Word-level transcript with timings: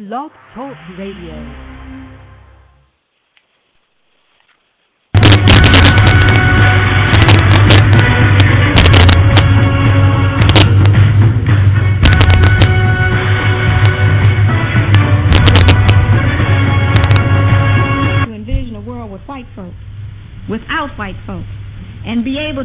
Blog 0.00 0.30
Talk 0.54 0.78
Radio. 0.96 1.69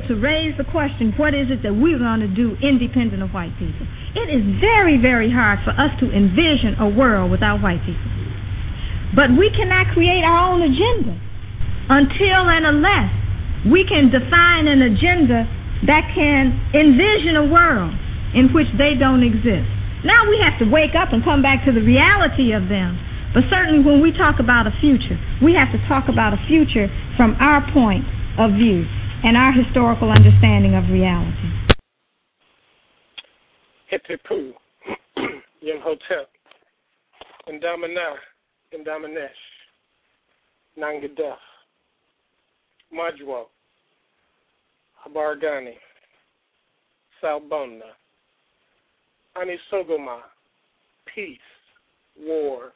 To 0.07 0.15
raise 0.15 0.55
the 0.57 0.63
question, 0.69 1.13
what 1.17 1.33
is 1.33 1.49
it 1.49 1.63
that 1.63 1.73
we're 1.73 1.99
going 1.99 2.21
to 2.21 2.31
do 2.31 2.55
independent 2.61 3.21
of 3.21 3.31
white 3.31 3.53
people? 3.57 3.85
It 4.13 4.29
is 4.31 4.41
very, 4.61 4.97
very 5.01 5.29
hard 5.31 5.59
for 5.65 5.71
us 5.71 5.91
to 5.99 6.09
envision 6.09 6.79
a 6.79 6.89
world 6.89 7.31
without 7.31 7.61
white 7.61 7.81
people. 7.83 8.11
But 9.13 9.31
we 9.33 9.51
cannot 9.53 9.93
create 9.93 10.23
our 10.23 10.51
own 10.51 10.61
agenda 10.61 11.13
until 11.89 12.41
and 12.49 12.65
unless 12.65 13.09
we 13.69 13.85
can 13.85 14.09
define 14.09 14.67
an 14.67 14.81
agenda 14.81 15.45
that 15.87 16.09
can 16.13 16.53
envision 16.73 17.37
a 17.37 17.45
world 17.49 17.93
in 18.33 18.51
which 18.51 18.67
they 18.77 18.97
don't 18.97 19.23
exist. 19.23 19.69
Now 20.03 20.29
we 20.29 20.37
have 20.43 20.57
to 20.61 20.67
wake 20.69 20.93
up 20.93 21.13
and 21.13 21.23
come 21.23 21.41
back 21.41 21.65
to 21.65 21.71
the 21.71 21.81
reality 21.81 22.53
of 22.53 22.69
them. 22.69 22.99
But 23.33 23.49
certainly 23.49 23.83
when 23.83 23.99
we 23.99 24.15
talk 24.15 24.39
about 24.39 24.67
a 24.67 24.73
future, 24.79 25.17
we 25.41 25.55
have 25.57 25.71
to 25.75 25.79
talk 25.87 26.07
about 26.07 26.33
a 26.33 26.39
future 26.47 26.87
from 27.17 27.35
our 27.39 27.59
point 27.73 28.05
of 28.39 28.55
view 28.55 28.85
and 29.25 29.35
our 29.35 29.51
historical 29.51 30.11
understanding 30.11 30.75
of 30.75 30.83
reality. 30.91 31.49
Hitipu, 33.91 34.53
Yimhotep, 35.65 36.29
Indamana, 37.49 38.17
Indamanesh, 38.71 39.29
Nangadef, 40.79 41.37
Majwa, 42.93 43.45
Habargani, 45.07 45.73
Salbona, 47.23 47.81
Anisogoma, 49.35 50.19
peace, 51.15 51.39
war, 52.19 52.73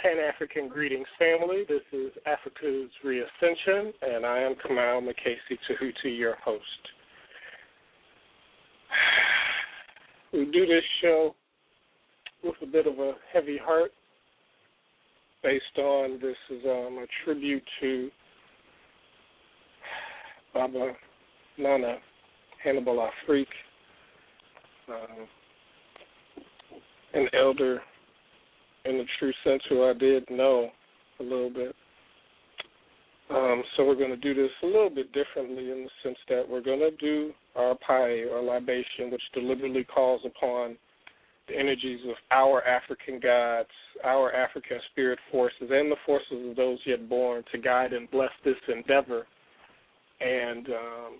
Pan 0.00 0.16
African 0.18 0.68
Greetings 0.68 1.06
family. 1.18 1.64
This 1.68 1.82
is 1.92 2.10
Africa's 2.26 2.90
Reascension, 3.04 3.92
and 4.02 4.26
I 4.26 4.38
am 4.40 4.54
Kamau 4.54 5.00
Makasi 5.00 5.58
Tahuti, 5.68 6.18
your 6.18 6.36
host. 6.44 6.62
We 10.32 10.46
do 10.46 10.66
this 10.66 10.82
show 11.00 11.34
with 12.42 12.56
a 12.62 12.66
bit 12.66 12.86
of 12.86 12.98
a 12.98 13.12
heavy 13.32 13.58
heart, 13.62 13.92
based 15.42 15.78
on 15.78 16.18
this 16.20 16.36
is 16.50 16.62
um, 16.64 16.98
a 16.98 17.06
tribute 17.24 17.62
to 17.80 18.10
Baba 20.52 20.92
Nana 21.56 21.96
Hannibal 22.62 23.08
Afrik, 23.28 23.46
um, 24.88 25.28
an 27.14 27.28
elder 27.32 27.80
in 28.84 28.98
the 28.98 29.04
true 29.18 29.32
sense 29.44 29.62
who 29.68 29.84
I 29.84 29.92
did 29.94 30.24
know 30.30 30.70
a 31.20 31.22
little 31.22 31.50
bit. 31.50 31.74
Um, 33.30 33.62
so 33.76 33.84
we're 33.84 33.94
going 33.94 34.10
to 34.10 34.16
do 34.16 34.34
this 34.34 34.50
a 34.62 34.66
little 34.66 34.90
bit 34.90 35.12
differently 35.12 35.70
in 35.70 35.84
the 35.84 35.90
sense 36.02 36.18
that 36.28 36.46
we're 36.48 36.60
going 36.60 36.80
to 36.80 36.90
do 36.98 37.32
our 37.56 37.74
pai 37.86 38.24
or 38.24 38.42
libation, 38.42 39.10
which 39.10 39.22
deliberately 39.32 39.84
calls 39.84 40.20
upon 40.26 40.76
the 41.48 41.56
energies 41.56 42.00
of 42.08 42.16
our 42.30 42.62
African 42.64 43.20
gods, 43.20 43.68
our 44.04 44.32
African 44.32 44.78
spirit 44.92 45.18
forces, 45.30 45.70
and 45.70 45.90
the 45.90 45.96
forces 46.04 46.50
of 46.50 46.56
those 46.56 46.78
yet 46.86 47.08
born 47.08 47.42
to 47.52 47.58
guide 47.58 47.92
and 47.92 48.10
bless 48.10 48.30
this 48.44 48.56
endeavor. 48.68 49.26
And 50.20 50.66
um, 50.68 51.12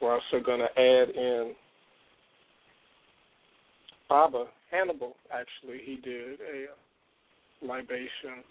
we're 0.00 0.14
also 0.14 0.44
going 0.44 0.60
to 0.60 0.80
add 0.80 1.10
in 1.10 1.54
Baba 4.08 4.46
Hannibal. 4.70 5.16
Actually, 5.32 5.80
he 5.84 5.96
did 5.96 6.40
a 6.40 6.66
libation 7.62 8.44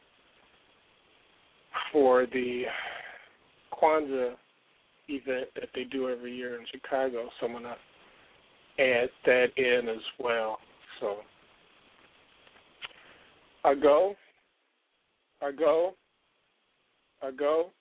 for 1.91 2.25
the 2.27 2.63
Kwanzaa 3.73 4.33
event 5.07 5.47
that 5.55 5.69
they 5.75 5.83
do 5.83 6.09
every 6.09 6.35
year 6.35 6.59
in 6.59 6.65
Chicago. 6.71 7.29
So 7.39 7.47
I'm 7.47 7.53
gonna 7.53 7.75
add 8.79 9.09
that 9.25 9.47
in 9.57 9.89
as 9.89 10.03
well. 10.19 10.59
So 10.99 11.17
I 13.63 13.75
go, 13.75 14.15
I 15.41 15.51
go, 15.51 15.93
I 17.21 17.31
go. 17.31 17.71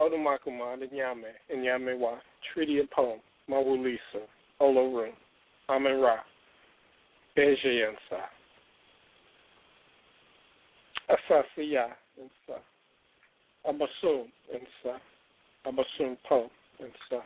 Odumakuma, 0.00 0.76
Nyame, 0.92 1.30
Nyame 1.54 1.98
wa, 1.98 2.16
Treaty 2.52 2.80
of 2.80 2.90
Poem, 2.90 3.20
Mawulisa, 3.48 4.26
Olorum, 4.60 5.12
Amen 5.68 6.00
Ra, 6.00 6.16
Asasiya 11.10 11.86
and 12.20 12.30
stuff. 12.44 12.62
Abasum 13.66 14.26
and 14.52 14.66
stuff. 14.80 15.00
Abasum 15.66 16.16
Po 16.28 16.50
and 16.80 16.90
stuff. 17.06 17.24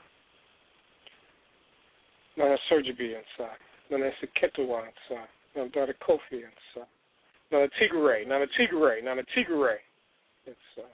Nana 2.36 2.56
Surgery 2.68 3.14
and 3.14 3.24
stuff. 3.34 3.58
Nana 3.90 4.10
Seketua 4.22 4.84
and 4.84 4.92
stuff. 5.06 5.28
Nana 5.56 5.68
Dada 5.70 5.94
Kofi 6.06 6.44
and 6.44 6.58
stuff. 6.72 6.88
Nana 7.50 7.68
Tigray, 7.80 8.26
Nana 8.26 8.46
Tigray, 8.58 9.02
Nana 9.02 9.22
Tigray 9.36 9.78
and 10.46 10.56
stuff. 10.72 10.92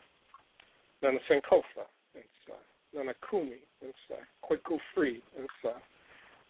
Nana 1.03 1.19
Sankofa 1.31 1.85
and 2.15 2.25
stuff. 2.45 2.65
Nana 2.95 3.13
Kumi 3.29 3.59
stuff. 4.07 4.19
Kweku 4.43 4.79
Free 4.95 5.23
stuff. 5.61 5.83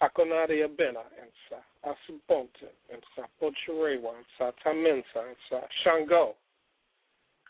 Akonade 0.04 0.62
Abena 0.64 1.00
and 1.20 1.32
sa 1.48 1.56
Asubonte 1.88 2.68
and 2.92 3.02
sa 3.16 3.22
Bocherewa 3.40 4.16
and 4.16 4.26
sa 4.36 4.50
Tamensa 4.64 5.28
and 5.28 5.36
sa 5.48 5.60
Shango 5.82 6.34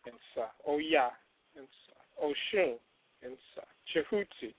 and 0.07 0.15
sa 0.35 0.47
Oya 0.69 1.11
and 1.57 1.67
sa 1.67 2.25
Oshun 2.25 2.77
and 3.25 3.37
sa 3.55 3.63
Jehuti 3.91 4.55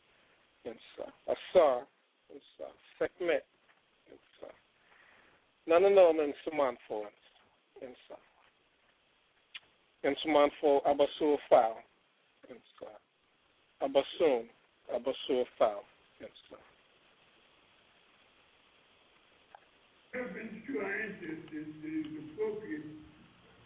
and 0.66 0.76
sa 0.98 1.06
Asar 1.32 1.88
and 2.32 2.42
sa 2.58 2.66
Sekmet 3.00 3.46
and 4.12 4.20
sa 4.40 4.48
Nananom 5.70 6.22
and 6.22 6.34
Sumanfo 6.44 7.06
and 7.82 7.96
sa 8.10 8.16
and 10.04 10.18
Sumanfo 10.26 10.84
Abasur 10.86 11.38
Fao 11.50 11.76
and 12.50 12.60
sa 12.78 13.88
Abasum 13.88 14.48
Abasur 14.94 15.46
and 16.20 16.30
sa 16.50 16.58
reference 20.16 20.56
to 20.68 20.80
our 20.80 20.94
ancestors, 21.04 21.68
it 21.84 21.94
is 22.00 22.08
appropriate 22.24 22.88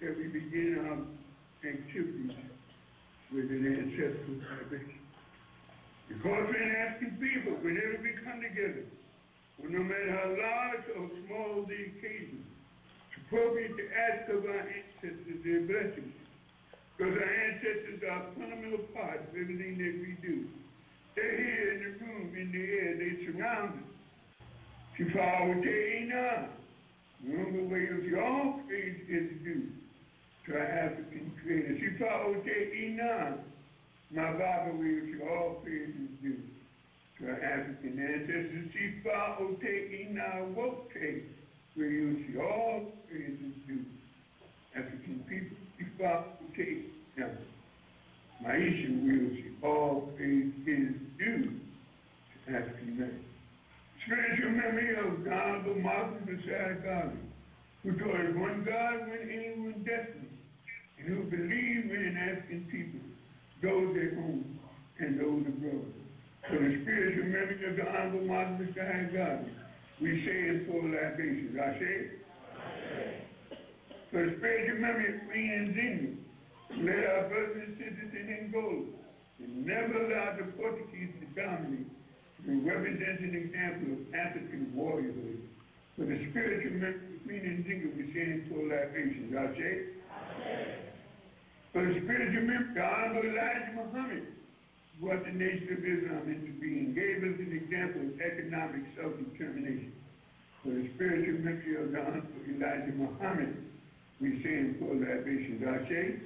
that 0.02 0.18
we 0.18 0.26
begin 0.34 0.82
our 0.82 0.98
activities 1.62 2.34
with 3.30 3.54
an 3.54 3.64
ancestral 3.70 4.42
celebration. 4.50 4.98
Because 6.10 6.42
we're 6.50 6.66
an 6.66 6.76
African 6.90 7.22
people, 7.22 7.54
whenever 7.62 8.02
we 8.02 8.18
come 8.26 8.42
together, 8.42 8.90
well, 9.62 9.70
no 9.70 9.84
matter 9.86 10.10
how 10.10 10.30
large 10.34 10.86
or 10.98 11.06
small 11.28 11.70
the 11.70 11.78
occasion, 11.94 12.42
it's 12.42 13.22
appropriate 13.28 13.78
to 13.78 13.86
ask 13.94 14.26
of 14.34 14.42
our 14.50 14.66
ancestors 14.66 15.38
their 15.46 15.62
blessings. 15.70 16.18
Because 16.98 17.14
our 17.14 17.30
ancestors 17.30 18.02
are 18.10 18.26
a 18.26 18.31
fundamental 18.34 18.90
part 18.98 19.22
of 19.22 19.30
everything 19.38 19.78
that 19.78 19.96
we 20.02 20.18
do. 20.26 20.50
They're 21.14 21.38
here 21.38 21.70
in 21.76 21.80
the 21.86 21.92
room, 22.02 22.34
in 22.34 22.48
the 22.50 22.64
air, 22.74 22.92
they 22.98 23.14
surround 23.30 23.86
us. 23.86 23.99
Kifawateina. 25.00 26.50
Remember 27.24 27.64
where 27.70 28.02
your 28.04 28.56
faith 28.68 29.10
is 29.10 29.30
due 29.44 29.68
to 30.46 30.56
an 30.60 30.68
African 30.68 31.31
creator. 31.42 31.75
Kifawateina. 31.80 33.38
My 34.12 34.31
Bible 34.34 34.78
will 34.78 34.84
see 34.84 35.22
all 35.24 35.62
faith 35.63 35.96
is 35.96 36.10
due 36.22 36.42
to 37.19 37.30
an 37.30 37.40
African 37.42 37.98
ancestor. 37.98 38.66
Kifawateina 38.75 40.54
woke 40.54 40.92
where 41.75 41.90
you 41.90 42.25
see 42.28 42.38
all 42.38 42.92
praise 43.07 43.40
is 43.40 43.56
due. 43.68 43.86
African 44.75 45.24
people, 45.30 45.57
Kifawateina. 45.80 47.38
Maisha 48.44 48.90
will 49.06 49.30
see 49.36 49.52
all 49.63 50.12
praise 50.18 50.52
is 50.68 50.95
due 51.18 51.54
to 52.45 52.57
African 52.57 53.00
man 53.00 53.29
spiritual 54.06 54.51
memory 54.51 54.96
of 54.96 55.25
God, 55.25 55.66
the 55.66 55.75
Marcus 55.81 56.22
Mosiah 56.25 56.75
Garvey, 56.84 57.18
who 57.84 57.92
taught 57.98 58.36
one 58.36 58.63
God, 58.63 59.07
one 59.07 59.30
aim, 59.30 59.63
one 59.66 59.84
destiny, 59.84 60.30
and 61.00 61.07
who 61.07 61.24
believed 61.24 61.92
in 61.92 62.18
African 62.18 62.68
people, 62.72 63.00
those 63.62 63.96
at 63.98 64.13
home 64.16 64.60
and 65.00 65.19
those 65.19 65.44
abroad. 65.48 65.94
So 66.50 66.56
the 66.56 66.81
spiritual 66.81 67.25
memory 67.25 67.60
of 67.69 67.75
the 67.75 67.86
Honorable 67.88 68.25
Marcus 68.28 68.68
Mosiah 68.68 69.12
Garvey, 69.12 69.51
we 70.02 70.25
say 70.25 70.40
in 70.50 70.66
full 70.66 70.88
libations. 70.88 71.57
I 71.60 71.80
say, 71.80 71.95
For 74.12 74.25
the 74.25 74.36
spiritual 74.38 74.80
memory 74.80 75.16
of 75.16 75.28
Queen 75.28 76.18
who 76.69 76.88
led 76.88 77.04
our 77.04 77.28
brothers 77.28 77.63
and 77.68 77.78
sisters 77.78 78.12
in 78.16 78.25
Angola 78.45 78.86
and 79.40 79.66
never 79.66 80.06
allowed 80.06 80.40
the 80.40 80.52
Portuguese 80.56 81.12
to 81.19 81.25
dominate, 81.36 81.99
who 82.45 82.62
represents 82.62 83.21
an 83.21 83.36
example 83.36 83.94
of 83.94 84.01
African 84.13 84.71
warriorhood. 84.75 85.39
For 85.95 86.06
the 86.06 86.18
spiritual 86.31 86.80
memory 86.80 87.12
of 87.12 87.24
Queen 87.27 87.44
Nzinga, 87.44 87.91
we 87.97 88.12
stand 88.15 88.47
for 88.47 88.63
libations. 88.63 89.36
Ashe? 89.36 90.00
For 91.74 91.86
the 91.86 92.00
spiritual 92.01 92.47
memory, 92.47 92.74
the 92.74 92.81
Honorable 92.81 93.30
Elijah 93.30 93.74
Muhammad 93.75 94.25
brought 95.01 95.24
the 95.25 95.31
nation 95.31 95.68
of 95.75 95.83
Islam 95.83 96.24
into 96.27 96.51
being, 96.59 96.95
gave 96.95 97.24
us 97.24 97.36
an 97.39 97.51
example 97.56 98.01
of 98.07 98.19
economic 98.19 98.83
self-determination. 98.95 99.92
For 100.63 100.71
the 100.75 100.89
spiritual 100.95 101.39
memory 101.44 101.75
of 101.83 101.92
the 101.92 102.00
Honorable 102.00 102.44
Elijah 102.47 102.95
Muhammad, 102.95 103.56
we 104.19 104.39
stand 104.39 104.80
for 104.80 104.95
libations. 104.95 105.63
Ashe? 105.63 106.19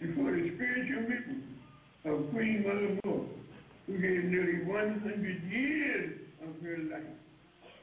And 0.00 0.14
for 0.16 0.28
the 0.32 0.44
spiritual 0.56 1.02
memory 1.08 1.40
of 2.04 2.30
Queen 2.32 2.64
Mother 2.68 3.00
Moore, 3.04 3.26
who 3.86 3.92
gave 3.98 4.24
nearly 4.24 4.64
100 4.64 5.42
years 5.50 6.20
of 6.42 6.62
her 6.62 6.78
life 6.90 7.02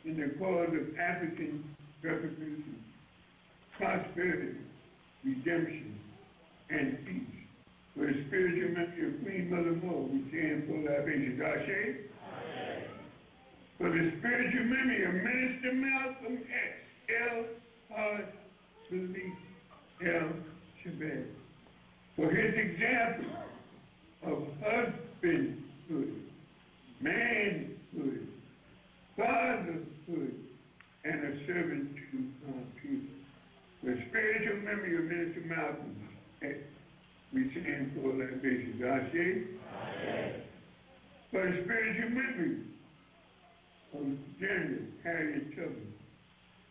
in 0.05 0.17
the 0.17 0.33
cause 0.39 0.69
of 0.69 0.97
African 0.97 1.63
revolution, 2.03 2.83
prosperity, 3.77 4.57
redemption, 5.23 5.99
and 6.69 6.97
peace. 7.05 7.37
For 7.95 8.07
the 8.07 8.25
spiritual 8.27 8.69
memory 8.69 9.07
of 9.07 9.23
Queen 9.23 9.49
Mother 9.51 9.75
Moore, 9.85 10.07
we 10.07 10.25
stand 10.29 10.65
for 10.65 10.79
libations. 10.79 11.41
Ashe? 11.41 12.11
For 13.77 13.89
the 13.89 14.11
spiritual 14.19 14.65
memory 14.65 15.05
of 15.05 15.13
Minister 15.13 15.73
Malcolm 15.73 16.37
X, 16.47 16.81
L. 17.31 17.45
Hart 17.91 18.33
L. 20.03 20.29
For 22.15 22.29
his 22.29 22.53
example 22.55 23.31
of 24.23 24.43
husbandhood, 24.63 25.70
manhood, 27.01 28.27
fatherhood, 29.17 30.35
and 31.03 31.23
a 31.23 31.45
servant 31.47 31.95
to 31.95 32.17
uh, 32.47 32.53
our 32.53 32.63
people. 32.81 33.15
The 33.83 33.97
spiritual 34.09 34.57
memory 34.57 34.97
of 34.97 35.03
Minister 35.05 35.41
Malcolm 35.47 36.01
we 37.33 37.49
stand 37.51 37.91
for 37.95 38.11
libations. 38.11 38.81
Ashe? 38.83 39.47
For 41.31 41.47
the 41.47 41.63
spiritual 41.63 42.09
memory 42.09 42.57
of 43.93 44.05
General 44.39 44.83
Harriet 45.03 45.55
Tubman, 45.55 45.93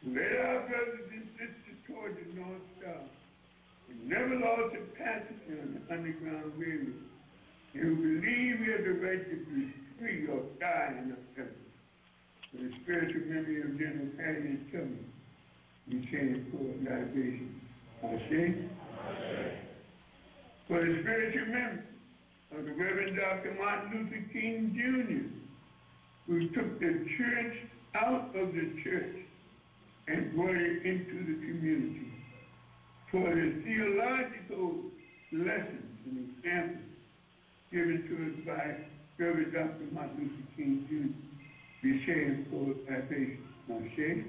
led 0.05 0.37
our 0.37 0.69
brothers 0.69 1.09
and 1.13 1.29
sisters 1.33 1.79
toward 1.87 2.17
the 2.17 2.41
North 2.41 2.61
Star, 2.79 3.01
and 3.89 4.09
never 4.09 4.37
lost 4.37 4.77
a 4.77 4.85
passenger 5.01 5.63
on 5.63 5.81
the 5.81 5.95
Underground 5.95 6.53
Railroad, 6.57 7.10
the 8.85 9.07
right 9.07 9.31
to 9.31 9.37
be 9.37 9.73
free 9.99 10.27
or 10.27 10.43
die 10.59 10.95
in 10.99 11.11
the. 11.11 11.17
For 12.51 12.57
the 12.57 12.71
spiritual 12.83 13.23
memory 13.27 13.61
of 13.63 13.79
General 13.79 14.11
Harriet 14.19 14.73
Tubman, 14.73 15.07
we 15.87 16.05
stand 16.09 16.51
for 16.51 16.67
libation. 16.83 17.61
Ashe? 18.03 18.67
For 20.67 20.85
the 20.85 20.99
spiritual 21.01 21.47
memory 21.47 21.83
of 22.57 22.65
the 22.65 22.73
Reverend 22.73 23.17
Dr. 23.17 23.55
Martin 23.57 24.11
Luther 24.11 24.25
King 24.33 24.75
Jr., 24.75 25.31
who 26.27 26.49
took 26.49 26.81
the 26.81 27.07
church 27.17 27.55
out 27.95 28.35
of 28.35 28.53
the 28.53 28.83
church 28.83 29.17
and 30.09 30.35
brought 30.35 30.57
it 30.57 30.85
into 30.85 31.19
the 31.27 31.47
community. 31.47 32.13
For 33.13 33.33
the 33.33 33.63
theological 33.63 34.91
lessons 35.33 35.99
and 36.07 36.35
examples 36.37 36.90
given 37.73 38.03
to 38.03 38.15
us 38.27 38.57
by 38.57 38.77
Reverend 39.19 39.53
Dr. 39.53 39.87
Martin 39.93 40.19
Luther 40.19 40.49
King 40.57 40.87
Jr., 40.91 41.15
we 41.83 42.03
stand 42.03 42.47
for. 42.51 42.75
Ashe? 42.93 44.27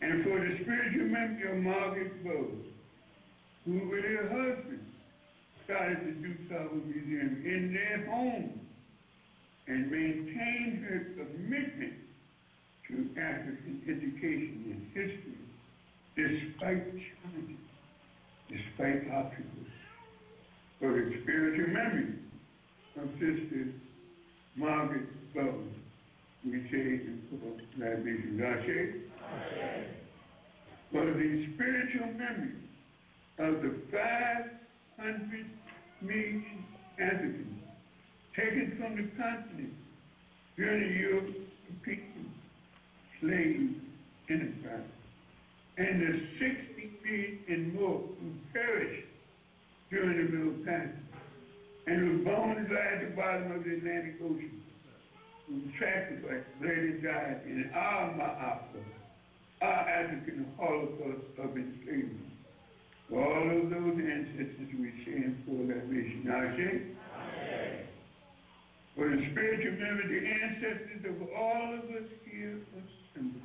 And 0.00 0.22
for 0.22 0.38
the 0.38 0.58
spiritual 0.62 1.08
memory 1.08 1.50
of 1.50 1.58
Margaret 1.58 2.22
Burroughs, 2.22 2.66
who 3.64 3.72
with 3.90 4.04
her 4.04 4.28
husband 4.28 4.86
started 5.64 5.98
the 6.06 6.28
DuSable 6.28 6.86
Museum 6.86 7.42
in 7.44 7.72
their 7.74 8.06
home 8.06 8.60
and 9.66 9.90
maintained 9.90 10.84
her 10.84 11.06
commitment 11.16 11.94
to 12.88 12.94
African 13.18 13.82
education 13.88 14.70
and 14.70 14.86
history 14.94 15.34
despite 16.14 16.84
challenges, 16.92 17.64
despite 18.48 19.10
obstacles. 19.10 19.73
The 20.84 21.18
spiritual 21.22 21.68
memory 21.68 22.14
of 23.00 23.08
Sister 23.14 23.72
Margaret 24.54 25.32
Burroughs, 25.32 25.72
we 26.44 26.60
say 26.70 27.00
for 27.30 27.56
libation. 27.82 28.42
Ashe? 28.44 29.00
For 30.92 31.06
the 31.06 31.46
spiritual 31.54 32.12
memory 32.12 32.52
of 33.38 33.62
the 33.62 33.74
500 33.90 35.46
million 36.02 36.64
Africans 37.00 37.62
taken 38.36 38.76
from 38.78 38.96
the 38.96 39.08
continent 39.16 39.72
during 40.56 40.80
the 40.80 40.94
European 41.00 42.30
slave 43.20 43.80
enterprise, 44.28 44.90
and 45.78 46.02
the 46.02 46.20
60 46.38 46.92
million 47.02 47.38
and 47.48 47.74
more 47.74 48.00
who 48.00 48.32
perished 48.52 49.13
during 49.94 50.26
the 50.26 50.32
Middle 50.36 50.58
Passage, 50.66 51.06
and 51.86 51.96
whose 52.00 52.24
bones 52.26 52.66
lie 52.66 52.98
at 52.98 53.00
the 53.06 53.14
bottom 53.14 53.52
of 53.52 53.62
the 53.62 53.78
Atlantic 53.78 54.18
Ocean, 54.24 54.60
who 55.46 55.62
sacrificed, 55.78 56.50
bled 56.58 56.74
and 56.74 57.02
died 57.02 57.40
in 57.46 57.70
our 57.72 58.10
Ma'afa, 58.18 58.82
our 59.62 59.88
African 59.88 60.50
Holocaust 60.58 61.30
of 61.38 61.54
enslavement. 61.54 62.26
For 63.08 63.22
all 63.22 63.46
of 63.54 63.70
those 63.70 63.96
ancestors 64.02 64.70
we 64.74 64.90
stand 65.06 65.38
for 65.46 65.62
that 65.70 65.86
mission. 65.86 66.26
Ashe? 66.26 66.90
For 68.96 69.08
the 69.10 69.30
spiritual 69.30 69.78
memory, 69.78 70.08
the 70.10 70.26
ancestors 70.26 71.04
of 71.06 71.28
all 71.38 71.74
of 71.74 71.84
us 71.94 72.08
here 72.26 72.58
assembled. 72.74 73.42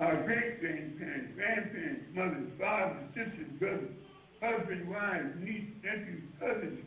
Our 0.00 0.24
great 0.24 0.60
grandparents, 0.60 1.34
grandparents, 1.36 2.02
mothers, 2.14 2.50
fathers, 2.58 3.06
sisters, 3.14 3.52
brothers, 3.58 3.94
husbands, 4.40 4.88
wives, 4.88 5.34
nieces, 5.40 5.74
nephews, 5.82 6.22
cousins, 6.38 6.78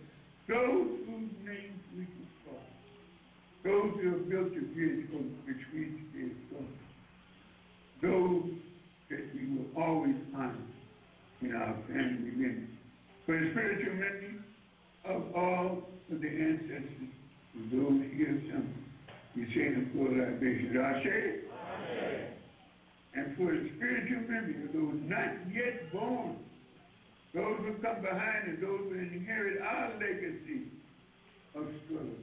those 0.48 0.88
whose 1.06 1.32
names 1.46 1.80
we 1.96 2.06
can 2.06 2.28
call. 2.46 2.64
Those 3.64 3.92
who 4.02 4.10
have 4.10 4.30
built 4.30 4.54
the 4.56 4.62
bridge 4.74 5.08
on 5.14 5.36
which 5.46 5.64
we 5.74 6.02
stand 6.12 6.36
from. 6.50 6.68
Those 8.02 8.52
that 9.10 9.36
we 9.36 9.44
will 9.56 9.70
always 9.82 10.16
honor 10.36 10.66
in 11.42 11.56
our 11.56 11.76
family 11.88 12.32
memory. 12.36 12.68
For 13.26 13.40
the 13.40 13.52
spiritual 13.52 13.94
memory 13.94 14.36
of 15.06 15.36
all 15.36 15.84
of 16.12 16.22
the 16.22 16.28
ancestors 16.28 17.12
of 17.56 17.72
those 17.72 18.02
here 18.16 18.42
assembled, 18.44 18.82
we 19.36 19.46
say 19.54 19.74
the 19.76 19.88
full 19.94 20.12
libation. 20.12 20.78
Ashe? 20.78 21.52
And 23.14 23.36
for 23.38 23.52
the 23.52 23.70
spiritual 23.76 24.22
memory 24.30 24.64
of 24.66 24.74
those 24.74 25.00
not 25.06 25.54
yet 25.54 25.92
born, 25.92 26.38
those 27.34 27.58
who 27.60 27.74
come 27.82 28.02
behind 28.02 28.50
us, 28.50 28.60
those 28.62 28.82
who 28.90 28.96
inherit 28.96 29.62
our 29.62 29.94
legacy 30.00 30.68
of 31.56 31.68
struggle, 31.86 32.20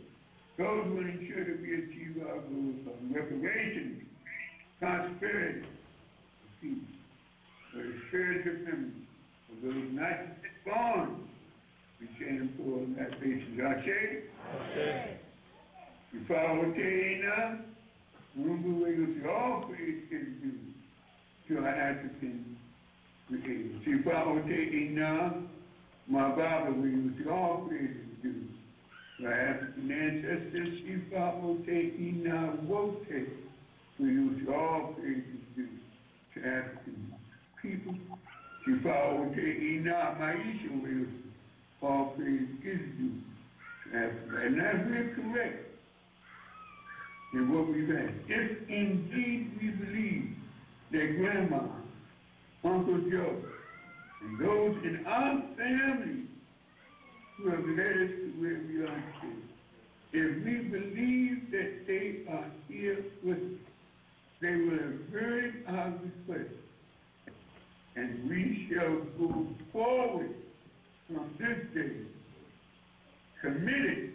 those 0.59 0.85
who 0.85 0.99
ensure 1.01 1.45
that 1.45 1.61
we 1.63 1.75
achieve 1.75 2.23
our 2.29 2.41
goals 2.41 2.87
of 2.87 2.97
reparations, 3.15 4.03
prosperity, 4.81 5.67
peace. 6.61 6.79
For 7.73 7.83
the 7.83 7.93
spiritual 8.09 8.65
memory 8.65 8.93
of 9.53 9.57
those 9.63 9.89
not 9.93 10.21
born, 10.65 11.29
we 12.01 12.09
stand 12.17 12.51
for 12.57 12.85
that 12.99 13.21
basis. 13.21 13.61
Ashe? 13.65 14.29
We 16.13 16.25
follow 16.27 16.73
Tina, 16.73 17.61
Rumbu 18.39 18.83
Wiggles, 18.83 19.27
all 19.29 19.69
due 19.69 20.03
to 21.49 21.59
our 21.59 21.69
African 21.69 22.57
creators. 23.29 23.81
We 23.87 24.03
follow 24.03 24.43
Tina, 24.43 25.43
my 26.09 26.29
Baba 26.31 26.73
Wiggles, 26.73 27.13
all 27.31 27.67
praise 27.69 27.91
is 27.91 28.23
due 28.23 28.49
our 29.25 29.33
African 29.33 29.91
ancestors. 29.91 30.79
She 30.79 31.13
follow 31.13 31.59
Tina 31.67 32.57
Wote, 32.63 33.07
Wiggles, 33.99 34.41
all 34.49 34.95
praise 34.95 35.19
is 35.19 35.57
due 35.57 35.69
to 36.35 36.49
African 36.49 37.15
people. 37.61 37.95
She 38.65 38.75
follow 38.83 39.31
Tina 39.35 40.17
Maisha 40.21 40.83
Wiggles, 40.83 41.15
all 41.83 42.15
praise 42.17 42.43
is 42.43 42.59
due 42.63 43.11
to. 43.11 43.17
And 43.93 44.61
that's 44.61 44.79
we're 44.89 45.15
correct 45.17 45.65
in 47.35 47.53
what 47.53 47.69
we've 47.69 47.91
asked. 47.91 48.29
If 48.29 48.69
indeed 48.69 49.59
we 49.61 49.71
believe 49.71 50.37
that 50.93 51.17
grandma 51.19 51.67
Uncle 52.65 52.99
Joe, 53.11 53.37
and 54.23 54.41
those 54.41 54.77
in 54.85 55.05
our 55.07 55.43
family 55.57 56.25
who 57.37 57.51
have 57.51 57.65
led 57.65 57.97
us 58.03 58.11
to 58.19 58.33
where 58.41 58.61
we 58.67 58.83
are 58.83 59.05
today. 59.21 59.43
If 60.11 60.45
we 60.45 60.55
believe 60.69 61.51
that 61.53 61.87
they 61.87 62.25
are 62.33 62.51
here 62.69 63.05
with 63.23 63.37
us, 63.39 63.59
they 64.41 64.55
will 64.55 64.79
have 64.79 65.13
heard 65.13 65.65
our 65.69 65.93
request, 65.93 66.55
and 67.97 68.29
we 68.29 68.69
shall 68.71 68.97
go 69.19 69.47
forward 69.73 70.35
from 71.07 71.31
this 71.39 71.59
day 71.75 71.93
committed 73.41 74.13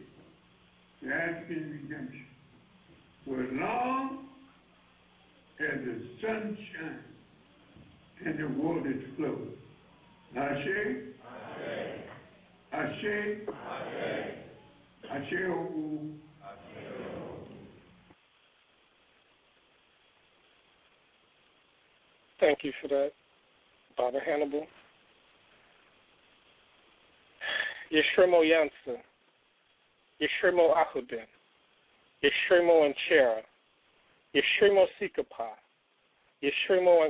to 1.01 1.13
African 1.13 1.79
redemption 1.89 2.25
for 3.25 3.41
as 3.41 3.49
long 3.53 4.27
as 5.59 5.79
the 5.85 6.01
sun 6.21 6.57
shines 6.73 7.12
and 8.25 8.39
the. 8.39 9.47
Ashe? 10.35 11.13
Ashe? 12.71 13.47
Ashe? 13.71 14.13
Ashe? 15.11 15.33
Thank 22.39 22.59
you 22.63 22.71
for 22.81 22.87
that, 22.89 23.11
Baba 23.97 24.19
Hannibal. 24.25 24.65
Yeshimo 27.91 28.41
Yansa, 28.43 28.97
Yeshimo 30.19 30.73
Ahudin, 30.75 31.25
Yeshimo 32.23 32.91
Anchera, 32.91 33.41
Yeshimo 34.35 34.85
Sikapa, 34.99 35.51
Yeshimo 36.43 37.07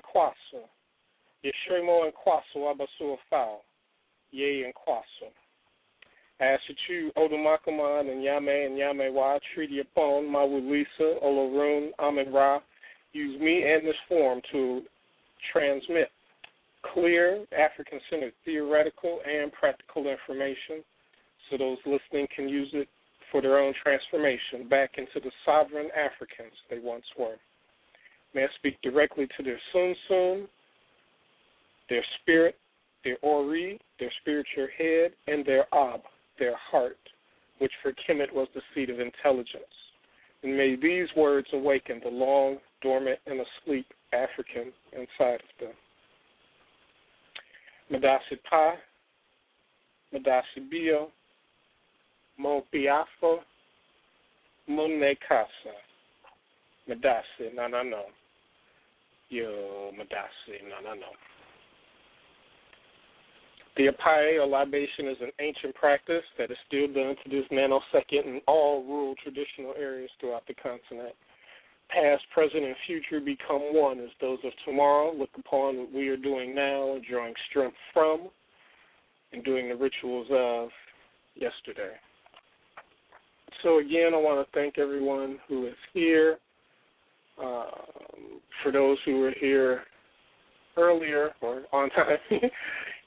Anquaso, 1.43 1.51
Yeshimo 1.69 2.11
Anquaso 2.11 2.73
Abasu 2.73 3.17
Afao, 3.31 3.57
Ye. 4.31 4.65
I 6.39 6.45
ask 6.45 6.61
that 6.67 6.75
you, 6.89 7.11
Odomakaman 7.17 8.11
and 8.11 8.23
Yame 8.23 8.65
and 8.65 8.77
Yame 8.77 9.13
Wa, 9.13 9.39
treaty 9.53 9.79
upon 9.79 10.25
Mawulisa, 10.25 11.23
Olorun, 11.23 11.91
Amen 11.99 12.33
Ra, 12.33 12.59
use 13.13 13.39
me 13.39 13.63
and 13.63 13.87
this 13.87 13.95
forum 14.09 14.41
to 14.51 14.81
transmit 15.51 16.09
clear, 16.93 17.45
African 17.57 17.99
centered 18.09 18.33
theoretical 18.43 19.19
and 19.25 19.51
practical 19.53 20.07
information 20.07 20.83
so 21.49 21.57
those 21.57 21.77
listening 21.85 22.27
can 22.35 22.49
use 22.49 22.69
it 22.73 22.87
for 23.31 23.41
their 23.41 23.57
own 23.59 23.73
transformation 23.81 24.67
back 24.69 24.91
into 24.97 25.19
the 25.23 25.31
sovereign 25.45 25.89
Africans 25.95 26.53
they 26.69 26.79
once 26.79 27.05
were. 27.17 27.35
May 28.33 28.43
I 28.43 28.47
speak 28.57 28.81
directly 28.81 29.27
to 29.37 29.43
their 29.43 29.59
Sun 29.71 29.95
Sun, 30.07 30.47
their 31.89 32.03
spirit, 32.21 32.57
their 33.03 33.17
Ori, 33.21 33.79
their 33.99 34.11
spiritual 34.21 34.67
head, 34.77 35.11
and 35.27 35.45
their 35.45 35.65
Ab, 35.73 36.01
their 36.39 36.55
heart, 36.71 36.97
which 37.59 37.71
for 37.81 37.91
Kemet 37.91 38.33
was 38.33 38.47
the 38.55 38.61
seat 38.73 38.89
of 38.89 38.99
intelligence. 38.99 39.63
And 40.43 40.57
may 40.57 40.75
these 40.75 41.07
words 41.15 41.47
awaken 41.53 42.01
the 42.03 42.09
long, 42.09 42.57
dormant, 42.81 43.19
and 43.25 43.39
asleep 43.39 43.85
African 44.11 44.71
inside 44.91 45.41
of 45.41 45.59
them. 45.59 45.73
Madasi 47.91 48.37
Pa, 48.49 48.73
Madasi 50.13 50.69
Bio, 50.69 51.09
Mo 52.37 52.65
Biafo, 52.73 53.39
Mune 54.67 55.15
Casa, 55.27 55.75
Madasi, 56.89 57.53
no, 57.55 57.67
no, 57.67 57.83
no. 57.83 58.03
Yo, 59.29 59.91
Madasi, 59.93 60.61
no, 60.69 60.81
no, 60.83 60.93
no. 60.93 61.07
The 63.75 63.87
Apaye 63.87 64.39
or 64.39 64.45
libation 64.45 65.07
is 65.07 65.17
an 65.21 65.31
ancient 65.39 65.73
practice 65.73 66.23
that 66.37 66.51
is 66.51 66.57
still 66.67 66.87
done 66.87 67.15
to 67.23 67.29
this 67.29 67.45
nanosecond 67.51 68.25
in 68.25 68.41
all 68.47 68.83
rural 68.83 69.15
traditional 69.23 69.73
areas 69.77 70.11
throughout 70.19 70.45
the 70.47 70.53
continent. 70.53 71.15
Past, 71.89 72.23
present, 72.33 72.63
and 72.63 72.75
future 72.85 73.19
become 73.19 73.73
one 73.73 73.99
as 73.99 74.09
those 74.21 74.39
of 74.43 74.51
tomorrow 74.65 75.13
look 75.13 75.29
upon 75.37 75.77
what 75.77 75.91
we 75.91 76.07
are 76.07 76.17
doing 76.17 76.53
now 76.53 76.93
and 76.93 77.03
drawing 77.03 77.33
strength 77.49 77.75
from 77.93 78.29
and 79.31 79.43
doing 79.43 79.69
the 79.69 79.75
rituals 79.75 80.27
of 80.31 80.69
yesterday. 81.35 81.93
So, 83.63 83.79
again, 83.79 84.13
I 84.13 84.17
want 84.17 84.45
to 84.45 84.53
thank 84.53 84.77
everyone 84.77 85.39
who 85.47 85.67
is 85.67 85.75
here. 85.93 86.37
Um, 87.41 88.41
for 88.61 88.71
those 88.71 88.97
who 89.05 89.19
were 89.19 89.33
here 89.39 89.83
earlier 90.77 91.31
or 91.41 91.63
on 91.71 91.89
time, 91.91 92.17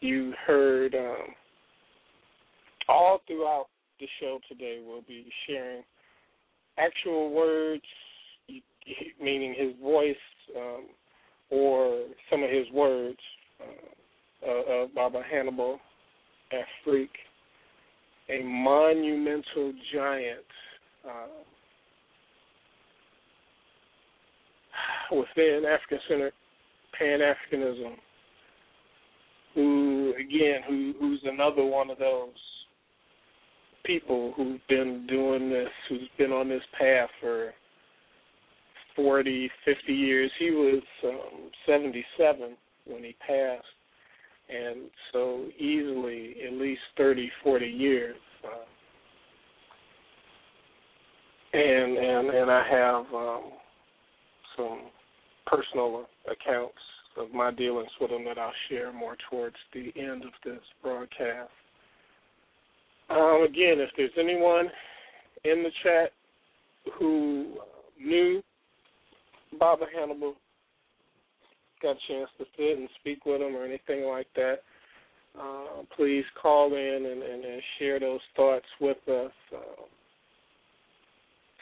you 0.01 0.33
heard 0.47 0.95
um, 0.95 1.35
all 2.89 3.21
throughout 3.27 3.67
the 4.01 4.07
show 4.21 4.39
today, 4.49 4.81
we'll 4.87 5.03
be 5.03 5.27
sharing 5.47 5.83
actual 6.79 7.33
words, 7.33 7.83
meaning 9.21 9.55
his 9.57 9.73
voice 9.83 10.15
um, 10.57 10.85
or 11.51 12.05
some 12.31 12.43
of 12.43 12.51
his 12.51 12.67
words 12.73 13.19
uh, 14.47 14.73
of 14.83 14.95
Baba 14.95 15.23
Hannibal 15.29 15.79
Afrik, 16.53 17.09
a 18.29 18.43
monumental 18.43 19.73
giant 19.95 20.45
uh, 21.09 21.27
within 25.11 25.65
African 25.65 25.99
centered 26.09 26.33
Pan 26.99 27.21
Africanism 27.21 27.97
who 29.57 29.86
again 30.19 30.61
who 30.69 30.95
who's 30.99 31.21
another 31.25 31.65
one 31.65 31.91
of 31.91 31.99
those 31.99 32.31
people 33.85 34.33
who've 34.37 34.61
been 34.69 35.07
doing 35.07 35.49
this 35.49 35.69
who's 35.89 36.09
been 36.19 36.33
on 36.33 36.49
this 36.49 36.63
path 36.79 37.09
for 37.21 37.53
forty, 38.97 39.51
fifty 39.65 39.93
years. 39.93 40.31
He 40.39 40.51
was 40.51 40.83
um, 41.05 41.51
77 41.67 42.57
when 42.87 43.05
he 43.05 43.15
passed, 43.27 43.65
and 44.49 44.91
so 45.13 45.45
easily 45.59 46.37
at 46.47 46.55
least 46.55 46.81
thirty, 46.97 47.31
forty 47.45 47.67
years. 47.67 48.17
Uh, 48.45 48.65
and 51.53 51.97
and 51.97 52.31
and 52.31 52.51
I 52.51 52.67
have 52.71 53.15
um, 53.15 53.43
some 54.57 54.81
personal 55.47 56.07
accounts 56.27 56.75
of 57.17 57.33
my 57.33 57.51
dealings 57.51 57.91
with 58.01 58.11
him 58.11 58.25
that 58.25 58.39
I'll 58.39 58.53
share 58.69 58.93
more 58.93 59.17
towards 59.31 59.57
the 59.73 59.93
end 59.97 60.25
of 60.25 60.33
this 60.45 60.61
broadcast. 60.83 61.51
Um, 63.09 63.47
again, 63.49 63.79
if 63.79 63.91
there's 63.97 64.11
anyone 64.19 64.67
in 65.45 65.63
the 65.63 65.71
chat 65.83 66.13
who 66.99 67.55
knew 68.01 68.43
Baba 69.59 69.87
Hannibal, 69.95 70.35
got 71.83 71.97
a 71.97 72.13
chance 72.13 72.31
to 72.39 72.45
sit 72.57 72.79
and 72.79 72.89
speak 73.01 73.25
with 73.25 73.41
him 73.41 73.55
or 73.55 73.65
anything 73.65 74.05
like 74.05 74.27
that, 74.35 74.57
uh, 75.39 75.83
please 75.97 76.25
call 76.41 76.75
in 76.75 77.07
and, 77.11 77.23
and, 77.23 77.45
and, 77.45 77.63
share 77.79 78.01
those 78.01 78.21
thoughts 78.35 78.67
with 78.81 78.97
us. 79.09 79.31
Uh, 79.55 79.83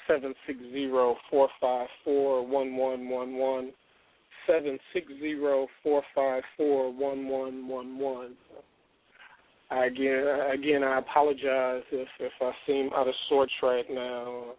seven 0.06 0.34
six 0.46 0.58
zero 0.70 1.16
four 1.30 1.48
five 1.60 1.88
four 2.04 2.46
one 2.46 2.76
one 2.76 3.08
one 3.08 3.36
one 3.36 3.72
seven 4.46 4.78
six 4.92 5.06
zero 5.20 5.66
four 5.82 6.02
five 6.14 6.42
four 6.56 6.92
one 6.92 7.28
one 7.28 7.68
one 7.68 7.98
one. 7.98 8.34
Again, 9.70 10.26
again, 10.52 10.84
I 10.84 10.98
apologize 10.98 11.82
if 11.90 12.08
if 12.20 12.32
I 12.40 12.52
seem 12.66 12.90
out 12.94 13.08
of 13.08 13.14
sorts 13.28 13.52
right 13.62 13.86
now. 13.90 14.52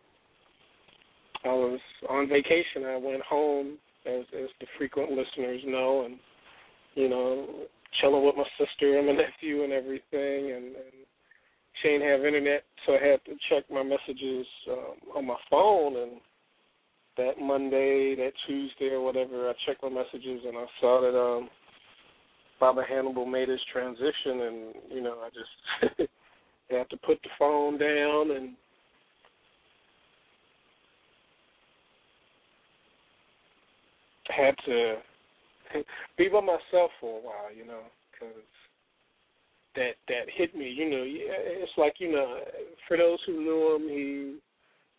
I 1.43 1.49
was 1.49 1.79
on 2.09 2.27
vacation. 2.27 2.85
I 2.87 2.97
went 2.97 3.21
home, 3.21 3.77
as 4.05 4.23
as 4.33 4.49
the 4.59 4.67
frequent 4.77 5.11
listeners 5.11 5.61
know, 5.65 6.05
and 6.05 6.17
you 6.95 7.07
know, 7.07 7.47
chilling 8.01 8.25
with 8.25 8.35
my 8.35 8.45
sister 8.57 8.97
and 8.97 9.07
my 9.07 9.13
nephew 9.13 9.63
and 9.63 9.73
everything, 9.73 10.51
and, 10.51 10.65
and 10.75 10.95
she 11.81 11.89
didn't 11.89 12.07
have 12.07 12.25
internet, 12.25 12.63
so 12.85 12.93
I 12.93 13.05
had 13.05 13.25
to 13.25 13.33
check 13.49 13.63
my 13.69 13.83
messages 13.83 14.47
um, 14.71 15.17
on 15.17 15.27
my 15.27 15.35
phone 15.49 15.97
and 15.97 16.11
that 17.17 17.39
Monday, 17.41 18.15
that 18.15 18.34
Tuesday 18.48 18.89
or 18.89 19.01
whatever, 19.01 19.50
I 19.50 19.53
checked 19.65 19.84
my 19.84 19.89
messages 19.89 20.41
and 20.45 20.57
I 20.57 20.65
saw 20.81 21.01
that 21.01 21.17
um 21.17 21.50
Baba 22.60 22.84
Hannibal 22.88 23.25
made 23.25 23.50
his 23.50 23.60
transition 23.72 24.41
and, 24.41 24.75
you 24.89 25.01
know, 25.01 25.17
I 25.19 25.29
just 25.29 26.10
had 26.69 26.89
to 26.89 26.98
put 26.98 27.22
the 27.22 27.29
phone 27.38 27.77
down 27.77 28.31
and 28.31 28.55
had 34.27 34.55
to 34.65 34.95
be 36.17 36.29
by 36.29 36.39
myself 36.39 36.91
for 37.00 37.19
a 37.19 37.22
while, 37.22 37.53
you 37.55 37.65
know, 37.65 37.81
because 38.12 38.34
that 39.75 39.95
that 40.07 40.25
hit 40.36 40.55
me. 40.55 40.69
You 40.69 40.89
know, 40.89 41.03
it's 41.05 41.72
like 41.77 41.95
you 42.00 42.12
know, 42.12 42.39
for 42.88 42.98
those 42.98 43.19
who 43.25 43.34
knew 43.34 43.75
him, 43.75 44.39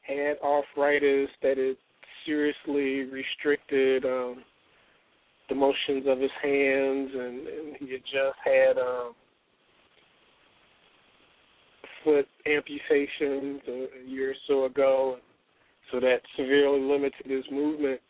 he 0.06 0.14
had 0.14 0.36
arthritis 0.42 1.30
that 1.42 1.58
it 1.58 1.78
seriously 2.26 3.04
restricted 3.10 4.04
um, 4.04 4.42
the 5.48 5.54
motions 5.54 6.04
of 6.06 6.18
his 6.18 6.30
hands, 6.42 7.10
and, 7.14 7.46
and 7.46 7.76
he 7.78 7.92
had 7.92 8.02
just 8.02 8.38
had 8.44 8.78
um, 8.78 9.14
foot 12.04 12.26
amputations 12.46 13.60
a, 13.68 13.86
a 14.04 14.08
year 14.08 14.32
or 14.32 14.34
so 14.46 14.64
ago, 14.64 15.16
so 15.90 16.00
that 16.00 16.18
severely 16.36 16.80
limited 16.80 17.26
his 17.26 17.44
movement. 17.50 18.00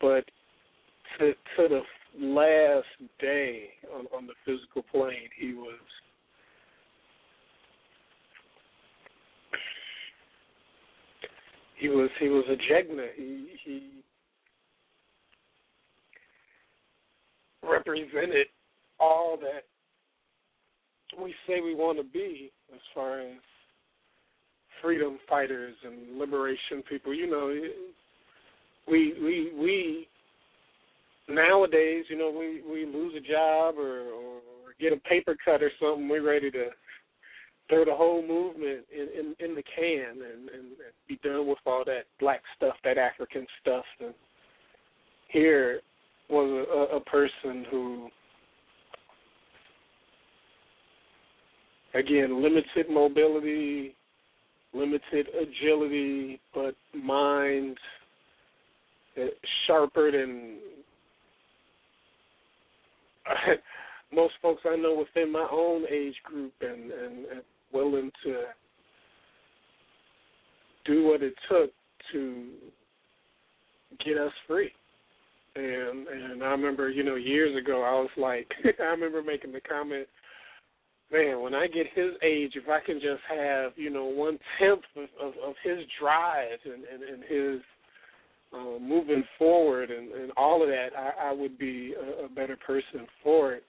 But 0.00 0.24
to 1.18 1.32
to 1.56 1.68
the 1.68 1.80
last 2.20 3.10
day 3.20 3.68
on, 3.94 4.06
on 4.16 4.26
the 4.26 4.34
physical 4.44 4.82
plane, 4.92 5.30
he 5.38 5.54
was 5.54 5.80
he 11.82 11.88
was 11.88 12.08
he 12.20 12.28
was 12.28 12.44
a 12.48 12.56
Jegna. 12.72 13.08
He 13.16 13.48
he 13.64 13.90
represented 17.68 18.46
all 19.00 19.36
that 19.36 19.64
we 21.20 21.34
say 21.46 21.60
we 21.60 21.74
want 21.74 21.98
to 21.98 22.04
be 22.04 22.52
as 22.72 22.80
far 22.94 23.20
as 23.20 23.32
freedom 24.80 25.18
fighters 25.28 25.74
and 25.84 26.18
liberation 26.18 26.82
people. 26.88 27.12
You 27.12 27.28
know, 27.28 27.52
we 28.88 29.14
we 29.20 29.52
we 29.60 30.08
nowadays, 31.28 32.04
you 32.08 32.16
know, 32.16 32.30
we 32.30 32.62
we 32.70 32.86
lose 32.86 33.14
a 33.16 33.20
job 33.20 33.76
or 33.76 34.02
or 34.02 34.40
get 34.80 34.92
a 34.92 34.96
paper 35.08 35.36
cut 35.44 35.62
or 35.62 35.70
something, 35.80 36.08
we're 36.08 36.26
ready 36.26 36.50
to 36.50 36.66
throw 37.72 37.84
the 37.86 37.94
whole 37.94 38.26
movement 38.26 38.84
in 38.94 39.08
in, 39.18 39.34
in 39.40 39.54
the 39.54 39.62
can 39.62 40.10
and, 40.10 40.50
and, 40.50 40.72
be 41.08 41.18
done 41.24 41.46
with 41.46 41.58
all 41.64 41.84
that 41.86 42.02
black 42.20 42.42
stuff, 42.56 42.74
that 42.84 42.98
African 42.98 43.46
stuff. 43.60 43.84
And 44.00 44.12
here 45.28 45.80
was 46.28 46.66
a, 46.68 46.96
a 46.96 47.00
person 47.00 47.64
who, 47.70 48.08
again, 51.94 52.42
limited 52.42 52.90
mobility, 52.90 53.94
limited 54.74 55.28
agility, 55.40 56.40
but 56.54 56.74
mind 56.94 57.78
uh, 59.16 59.26
sharper 59.66 60.12
than 60.12 60.58
most 64.12 64.34
folks 64.42 64.62
I 64.66 64.76
know 64.76 64.94
within 64.94 65.32
my 65.32 65.48
own 65.50 65.84
age 65.90 66.16
group, 66.24 66.52
and, 66.60 66.90
and, 66.90 67.24
and 67.26 67.42
willing 67.72 68.10
to 68.24 68.44
do 70.84 71.04
what 71.04 71.22
it 71.22 71.34
took 71.48 71.70
to 72.12 72.46
get 74.04 74.18
us 74.18 74.32
free. 74.46 74.70
And 75.54 76.08
and 76.08 76.42
I 76.42 76.48
remember, 76.48 76.88
you 76.88 77.02
know, 77.02 77.16
years 77.16 77.56
ago 77.56 77.82
I 77.82 77.92
was 78.00 78.10
like 78.16 78.48
I 78.80 78.84
remember 78.84 79.22
making 79.22 79.52
the 79.52 79.60
comment, 79.60 80.08
man, 81.12 81.42
when 81.42 81.54
I 81.54 81.66
get 81.66 81.86
his 81.94 82.12
age, 82.22 82.52
if 82.54 82.68
I 82.68 82.80
can 82.84 82.96
just 82.96 83.22
have, 83.30 83.72
you 83.76 83.90
know, 83.90 84.06
one 84.06 84.38
tenth 84.58 84.82
of, 84.96 85.08
of, 85.20 85.34
of 85.44 85.54
his 85.62 85.80
drive 86.00 86.58
and, 86.64 86.84
and, 86.84 87.02
and 87.02 87.22
his 87.28 87.60
uh, 88.54 88.78
moving 88.78 89.24
forward 89.38 89.90
and, 89.90 90.10
and 90.12 90.32
all 90.36 90.62
of 90.62 90.68
that, 90.68 90.88
I, 90.96 91.28
I 91.28 91.32
would 91.32 91.58
be 91.58 91.94
a, 91.94 92.24
a 92.24 92.28
better 92.28 92.56
person 92.56 93.06
for 93.22 93.52
it. 93.52 93.64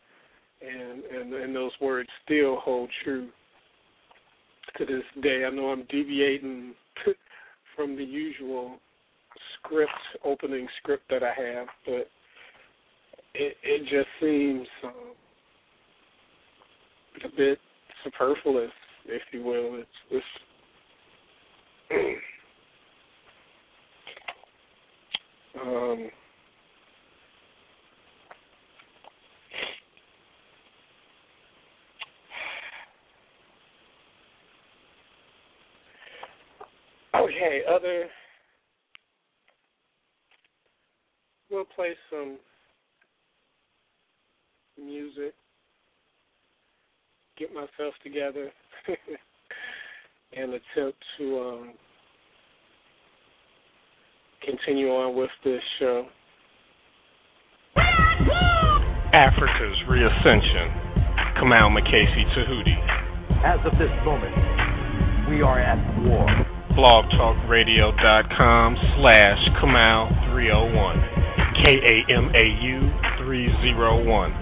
And, 0.62 1.04
and 1.04 1.34
and 1.34 1.54
those 1.54 1.74
words 1.82 2.08
still 2.24 2.56
hold 2.62 2.90
true 3.04 3.28
to 4.77 4.86
this 4.86 5.03
day. 5.22 5.46
I 5.46 5.50
know 5.50 5.70
I'm 5.70 5.86
deviating 5.89 6.74
from 7.75 7.96
the 7.96 8.03
usual 8.03 8.77
script, 9.58 9.92
opening 10.24 10.68
script 10.82 11.03
that 11.10 11.24
I 11.24 11.34
have, 11.34 11.68
but 11.86 12.10
it, 13.34 13.58
it 13.63 13.82
just 13.84 14.08
seems 14.20 14.68
um, 14.84 15.13
a 17.26 17.36
bit 17.36 17.60
superfluous, 18.04 18.71
if 19.06 19.21
you 19.32 19.43
will. 19.43 19.80
It's, 19.80 20.26
it's 21.91 22.19
um, 25.62 26.10
okay, 37.15 37.62
other 37.69 38.06
we'll 41.52 41.65
play 41.65 41.93
some 42.10 42.38
music, 44.84 45.34
get 47.38 47.54
myself 47.54 47.93
together, 48.04 48.49
and 50.36 50.54
attempt 50.54 50.97
to 51.17 51.39
um, 51.39 51.73
continue 54.43 54.88
on 54.88 55.15
with 55.15 55.30
this 55.43 55.62
show. 55.80 56.06
Africa's 59.13 59.78
Reascension. 59.88 60.84
Kamau 61.38 61.69
Makasi 61.69 62.23
Tahuti. 62.34 62.78
As 63.45 63.60
of 63.65 63.78
this 63.78 63.91
moment, 64.06 64.34
we 65.30 65.41
are 65.41 65.60
at 65.60 65.78
war. 66.04 66.53
blogtalkradio.com 66.76 68.76
slash 68.98 69.40
Kamau301. 69.62 70.96
K-A-M-A-U 71.64 72.80
301. 73.24 74.34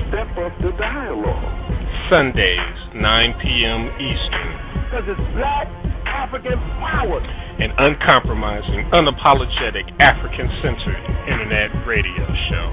step 0.08 0.38
up 0.38 0.54
the 0.62 0.72
dialogue? 0.78 1.44
Sundays, 2.10 2.78
9 2.96 3.34
p.m. 3.42 3.90
Eastern. 4.00 4.52
Because 4.86 5.06
it's 5.08 5.20
black 5.36 5.68
African 6.13 6.62
power. 6.78 7.17
An 7.58 7.73
uncompromising, 7.73 8.86
unapologetic, 8.93 9.89
African-centered 9.97 11.02
internet 11.26 11.73
radio 11.89 12.26
show. 12.54 12.67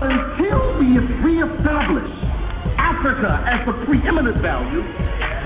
Until 0.00 0.80
we 0.80 0.96
reestablish 1.20 2.08
Africa 2.80 3.44
as 3.44 3.60
the 3.68 3.74
preeminent 3.84 4.40
value, 4.40 4.80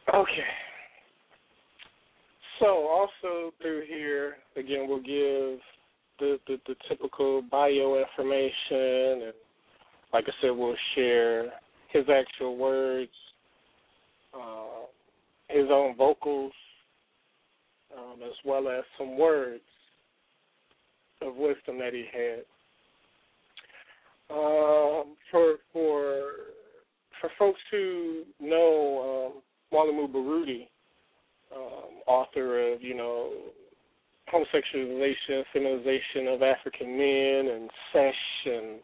Okay. 0.09 0.53
So 2.59 2.67
also 2.87 3.53
through 3.61 3.85
here, 3.89 4.37
again, 4.57 4.87
we'll 4.89 4.99
give 4.99 5.61
the, 6.19 6.39
the, 6.47 6.61
the 6.67 6.75
typical 6.89 7.43
bio 7.43 7.99
information 7.99 9.23
and 9.27 9.35
like 10.13 10.25
I 10.29 10.33
said, 10.41 10.51
we'll 10.51 10.77
share 10.95 11.45
his 11.91 12.05
actual 12.09 12.57
words, 12.57 13.11
uh, 14.35 14.87
his 15.49 15.67
own 15.71 15.97
vocals, 15.97 16.53
um, 17.97 18.21
as 18.23 18.35
well 18.45 18.69
as 18.69 18.85
some 18.99 19.19
words 19.19 19.63
of 21.21 21.37
wisdom 21.37 21.79
that 21.79 21.93
he 21.93 22.05
had. 22.13 22.45
Um, 24.31 25.17
for 25.31 25.57
for 25.73 26.23
for 27.21 27.31
folks 27.39 27.61
who 27.71 28.25
know 28.41 29.33
um, 29.35 29.43
Mwalimu 29.73 30.09
Baruti, 30.13 30.69
um, 31.55 32.01
author 32.07 32.73
of 32.73 32.83
you 32.83 32.95
know 32.95 33.31
homosexualization, 34.33 35.45
feminization 35.53 36.29
of 36.29 36.43
African 36.43 36.97
men, 36.97 37.55
and 37.55 37.71
Sesh 37.93 38.47
and 38.47 38.81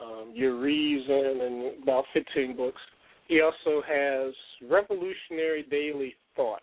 um, 0.00 0.32
Your 0.34 0.56
Reason, 0.56 1.40
and 1.40 1.82
about 1.82 2.04
15 2.12 2.56
books. 2.56 2.80
He 3.28 3.40
also 3.40 3.82
has 3.86 4.32
Revolutionary 4.68 5.66
Daily 5.70 6.14
Thought, 6.34 6.62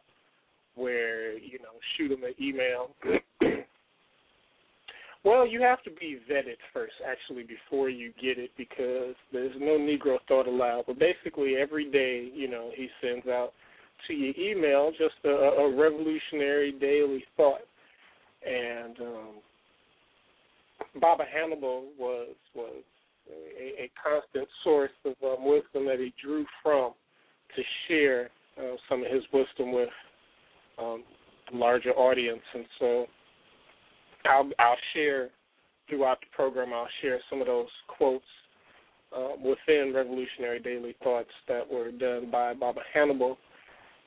where 0.75 1.37
you 1.37 1.59
know 1.59 1.79
shoot 1.97 2.11
him 2.11 2.23
an 2.23 2.33
email. 2.41 2.89
well, 5.23 5.47
you 5.47 5.61
have 5.61 5.81
to 5.83 5.91
be 5.91 6.19
vetted 6.29 6.57
first, 6.73 6.93
actually, 7.05 7.43
before 7.43 7.89
you 7.89 8.11
get 8.21 8.37
it, 8.37 8.51
because 8.57 9.15
there's 9.31 9.55
no 9.59 9.77
Negro 9.77 10.17
thought 10.27 10.47
allowed. 10.47 10.85
But 10.87 10.99
basically, 10.99 11.55
every 11.55 11.89
day, 11.89 12.29
you 12.33 12.49
know, 12.49 12.71
he 12.75 12.87
sends 13.01 13.27
out 13.27 13.53
to 14.07 14.13
your 14.13 14.33
email 14.37 14.91
just 14.91 15.15
a, 15.23 15.29
a 15.29 15.75
revolutionary 15.75 16.73
daily 16.73 17.23
thought 17.37 17.61
and 18.45 18.99
um, 18.99 19.29
Baba 20.99 21.23
Hannibal 21.31 21.85
was 21.97 22.29
was 22.55 22.83
a, 23.29 23.83
a 23.83 23.91
constant 24.01 24.47
source 24.63 24.91
of 25.05 25.13
um, 25.23 25.45
wisdom 25.45 25.85
that 25.85 25.99
he 25.99 26.13
drew 26.21 26.45
from 26.61 26.93
to 27.55 27.61
share 27.87 28.29
uh, 28.57 28.75
some 28.89 29.03
of 29.03 29.11
his 29.11 29.23
wisdom 29.31 29.71
with 29.71 29.89
um, 30.77 31.03
a 31.53 31.55
larger 31.55 31.91
audience, 31.91 32.41
and 32.53 32.65
so 32.79 33.05
I'll 34.25 34.49
I'll 34.59 34.77
share 34.93 35.29
throughout 35.89 36.19
the 36.21 36.27
program. 36.31 36.73
I'll 36.73 36.87
share 37.01 37.19
some 37.29 37.41
of 37.41 37.47
those 37.47 37.67
quotes 37.87 38.25
uh, 39.15 39.33
within 39.37 39.93
Revolutionary 39.93 40.59
Daily 40.59 40.95
Thoughts 41.03 41.29
that 41.47 41.69
were 41.69 41.91
done 41.91 42.31
by 42.31 42.53
Baba 42.53 42.81
Hannibal, 42.93 43.37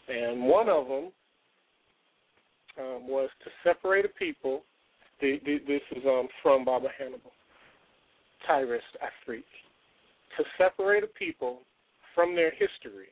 and 0.09 0.44
one 0.44 0.68
of 0.68 0.88
them 0.88 1.12
um, 2.79 3.09
was 3.09 3.31
to 3.44 3.50
separate 3.64 4.05
a 4.05 4.09
people. 4.09 4.62
The, 5.20 5.40
the, 5.46 5.59
this 5.66 5.81
is 5.96 6.02
um, 6.07 6.29
from 6.42 6.64
Baba 6.64 6.88
Hannibal, 6.98 7.33
Tyrus 8.46 8.83
Afrik. 9.02 9.44
To 10.37 10.44
separate 10.59 11.05
a 11.05 11.07
people 11.07 11.61
from 12.14 12.35
their 12.35 12.50
history 12.50 13.09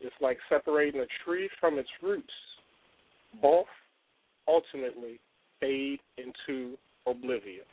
is 0.00 0.12
like 0.20 0.38
separating 0.48 1.00
a 1.00 1.06
tree 1.24 1.48
from 1.60 1.78
its 1.78 1.88
roots. 2.02 2.32
Both 3.40 3.66
ultimately 4.48 5.20
fade 5.60 6.00
into 6.18 6.76
oblivion. 7.06 7.64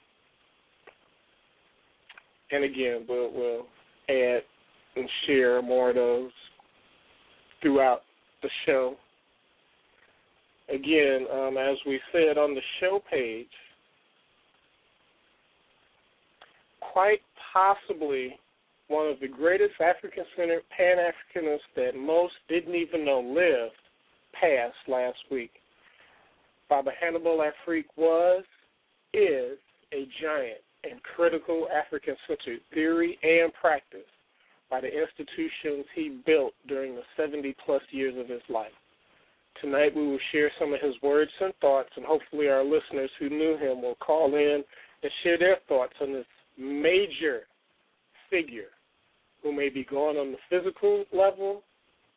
And 2.52 2.63
again, 2.63 3.06
we'll, 3.08 3.32
we'll 3.34 3.65
add 4.10 4.41
and 4.95 5.10
share 5.26 5.62
more 5.62 5.89
of 5.89 5.95
those 5.95 6.32
throughout 7.62 8.02
the 8.41 8.50
show 8.65 8.95
again, 10.69 11.26
um, 11.32 11.58
as 11.58 11.78
we 11.86 12.00
said 12.12 12.38
on 12.38 12.54
the 12.54 12.62
show 12.80 13.02
page, 13.10 13.47
quite 16.93 17.21
possibly 17.54 18.38
one 18.88 19.08
of 19.08 19.19
the 19.19 19.28
greatest 19.28 19.73
African 19.82 20.23
centered 20.36 20.63
Pan 20.76 20.97
Africanists 20.97 21.60
that 21.76 21.95
most 21.95 22.34
didn't 22.47 22.76
even 22.76 23.06
know 23.06 23.19
lived 23.19 23.76
passed 24.34 24.88
last 24.88 25.17
week. 25.32 25.52
Baba 26.69 26.91
Hannibal 26.99 27.43
Afrik 27.43 27.86
was, 27.95 28.43
is 29.13 29.58
a 29.93 30.08
giant 30.21 30.62
and 30.84 31.01
critical 31.03 31.67
African 31.73 32.15
centered 32.27 32.60
theory 32.73 33.17
and 33.23 33.53
practice 33.53 34.08
by 34.69 34.82
the 34.82 34.88
institutions 34.88 35.86
he 35.95 36.19
built 36.25 36.53
during 36.67 36.95
the 36.95 37.03
70 37.15 37.56
plus 37.65 37.82
years 37.91 38.15
of 38.17 38.27
his 38.27 38.41
life. 38.49 38.71
Tonight 39.62 39.95
we 39.95 40.06
will 40.06 40.19
share 40.32 40.51
some 40.60 40.73
of 40.73 40.82
his 40.82 40.93
words 41.01 41.32
and 41.39 41.53
thoughts, 41.62 41.89
and 41.95 42.06
hopefully 42.06 42.47
our 42.47 42.63
listeners 42.63 43.10
who 43.17 43.30
knew 43.30 43.58
him 43.58 43.82
will 43.82 43.95
call 43.95 44.36
in 44.36 44.63
and 45.03 45.12
share 45.23 45.38
their 45.38 45.58
thoughts 45.67 45.93
on 46.01 46.13
this 46.13 46.25
major 46.58 47.41
figure 48.30 48.69
who 49.41 49.51
may 49.51 49.69
be 49.69 49.86
gone 49.86 50.17
on 50.17 50.32
the 50.32 50.38
physical 50.49 51.06
level, 51.12 51.63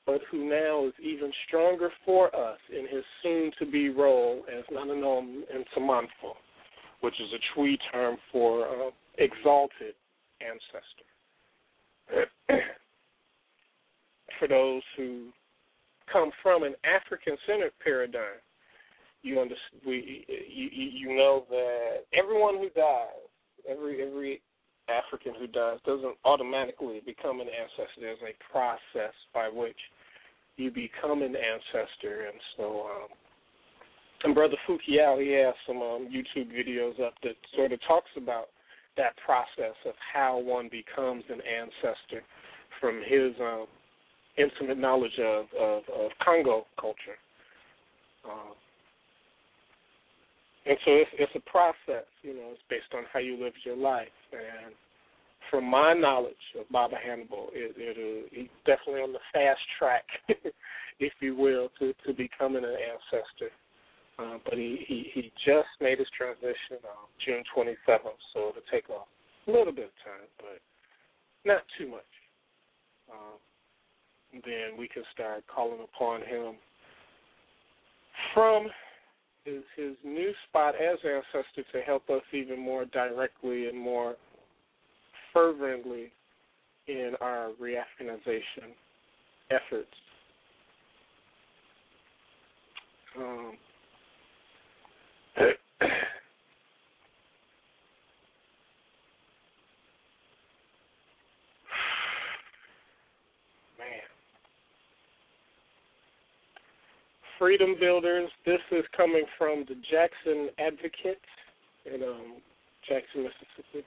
but 0.06 0.20
who 0.30 0.48
now 0.48 0.86
is 0.86 0.94
even 1.02 1.32
stronger 1.46 1.90
for 2.04 2.34
us 2.34 2.58
in 2.70 2.86
his 2.88 3.04
soon-to-be 3.22 3.90
role 3.90 4.42
as 4.50 4.64
Nananom 4.72 5.42
and 5.52 5.64
Samanfo, 5.76 6.34
which 7.00 7.14
is 7.20 7.28
a 7.32 7.38
Twi 7.54 7.76
term 7.92 8.16
for 8.32 8.66
uh, 8.66 8.90
exalted 9.18 9.94
ancestor. 10.40 11.06
for 14.38 14.48
those 14.48 14.82
who 14.96 15.28
come 16.12 16.30
from 16.42 16.62
an 16.62 16.74
African-centered 16.84 17.72
paradigm, 17.82 18.40
you 19.22 19.38
understand. 19.38 19.82
We 19.86 20.24
you 20.48 20.68
you 20.72 21.16
know 21.16 21.44
that 21.50 22.04
everyone 22.14 22.56
who 22.56 22.70
dies, 22.70 23.28
every 23.68 24.02
every 24.02 24.40
African 24.88 25.34
who 25.38 25.46
dies, 25.46 25.78
doesn't 25.84 26.16
automatically 26.24 27.00
become 27.04 27.40
an 27.40 27.48
ancestor. 27.48 28.00
There's 28.00 28.18
a 28.22 28.52
process 28.52 29.14
by 29.34 29.48
which 29.48 29.76
you 30.56 30.70
become 30.70 31.22
an 31.22 31.34
ancestor, 31.36 32.26
and 32.26 32.40
so. 32.56 32.86
Um, 32.86 33.08
and 34.22 34.34
Brother 34.34 34.56
Fu-Kiau, 34.66 35.18
he 35.22 35.32
has 35.32 35.54
some 35.66 35.78
um, 35.78 36.08
YouTube 36.12 36.52
videos 36.52 37.00
up 37.00 37.14
that 37.22 37.36
sort 37.56 37.72
of 37.72 37.80
talks 37.88 38.10
about 38.18 38.48
that 38.98 39.14
process 39.24 39.74
of 39.86 39.94
how 40.12 40.38
one 40.38 40.68
becomes 40.70 41.24
an 41.30 41.40
ancestor 41.40 42.22
from 42.80 43.00
his 43.06 43.32
um, 43.40 43.66
intimate 44.36 44.78
knowledge 44.78 45.18
of 45.18 45.46
of, 45.58 45.82
of 45.94 46.10
Congo 46.22 46.66
culture. 46.78 47.16
Um, 48.24 48.52
and 50.66 50.76
so 50.84 50.90
it's 50.92 51.10
it's 51.14 51.32
a 51.34 51.50
process, 51.50 52.04
you 52.22 52.34
know, 52.34 52.52
it's 52.52 52.62
based 52.68 52.92
on 52.94 53.04
how 53.12 53.20
you 53.20 53.42
lived 53.42 53.56
your 53.64 53.76
life. 53.76 54.08
And 54.32 54.74
from 55.50 55.64
my 55.64 55.92
knowledge 55.94 56.34
of 56.58 56.68
Baba 56.70 56.96
Hannibal, 57.02 57.48
it, 57.52 57.74
it 57.76 57.96
uh, 57.96 58.28
he's 58.32 58.48
definitely 58.66 59.02
on 59.02 59.12
the 59.12 59.18
fast 59.32 59.60
track, 59.78 60.04
if 61.00 61.12
you 61.20 61.36
will, 61.36 61.68
to 61.78 61.92
to 62.06 62.14
becoming 62.14 62.64
an 62.64 62.76
ancestor. 62.76 63.50
Uh, 64.18 64.38
but 64.44 64.54
he, 64.54 64.84
he 64.86 65.10
he 65.14 65.32
just 65.46 65.68
made 65.80 65.98
his 65.98 66.08
transition 66.16 66.78
on 66.84 67.08
June 67.24 67.42
27th, 67.56 68.20
so 68.34 68.50
it'll 68.50 68.70
take 68.70 68.84
a 68.88 69.50
little 69.50 69.72
bit 69.72 69.90
of 69.90 69.96
time, 70.04 70.28
but 70.38 70.60
not 71.44 71.62
too 71.78 71.88
much. 71.88 72.12
Um, 73.10 73.38
then 74.44 74.78
we 74.78 74.86
can 74.86 75.02
start 75.12 75.42
calling 75.52 75.80
upon 75.82 76.20
him 76.20 76.54
from 78.34 78.68
his 79.44 79.62
his 79.76 79.96
new 80.05 80.33
spot 80.48 80.74
as 80.74 80.98
ancestor 81.05 81.64
to 81.72 81.81
help 81.81 82.09
us 82.11 82.22
even 82.33 82.59
more 82.59 82.85
directly 82.87 83.68
and 83.68 83.79
more 83.79 84.16
fervently 85.33 86.12
in 86.87 87.12
our 87.20 87.50
reafghanization 87.61 88.74
efforts. 89.50 89.88
Um, 93.16 93.53
Freedom 107.40 107.74
Builders. 107.81 108.29
This 108.44 108.61
is 108.70 108.85
coming 108.94 109.24
from 109.38 109.64
the 109.66 109.74
Jackson 109.90 110.50
Advocate 110.59 111.18
in 111.87 112.03
um, 112.03 112.35
Jackson, 112.87 113.22
Mississippi. 113.22 113.87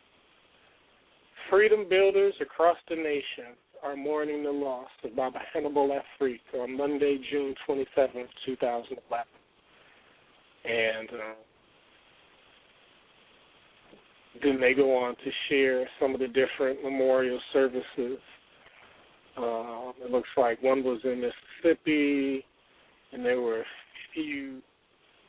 Freedom 1.52 1.88
Builders 1.88 2.34
across 2.42 2.78
the 2.90 2.96
nation 2.96 3.54
are 3.84 3.96
mourning 3.96 4.44
the 4.44 4.50
loss 4.50 4.88
of 5.04 5.16
Baba 5.16 5.38
Hannibal 5.54 6.00
Afrik 6.20 6.40
on 6.60 6.76
Monday, 6.76 7.20
June 7.32 7.54
27, 7.68 8.26
2011. 8.44 9.26
And 10.66 11.10
uh, 11.10 11.36
then 14.42 14.60
they 14.60 14.74
go 14.74 14.98
on 14.98 15.16
to 15.16 15.32
share 15.48 15.88
some 16.02 16.16
of 16.16 16.20
the 16.20 16.28
different 16.28 16.84
memorial 16.84 17.40
services. 17.52 18.18
Uh, 19.38 19.92
it 20.04 20.10
looks 20.10 20.30
like 20.38 20.64
one 20.64 20.84
was 20.84 21.02
in 21.04 21.22
Mississippi, 21.22 22.44
and 23.14 23.26
there 23.26 23.42
were 23.42 23.62
a 23.62 23.66
few 24.14 24.62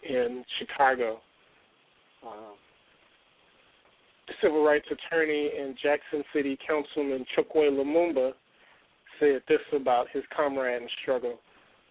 in 0.09 0.44
Chicago. 0.59 1.20
Um, 2.27 2.55
civil 4.42 4.64
rights 4.64 4.87
attorney 4.90 5.51
and 5.59 5.77
Jackson 5.83 6.25
City 6.33 6.59
Councilman 6.66 7.27
Chokwe 7.37 7.70
Lumumba 7.70 8.33
said 9.20 9.42
this 9.49 9.61
about 9.75 10.07
his 10.12 10.23
comrade 10.35 10.83
in 10.83 10.88
struggle. 11.03 11.38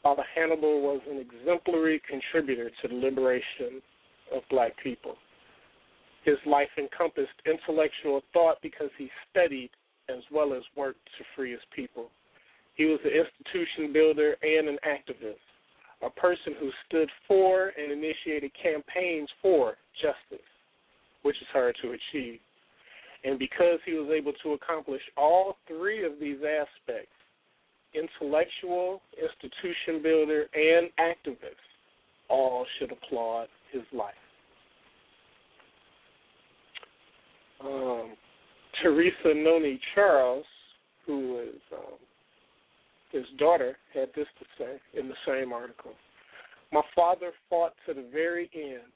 Father 0.01 0.23
Hannibal 0.35 0.81
was 0.81 1.01
an 1.09 1.17
exemplary 1.17 2.01
contributor 2.09 2.69
to 2.81 2.87
the 2.87 2.95
liberation 2.95 3.81
of 4.33 4.41
black 4.49 4.71
people. 4.83 5.15
His 6.25 6.37
life 6.45 6.69
encompassed 6.77 7.39
intellectual 7.45 8.21
thought 8.33 8.57
because 8.61 8.89
he 8.97 9.09
studied 9.29 9.69
as 10.09 10.23
well 10.31 10.53
as 10.53 10.63
worked 10.75 11.05
to 11.17 11.23
free 11.35 11.51
his 11.51 11.61
people. 11.75 12.09
He 12.75 12.85
was 12.85 12.99
an 13.05 13.11
institution 13.11 13.93
builder 13.93 14.35
and 14.41 14.67
an 14.67 14.77
activist, 14.85 15.35
a 16.05 16.09
person 16.09 16.53
who 16.59 16.69
stood 16.87 17.09
for 17.27 17.71
and 17.77 17.91
initiated 17.91 18.51
campaigns 18.61 19.29
for 19.41 19.75
justice, 20.01 20.45
which 21.21 21.35
is 21.41 21.47
hard 21.51 21.75
to 21.81 21.89
achieve. 21.91 22.39
And 23.23 23.39
because 23.39 23.79
he 23.85 23.93
was 23.93 24.09
able 24.15 24.33
to 24.43 24.53
accomplish 24.53 25.01
all 25.15 25.57
three 25.67 26.05
of 26.05 26.13
these 26.19 26.39
aspects 26.39 27.13
intellectual, 27.93 29.01
institution 29.21 30.01
builder, 30.01 30.45
and 30.53 30.89
activist 30.99 31.61
all 32.27 32.65
should 32.79 32.91
applaud 32.91 33.47
his 33.71 33.83
life. 33.93 34.13
Um, 37.63 38.15
Teresa 38.81 39.33
Noni 39.35 39.79
Charles, 39.93 40.45
who 41.05 41.39
is 41.41 41.61
um, 41.71 41.99
his 43.13 43.23
daughter, 43.37 43.77
had 43.93 44.09
this 44.15 44.27
to 44.39 44.45
say 44.57 44.99
in 44.99 45.07
the 45.07 45.15
same 45.25 45.53
article. 45.53 45.91
My 46.71 46.81
father 46.95 47.31
fought 47.49 47.73
to 47.85 47.93
the 47.93 48.05
very 48.11 48.49
end, 48.53 48.91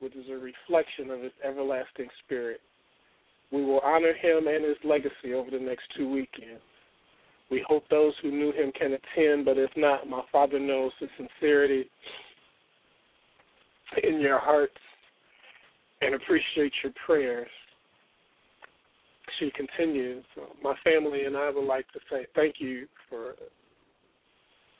which 0.00 0.16
is 0.16 0.24
a 0.30 0.34
reflection 0.34 1.10
of 1.10 1.20
his 1.20 1.32
everlasting 1.46 2.08
spirit. 2.24 2.60
We 3.52 3.62
will 3.62 3.80
honor 3.80 4.14
him 4.14 4.48
and 4.48 4.64
his 4.64 4.78
legacy 4.82 5.34
over 5.34 5.50
the 5.50 5.58
next 5.58 5.84
two 5.96 6.10
weekends. 6.10 6.62
We 7.50 7.62
hope 7.68 7.84
those 7.90 8.14
who 8.22 8.30
knew 8.30 8.52
him 8.52 8.72
can 8.72 8.94
attend, 8.94 9.44
but 9.44 9.58
if 9.58 9.70
not, 9.76 10.08
my 10.08 10.22
father 10.32 10.58
knows 10.58 10.92
the 11.00 11.08
sincerity 11.16 11.90
in 14.02 14.20
your 14.20 14.38
hearts 14.38 14.72
and 16.00 16.14
appreciate 16.14 16.72
your 16.82 16.92
prayers. 17.06 17.48
She 19.38 19.50
continues, 19.50 20.24
My 20.62 20.74
family 20.84 21.24
and 21.24 21.36
I 21.36 21.50
would 21.50 21.66
like 21.66 21.86
to 21.92 22.00
say 22.10 22.26
thank 22.34 22.56
you 22.58 22.86
for 23.08 23.34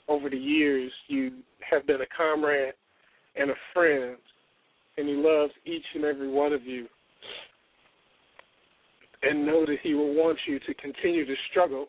over 0.09 0.29
the 0.29 0.37
years. 0.37 0.93
You 1.09 1.33
have 1.69 1.87
been 1.87 2.01
a 2.01 2.17
comrade 2.17 2.75
and 3.37 3.51
a 3.51 3.55
friend, 3.73 4.17
and 4.97 5.09
he 5.09 5.15
loves 5.15 5.53
each 5.65 5.85
and 5.95 6.05
every 6.05 6.31
one 6.31 6.53
of 6.53 6.65
you. 6.65 6.87
And 9.23 9.47
know 9.47 9.65
that 9.65 9.79
he 9.83 9.95
will 9.95 10.15
want 10.15 10.39
you 10.47 10.59
to 10.61 10.75
continue 10.75 11.25
to 11.25 11.35
struggle 11.51 11.87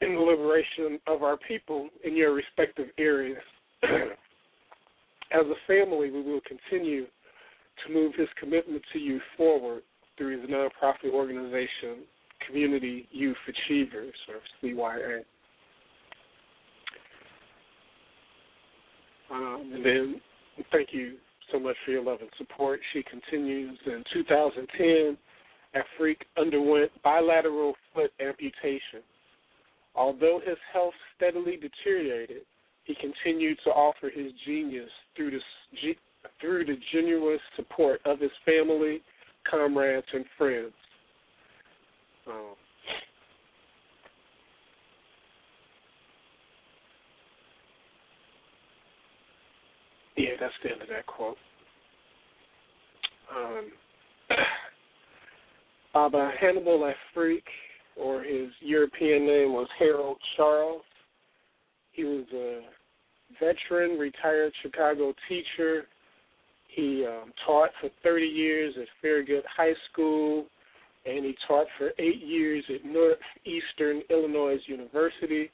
in 0.00 0.14
the 0.14 0.20
liberation 0.20 0.98
of 1.06 1.22
our 1.22 1.36
people 1.48 1.88
in 2.04 2.16
your 2.16 2.34
respective 2.34 2.88
areas. 2.98 3.42
As 3.82 5.44
a 5.46 5.54
family, 5.66 6.10
we 6.10 6.22
will 6.22 6.40
continue 6.46 7.06
to 7.84 7.92
move 7.92 8.14
his 8.16 8.28
commitment 8.38 8.82
to 8.92 8.98
you 8.98 9.20
forward 9.36 9.82
through 10.16 10.40
his 10.40 10.50
nonprofit 10.50 11.12
organization, 11.12 12.04
Community 12.46 13.08
Youth 13.10 13.36
Achievers, 13.48 14.14
or 14.28 14.36
CYA. 14.62 15.20
Um, 19.30 19.72
and 19.74 19.84
then 19.84 20.20
thank 20.72 20.88
you 20.92 21.16
so 21.52 21.58
much 21.58 21.76
for 21.84 21.90
your 21.90 22.04
love 22.04 22.18
and 22.20 22.30
support. 22.38 22.80
She 22.92 23.02
continues 23.02 23.78
in 23.86 24.04
2010, 24.12 25.18
Afrik 25.74 26.16
underwent 26.38 26.90
bilateral 27.02 27.74
foot 27.92 28.10
amputation 28.20 29.02
Although 29.96 30.40
his 30.44 30.58
health 30.72 30.94
steadily 31.16 31.56
deteriorated, 31.56 32.42
he 32.84 32.94
continued 32.94 33.58
to 33.64 33.70
offer 33.70 34.10
his 34.14 34.30
genius 34.46 34.90
through 35.16 35.30
the, 35.30 35.40
through 36.40 36.64
the 36.64 36.76
generous 36.92 37.40
support 37.56 38.00
of 38.04 38.20
his 38.20 38.30
family, 38.44 39.02
comrades, 39.48 40.06
and 40.12 40.24
friends. 40.36 40.72
Um, 42.26 42.54
yeah, 50.16 50.30
that's 50.40 50.54
the 50.62 50.72
end 50.72 50.82
of 50.82 50.88
that 50.88 51.06
quote. 51.06 51.36
Um, 53.34 53.70
Baba 55.94 56.32
Hannibal 56.40 56.92
Afrik 57.16 57.42
or 57.96 58.22
his 58.22 58.50
European 58.60 59.26
name 59.26 59.52
was 59.52 59.68
Harold 59.78 60.18
Charles. 60.36 60.82
He 61.92 62.04
was 62.04 62.26
a 62.34 62.60
veteran, 63.40 63.98
retired 63.98 64.52
Chicago 64.62 65.14
teacher. 65.28 65.86
He 66.76 67.06
um, 67.08 67.32
taught 67.46 67.70
for 67.80 67.88
30 68.04 68.26
years 68.26 68.74
at 68.78 68.86
Farragut 69.00 69.44
High 69.56 69.72
School, 69.90 70.44
and 71.06 71.24
he 71.24 71.34
taught 71.48 71.66
for 71.78 71.92
eight 71.98 72.22
years 72.22 72.62
at 72.68 72.84
Northeastern 72.84 74.02
Illinois 74.10 74.58
University. 74.66 75.50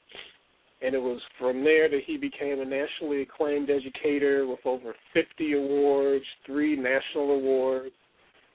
And 0.81 0.93
it 0.93 1.01
was 1.01 1.21
from 1.39 1.63
there 1.63 1.87
that 1.89 2.01
he 2.05 2.17
became 2.17 2.59
a 2.59 2.65
nationally 2.65 3.21
acclaimed 3.21 3.69
educator 3.69 4.45
with 4.45 4.59
over 4.65 4.93
50 5.13 5.53
awards, 5.53 6.25
three 6.45 6.75
national 6.75 7.31
awards, 7.31 7.95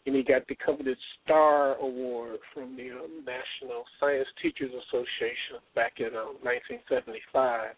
and 0.04 0.14
he 0.14 0.22
got 0.22 0.46
the 0.46 0.57
coveted 0.57 0.98
Star 1.24 1.76
Award 1.76 2.37
from 2.52 2.76
the 2.76 2.90
um, 2.90 3.24
National 3.24 3.85
Science 3.98 4.28
Teachers 4.42 4.72
Association 4.88 5.64
back 5.74 6.00
in 6.00 6.09
um, 6.09 6.37
1975. 6.44 7.70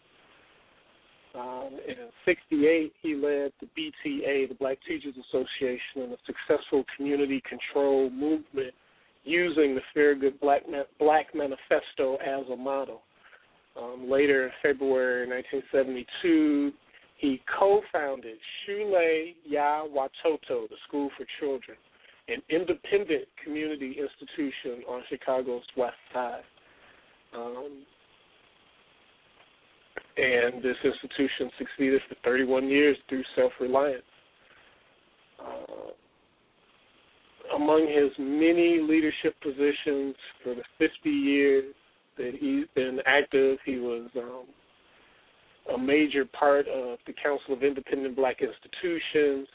Um, 1.33 1.79
in 1.87 1.95
'68, 2.25 2.93
he 3.01 3.15
led 3.15 3.53
the 3.61 3.67
BTA, 3.77 4.49
the 4.49 4.55
Black 4.59 4.77
Teachers 4.87 5.15
Association, 5.29 6.03
in 6.03 6.11
a 6.11 6.17
successful 6.25 6.83
community 6.95 7.41
control 7.47 8.09
movement 8.09 8.73
using 9.23 9.75
the 9.75 9.81
Farragut 9.93 10.39
Black, 10.41 10.63
Ma- 10.69 10.83
Black 10.99 11.27
Manifesto 11.33 12.15
as 12.15 12.45
a 12.51 12.55
model. 12.55 13.01
Um, 13.81 14.09
later, 14.09 14.45
in 14.45 14.51
February 14.61 15.27
1972, 15.29 16.73
he 17.17 17.41
co-founded 17.57 18.37
Shule 18.67 19.33
Ya 19.45 19.83
Watoto, 19.85 20.67
the 20.67 20.75
School 20.87 21.09
for 21.17 21.25
Children 21.39 21.77
an 22.31 22.41
independent 22.49 23.25
community 23.43 23.97
institution 23.99 24.83
on 24.87 25.03
Chicago's 25.09 25.63
west 25.75 25.95
side. 26.13 26.43
Um, 27.35 27.83
and 30.21 30.61
this 30.61 30.77
institution 30.83 31.49
succeeded 31.57 32.01
for 32.07 32.15
31 32.23 32.67
years 32.67 32.95
through 33.09 33.23
self 33.35 33.51
reliance. 33.59 34.03
Uh, 35.39 35.91
among 37.55 37.87
his 37.87 38.11
many 38.19 38.79
leadership 38.81 39.35
positions 39.41 40.15
for 40.43 40.53
the 40.55 40.63
50 40.77 41.09
years 41.09 41.73
that 42.17 42.33
he's 42.39 42.65
been 42.75 42.99
active, 43.05 43.57
he 43.65 43.77
was 43.77 44.09
um, 44.15 44.45
a 45.73 45.77
major 45.77 46.25
part 46.25 46.67
of 46.67 46.99
the 47.07 47.13
Council 47.21 47.55
of 47.55 47.63
Independent 47.63 48.15
Black 48.15 48.37
Institutions, 48.41 49.47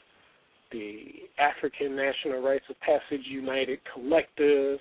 the 0.73 1.05
African 1.39 1.95
National 1.95 2.43
Rites 2.43 2.65
of 2.69 2.77
Passage 2.81 3.25
United 3.29 3.79
Collective, 3.95 4.79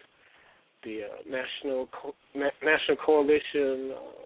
the 0.84 1.02
uh, 1.04 1.30
National 1.30 1.88
Co- 1.92 2.16
Na- 2.34 2.50
National 2.64 2.98
Coalition 3.06 3.92
uh, 3.94 4.26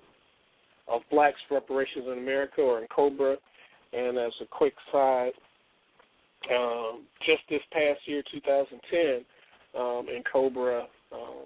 of 0.89 1.02
Blacks 1.12 1.39
Reparations 1.52 2.06
in 2.12 2.17
America, 2.17 2.62
or 2.62 2.82
N'COBRA. 2.82 3.36
And 3.93 4.17
as 4.17 4.32
a 4.41 4.45
quick 4.45 4.73
side, 4.91 5.32
um, 6.52 7.04
just 7.25 7.41
this 7.49 7.62
past 7.71 7.99
year, 8.06 8.23
2010, 8.32 9.25
um, 9.80 10.08
Cobra 10.32 10.86
um, 11.12 11.45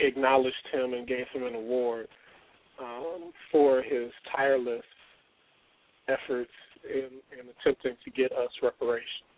acknowledged 0.00 0.54
him 0.72 0.94
and 0.94 1.06
gave 1.06 1.26
him 1.32 1.44
an 1.44 1.54
award 1.54 2.08
um, 2.80 3.32
for 3.50 3.82
his 3.82 4.10
tireless 4.34 4.82
efforts 6.08 6.50
in, 6.88 7.08
in 7.38 7.46
attempting 7.60 7.96
to 8.04 8.10
get 8.10 8.32
us 8.32 8.50
reparations. 8.62 9.28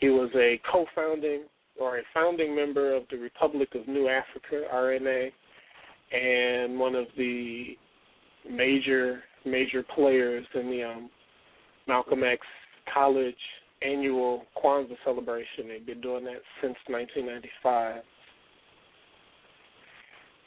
He 0.00 0.08
was 0.08 0.30
a 0.36 0.60
co-founding 0.70 1.44
or 1.78 1.98
a 1.98 2.02
founding 2.14 2.54
member 2.54 2.94
of 2.94 3.04
the 3.10 3.18
Republic 3.18 3.70
of 3.74 3.86
New 3.88 4.08
Africa 4.08 4.64
(RNA) 4.72 5.30
and 6.12 6.78
one 6.78 6.94
of 6.94 7.06
the 7.16 7.76
major 8.50 9.22
major 9.44 9.82
players 9.94 10.46
in 10.54 10.70
the 10.70 10.82
um, 10.82 11.10
Malcolm 11.86 12.22
X 12.24 12.40
College 12.92 13.34
annual 13.82 14.44
Kwanzaa 14.62 14.96
celebration. 15.04 15.68
They've 15.68 15.86
been 15.86 16.00
doing 16.00 16.24
that 16.24 16.42
since 16.60 16.76
1995. 16.88 18.02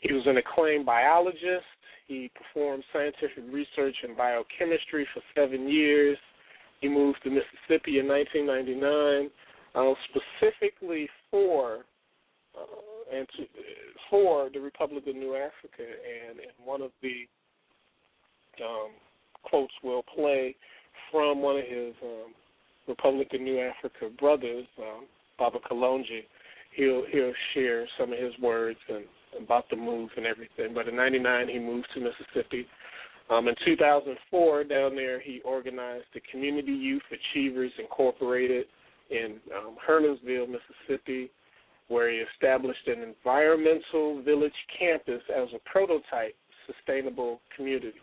He 0.02 0.14
was 0.14 0.24
an 0.26 0.38
acclaimed 0.38 0.86
biologist 0.86 1.66
he 2.12 2.30
performed 2.36 2.84
scientific 2.92 3.46
research 3.50 3.96
in 4.04 4.18
biochemistry 4.18 5.08
for 5.14 5.22
seven 5.34 5.70
years 5.70 6.18
He 6.82 6.90
moved 6.90 7.20
to 7.24 7.30
Mississippi 7.30 8.00
in 8.00 8.08
1999, 8.10 9.30
uh, 9.76 9.94
specifically 10.10 11.08
for 11.30 11.86
uh, 12.54 12.66
and 13.14 13.28
to, 13.38 13.46
for 14.10 14.50
the 14.54 14.60
Republic 14.60 15.06
of 15.08 15.16
New 15.16 15.36
Africa. 15.36 15.84
And, 15.84 16.40
and 16.40 16.52
one 16.64 16.82
of 16.82 16.92
the 17.02 17.28
um, 18.64 18.92
quotes 19.44 19.74
will 19.84 20.04
play 20.16 20.56
from 21.12 21.42
one 21.42 21.58
of 21.58 21.66
his 21.66 21.94
um, 22.04 22.34
Republic 22.88 23.28
of 23.34 23.42
New 23.42 23.60
Africa 23.60 24.10
brothers, 24.20 24.66
um, 24.80 25.06
Baba 25.38 25.60
Kalonji. 25.70 26.24
He'll 26.76 27.04
he'll 27.12 27.34
share 27.54 27.86
some 28.00 28.14
of 28.14 28.20
his 28.20 28.34
words 28.42 28.80
and 28.88 29.04
about 29.42 29.70
the 29.70 29.76
move 29.76 30.10
and 30.16 30.26
everything. 30.26 30.74
But 30.74 30.88
in 30.88 30.96
'99, 30.96 31.50
he 31.50 31.60
moved 31.60 31.88
to 31.94 32.00
Mississippi. 32.00 32.66
Um, 33.30 33.48
in 33.48 33.56
2004, 33.64 34.66
down 34.66 34.96
there, 34.96 35.20
he 35.22 35.42
organized 35.46 36.06
the 36.14 36.22
Community 36.32 36.72
Youth 36.72 37.04
Achievers 37.12 37.72
Incorporated 37.80 38.66
in 39.10 39.38
um, 39.56 39.78
Hermanville, 39.88 40.48
Mississippi, 40.48 41.32
where 41.92 42.10
he 42.10 42.24
established 42.34 42.88
an 42.88 43.02
environmental 43.04 44.24
village 44.24 44.54
campus 44.80 45.22
as 45.30 45.50
a 45.54 45.70
prototype 45.70 46.36
sustainable 46.66 47.42
community. 47.56 48.00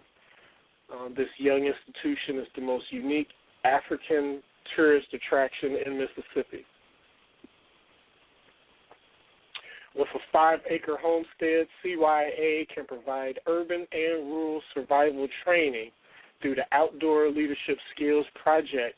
Um, 0.92 1.14
this 1.16 1.28
young 1.38 1.64
institution 1.64 2.38
is 2.38 2.46
the 2.54 2.60
most 2.60 2.84
unique 2.90 3.28
African 3.64 4.42
tourist 4.76 5.06
attraction 5.14 5.78
in 5.86 5.98
Mississippi. 5.98 6.64
With 9.96 10.08
a 10.14 10.18
five 10.30 10.60
acre 10.68 10.98
homestead, 11.00 11.66
CYA 11.82 12.68
can 12.74 12.86
provide 12.86 13.40
urban 13.46 13.86
and 13.90 14.28
rural 14.30 14.60
survival 14.74 15.26
training 15.44 15.90
through 16.40 16.56
the 16.56 16.66
Outdoor 16.72 17.30
Leadership 17.30 17.78
Skills 17.94 18.26
Project. 18.40 18.96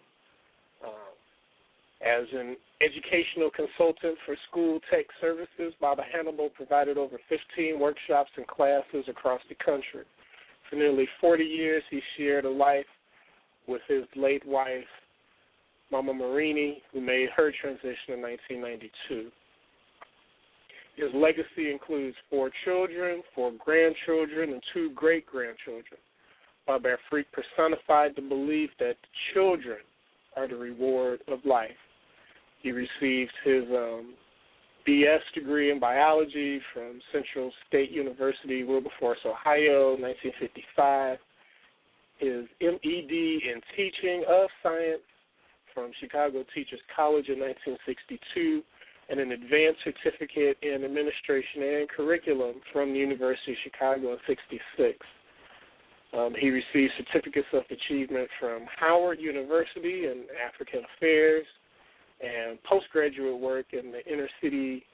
As 2.01 2.25
an 2.33 2.57
educational 2.81 3.51
consultant 3.51 4.17
for 4.25 4.35
school 4.49 4.81
tech 4.91 5.05
services, 5.21 5.75
Baba 5.81 6.03
Hannibal 6.11 6.49
provided 6.49 6.97
over 6.97 7.19
15 7.29 7.79
workshops 7.79 8.31
and 8.37 8.47
classes 8.47 9.05
across 9.07 9.41
the 9.51 9.55
country. 9.57 10.05
For 10.69 10.77
nearly 10.77 11.07
40 11.21 11.45
years, 11.45 11.83
he 11.91 12.01
shared 12.17 12.47
a 12.47 12.51
life 12.51 12.87
with 13.69 13.83
his 13.87 14.05
late 14.17 14.47
wife, 14.47 14.85
Mama 15.93 16.15
Marini, 16.15 16.83
who 16.93 17.01
made 17.01 17.29
her 17.37 17.53
transition 17.61 18.15
in 18.15 18.23
1992. 18.23 19.31
His 20.97 21.11
legacy 21.15 21.71
includes 21.71 22.17
four 22.31 22.51
children, 22.65 23.23
four 23.35 23.53
grandchildren, 23.63 24.53
and 24.53 24.63
two 24.73 24.91
great 24.95 25.27
grandchildren. 25.27 26.01
Baba 26.67 26.97
Afrik 26.97 27.25
personified 27.33 28.13
the 28.17 28.23
belief 28.23 28.71
that 28.79 28.97
children 29.35 29.79
are 30.37 30.49
the 30.49 30.57
reward 30.57 31.21
of 31.29 31.41
life. 31.45 31.71
He 32.63 32.73
received 32.73 33.33
his 33.45 33.65
um, 33.71 34.15
BS 34.87 35.21
degree 35.35 35.71
in 35.71 35.81
biology 35.81 36.61
from 36.73 37.01
Central 37.13 37.53
State 37.69 37.91
University, 37.91 38.65
Wilberforce, 38.65 39.19
Ohio, 39.25 39.97
1955. 39.99 41.19
His 42.19 42.45
MED 42.61 43.11
in 43.11 43.61
teaching 43.77 44.25
of 44.29 44.49
science 44.63 45.01
from 45.75 45.91
Chicago 46.01 46.45
Teachers 46.55 46.81
College 46.95 47.29
in 47.29 47.41
1962 47.41 48.63
and 49.09 49.19
an 49.19 49.33
advanced 49.33 49.81
certificate 49.83 50.59
in 50.63 50.85
administration 50.85 51.63
and 51.63 51.89
curriculum 51.89 52.57
from 52.73 52.93
the 52.93 52.99
University 52.99 53.53
of 53.53 53.59
Chicago 53.65 54.13
in 54.13 54.19
66. 54.27 54.99
Um, 56.13 56.35
he 56.39 56.51
received 56.51 56.93
certificates 56.99 57.49
of 57.53 57.63
achievement 57.71 58.29
from 58.39 58.67
Howard 58.77 59.19
University 59.21 60.07
in 60.07 60.25
African 60.37 60.83
Affairs 60.97 61.47
and 62.21 62.63
postgraduate 62.65 63.39
work 63.39 63.67
in 63.73 63.93
the 63.93 64.05
inner 64.11 64.29
city 64.43 64.85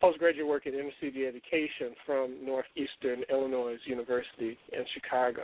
postgraduate 0.00 0.46
work 0.46 0.66
in 0.66 0.74
inner 0.74 0.90
city 1.00 1.26
education 1.26 1.94
from 2.04 2.36
Northeastern 2.44 3.22
Illinois 3.30 3.76
University 3.86 4.58
in 4.72 4.84
Chicago. 4.94 5.42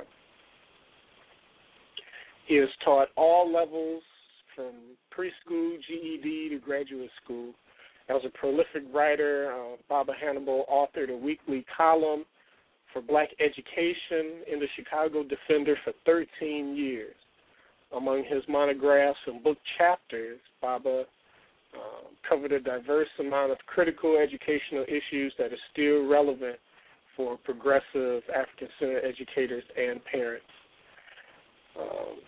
He 2.46 2.56
has 2.56 2.68
taught 2.84 3.08
all 3.16 3.52
levels 3.52 4.02
from 4.56 4.72
preschool, 5.16 5.76
GED 5.86 6.48
to 6.48 6.58
graduate 6.58 7.10
school 7.22 7.54
as 8.08 8.22
a 8.24 8.30
prolific 8.30 8.84
writer, 8.92 9.52
uh, 9.52 9.76
Baba 9.88 10.12
Hannibal 10.18 10.64
authored 10.70 11.10
a 11.10 11.16
weekly 11.16 11.64
column 11.76 12.24
for 12.92 13.02
black 13.02 13.28
education 13.38 14.42
in 14.50 14.58
the 14.58 14.66
Chicago 14.76 15.22
Defender 15.22 15.76
for 15.84 15.92
13 16.06 16.74
years. 16.74 17.14
Among 17.96 18.24
his 18.24 18.42
monographs 18.48 19.18
and 19.26 19.42
book 19.42 19.56
chapters, 19.78 20.38
Baba 20.60 21.04
uh, 21.74 22.08
covered 22.28 22.52
a 22.52 22.60
diverse 22.60 23.08
amount 23.18 23.52
of 23.52 23.58
critical 23.66 24.16
educational 24.16 24.84
issues 24.84 25.32
that 25.38 25.52
are 25.52 25.58
still 25.72 26.06
relevant 26.06 26.58
for 27.16 27.38
progressive 27.38 28.22
African 28.34 28.68
centered 28.78 29.04
educators 29.04 29.64
and 29.76 30.04
parents. 30.04 30.46
Um, 31.78 32.18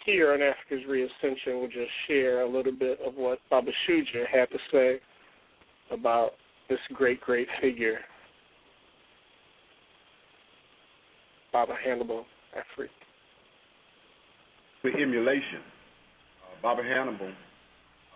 here 0.05 0.33
on 0.33 0.41
Africa's 0.43 0.87
Reascension, 0.89 1.61
we'll 1.61 1.69
just 1.69 1.91
share 2.09 2.43
a 2.43 2.49
little 2.49 2.73
bit 2.73 2.99
of 3.05 3.15
what 3.15 3.39
Baba 3.51 3.71
Shuja 3.89 4.27
had 4.33 4.49
to 4.51 4.59
say 4.73 5.01
about 5.91 6.31
this 6.69 6.79
great, 6.95 7.21
great 7.21 7.49
figure, 7.61 7.99
Baba 11.53 11.75
Hannibal. 11.85 12.25
Afrik. 12.57 12.89
The 14.83 14.89
emulation, 14.91 15.61
uh, 16.43 16.63
Baba 16.63 16.83
Hannibal 16.83 17.31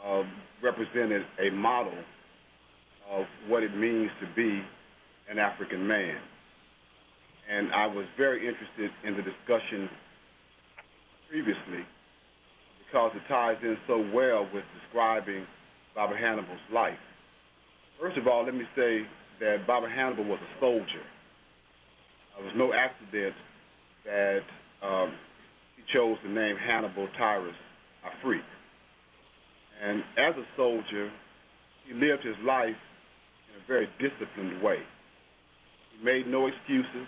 uh, 0.07 0.23
represented 0.63 1.23
a 1.39 1.51
model 1.51 1.99
of 3.11 3.27
what 3.49 3.63
it 3.63 3.77
means 3.77 4.11
to 4.21 4.27
be 4.35 4.63
an 5.31 5.39
African 5.39 5.87
man. 5.87 6.17
And 7.51 7.73
I 7.73 7.87
was 7.87 8.07
very 8.17 8.47
interested 8.47 8.91
in 9.05 9.17
the 9.17 9.23
discussion 9.23 9.89
previously 11.29 11.85
because 12.87 13.13
it 13.15 13.23
ties 13.29 13.57
in 13.63 13.77
so 13.87 13.99
well 14.15 14.49
with 14.53 14.65
describing 14.83 15.47
Baba 15.95 16.17
Hannibal's 16.17 16.59
life. 16.73 16.99
First 18.01 18.17
of 18.19 18.27
all, 18.27 18.45
let 18.45 18.55
me 18.55 18.65
say 18.77 19.03
that 19.41 19.67
Baba 19.67 19.89
Hannibal 19.89 20.25
was 20.25 20.39
a 20.39 20.61
soldier. 20.61 21.05
It 22.39 22.45
was 22.45 22.53
no 22.57 22.73
accident 22.73 23.35
that 24.05 24.41
um, 24.83 25.13
he 25.77 25.83
chose 25.93 26.17
the 26.23 26.31
name 26.31 26.57
Hannibal 26.57 27.09
Tyrus 27.19 27.55
Afrik. 28.05 28.43
And 29.83 30.03
as 30.19 30.35
a 30.37 30.45
soldier, 30.57 31.11
he 31.87 31.95
lived 31.95 32.25
his 32.25 32.37
life 32.45 32.77
in 33.49 33.63
a 33.63 33.67
very 33.67 33.89
disciplined 33.99 34.63
way. 34.63 34.79
He 35.97 36.05
made 36.05 36.27
no 36.27 36.47
excuses, 36.47 37.07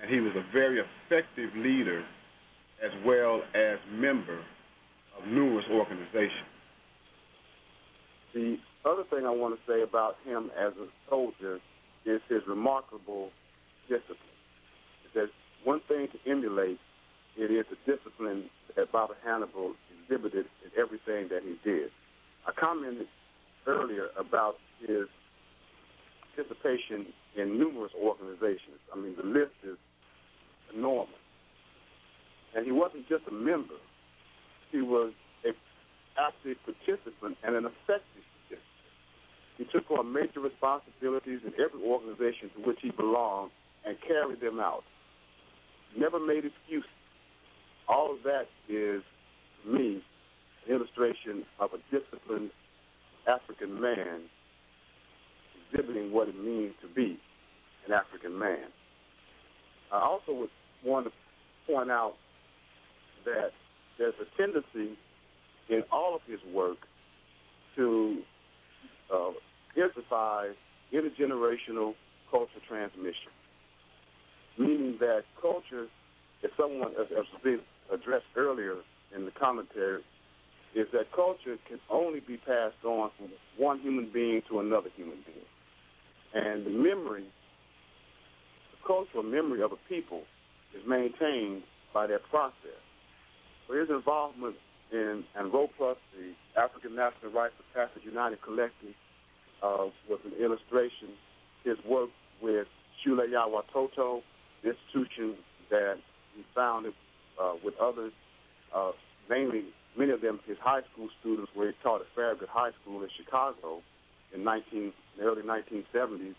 and 0.00 0.10
he 0.10 0.20
was 0.20 0.32
a 0.36 0.52
very 0.52 0.80
effective 0.80 1.50
leader 1.56 2.04
as 2.82 2.90
well 3.04 3.42
as 3.54 3.78
member 3.90 4.38
of 5.18 5.26
numerous 5.28 5.66
organizations. 5.70 6.48
The 8.34 8.56
other 8.84 9.04
thing 9.10 9.26
I 9.26 9.30
want 9.30 9.54
to 9.54 9.72
say 9.72 9.82
about 9.82 10.16
him 10.24 10.50
as 10.58 10.72
a 10.72 10.86
soldier 11.08 11.60
is 12.04 12.20
his 12.28 12.40
remarkable 12.48 13.30
discipline. 13.88 14.18
There's 15.14 15.30
one 15.64 15.80
thing 15.86 16.08
to 16.08 16.30
emulate, 16.30 16.78
it 17.36 17.50
is 17.50 17.64
the 17.70 17.78
discipline 17.90 18.50
that 18.76 18.92
Baba 18.92 19.14
Hannibal 19.24 19.72
exhibited 20.02 20.46
in 20.64 20.70
everything 20.78 21.28
that 21.28 21.42
he 21.42 21.56
did. 21.64 21.90
I 22.46 22.52
commented 22.58 23.06
earlier 23.66 24.08
about 24.18 24.56
his 24.80 25.06
participation 26.34 27.06
in 27.36 27.58
numerous 27.58 27.92
organizations. 27.96 28.80
I 28.92 28.98
mean, 28.98 29.14
the 29.16 29.26
list 29.26 29.54
is 29.64 29.76
enormous. 30.74 31.14
And 32.54 32.66
he 32.66 32.72
wasn't 32.72 33.08
just 33.08 33.24
a 33.28 33.32
member, 33.32 33.80
he 34.70 34.82
was 34.82 35.12
a 35.44 35.52
active 36.18 36.56
participant 36.64 37.38
and 37.42 37.56
an 37.56 37.64
effective 37.64 38.24
participant. 38.48 38.76
He 39.56 39.64
took 39.72 39.90
on 39.90 40.12
major 40.12 40.40
responsibilities 40.40 41.40
in 41.44 41.52
every 41.56 41.80
organization 41.80 42.50
to 42.56 42.60
which 42.66 42.78
he 42.82 42.90
belonged 42.90 43.52
and 43.86 43.96
carried 44.06 44.40
them 44.40 44.60
out. 44.60 44.84
Never 45.96 46.18
made 46.18 46.44
excuses. 46.44 46.88
All 47.88 48.12
of 48.12 48.22
that 48.24 48.46
is, 48.68 49.02
to 49.64 49.72
me, 49.72 50.02
an 50.66 50.74
illustration 50.74 51.44
of 51.58 51.70
a 51.74 51.78
disciplined 51.90 52.50
African 53.26 53.80
man 53.80 54.22
exhibiting 55.72 56.12
what 56.12 56.28
it 56.28 56.38
means 56.38 56.74
to 56.82 56.88
be 56.88 57.18
an 57.86 57.92
African 57.92 58.38
man. 58.38 58.68
I 59.92 60.00
also 60.00 60.32
would 60.32 60.50
want 60.84 61.06
to 61.06 61.12
point 61.66 61.90
out 61.90 62.14
that 63.24 63.50
there's 63.98 64.14
a 64.20 64.36
tendency 64.36 64.96
in 65.68 65.82
all 65.90 66.14
of 66.14 66.22
his 66.26 66.40
work 66.52 66.78
to 67.76 68.22
uh, 69.12 69.30
emphasize 69.76 70.54
intergenerational 70.92 71.94
culture 72.30 72.60
transmission, 72.68 73.32
meaning 74.58 74.96
that 75.00 75.22
culture, 75.40 75.86
as 76.44 76.50
someone 76.56 76.92
as, 77.00 77.06
as 77.16 77.24
addressed 77.92 78.26
earlier 78.36 78.76
in 79.14 79.24
the 79.24 79.30
commentary, 79.30 80.02
is 80.74 80.86
that 80.92 81.12
culture 81.14 81.56
can 81.68 81.78
only 81.90 82.20
be 82.20 82.38
passed 82.38 82.82
on 82.84 83.10
from 83.18 83.28
one 83.58 83.78
human 83.80 84.10
being 84.12 84.42
to 84.48 84.60
another 84.60 84.88
human 84.96 85.18
being. 85.26 85.46
And 86.34 86.64
the 86.64 86.70
memory, 86.70 87.24
the 88.72 88.86
cultural 88.86 89.22
memory 89.22 89.62
of 89.62 89.72
a 89.72 89.76
people 89.88 90.22
is 90.74 90.82
maintained 90.88 91.62
by 91.92 92.06
that 92.06 92.22
process. 92.30 92.80
So 93.68 93.74
his 93.74 93.90
involvement 93.90 94.56
in 94.90 95.24
ANROPUS, 95.38 95.96
the 96.16 96.60
African 96.60 96.96
National 96.96 97.32
Rites 97.32 97.54
of 97.58 97.66
Passage 97.74 98.02
United 98.04 98.40
Collective, 98.42 98.94
uh, 99.62 99.92
was 100.08 100.20
an 100.24 100.32
illustration. 100.42 101.16
His 101.64 101.76
work 101.86 102.10
with 102.42 102.66
Shule 103.04 103.30
Ya 103.30 103.46
Watoto, 103.46 104.22
the 104.62 104.70
institution 104.70 105.36
that 105.70 105.96
he 106.34 106.44
founded 106.54 106.94
uh, 107.40 107.54
with 107.64 107.74
others, 107.80 108.12
uh, 108.74 108.92
mainly 109.28 109.64
many 109.96 110.12
of 110.12 110.20
them 110.20 110.40
his 110.46 110.56
high 110.60 110.82
school 110.92 111.08
students, 111.20 111.50
where 111.54 111.68
he 111.68 111.74
taught 111.82 112.00
at 112.00 112.06
Farragut 112.14 112.48
High 112.48 112.70
School 112.82 113.02
in 113.02 113.08
Chicago 113.16 113.82
in 114.34 114.44
19, 114.44 114.92
the 115.18 115.24
early 115.24 115.42
1970s. 115.42 116.34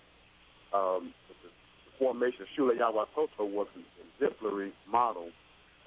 Um, 0.73 1.13
the, 1.27 1.35
the 1.43 1.51
formation 1.99 2.41
of 2.41 2.47
Shule 2.57 2.75
Ya 2.75 2.91
Watoto 2.91 3.49
was 3.49 3.67
an 3.75 3.83
exemplary 4.15 4.73
model 4.89 5.29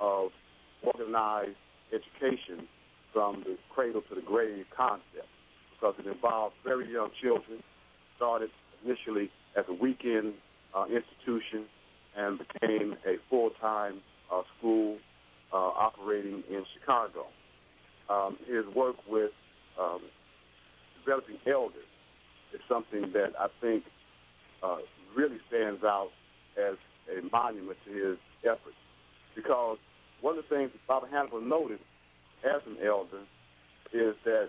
of 0.01 0.31
organized 0.83 1.57
education 1.93 2.69
from 3.13 3.43
the 3.45 3.57
cradle 3.71 4.03
to 4.09 4.15
the 4.15 4.21
grave 4.21 4.67
concept 4.77 5.29
because 5.73 5.95
it 5.99 6.07
involved 6.07 6.55
very 6.65 6.91
young 6.91 7.11
children, 7.21 7.63
started 8.17 8.51
initially 8.85 9.31
as 9.57 9.65
a 9.69 9.73
weekend 9.73 10.35
uh, 10.75 10.85
institution 10.85 11.67
and 12.17 12.39
became 12.39 12.97
a 13.07 13.17
full-time 13.29 14.01
uh, 14.33 14.43
school 14.59 14.99
uh, 15.53 15.57
operating 15.57 16.43
in 16.51 16.65
Chicago. 16.79 17.27
Um, 18.09 18.37
his 18.47 18.65
work 18.75 18.97
with 19.09 19.31
um, 19.81 20.01
developing 21.05 21.39
elders 21.47 21.87
is 22.55 22.61
something 22.69 23.13
that 23.13 23.33
I 23.39 23.49
think 23.61 23.85
uh, 24.63 24.79
really 25.17 25.39
stands 25.49 25.83
out 25.85 26.11
as 26.57 26.77
a 27.11 27.23
monument 27.31 27.79
to 27.87 27.93
his 27.93 28.19
efforts 28.45 28.77
because 29.35 29.79
one 30.21 30.39
of 30.39 30.45
the 30.49 30.55
things 30.55 30.71
that 30.73 30.87
Baba 30.87 31.07
Hannibal 31.11 31.41
noted 31.41 31.79
as 32.45 32.63
an 32.67 32.77
elder 32.85 33.23
is 33.93 34.15
that 34.25 34.49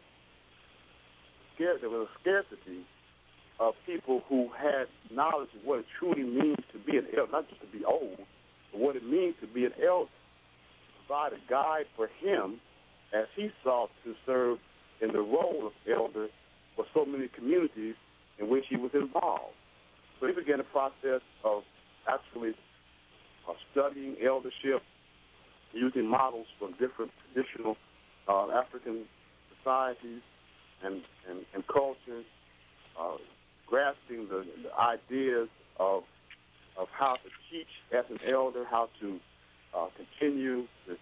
there 1.57 1.89
was 1.89 2.07
a 2.07 2.19
scarcity 2.21 2.85
of 3.59 3.73
people 3.85 4.21
who 4.29 4.49
had 4.57 4.85
knowledge 5.11 5.49
of 5.57 5.65
what 5.65 5.79
it 5.79 5.85
truly 5.99 6.23
means 6.23 6.57
to 6.71 6.77
be 6.79 6.97
an 6.97 7.07
elder, 7.17 7.31
not 7.31 7.49
just 7.49 7.61
to 7.61 7.67
be 7.67 7.83
old, 7.83 8.19
what 8.73 8.95
it 8.95 9.03
means 9.05 9.35
to 9.41 9.47
be 9.47 9.65
an 9.65 9.73
elder. 9.83 10.09
Provide 11.07 11.33
a 11.33 11.49
guide 11.49 11.85
for 11.95 12.09
him 12.19 12.59
as 13.13 13.25
he 13.35 13.49
sought 13.63 13.89
to 14.03 14.13
serve 14.25 14.57
in 15.01 15.11
the 15.13 15.19
role 15.19 15.67
of 15.67 15.73
elder 15.89 16.27
for 16.75 16.85
so 16.93 17.05
many 17.05 17.27
communities 17.29 17.95
in 18.39 18.49
which 18.49 18.65
he 18.69 18.75
was 18.75 18.91
involved. 18.93 19.55
So 20.19 20.27
he 20.27 20.33
began 20.33 20.59
a 20.59 20.63
process 20.63 21.21
of 21.43 21.63
actually 22.07 22.53
uh, 23.47 23.53
studying 23.71 24.15
eldership, 24.25 24.81
using 25.73 26.07
models 26.07 26.47
from 26.59 26.71
different 26.73 27.11
traditional 27.33 27.77
uh, 28.27 28.49
African 28.51 29.05
societies 29.57 30.21
and, 30.83 31.01
and, 31.29 31.45
and 31.53 31.63
cultures, 31.67 32.25
uh, 32.99 33.17
grasping 33.67 34.27
the, 34.29 34.45
the 34.63 34.73
ideas 34.79 35.49
of 35.79 36.03
of 36.77 36.87
how 36.91 37.13
to 37.13 37.29
teach 37.51 37.67
as 37.97 38.05
an 38.09 38.19
elder, 38.31 38.65
how 38.69 38.89
to 39.01 39.19
uh, 39.75 39.87
continue 39.95 40.65
the 40.87 40.97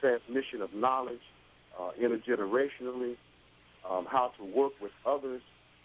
transmission 0.00 0.62
of 0.62 0.72
knowledge 0.74 1.20
uh, 1.78 1.90
intergenerationally, 2.00 3.16
um, 3.88 4.06
how 4.10 4.32
to 4.38 4.44
work 4.44 4.72
with 4.80 4.92
others 5.06 5.42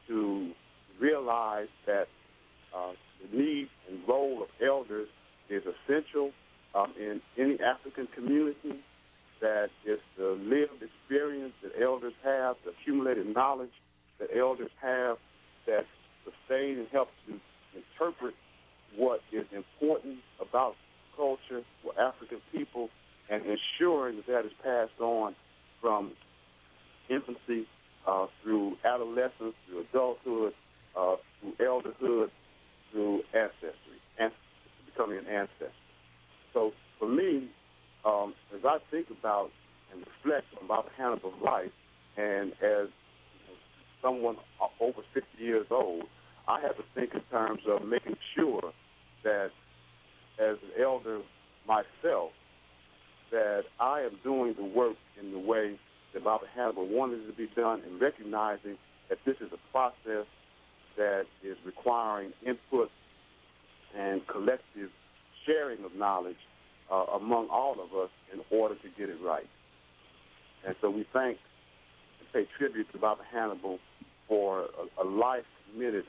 to 0.07 0.51
realize 0.99 1.67
that 1.85 2.07
uh, 2.75 2.91
the 3.21 3.37
need 3.37 3.67
and 3.89 3.99
role 4.07 4.41
of 4.41 4.49
elders 4.65 5.07
is 5.49 5.63
essential 5.63 6.31
um, 6.73 6.93
in 6.97 7.21
any 7.37 7.57
African 7.59 8.07
community, 8.15 8.79
that 9.41 9.69
it's 9.85 10.01
the 10.17 10.37
lived 10.39 10.83
experience 10.83 11.53
that 11.63 11.71
elders 11.81 12.13
have, 12.23 12.55
the 12.63 12.71
accumulated 12.71 13.33
knowledge 13.33 13.71
that 14.19 14.29
elders 14.37 14.69
have 14.81 15.17
that 15.65 15.85
sustain 16.23 16.79
and 16.79 16.87
help 16.91 17.09
to 17.27 17.39
interpret 17.75 18.35
what 18.97 19.21
is 19.31 19.45
important 19.51 20.19
about 20.39 20.75
culture 21.15 21.63
for 21.83 21.93
African 21.99 22.39
people 22.51 22.89
and 23.29 23.43
ensuring 23.45 24.17
that 24.17 24.27
that 24.27 24.45
is 24.45 24.51
passed 24.63 24.99
on 24.99 25.35
from 25.79 26.11
infancy 27.09 27.67
uh, 28.07 28.27
through 28.43 28.75
adolescence, 28.83 29.55
through 29.67 29.85
adulthood, 29.91 30.53
uh, 30.97 31.15
through 31.39 31.53
elderhood, 31.59 32.29
through 32.91 33.21
ancestry, 33.33 33.99
and 34.19 34.31
becoming 34.85 35.19
an 35.19 35.27
ancestor. 35.27 35.71
So 36.53 36.71
for 36.99 37.07
me, 37.07 37.49
um, 38.05 38.33
as 38.55 38.61
I 38.65 38.77
think 38.89 39.07
about 39.09 39.51
and 39.91 40.03
reflect 40.23 40.45
on 40.59 40.67
Baba 40.67 40.89
Hannibal's 40.97 41.41
life, 41.43 41.71
and 42.17 42.51
as 42.61 42.87
someone 44.01 44.37
over 44.79 45.01
60 45.13 45.27
years 45.37 45.67
old, 45.69 46.03
I 46.47 46.59
have 46.61 46.75
to 46.77 46.83
think 46.95 47.13
in 47.13 47.21
terms 47.31 47.61
of 47.67 47.85
making 47.85 48.15
sure 48.35 48.73
that 49.23 49.51
as 50.39 50.57
an 50.63 50.81
elder 50.81 51.21
myself, 51.67 52.31
that 53.31 53.63
I 53.79 54.01
am 54.01 54.17
doing 54.23 54.55
the 54.57 54.65
work 54.65 54.97
in 55.19 55.31
the 55.31 55.39
way 55.39 55.79
that 56.13 56.23
Baba 56.23 56.45
Hannibal 56.53 56.87
wanted 56.87 57.23
it 57.23 57.27
to 57.27 57.33
be 57.33 57.49
done 57.55 57.81
and 57.85 58.01
recognizing 58.01 58.77
that 59.09 59.19
this 59.25 59.35
is 59.39 59.49
a 59.53 59.71
process 59.71 60.25
that 60.97 61.23
is 61.43 61.57
requiring 61.65 62.33
input 62.45 62.89
and 63.97 64.25
collective 64.27 64.89
sharing 65.45 65.83
of 65.85 65.95
knowledge 65.95 66.37
uh, 66.91 67.05
among 67.15 67.47
all 67.49 67.73
of 67.73 67.97
us 67.97 68.09
in 68.33 68.41
order 68.57 68.75
to 68.75 68.89
get 68.97 69.09
it 69.09 69.17
right. 69.23 69.47
And 70.65 70.75
so 70.81 70.89
we 70.89 71.05
thank 71.13 71.37
and 72.19 72.33
pay 72.33 72.47
tribute 72.57 72.91
to 72.91 72.97
Baba 72.97 73.21
Hannibal 73.31 73.79
for 74.27 74.67
a, 74.97 75.03
a 75.03 75.05
life 75.05 75.45
committed 75.71 76.03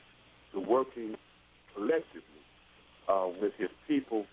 to 0.53 0.59
working 0.59 1.15
collectively 1.73 2.32
uh, 3.07 3.27
with 3.41 3.53
his 3.57 3.69
people 3.87 4.25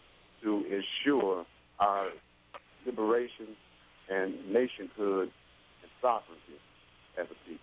to 0.42 0.64
ensure 1.04 1.44
our 1.78 2.08
liberation 2.86 3.48
and 4.08 4.34
nationhood 4.52 5.30
and 5.82 5.90
sovereignty 6.00 6.58
as 7.18 7.26
a 7.26 7.48
people. 7.48 7.58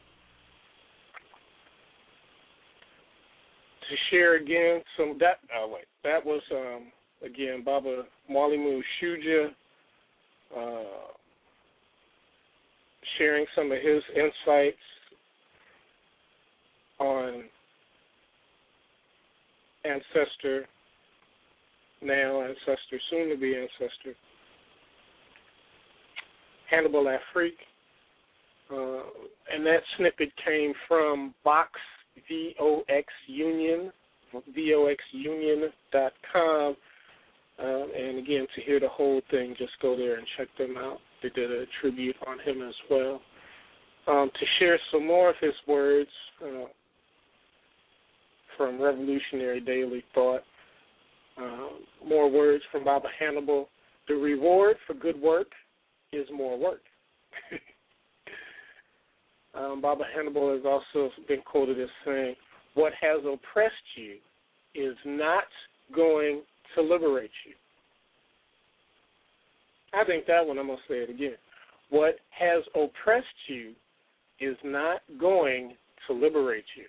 To 3.90 3.96
share 4.12 4.36
again 4.36 4.82
some 4.98 5.18
that 5.20 5.40
oh 5.56 5.72
wait 5.74 5.86
that 6.04 6.26
was 6.26 6.42
um, 6.52 6.92
again 7.24 7.64
Baba 7.64 8.04
Mwalimu 8.30 8.82
Shuja 9.02 9.48
uh, 10.56 10.84
sharing 13.18 13.46
some 13.56 13.72
of 13.72 13.78
his 13.78 14.04
insights 14.16 14.78
on 17.00 17.44
ancestor, 19.86 20.66
now 22.02 22.42
ancestor, 22.42 23.00
soon 23.10 23.30
to 23.30 23.38
be 23.38 23.56
ancestor, 23.56 24.16
Hannibal 26.70 27.06
Afrik. 27.06 27.54
Uh, 28.70 29.04
and 29.54 29.66
that 29.66 29.80
snippet 29.98 30.30
came 30.46 30.74
from 30.88 31.34
Vox, 31.44 31.72
V-O-X 32.28 33.08
Union, 33.28 33.92
voxunion.com. 34.34 36.76
Um, 37.60 37.92
and 37.98 38.20
again, 38.20 38.46
to 38.56 38.62
hear 38.62 38.80
the 38.80 38.90
whole 38.90 39.20
thing, 39.32 39.56
just 39.58 39.72
go 39.82 39.98
there 39.98 40.18
and 40.18 40.28
check 40.38 40.48
them 40.60 40.78
out. 40.78 41.00
They 41.24 41.30
did 41.30 41.52
a 41.52 41.66
tribute 41.82 42.16
on 42.28 42.38
him 42.40 42.62
as 42.62 42.76
well. 42.90 43.20
Um, 44.08 44.30
to 44.40 44.46
share 44.60 44.78
some 44.92 45.08
more 45.08 45.32
of 45.32 45.36
his 45.42 45.56
words 45.68 46.12
uh, 46.44 46.66
from 48.56 48.80
Revolutionary 48.82 49.60
Daily 49.60 50.04
Thought, 50.14 50.44
uh, 51.42 52.08
more 52.08 52.30
words 52.30 52.64
from 52.72 52.84
Baba 52.84 53.08
Hannibal. 53.20 53.70
The 54.08 54.16
reward 54.16 54.78
for 54.86 54.94
good 54.94 55.20
work 55.20 55.48
is 56.14 56.28
more 56.34 56.58
work. 56.58 56.82
um, 59.54 59.82
Baba 59.82 60.04
Hannibal 60.16 60.54
has 60.56 60.66
also 60.66 61.12
been 61.28 61.42
quoted 61.42 61.80
as 61.80 61.90
saying, 62.06 62.36
What 62.74 62.94
has 63.02 63.20
oppressed 63.22 63.74
you 63.96 64.16
is 64.76 64.96
not 65.06 65.44
going 65.94 66.42
to 66.76 66.82
liberate 66.82 67.32
you. 67.46 67.54
I 69.94 70.04
think 70.06 70.26
that 70.28 70.46
one, 70.46 70.60
I'm 70.60 70.68
going 70.68 70.78
to 70.78 70.94
say 70.94 71.00
it 71.00 71.10
again. 71.10 71.36
What 71.90 72.16
has 72.30 72.64
oppressed 72.76 73.26
you 73.48 73.74
is 74.40 74.58
not 74.64 75.02
going 75.20 75.76
to 76.08 76.14
liberate 76.14 76.66
you. 76.76 76.86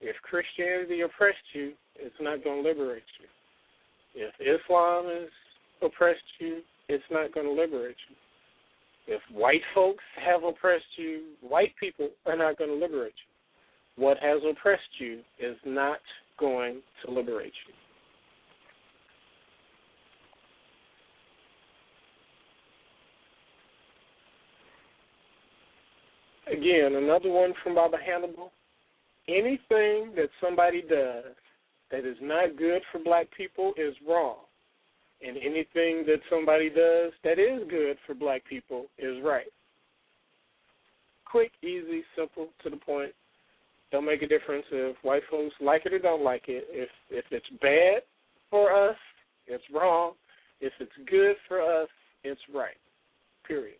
If 0.00 0.16
Christianity 0.22 1.00
oppressed 1.00 1.36
you, 1.52 1.72
it's 1.96 2.14
not 2.20 2.44
going 2.44 2.62
to 2.62 2.68
liberate 2.68 3.02
you. 3.20 3.26
If 4.14 4.34
Islam 4.40 5.06
has 5.06 5.28
oppressed 5.82 6.20
you, 6.38 6.60
it's 6.88 7.04
not 7.10 7.34
going 7.34 7.46
to 7.46 7.52
liberate 7.52 7.96
you. 8.08 8.16
If 9.14 9.22
white 9.32 9.62
folks 9.74 10.04
have 10.24 10.44
oppressed 10.44 10.84
you, 10.96 11.22
white 11.40 11.72
people 11.80 12.10
are 12.26 12.36
not 12.36 12.58
going 12.58 12.70
to 12.70 12.76
liberate 12.76 13.14
you. 13.16 14.02
What 14.02 14.18
has 14.18 14.40
oppressed 14.48 14.82
you 14.98 15.20
is 15.40 15.56
not 15.64 15.98
going 16.38 16.80
to 17.04 17.10
liberate 17.10 17.52
you. 17.66 17.74
Again, 26.52 26.94
another 26.96 27.30
one 27.30 27.52
from 27.62 27.74
Baba 27.74 27.96
Hannibal. 28.04 28.52
Anything 29.28 30.12
that 30.16 30.30
somebody 30.40 30.82
does 30.82 31.34
that 31.90 32.04
is 32.04 32.16
not 32.20 32.56
good 32.56 32.82
for 32.90 32.98
black 32.98 33.26
people 33.36 33.72
is 33.76 33.94
wrong. 34.06 34.36
And 35.20 35.36
anything 35.36 36.04
that 36.06 36.20
somebody 36.30 36.70
does 36.70 37.12
that 37.24 37.38
is 37.38 37.68
good 37.68 37.96
for 38.06 38.14
black 38.14 38.42
people 38.48 38.86
is 38.98 39.22
right. 39.22 39.52
Quick, 41.24 41.50
easy, 41.62 42.02
simple, 42.16 42.48
to 42.62 42.70
the 42.70 42.76
point. 42.76 43.12
Don't 43.90 44.06
make 44.06 44.22
a 44.22 44.28
difference 44.28 44.64
if 44.70 44.96
white 45.02 45.22
folks 45.30 45.54
like 45.60 45.86
it 45.86 45.92
or 45.92 45.98
don't 45.98 46.22
like 46.22 46.44
it. 46.48 46.64
If 46.70 46.88
if 47.10 47.24
it's 47.30 47.46
bad 47.60 48.02
for 48.50 48.72
us, 48.72 48.96
it's 49.46 49.64
wrong. 49.74 50.12
If 50.60 50.72
it's 50.78 50.92
good 51.10 51.36
for 51.46 51.60
us, 51.60 51.88
it's 52.22 52.40
right. 52.54 52.76
Period. 53.46 53.78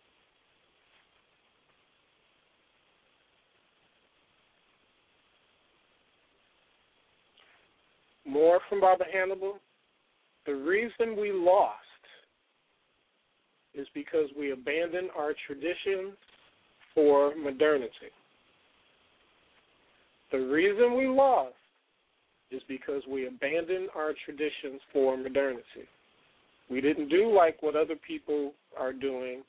More 8.29 8.59
from 8.69 8.81
Baba 8.81 9.05
Hannibal. 9.11 9.55
The 10.45 10.53
reason 10.53 11.19
we 11.19 11.31
lost 11.31 11.73
is 13.73 13.87
because 13.95 14.27
we 14.37 14.51
abandoned 14.51 15.09
our 15.17 15.33
traditions 15.47 16.13
for 16.93 17.35
modernity. 17.35 18.11
The 20.31 20.37
reason 20.37 20.95
we 20.95 21.07
lost 21.07 21.55
is 22.51 22.61
because 22.67 23.01
we 23.09 23.25
abandoned 23.25 23.89
our 23.95 24.13
traditions 24.25 24.79
for 24.93 25.17
modernity. 25.17 25.87
We 26.69 26.81
didn't 26.81 27.09
do 27.09 27.35
like 27.35 27.63
what 27.63 27.75
other 27.75 27.95
people 28.07 28.53
are 28.77 28.93
doing, 28.93 29.41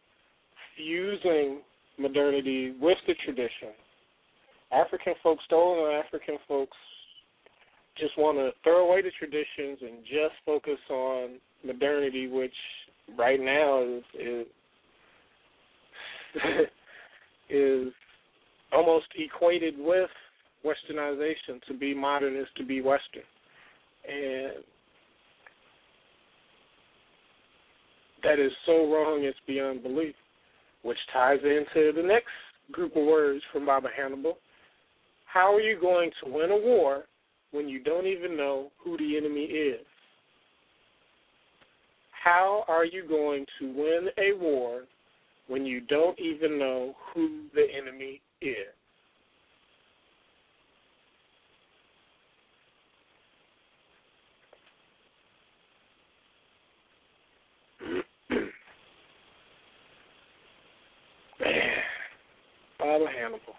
fusing 0.75 1.61
modernity 1.99 2.75
with 2.81 2.97
the 3.07 3.15
tradition. 3.25 3.75
African 4.73 5.15
folks 5.23 5.45
stole 5.45 5.87
and 5.87 6.03
African 6.03 6.39
folks 6.49 6.77
just 7.99 8.17
want 8.19 8.39
to 8.39 8.51
throw 8.63 8.89
away 8.89 9.03
the 9.03 9.11
traditions 9.19 9.79
and 9.83 10.05
just 10.05 10.35
focus 10.45 10.79
on 10.91 11.39
modernity, 11.65 12.29
which 12.29 12.55
right 13.19 13.41
now 13.41 13.83
is 13.83 14.03
is, 14.19 14.47
is 17.51 17.93
almost 18.73 19.07
equated 19.17 19.75
with 19.79 20.11
westernization. 20.65 21.61
To 21.69 21.75
be 21.75 21.95
modern 21.95 22.37
is 22.37 22.47
to 22.57 22.65
be 22.65 22.81
Western, 22.81 23.23
and 24.09 24.65
that 28.23 28.39
is 28.39 28.53
so 28.67 28.93
wrong 28.93 29.21
it's 29.23 29.39
beyond 29.47 29.83
belief. 29.83 30.15
Which 30.83 30.99
ties 31.13 31.41
into 31.43 31.93
the 31.95 32.03
next 32.03 32.29
group 32.73 32.97
of 32.97 33.05
words 33.05 33.43
from 33.53 33.67
Baba 33.67 33.89
Hannibal. 33.95 34.39
How 35.27 35.55
are 35.55 35.61
you 35.61 35.79
going 35.79 36.11
to 36.25 36.31
win 36.31 36.51
a 36.51 36.57
war 36.57 37.05
when 37.53 37.69
you 37.69 37.83
don't 37.83 38.07
even 38.07 38.37
know 38.37 38.71
who 38.83 38.97
the 38.97 39.17
enemy 39.17 39.43
is? 39.45 39.85
How 42.23 42.65
are 42.69 42.85
you 42.85 43.09
going 43.09 43.47
to 43.59 43.67
win 43.73 44.09
a 44.19 44.33
war 44.39 44.83
when 45.49 45.65
you 45.65 45.81
don't 45.81 46.19
even 46.19 46.59
know 46.59 46.95
who 47.15 47.45
the 47.55 47.67
enemy 47.75 48.21
is? 48.43 48.57
Baba 62.79 63.07
Hannibal. 63.19 63.55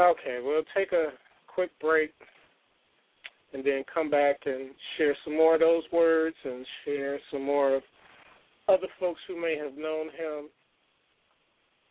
Okay, 0.00 0.38
we'll 0.42 0.64
take 0.74 0.92
a 0.92 1.12
quick 1.46 1.70
break 1.78 2.10
and 3.52 3.62
then 3.62 3.84
come 3.92 4.08
back 4.08 4.36
and 4.46 4.70
share 4.96 5.14
some 5.24 5.36
more 5.36 5.56
of 5.56 5.60
those 5.60 5.82
words 5.92 6.36
and 6.42 6.64
share 6.84 7.20
some 7.30 7.44
more 7.44 7.74
of 7.76 7.82
other 8.66 8.86
folks 8.98 9.20
who 9.28 9.38
may 9.38 9.58
have 9.58 9.76
known 9.76 10.06
him, 10.06 10.48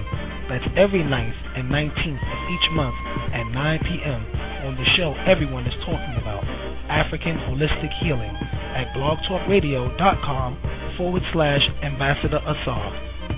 That's 0.50 0.66
every 0.74 1.06
9th 1.06 1.38
and 1.54 1.70
19th 1.70 2.24
of 2.26 2.40
each 2.50 2.66
month 2.74 2.98
at 3.30 3.46
9 3.54 3.86
p.m. 3.86 4.18
on 4.66 4.74
the 4.74 4.82
show 4.98 5.14
everyone 5.22 5.62
is 5.62 5.78
talking 5.86 6.18
about, 6.18 6.42
African 6.90 7.38
Holistic 7.46 7.94
Healing, 8.02 8.34
at 8.74 8.90
blogtalkradio.com 8.98 10.50
forward 10.98 11.22
slash 11.32 11.62
Ambassador. 11.86 12.42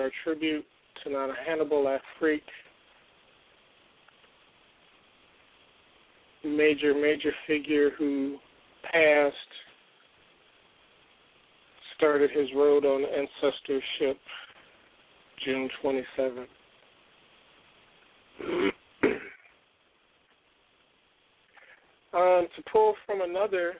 Our 0.05 0.11
tribute 0.23 0.67
to 1.03 1.11
Nana 1.11 1.33
Hannibal 1.47 1.85
Afrik. 1.85 2.43
Major, 6.45 6.93
major 6.93 7.33
figure 7.47 7.89
who 7.97 8.37
passed, 8.83 9.35
started 11.97 12.31
his 12.33 12.49
road 12.55 12.85
on 12.85 13.03
ancestorship 13.03 14.19
June 15.43 15.71
27th. 15.83 16.45
um, 22.13 22.47
to 22.55 22.63
pull 22.71 22.95
from 23.07 23.23
another 23.23 23.73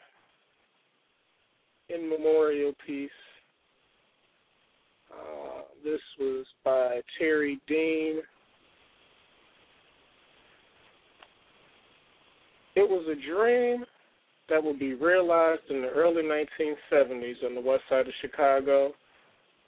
in 1.91 2.09
memorial 2.09 2.73
piece, 2.87 3.11
this 5.85 6.01
was 6.19 6.47
by 6.65 7.01
Terry 7.19 7.61
Dean. 7.69 8.21
It 12.75 12.89
was 12.89 13.07
a 13.07 13.31
dream 13.31 13.85
that 14.49 14.63
would 14.63 14.79
be 14.79 14.95
realized 14.95 15.63
in 15.71 15.83
the 15.83 15.89
early 15.89 16.23
1970s 16.23 17.45
on 17.45 17.55
the 17.55 17.61
west 17.61 17.83
side 17.89 18.07
of 18.07 18.15
Chicago 18.21 18.93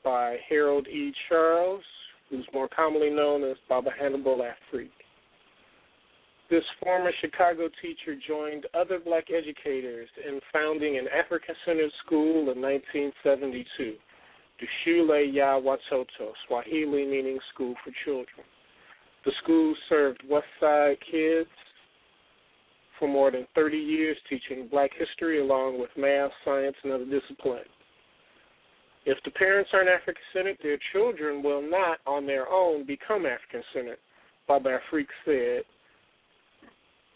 by 0.04 0.36
Harold 0.48 0.86
E. 0.88 1.12
Charles, 1.28 1.84
who's 2.30 2.46
more 2.52 2.68
commonly 2.74 3.10
known 3.10 3.44
as 3.44 3.56
Baba 3.68 3.90
Hannibal 3.98 4.38
Afrik. 4.38 4.90
This 6.48 6.64
former 6.82 7.10
Chicago 7.20 7.68
teacher 7.82 8.18
joined 8.26 8.66
other 8.72 9.00
black 9.00 9.26
educators 9.36 10.08
in 10.26 10.40
founding 10.52 10.96
an 10.96 11.06
African 11.08 11.54
centered 11.64 11.90
school 12.04 12.52
in 12.52 12.60
1972, 12.62 13.64
the 13.84 14.05
Shule 14.84 15.32
Ya 15.32 15.60
Watoto, 15.60 16.32
Swahili 16.46 17.04
meaning 17.04 17.38
school 17.52 17.74
for 17.84 17.92
children. 18.04 18.46
The 19.24 19.32
school 19.42 19.74
served 19.88 20.22
West 20.28 20.46
Side 20.60 20.96
kids 21.10 21.48
for 22.98 23.08
more 23.08 23.30
than 23.30 23.46
30 23.54 23.76
years, 23.76 24.16
teaching 24.28 24.68
black 24.70 24.90
history 24.98 25.40
along 25.40 25.78
with 25.78 25.90
math, 25.96 26.30
science, 26.44 26.76
and 26.82 26.92
other 26.92 27.04
disciplines. 27.04 27.66
If 29.04 29.18
the 29.24 29.30
parents 29.32 29.70
aren't 29.72 29.88
African 29.88 30.22
centered, 30.32 30.58
their 30.62 30.78
children 30.92 31.42
will 31.42 31.62
not, 31.62 31.98
on 32.06 32.26
their 32.26 32.48
own, 32.48 32.86
become 32.86 33.26
African 33.26 33.62
centered, 33.74 33.98
Baba 34.48 34.78
Afrik 34.78 35.06
said. 35.24 35.62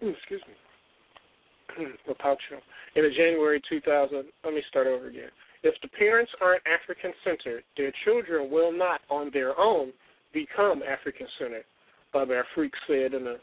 Hmm, 0.00 0.10
excuse 0.10 0.42
me. 0.46 1.86
In 2.96 3.04
a 3.04 3.10
January 3.10 3.60
2000, 3.68 4.24
let 4.44 4.54
me 4.54 4.62
start 4.68 4.86
over 4.86 5.08
again. 5.08 5.30
If 5.62 5.74
the 5.82 5.88
parents 5.88 6.32
aren't 6.40 6.62
African 6.66 7.12
centered, 7.22 7.64
their 7.76 7.92
children 8.04 8.50
will 8.50 8.72
not, 8.72 9.00
on 9.10 9.30
their 9.32 9.58
own, 9.58 9.92
become 10.32 10.82
African 10.82 11.26
centered, 11.38 11.64
Baba 12.12 12.42
Afrik 12.42 12.70
said 12.86 13.14
in 13.14 13.26
a 13.26 13.36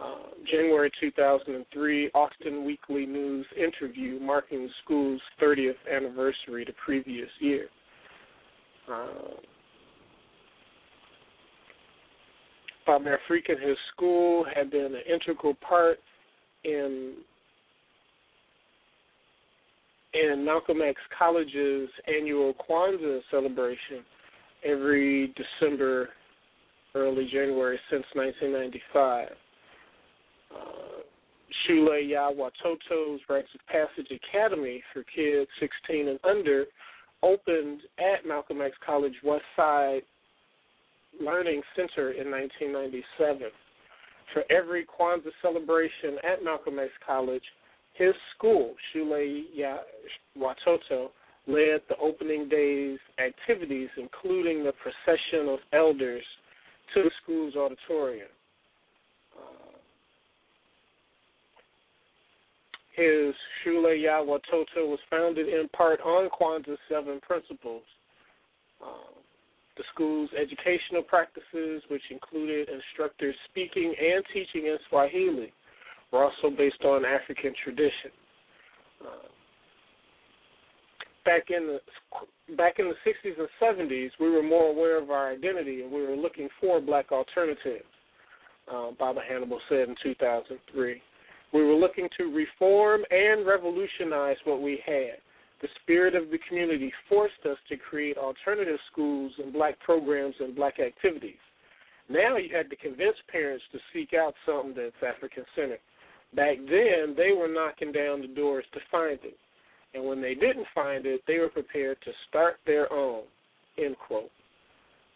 uh, 0.00 0.30
January 0.48 0.92
2003 1.00 2.10
Austin 2.14 2.64
Weekly 2.64 3.04
News 3.04 3.44
interview 3.56 4.20
marking 4.20 4.64
the 4.64 4.68
school's 4.84 5.20
30th 5.42 5.72
anniversary 5.92 6.64
the 6.64 6.72
previous 6.84 7.28
year. 7.40 7.66
Uh, 8.88 9.34
Bob 12.86 13.02
Afrik 13.02 13.48
and 13.48 13.60
his 13.60 13.76
school 13.94 14.46
had 14.54 14.70
been 14.70 14.94
an 14.94 15.02
integral 15.12 15.54
part 15.54 15.98
in 16.64 17.14
in 20.18 20.44
Malcolm 20.44 20.80
X 20.82 20.98
College's 21.18 21.88
annual 22.06 22.54
Kwanzaa 22.68 23.20
celebration 23.30 24.04
every 24.64 25.34
December, 25.36 26.10
early 26.94 27.28
January 27.32 27.78
since 27.90 28.04
1995. 28.14 29.28
Uh, 30.50 30.56
Shule 31.66 32.08
Ya 32.08 32.30
Watoto's 32.30 33.20
Rites 33.28 33.48
of 33.54 33.60
Passage 33.66 34.10
Academy 34.10 34.82
for 34.92 35.04
kids 35.14 35.48
16 35.60 36.08
and 36.08 36.18
under 36.24 36.64
opened 37.22 37.80
at 37.98 38.26
Malcolm 38.26 38.60
X 38.60 38.76
College 38.84 39.14
West 39.24 39.44
Side 39.56 40.02
Learning 41.20 41.62
Center 41.74 42.12
in 42.12 42.30
1997. 42.30 43.50
For 44.32 44.44
every 44.50 44.86
Kwanzaa 44.86 45.32
celebration 45.40 46.16
at 46.22 46.44
Malcolm 46.44 46.78
X 46.78 46.90
College, 47.06 47.42
his 47.98 48.14
school, 48.36 48.74
Shule 48.94 49.44
Watoto, 50.38 51.08
led 51.46 51.80
the 51.88 51.96
opening 52.00 52.48
day's 52.48 52.98
activities, 53.18 53.88
including 53.96 54.64
the 54.64 54.72
procession 54.72 55.48
of 55.48 55.58
elders 55.72 56.24
to 56.94 57.02
the 57.02 57.10
school's 57.22 57.56
auditorium. 57.56 58.28
His 62.94 63.34
Shule 63.62 63.94
Ya 64.00 64.20
Watoto 64.22 64.88
was 64.88 64.98
founded 65.08 65.48
in 65.48 65.68
part 65.68 66.00
on 66.00 66.28
Kwanzaa's 66.30 66.78
seven 66.88 67.20
principles. 67.20 67.82
Um, 68.82 69.14
the 69.76 69.84
school's 69.94 70.30
educational 70.36 71.02
practices, 71.02 71.82
which 71.88 72.02
included 72.10 72.68
instructors 72.68 73.36
speaking 73.48 73.94
and 74.00 74.24
teaching 74.32 74.66
in 74.66 74.76
Swahili, 74.88 75.52
were 76.12 76.24
also 76.24 76.54
based 76.56 76.84
on 76.84 77.04
African 77.04 77.52
tradition. 77.62 78.10
Uh, 79.00 79.28
back 81.24 81.50
in 81.50 81.66
the 81.66 82.56
back 82.56 82.78
in 82.78 82.88
the 82.88 83.10
60s 83.10 83.38
and 83.38 83.48
70s, 83.60 84.10
we 84.18 84.30
were 84.30 84.42
more 84.42 84.70
aware 84.70 85.00
of 85.00 85.10
our 85.10 85.30
identity 85.30 85.82
and 85.82 85.92
we 85.92 86.00
were 86.00 86.16
looking 86.16 86.48
for 86.60 86.80
black 86.80 87.12
alternatives. 87.12 87.84
Uh, 88.72 88.90
Baba 88.98 89.20
Hannibal 89.26 89.60
said 89.68 89.88
in 89.88 89.94
2003. 90.02 91.02
We 91.52 91.64
were 91.64 91.74
looking 91.74 92.08
to 92.18 92.34
reform 92.34 93.02
and 93.10 93.46
revolutionize 93.46 94.36
what 94.44 94.60
we 94.60 94.82
had. 94.84 95.20
The 95.60 95.68
spirit 95.82 96.14
of 96.14 96.30
the 96.30 96.38
community 96.48 96.92
forced 97.08 97.44
us 97.44 97.56
to 97.68 97.76
create 97.76 98.16
alternative 98.16 98.78
schools 98.92 99.32
and 99.38 99.52
black 99.52 99.78
programs 99.80 100.34
and 100.40 100.54
black 100.54 100.78
activities. 100.78 101.40
Now 102.08 102.36
you 102.36 102.54
had 102.54 102.70
to 102.70 102.76
convince 102.76 103.16
parents 103.30 103.64
to 103.72 103.78
seek 103.92 104.14
out 104.14 104.34
something 104.46 104.74
that's 104.74 104.94
African 105.02 105.44
centered. 105.54 105.80
Back 106.34 106.58
then, 106.68 107.14
they 107.16 107.32
were 107.32 107.48
knocking 107.48 107.92
down 107.92 108.20
the 108.20 108.28
doors 108.28 108.64
to 108.74 108.80
find 108.90 109.18
it. 109.22 109.36
And 109.94 110.04
when 110.04 110.20
they 110.20 110.34
didn't 110.34 110.66
find 110.74 111.06
it, 111.06 111.22
they 111.26 111.38
were 111.38 111.48
prepared 111.48 111.96
to 112.04 112.10
start 112.28 112.56
their 112.66 112.92
own. 112.92 113.22
End 113.78 113.96
quote. 114.06 114.30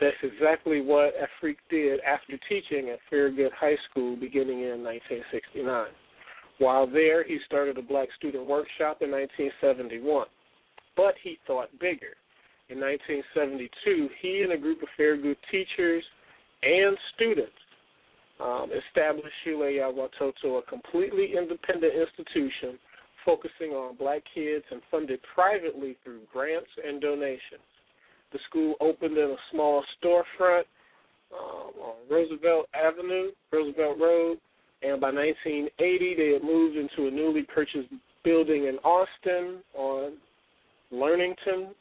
That's 0.00 0.16
exactly 0.22 0.80
what 0.80 1.14
Afrik 1.14 1.56
did 1.70 2.00
after 2.00 2.38
teaching 2.48 2.88
at 2.90 2.98
Farragut 3.08 3.52
High 3.58 3.76
School 3.90 4.16
beginning 4.16 4.60
in 4.60 4.82
1969. 4.82 5.86
While 6.58 6.86
there, 6.86 7.22
he 7.24 7.38
started 7.46 7.78
a 7.78 7.82
black 7.82 8.08
student 8.18 8.46
workshop 8.46 9.02
in 9.02 9.10
1971. 9.10 10.26
But 10.96 11.14
he 11.22 11.38
thought 11.46 11.70
bigger. 11.78 12.16
In 12.68 12.80
1972, 12.80 14.08
he 14.20 14.42
and 14.42 14.52
a 14.52 14.58
group 14.58 14.82
of 14.82 14.88
Farragut 14.96 15.38
teachers 15.50 16.04
and 16.62 16.96
students 17.14 17.52
um, 18.42 18.70
established 18.72 19.34
Shule 19.46 19.74
Ya 19.74 19.90
Watoto, 19.90 20.58
a 20.58 20.62
completely 20.62 21.34
independent 21.36 21.92
institution 21.94 22.78
focusing 23.24 23.70
on 23.70 23.96
black 23.96 24.22
kids 24.34 24.64
and 24.70 24.80
funded 24.90 25.20
privately 25.34 25.96
through 26.02 26.20
grants 26.32 26.70
and 26.84 27.00
donations. 27.00 27.62
The 28.32 28.38
school 28.48 28.74
opened 28.80 29.16
in 29.16 29.30
a 29.30 29.36
small 29.52 29.84
storefront 30.02 30.64
um, 31.32 31.72
on 31.80 31.94
Roosevelt 32.10 32.66
Avenue, 32.74 33.30
Roosevelt 33.52 33.98
Road, 34.00 34.38
and 34.82 35.00
by 35.00 35.10
1980 35.10 36.14
they 36.16 36.32
had 36.32 36.42
moved 36.42 36.76
into 36.76 37.08
a 37.08 37.10
newly 37.10 37.42
purchased 37.42 37.88
building 38.24 38.64
in 38.64 38.78
Austin 38.78 39.62
on 39.74 40.14
Leamington 40.90 41.74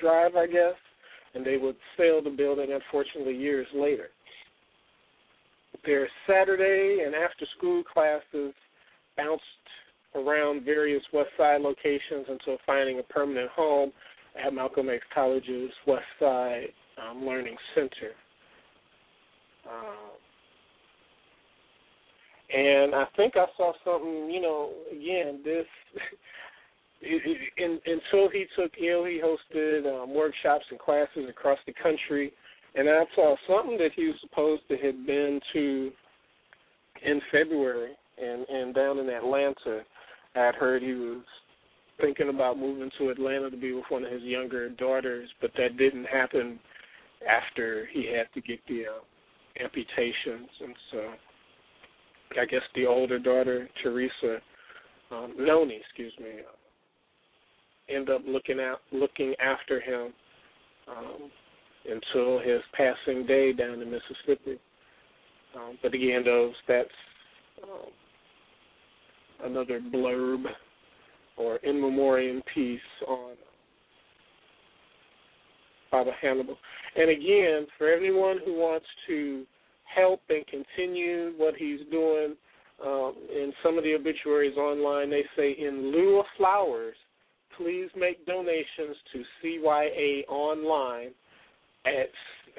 Drive, 0.00 0.34
I 0.34 0.46
guess, 0.46 0.74
and 1.34 1.44
they 1.44 1.56
would 1.56 1.76
sell 1.96 2.22
the 2.22 2.30
building 2.30 2.72
unfortunately 2.72 3.36
years 3.36 3.66
later. 3.74 4.08
Their 5.84 6.08
Saturday 6.26 7.04
and 7.04 7.14
after 7.14 7.46
school 7.56 7.82
classes 7.84 8.54
bounced 9.16 9.42
around 10.14 10.64
various 10.64 11.02
West 11.12 11.30
Side 11.38 11.60
locations 11.60 12.26
until 12.28 12.58
finding 12.66 12.98
a 12.98 13.02
permanent 13.04 13.50
home 13.50 13.92
at 14.44 14.52
Malcolm 14.52 14.88
X 14.88 15.02
College's 15.14 15.70
West 15.86 16.04
Side 16.18 16.68
um, 16.98 17.26
Learning 17.26 17.56
Center. 17.74 18.12
Um, 19.68 20.10
and 22.52 22.94
I 22.94 23.04
think 23.16 23.34
I 23.36 23.46
saw 23.56 23.72
something, 23.84 24.30
you 24.30 24.40
know, 24.40 24.72
again, 24.90 25.40
this 25.44 25.66
until 27.02 28.28
he 28.30 28.46
took 28.56 28.72
ill, 28.78 29.04
he 29.04 29.20
hosted 29.22 29.86
um, 29.86 30.14
workshops 30.14 30.64
and 30.70 30.78
classes 30.78 31.28
across 31.28 31.58
the 31.66 31.72
country, 31.72 32.32
and 32.74 32.88
I 32.88 33.04
saw 33.14 33.36
something 33.48 33.78
that 33.78 33.90
he 33.96 34.06
was 34.06 34.16
supposed 34.20 34.62
to 34.68 34.76
have 34.76 35.06
been 35.06 35.40
to 35.52 35.90
in 37.04 37.20
February, 37.32 37.92
and 38.22 38.46
and 38.48 38.74
down 38.74 38.98
in 38.98 39.08
Atlanta, 39.08 39.82
I'd 40.34 40.54
heard 40.54 40.82
he 40.82 40.92
was 40.92 41.22
thinking 42.00 42.28
about 42.28 42.58
moving 42.58 42.90
to 42.98 43.10
Atlanta 43.10 43.50
to 43.50 43.56
be 43.56 43.72
with 43.72 43.84
one 43.88 44.04
of 44.04 44.12
his 44.12 44.22
younger 44.22 44.70
daughters, 44.70 45.28
but 45.40 45.50
that 45.58 45.76
didn't 45.76 46.06
happen 46.06 46.58
after 47.28 47.86
he 47.92 48.06
had 48.06 48.26
to 48.34 48.40
get 48.40 48.60
the 48.68 48.84
uh, 48.86 49.62
amputations, 49.62 50.48
and 50.62 50.74
so 50.90 50.98
I 52.40 52.44
guess 52.46 52.62
the 52.74 52.86
older 52.86 53.18
daughter, 53.18 53.68
Teresa, 53.82 54.38
um, 55.10 55.34
Noni, 55.38 55.80
excuse 55.84 56.12
me, 56.18 56.30
uh, 56.40 57.94
end 57.94 58.08
up 58.08 58.22
looking 58.26 58.60
out, 58.60 58.80
looking 58.92 59.34
after 59.40 59.80
him 59.80 60.12
um, 60.88 61.30
until 61.84 62.38
his 62.38 62.60
passing 62.74 63.26
day 63.26 63.52
down 63.52 63.80
in 63.80 63.90
Mississippi. 63.90 64.58
Um, 65.56 65.78
but 65.82 65.94
again, 65.94 66.22
those 66.24 66.54
that's 66.68 66.88
um, 67.62 67.90
another 69.44 69.80
blurb 69.80 70.44
or 71.36 71.56
in 71.56 71.80
memoriam 71.80 72.42
piece 72.54 72.80
on 73.08 73.34
Baba 75.90 76.12
Hannibal. 76.20 76.56
And 76.96 77.10
again, 77.10 77.66
for 77.78 77.92
anyone 77.92 78.38
who 78.44 78.54
wants 78.54 78.86
to 79.08 79.44
help 79.84 80.20
and 80.28 80.44
continue 80.46 81.32
what 81.36 81.54
he's 81.56 81.80
doing, 81.90 82.36
um, 82.84 83.14
in 83.30 83.52
some 83.62 83.76
of 83.76 83.84
the 83.84 83.94
obituaries 83.94 84.56
online, 84.56 85.10
they 85.10 85.24
say 85.36 85.52
in 85.52 85.92
lieu 85.92 86.20
of 86.20 86.26
flowers, 86.36 86.94
please 87.56 87.88
make 87.96 88.24
donations 88.24 88.96
to 89.12 89.22
CYA 89.42 90.26
online 90.28 91.10
at 91.86 92.10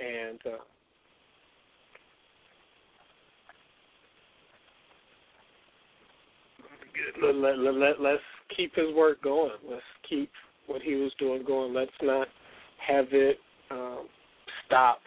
and 0.00 0.38
uh, 0.46 0.50
let, 7.22 7.58
let, 7.58 7.74
let, 7.74 8.00
let's 8.00 8.22
keep 8.56 8.74
his 8.74 8.94
work 8.94 9.22
going. 9.22 9.52
Let's 9.68 9.82
keep 10.08 10.30
what 10.66 10.80
he 10.82 10.94
was 10.94 11.12
doing 11.18 11.44
going. 11.44 11.74
Let's 11.74 11.90
not 12.02 12.28
have 12.86 13.06
it 13.12 13.38
um, 13.70 14.06
stop 14.66 15.00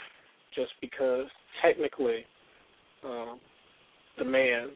just 0.55 0.71
because 0.81 1.25
technically 1.61 2.25
um, 3.03 3.39
the 4.17 4.25
man 4.25 4.69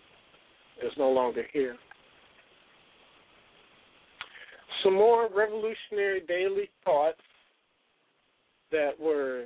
is 0.84 0.92
no 0.98 1.10
longer 1.10 1.44
here. 1.54 1.78
Some 4.84 4.94
more 4.94 5.28
revolutionary 5.36 6.22
daily 6.28 6.70
thoughts 6.86 7.22
that 8.72 8.92
were 9.00 9.46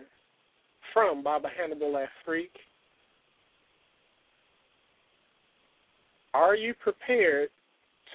from 0.94 1.24
Baba 1.24 1.48
Hannibal 1.56 1.94
last 1.94 2.10
Afrik. 2.28 2.50
Are 6.34 6.56
you 6.56 6.74
prepared 6.74 7.50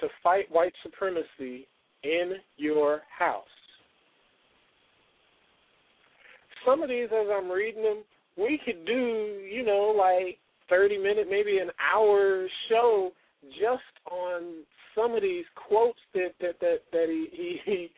to 0.01 0.07
fight 0.23 0.45
white 0.51 0.73
supremacy 0.83 1.67
in 2.03 2.33
your 2.57 3.01
house? 3.17 3.45
Some 6.65 6.81
of 6.83 6.89
these, 6.89 7.07
as 7.11 7.27
I'm 7.31 7.49
reading 7.49 7.83
them, 7.83 8.03
we 8.37 8.59
could 8.63 8.85
do, 8.85 9.39
you 9.49 9.63
know, 9.63 9.93
like 9.97 10.37
30 10.69 10.97
minute, 10.97 11.27
maybe 11.29 11.59
an 11.59 11.69
hour 11.93 12.47
show 12.69 13.11
just 13.59 13.83
on 14.11 14.63
some 14.97 15.13
of 15.13 15.21
these 15.21 15.45
quotes 15.55 15.99
that 16.13 16.33
that 16.41 16.59
that, 16.59 16.79
that 16.91 17.07
he, 17.07 17.59
he 17.63 17.89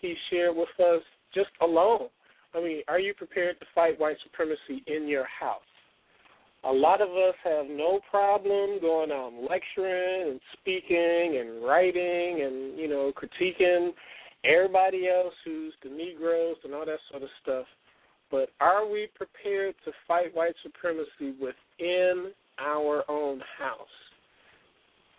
he 0.00 0.14
shared 0.30 0.56
with 0.56 0.68
us 0.80 1.02
just 1.34 1.50
alone. 1.62 2.08
I 2.54 2.58
mean, 2.60 2.82
are 2.88 2.98
you 2.98 3.14
prepared 3.14 3.60
to 3.60 3.66
fight 3.74 3.98
white 4.00 4.16
supremacy 4.24 4.82
in 4.86 5.06
your 5.06 5.24
house? 5.24 5.62
A 6.64 6.72
lot 6.72 7.00
of 7.00 7.08
us 7.10 7.34
have 7.44 7.66
no 7.70 8.00
problem 8.10 8.80
going 8.80 9.12
out 9.12 9.32
and 9.32 9.46
lecturing 9.48 10.32
and 10.32 10.40
speaking 10.60 11.38
and 11.40 11.64
writing 11.64 12.42
and 12.42 12.78
you 12.78 12.88
know 12.88 13.12
critiquing 13.16 13.92
everybody 14.44 15.08
else 15.08 15.34
who's 15.44 15.72
the 15.82 15.90
Negroes 15.90 16.56
and 16.64 16.74
all 16.74 16.84
that 16.84 16.98
sort 17.10 17.22
of 17.22 17.28
stuff. 17.42 17.66
But 18.30 18.50
are 18.60 18.88
we 18.88 19.08
prepared 19.14 19.74
to 19.84 19.92
fight 20.06 20.34
white 20.34 20.54
supremacy 20.62 21.34
within 21.40 22.32
our 22.58 23.04
own 23.08 23.40
house? 23.58 23.88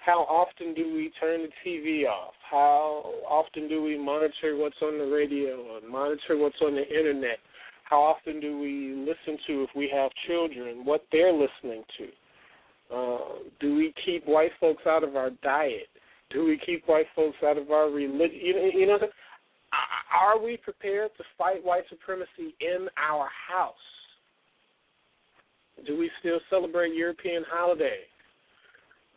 How 0.06 0.22
often 0.22 0.74
do 0.74 0.94
we 0.96 1.12
turn 1.20 1.44
the 1.44 1.50
TV 1.64 2.08
off? 2.08 2.34
How 2.50 3.04
often 3.30 3.68
do 3.70 3.84
we 3.84 3.98
monitor 3.98 4.58
what's 4.58 4.82
on 4.82 4.98
the 4.98 5.06
radio 5.06 5.62
or 5.62 5.88
monitor 5.88 6.38
what's 6.38 6.56
on 6.62 6.74
the 6.74 6.88
internet? 6.88 7.38
How 7.84 8.02
often 8.02 8.40
do 8.40 8.60
we 8.60 8.96
listen 8.96 9.38
to, 9.48 9.64
if 9.64 9.70
we 9.76 9.92
have 9.94 10.10
children, 10.28 10.86
what 10.86 11.06
they're 11.12 11.32
listening 11.34 11.84
to? 12.00 12.96
Uh, 12.96 13.18
do 13.60 13.76
we 13.76 13.94
keep 14.04 14.26
white 14.26 14.52
folks 14.60 14.84
out 14.88 15.04
of 15.04 15.16
our 15.16 15.30
diet? 15.44 15.88
Do 16.32 16.46
we 16.46 16.60
keep 16.66 16.88
white 16.88 17.08
folks 17.16 17.38
out 17.46 17.58
of 17.58 17.70
our 17.70 17.90
religion? 17.90 18.40
You 18.42 18.72
you 18.74 18.88
know 18.88 18.98
are 20.12 20.42
we 20.42 20.58
prepared 20.58 21.12
to 21.18 21.24
fight 21.38 21.64
white 21.64 21.84
supremacy 21.90 22.56
in 22.60 22.88
our 22.98 23.30
house? 23.50 23.74
Do 25.86 25.98
we 25.98 26.10
still 26.20 26.40
celebrate 26.50 26.94
European 26.96 27.44
holidays? 27.50 28.11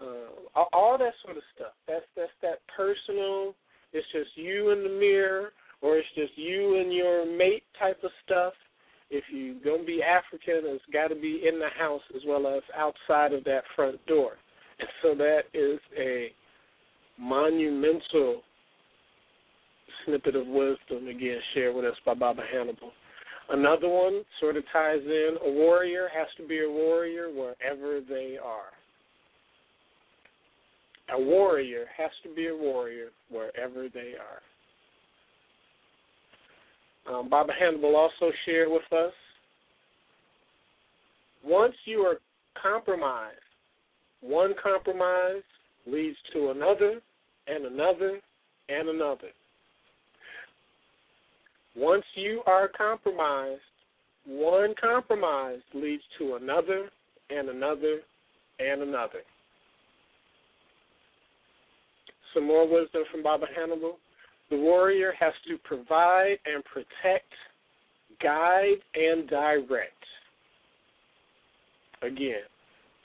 Uh, 0.05 0.65
all 0.73 0.99
that 0.99 1.13
sort 1.25 1.37
of 1.37 1.43
stuff. 1.55 1.73
That's 1.89 2.05
that's 2.17 2.33
that 2.43 2.59
personal. 2.77 3.55
It's 3.93 4.07
just 4.13 4.31
you 4.37 4.71
in 4.71 4.83
the 4.83 4.89
mirror, 4.89 5.53
or 5.81 5.97
it's 5.97 6.09
just 6.15 6.33
you 6.37 6.81
and 6.81 6.93
your 6.93 7.25
mate 7.27 7.63
type 7.79 7.99
of 8.03 8.11
stuff. 8.25 8.53
If 9.11 9.25
you're 9.31 9.61
gonna 9.65 9.87
be 9.87 10.03
African, 10.03 10.63
it's 10.65 10.85
got 10.93 11.09
to 11.09 11.15
be 11.15 11.43
in 11.47 11.59
the 11.59 11.69
house 11.79 12.03
as 12.15 12.23
well 12.27 12.47
as 12.47 12.63
outside 12.77 13.33
of 13.33 13.45
that 13.45 13.63
front 13.77 14.05
door. 14.07 14.33
And 14.81 14.89
so 15.03 15.15
that 15.15 15.43
is 15.53 15.79
a 15.97 16.33
monumental 17.19 18.43
snippet 20.05 20.35
of 20.35 20.47
wisdom 20.47 21.07
again 21.09 21.39
shared 21.55 21.75
with 21.75 21.85
us 21.85 21.97
by 22.05 22.15
Baba 22.15 22.43
Hannibal. 22.53 22.91
Another 23.51 23.89
one 23.89 24.23
sort 24.41 24.57
of 24.57 24.65
ties 24.73 25.03
in 25.05 25.37
a 25.45 25.51
warrior 25.51 26.09
has 26.15 26.27
to 26.39 26.49
be 26.49 26.65
a 26.65 26.69
warrior 26.69 27.29
wherever 27.29 28.01
they 28.01 28.37
are. 28.43 28.73
A 31.13 31.21
warrior 31.21 31.85
has 31.97 32.11
to 32.23 32.35
be 32.35 32.49
a 32.49 32.57
warrior 32.57 33.09
wherever 33.31 33.89
they 33.93 34.15
are. 34.19 34.41
Um, 37.07 37.29
Baba 37.29 37.53
Hannibal 37.59 37.97
also 37.97 38.33
shared 38.47 38.71
with 38.71 38.91
us 38.93 39.13
once 41.45 41.75
you 41.85 42.01
are 42.01 42.17
compromised, 42.61 43.37
one 44.23 44.55
compromise 44.63 45.43
leads 45.87 46.17
to 46.33 46.51
another 46.51 47.01
and 47.47 47.67
another 47.67 48.19
and 48.71 48.89
another. 48.89 49.29
Once 51.77 52.05
you 52.15 52.41
are 52.47 52.69
compromised, 52.69 53.61
one 54.27 54.75
compromise 54.81 55.61
leads 55.75 56.03
to 56.19 56.37
another 56.37 56.89
and 57.29 57.51
another 57.51 58.01
and 58.59 58.81
another. 58.81 59.21
Some 62.35 62.47
more 62.47 62.68
wisdom 62.68 63.05
from 63.11 63.22
Baba 63.22 63.47
Hannibal. 63.55 63.99
The 64.51 64.57
warrior 64.57 65.12
has 65.18 65.32
to 65.49 65.57
provide 65.59 66.37
and 66.45 66.62
protect, 66.64 67.32
guide 68.22 68.78
and 68.95 69.28
direct. 69.28 69.93
Again, 72.03 72.43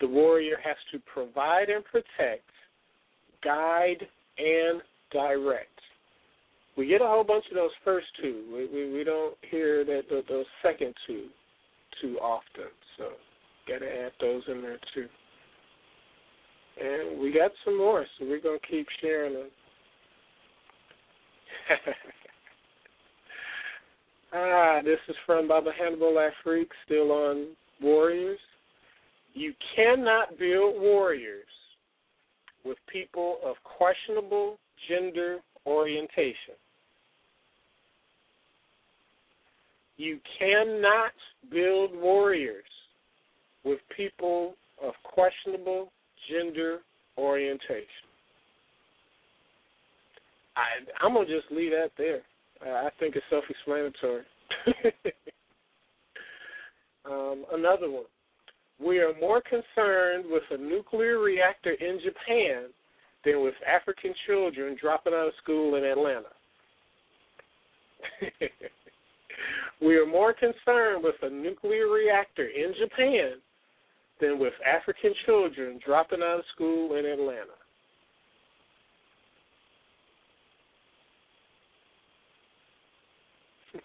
the 0.01 0.07
warrior 0.07 0.57
has 0.63 0.75
to 0.91 0.99
provide 1.11 1.69
and 1.69 1.83
protect, 1.85 2.43
guide 3.43 4.05
and 4.37 4.81
direct 5.11 5.79
we 6.79 6.87
get 6.87 7.01
a 7.01 7.05
whole 7.05 7.25
bunch 7.25 7.43
of 7.51 7.55
those 7.55 7.75
first 7.83 8.07
two. 8.21 8.45
We 8.53 8.65
we, 8.67 8.93
we 8.93 9.03
don't 9.03 9.35
hear 9.51 9.83
that 9.83 10.03
those 10.09 10.45
second 10.63 10.95
two 11.05 11.25
too 12.01 12.17
often. 12.21 12.71
So 12.97 13.09
got 13.67 13.79
to 13.79 13.85
add 13.85 14.13
those 14.21 14.43
in 14.47 14.61
there 14.61 14.79
too. 14.95 15.07
And 16.79 17.19
we 17.19 17.31
got 17.31 17.51
some 17.65 17.77
more, 17.77 18.05
so 18.17 18.25
we're 18.25 18.39
gonna 18.39 18.57
keep 18.69 18.87
sharing 19.01 19.33
them. 19.33 19.49
ah, 24.33 24.79
this 24.83 24.99
is 25.07 25.15
from 25.25 25.47
Baba 25.47 25.71
Hannibal 25.77 26.15
Afrik, 26.15 26.67
still 26.85 27.11
on 27.11 27.47
Warriors. 27.81 28.39
You 29.33 29.53
cannot 29.75 30.37
build 30.39 30.81
warriors 30.81 31.45
with 32.63 32.77
people 32.91 33.37
of 33.45 33.55
questionable 33.63 34.57
gender 34.87 35.39
orientation. 35.65 36.55
You 39.97 40.19
cannot 40.39 41.11
build 41.51 41.91
warriors 41.93 42.63
with 43.65 43.79
people 43.95 44.55
of 44.81 44.93
questionable 45.03 45.91
gender 46.29 46.79
orientation. 47.17 47.85
I, 50.55 51.05
I'm 51.05 51.13
gonna 51.13 51.25
just 51.25 51.51
leave 51.51 51.71
that 51.71 51.91
there. 51.97 52.21
I 52.61 52.89
think 52.99 53.15
it's 53.15 53.25
self-explanatory. 53.29 54.23
um, 57.09 57.45
another 57.53 57.89
one: 57.89 58.05
we 58.83 58.99
are 58.99 59.13
more 59.19 59.41
concerned 59.41 60.25
with 60.29 60.43
a 60.51 60.57
nuclear 60.57 61.19
reactor 61.19 61.71
in 61.71 61.99
Japan 62.03 62.65
than 63.25 63.43
with 63.43 63.53
African 63.67 64.13
children 64.27 64.77
dropping 64.79 65.13
out 65.13 65.27
of 65.27 65.33
school 65.41 65.75
in 65.75 65.83
Atlanta. 65.83 66.29
we 69.81 69.95
are 69.95 70.05
more 70.05 70.33
concerned 70.33 71.03
with 71.03 71.15
a 71.21 71.29
nuclear 71.29 71.87
reactor 71.87 72.47
in 72.47 72.73
Japan 72.79 73.33
than 74.19 74.39
with 74.39 74.53
African 74.65 75.13
children 75.25 75.79
dropping 75.85 76.21
out 76.21 76.39
of 76.39 76.45
school 76.53 76.95
in 76.95 77.05
Atlanta. 77.05 77.57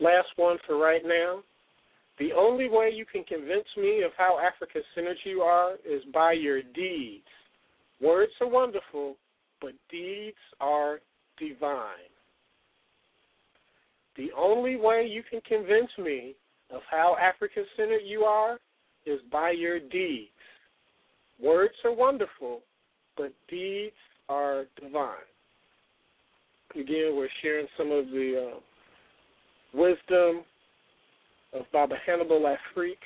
Last 0.00 0.28
one 0.36 0.58
for 0.66 0.76
right 0.76 1.02
now. 1.04 1.42
The 2.18 2.32
only 2.32 2.68
way 2.68 2.90
you 2.92 3.04
can 3.04 3.22
convince 3.24 3.66
me 3.76 4.02
of 4.02 4.10
how 4.16 4.38
Africa 4.40 4.80
centered 4.94 5.18
you 5.24 5.42
are 5.42 5.74
is 5.88 6.02
by 6.12 6.32
your 6.32 6.62
deeds. 6.62 7.24
Words 8.00 8.32
are 8.40 8.48
wonderful, 8.48 9.16
but 9.60 9.72
deeds 9.90 10.36
are 10.60 10.98
divine. 11.38 12.10
The 14.16 14.30
only 14.36 14.74
way 14.74 15.08
you 15.08 15.22
can 15.28 15.40
convince 15.42 15.90
me 15.96 16.34
of 16.70 16.80
how 16.90 17.16
African 17.20 17.64
centered 17.76 18.02
you 18.04 18.22
are 18.22 18.58
is 19.06 19.20
by 19.32 19.50
your 19.50 19.78
deeds. 19.78 20.30
Words 21.40 21.74
are 21.84 21.92
wonderful, 21.94 22.60
but 23.16 23.32
deeds 23.48 23.94
are 24.28 24.64
divine. 24.80 25.16
Again, 26.74 27.14
we're 27.16 27.28
sharing 27.42 27.66
some 27.78 27.90
of 27.90 28.06
the 28.06 28.50
uh, 28.52 28.58
wisdom 29.72 30.44
of 31.54 31.62
Baba 31.72 31.94
Hannibal 32.04 32.40
Afrik 32.40 32.98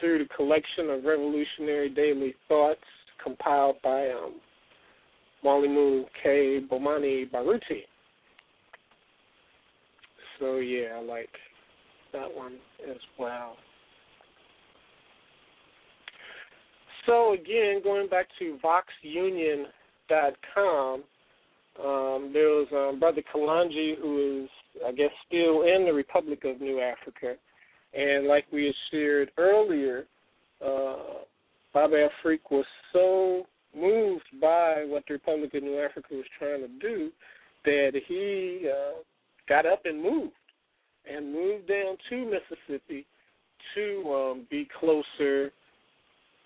through 0.00 0.18
the 0.18 0.34
collection 0.34 0.88
of 0.90 1.04
revolutionary 1.04 1.90
daily 1.90 2.34
thoughts 2.48 2.80
compiled 3.22 3.76
by 3.82 4.08
um, 4.10 4.34
Mwalimu 5.44 6.04
K. 6.22 6.60
Bomani 6.70 7.30
Baruti. 7.30 7.82
So 10.40 10.56
yeah, 10.56 10.96
I 10.96 11.02
like 11.02 11.30
that 12.12 12.34
one 12.34 12.54
as 12.88 12.96
well. 13.18 13.56
So 17.06 17.34
again, 17.34 17.80
going 17.82 18.08
back 18.08 18.28
to 18.38 18.58
VoxUnion.com, 18.62 21.02
um, 21.82 22.30
there 22.32 22.48
was 22.48 22.68
um, 22.72 23.00
Brother 23.00 23.22
Kalanji 23.34 23.98
who 23.98 24.44
is, 24.44 24.50
I 24.86 24.92
guess, 24.92 25.10
still 25.26 25.62
in 25.62 25.84
the 25.86 25.92
Republic 25.92 26.44
of 26.44 26.60
New 26.60 26.80
Africa, 26.80 27.34
and 27.94 28.28
like 28.28 28.44
we 28.52 28.66
had 28.66 28.74
shared 28.90 29.30
earlier, 29.38 30.04
uh, 30.64 31.24
Baba 31.72 32.08
Afrik 32.24 32.40
was 32.50 32.66
so 32.92 33.46
moved 33.74 34.24
by 34.40 34.84
what 34.86 35.04
the 35.08 35.14
Republic 35.14 35.54
of 35.54 35.62
New 35.62 35.78
Africa 35.78 36.08
was 36.12 36.26
trying 36.38 36.60
to 36.60 36.68
do 36.80 37.10
that 37.64 37.92
he 38.06 38.68
uh, 38.68 39.00
got 39.48 39.66
up 39.66 39.82
and 39.84 40.02
moved 40.02 40.34
and 41.10 41.32
moved 41.32 41.66
down 41.68 41.96
to 42.10 42.24
Mississippi 42.24 43.06
to 43.74 44.12
um, 44.12 44.46
be 44.50 44.68
closer 44.78 45.50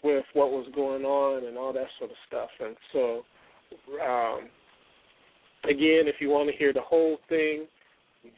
with 0.03 0.25
what 0.35 0.51
was 0.51 0.67
going 0.75 1.05
on 1.05 1.45
and 1.47 1.57
all 1.59 1.73
that 1.73 1.87
sort 1.99 2.11
of 2.11 2.17
stuff. 2.27 2.51
And 2.61 2.77
so, 2.93 3.23
um, 4.03 4.49
again, 5.65 6.07
if 6.07 6.17
you 6.21 6.29
want 6.31 6.51
to 6.51 6.57
hear 6.57 6.73
the 6.73 6.81
whole 6.81 7.19
thing, 7.29 7.67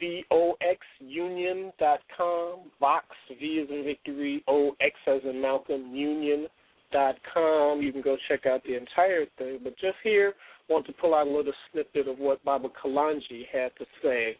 voxunion.com, 0.03 2.71
Vox, 2.81 3.07
V 3.39 3.45
is 3.45 3.71
in 3.71 3.85
victory, 3.85 4.43
O, 4.49 4.75
X 4.81 4.97
as 5.07 5.21
in 5.25 5.41
Malcolm, 5.41 5.95
union.com. 5.95 7.83
You 7.83 7.93
can 7.93 8.03
go 8.03 8.17
check 8.29 8.47
out 8.47 8.65
the 8.65 8.77
entire 8.77 9.27
thing. 9.39 9.61
But 9.63 9.79
just 9.79 9.99
here, 10.03 10.35
want 10.69 10.87
to 10.87 10.93
pull 10.93 11.15
out 11.15 11.27
a 11.27 11.31
little 11.31 11.53
snippet 11.73 12.09
of 12.09 12.19
what 12.19 12.45
Baba 12.45 12.69
Kalanji 12.83 13.47
had 13.53 13.71
to 13.79 13.87
say 14.03 14.37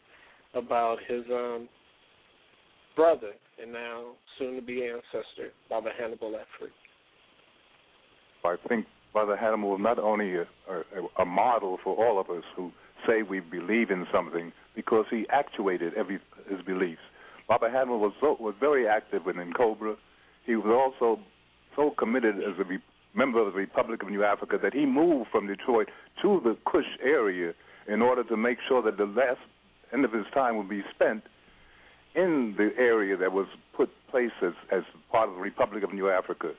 about 0.59 0.99
his 1.07 1.23
um, 1.33 1.69
brother 2.97 3.33
and 3.61 3.73
now 3.73 4.13
soon 4.39 4.57
to 4.57 4.63
be 4.63 4.85
ancestor, 4.85 5.51
Baba 5.69 5.91
Hannibal 5.99 6.33
Afrik. 6.33 6.71
I 8.45 8.57
think 8.69 8.87
Brother 9.13 9.37
Hannibal 9.37 9.71
was 9.71 9.81
not 9.83 9.99
only 9.99 10.35
a, 10.35 10.47
a, 10.71 11.23
a 11.23 11.25
model 11.25 11.79
for 11.83 11.97
all 11.97 12.21
of 12.21 12.31
us 12.31 12.45
who 12.57 12.71
say 13.07 13.23
we 13.23 13.41
believe 13.41 13.91
in 13.91 14.07
something 14.13 14.53
because 14.77 15.07
he 15.11 15.27
actuated 15.31 15.95
every 15.95 16.21
his 16.49 16.61
beliefs. 16.63 17.01
Baba 17.49 17.69
Hannibal 17.71 17.99
was 17.99 18.13
so, 18.21 18.37
was 18.39 18.55
very 18.61 18.87
active 18.87 19.25
within 19.25 19.53
Cobra. 19.53 19.97
He 20.45 20.55
was 20.57 20.67
also 20.67 21.21
so 21.75 21.95
committed 21.99 22.37
as 22.37 22.59
a 22.59 22.65
re- 22.65 22.79
member 23.15 23.41
of 23.41 23.53
the 23.53 23.59
Republic 23.59 24.03
of 24.03 24.11
New 24.11 24.25
Africa 24.25 24.59
that 24.63 24.75
he 24.75 24.85
moved 24.87 25.31
from 25.31 25.47
Detroit 25.47 25.89
to 26.23 26.41
the 26.45 26.57
Kush 26.71 26.85
area 27.03 27.53
in 27.89 28.03
order 28.03 28.23
to 28.25 28.37
make 28.37 28.59
sure 28.69 28.83
that 28.83 28.99
the 28.99 29.07
last 29.07 29.41
end 29.93 30.05
of 30.05 30.13
his 30.13 30.27
time 30.33 30.57
would 30.57 30.69
be 30.69 30.83
spent 30.95 31.23
in 32.15 32.55
the 32.57 32.71
area 32.79 33.17
that 33.17 33.33
was 33.33 33.47
put 33.77 33.91
place 34.11 34.33
as, 34.43 34.53
as 34.73 34.83
part 35.11 35.29
of 35.29 35.37
the 35.37 35.41
Republic 35.41 35.85
of 35.85 35.93
New 35.93 36.09
Africa. 36.09 36.53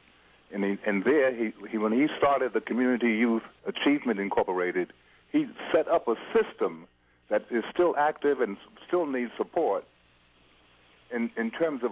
And, 0.53 0.63
he, 0.63 0.77
and 0.85 1.03
there, 1.03 1.35
he, 1.35 1.51
he, 1.69 1.77
when 1.77 1.91
he 1.91 2.07
started 2.17 2.53
the 2.53 2.61
Community 2.61 3.09
Youth 3.09 3.43
Achievement 3.67 4.19
Incorporated, 4.19 4.93
he 5.31 5.45
set 5.71 5.87
up 5.87 6.07
a 6.07 6.15
system 6.33 6.87
that 7.29 7.45
is 7.51 7.63
still 7.71 7.95
active 7.97 8.41
and 8.41 8.57
still 8.87 9.05
needs 9.05 9.31
support 9.37 9.83
in, 11.13 11.29
in 11.37 11.51
terms 11.51 11.81
of 11.83 11.91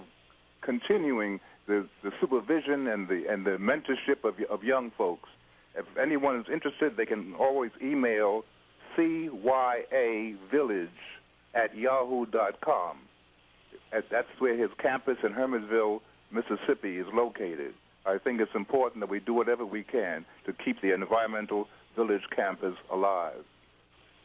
continuing 0.61 1.39
the, 1.67 1.87
the 2.03 2.11
supervision 2.19 2.87
and 2.87 3.07
the 3.07 3.25
and 3.29 3.45
the 3.45 3.57
mentorship 3.57 4.23
of 4.23 4.35
of 4.49 4.63
young 4.63 4.91
folks. 4.97 5.29
If 5.75 5.85
anyone 6.01 6.39
is 6.39 6.45
interested, 6.51 6.97
they 6.97 7.05
can 7.05 7.35
always 7.39 7.71
email 7.83 8.43
cyavillage 8.97 10.87
at 11.53 11.75
yahoo.com. 11.75 12.97
That's 13.91 14.27
where 14.39 14.57
his 14.57 14.69
campus 14.81 15.17
in 15.23 15.33
Hermanville, 15.33 16.01
Mississippi, 16.31 16.97
is 16.97 17.07
located. 17.13 17.73
I 18.05 18.17
think 18.17 18.39
it's 18.39 18.55
important 18.55 19.01
that 19.01 19.09
we 19.09 19.19
do 19.19 19.33
whatever 19.33 19.65
we 19.65 19.83
can 19.83 20.25
to 20.45 20.53
keep 20.53 20.81
the 20.81 20.93
environmental 20.93 21.67
village 21.95 22.21
campus 22.35 22.75
alive. 22.91 23.43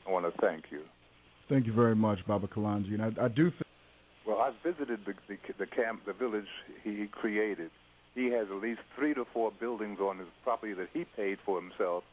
I 0.07 0.11
want 0.11 0.33
to 0.33 0.41
thank 0.41 0.65
you. 0.71 0.83
Thank 1.49 1.67
you 1.67 1.73
very 1.73 1.97
much, 1.97 2.19
Baba 2.27 2.47
Kalanji. 2.47 2.95
And 2.95 3.03
I, 3.03 3.25
I 3.25 3.29
do 3.29 3.51
think. 3.51 3.65
Well, 4.27 4.39
I've 4.39 4.55
visited 4.63 5.01
the, 5.05 5.15
the, 5.29 5.37
the 5.59 5.67
camp, 5.67 6.03
the 6.07 6.13
village 6.13 6.47
he 6.85 7.09
created. 7.11 7.71
He 8.15 8.27
has 8.27 8.47
at 8.51 8.63
least 8.63 8.81
three 8.97 9.15
to 9.15 9.25
four 9.33 9.51
buildings 9.59 9.99
on 10.01 10.19
his 10.19 10.29
property 10.45 10.75
that 10.75 10.89
he 10.93 11.05
paid 11.17 11.39
for 11.45 11.61
himself, 11.61 12.05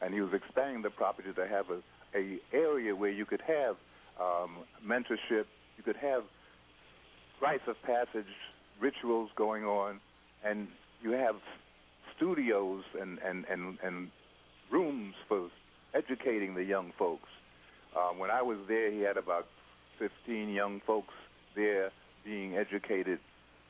and 0.00 0.14
he 0.14 0.20
was 0.20 0.32
expanding 0.32 0.82
the 0.82 0.90
property 0.90 1.30
to 1.34 1.46
have 1.46 1.66
a, 1.70 1.80
a 2.16 2.38
area 2.52 2.94
where 2.94 3.10
you 3.10 3.26
could 3.26 3.42
have 3.46 3.76
um, 4.20 4.58
mentorship, 4.86 5.44
you 5.76 5.82
could 5.84 5.96
have 5.96 6.24
rites 7.40 7.62
of 7.66 7.76
passage, 7.82 8.32
rituals 8.80 9.30
going 9.36 9.64
on, 9.64 10.00
and 10.44 10.68
you 11.02 11.12
have 11.12 11.36
studios 12.16 12.82
and, 13.00 13.18
and, 13.18 13.44
and, 13.50 13.78
and 13.84 14.10
rooms 14.70 15.14
for 15.28 15.48
educating 15.94 16.54
the 16.54 16.64
young 16.64 16.92
folks. 16.98 17.28
Um, 17.96 18.18
when 18.18 18.30
I 18.30 18.42
was 18.42 18.58
there, 18.68 18.90
he 18.90 19.00
had 19.00 19.16
about 19.16 19.46
15 19.98 20.50
young 20.50 20.80
folks 20.86 21.14
there 21.54 21.90
being 22.24 22.56
educated 22.56 23.18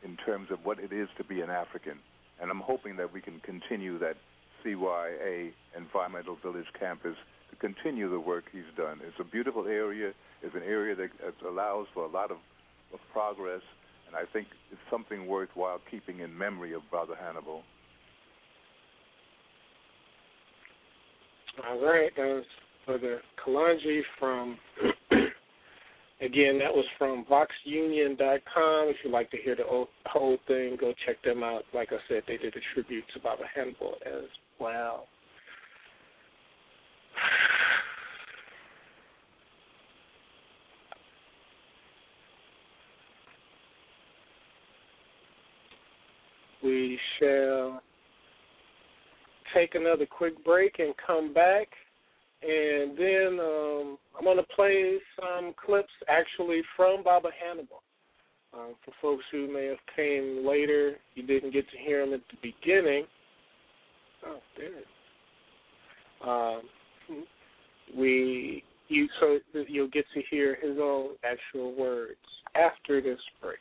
in 0.03 0.17
terms 0.17 0.51
of 0.51 0.65
what 0.65 0.79
it 0.79 0.93
is 0.93 1.09
to 1.19 1.25
be 1.25 1.41
an 1.41 1.51
African. 1.51 1.99
And 2.41 2.51
I'm 2.51 2.61
hoping 2.61 2.97
that 2.97 3.13
we 3.13 3.21
can 3.21 3.41
continue 3.41 3.99
that 3.99 4.17
CYA 4.65 5.53
Environmental 5.77 6.37
Village 6.43 6.67
campus 6.79 7.17
to 7.51 7.57
continue 7.57 8.11
the 8.11 8.21
work 8.21 8.45
he's 8.53 8.71
done. 8.77 9.01
It's 9.07 9.21
a 9.21 9.25
beautiful 9.25 9.67
area. 9.67 10.13
It's 10.43 10.55
an 10.55 10.63
area 10.63 10.95
that 10.95 11.11
allows 11.47 11.87
for 11.95 12.05
a 12.05 12.09
lot 12.09 12.31
of, 12.31 12.39
of 12.93 13.01
progress, 13.13 13.63
and 14.07 14.15
I 14.15 14.23
think 14.33 14.47
it's 14.71 14.81
something 14.91 15.27
worthwhile 15.27 15.81
keeping 15.91 16.21
in 16.21 16.37
memory 16.37 16.75
of 16.75 16.83
Brother 16.91 17.15
Hannibal. 17.19 17.63
All 21.67 21.81
right, 21.81 22.11
that 22.17 22.27
was 22.27 22.45
the 22.87 23.19
Kalanji 23.45 24.03
from, 24.19 24.59
again, 26.21 26.59
that 26.59 26.73
was 26.73 26.85
from 26.99 27.25
VoxUnion.com. 27.31 28.89
If 28.89 28.97
you'd 29.03 29.13
like 29.13 29.31
to 29.31 29.39
hear 29.39 29.57
the 29.57 29.87
whole 30.07 30.39
thing, 30.47 30.77
go 30.79 30.93
check 31.07 31.17
them 31.25 31.43
out. 31.43 31.63
Like 31.75 31.89
I 31.93 31.97
said, 32.09 32.23
they 32.29 32.37
did 32.37 32.55
a 32.55 32.61
tribute 32.75 33.05
to 33.15 33.21
Baba 33.21 33.45
Hannibal 33.55 33.95
as 34.05 34.25
well. 34.61 35.07
We 46.67 46.99
shall 47.21 47.81
take 49.55 49.77
another 49.77 50.05
quick 50.05 50.45
break 50.45 50.81
and 50.81 50.95
come 51.07 51.33
back. 51.33 51.69
And 52.43 52.99
then 52.99 53.39
um, 53.41 53.99
I'm 54.19 54.25
going 54.25 54.37
to 54.37 54.55
play 54.55 54.99
some 55.19 55.55
clips 55.65 55.93
actually 56.09 56.63
from 56.77 57.05
Baba 57.05 57.29
Hannibal. 57.41 57.83
Um, 58.53 58.75
for 58.85 58.93
folks 59.01 59.25
who 59.31 59.53
may 59.53 59.67
have 59.67 59.79
came 59.95 60.47
later, 60.47 60.97
you 61.15 61.27
didn't 61.27 61.53
get 61.53 61.71
to 61.71 61.79
hear 61.79 62.03
him 62.03 62.13
at 62.15 62.21
the 62.31 62.37
beginning. 62.43 63.05
Oh, 64.27 64.39
there. 64.57 66.29
Um, 66.29 66.63
we 67.97 68.65
you 68.89 69.09
so 69.21 69.39
you'll 69.69 69.89
get 69.89 70.05
to 70.15 70.23
hear 70.31 70.57
his 70.61 70.79
own 70.81 71.11
actual 71.25 71.75
words 71.77 72.17
after 72.55 73.01
this 73.01 73.19
break. 73.41 73.59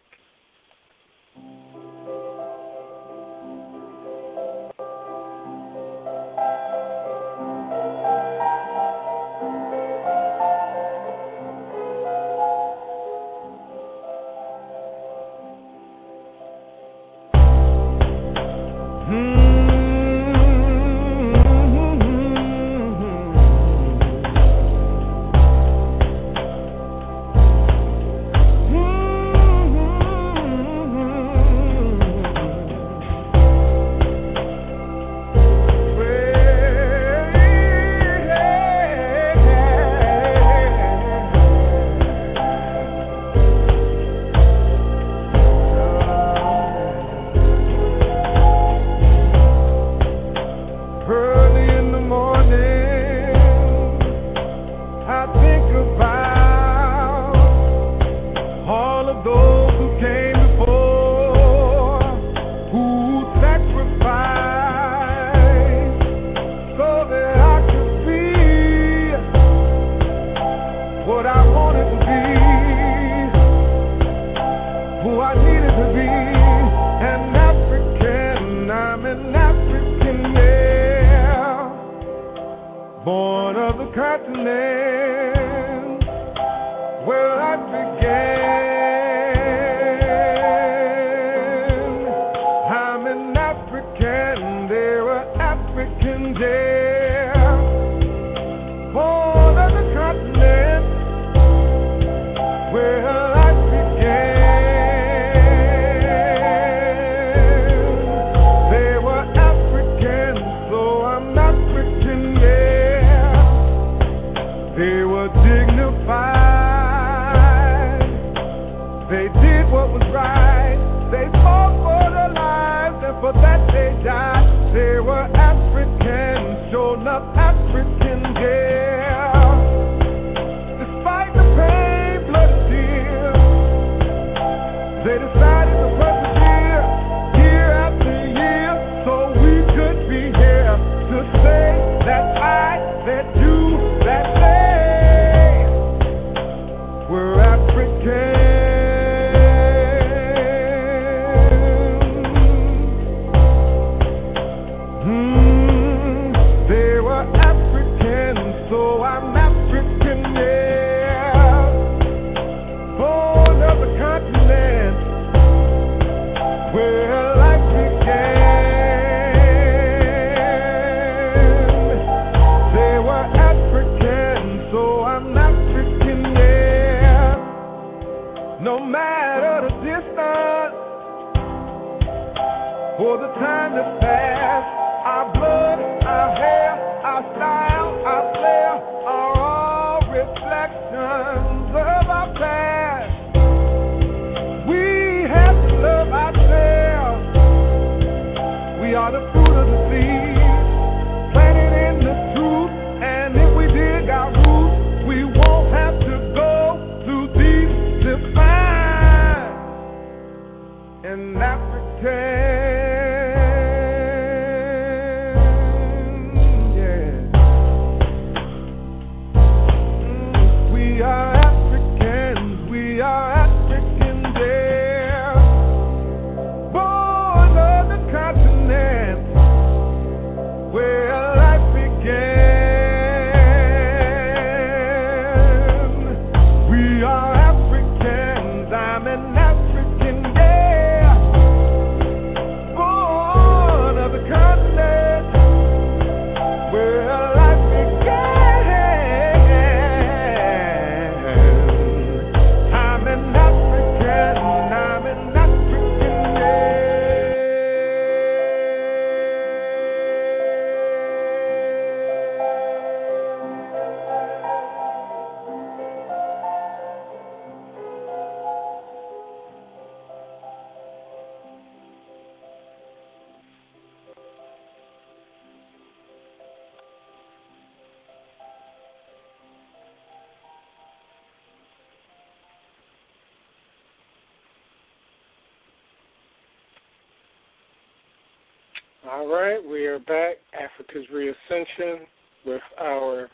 All 289.26 289.34
right, 289.34 289.58
we 289.68 289.88
are 289.88 289.98
back. 289.98 290.36
Africa's 290.54 291.08
Reascension 291.12 292.06
with 292.46 292.62
our 292.80 293.28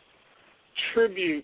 tribute 0.94 1.44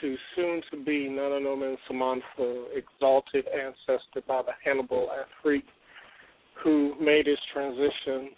to 0.00 0.14
soon 0.36 0.62
to 0.70 0.84
be 0.84 1.08
Nana 1.08 1.40
Noman 1.40 1.76
Samanfa, 1.90 2.66
exalted 2.72 3.46
ancestor 3.48 4.20
Baba 4.28 4.52
Hannibal 4.64 5.08
Afrik, 5.10 5.64
who 6.62 6.94
made 7.00 7.26
his 7.26 7.38
transition 7.52 8.30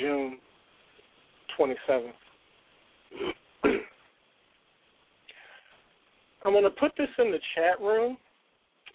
June 0.00 0.38
27th. 1.60 2.10
I'm 6.46 6.52
going 6.52 6.64
to 6.64 6.70
put 6.70 6.92
this 6.96 7.10
in 7.18 7.30
the 7.30 7.40
chat 7.54 7.78
room 7.82 8.16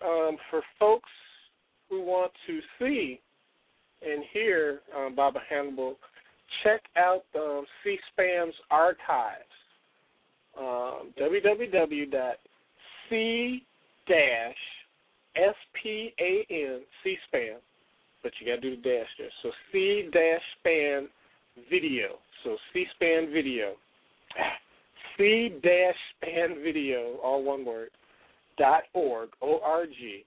um, 0.03 0.35
for 0.49 0.63
folks 0.79 1.11
who 1.91 2.01
want 2.01 2.31
to 2.47 2.59
see 2.79 3.19
and 4.01 4.23
hear 4.33 4.81
um, 4.95 5.15
Baba 5.15 5.39
Hannibal. 5.49 5.97
Check 6.63 6.81
out 6.97 7.23
um, 7.35 7.65
C-SPAN's 7.83 8.55
archives. 8.71 9.43
Um, 10.57 11.13
www.c-span, 11.19 12.13
C-SPAN, 17.03 17.57
but 18.23 18.31
you 18.39 18.47
got 18.47 18.61
to 18.61 18.61
do 18.61 18.75
the 18.75 18.81
dash 18.81 19.07
there. 19.17 19.29
So 19.43 19.51
C-span 19.71 21.07
video. 21.69 22.19
So 22.43 22.57
C-SPAN 22.73 23.31
video. 23.31 23.75
C-span 25.17 26.63
video, 26.63 27.17
all 27.23 27.43
one 27.43 27.65
word, 27.65 27.89
dot 28.57 28.83
org, 28.93 29.29
O-R-G, 29.41 30.23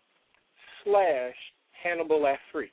slash 0.84 1.34
Hannibal 1.82 2.20
Afrik. 2.20 2.70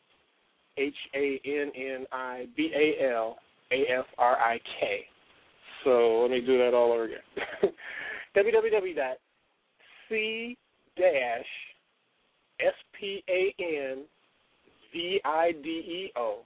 H 0.80 0.96
A 1.14 1.42
N 1.46 1.72
N 1.76 2.06
I 2.12 2.48
B 2.56 2.72
A 2.74 3.04
L 3.12 3.38
A 3.72 3.86
F 3.92 4.06
R 4.18 4.38
I 4.38 4.60
K. 4.80 5.06
So 5.84 6.22
let 6.22 6.32
me 6.32 6.42
do 6.42 6.58
that 6.58 6.74
all 6.74 6.92
over 6.94 7.04
again. 7.06 7.20
www.c 8.38 9.18
dash 10.98 11.46
S 12.60 12.74
P 13.00 13.24
A 13.30 13.54
N 13.60 14.06
V 14.94 15.22
I 15.26 15.52
D 15.64 15.70
E 15.70 16.12
O. 16.16 16.40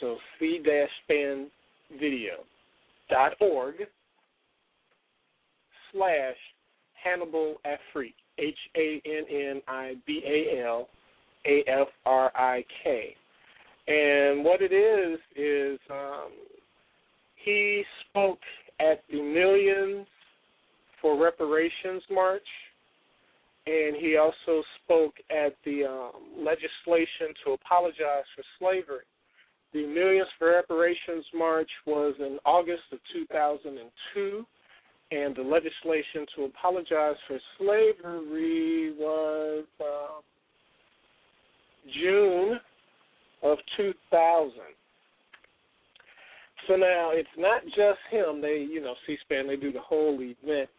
So 0.00 0.16
C 0.38 0.60
dash 0.64 0.90
span 1.04 1.48
video 2.00 2.44
dot 3.08 3.32
org 3.40 3.76
slash 5.92 6.36
Hannibal 7.02 7.56
Afrik. 7.66 8.14
H 8.38 8.58
A 8.76 9.02
N 9.04 9.24
N 9.30 9.62
I 9.68 9.94
B 10.06 10.22
A 10.24 10.62
L 10.64 10.88
A 11.46 11.62
F 11.68 11.88
R 12.06 12.32
I 12.34 12.64
K. 12.82 13.14
And 13.88 14.44
what 14.44 14.60
it 14.62 14.72
is 14.72 15.18
is 15.34 15.78
um, 15.90 16.30
he 17.44 17.82
spoke 18.08 18.38
at 18.78 19.02
the 19.10 19.20
Millions 19.20 20.06
for 21.00 21.20
Reparations 21.20 22.02
March, 22.10 22.46
and 23.66 23.96
he 23.96 24.16
also 24.16 24.62
spoke 24.84 25.14
at 25.30 25.54
the 25.64 25.84
um, 25.84 26.44
legislation 26.44 27.34
to 27.44 27.52
apologize 27.52 28.24
for 28.36 28.44
slavery. 28.58 29.04
The 29.72 29.86
Millions 29.86 30.28
for 30.38 30.50
Reparations 30.50 31.24
March 31.34 31.70
was 31.86 32.14
in 32.20 32.38
August 32.44 32.82
of 32.92 32.98
2002, 33.12 34.46
and 35.10 35.34
the 35.34 35.42
legislation 35.42 36.26
to 36.36 36.44
apologize 36.44 37.16
for 37.26 37.38
slavery 37.58 38.94
was 38.96 39.64
uh, 39.80 40.20
June 42.00 42.60
of 43.42 43.58
2000. 43.76 44.52
So 46.68 46.76
now 46.76 47.10
it's 47.12 47.28
not 47.36 47.64
just 47.64 47.98
him. 48.10 48.40
They, 48.40 48.66
you 48.70 48.80
know, 48.80 48.94
C-SPAN 49.06 49.48
they 49.48 49.56
do 49.56 49.72
the 49.72 49.80
whole 49.80 50.14
event, 50.20 50.70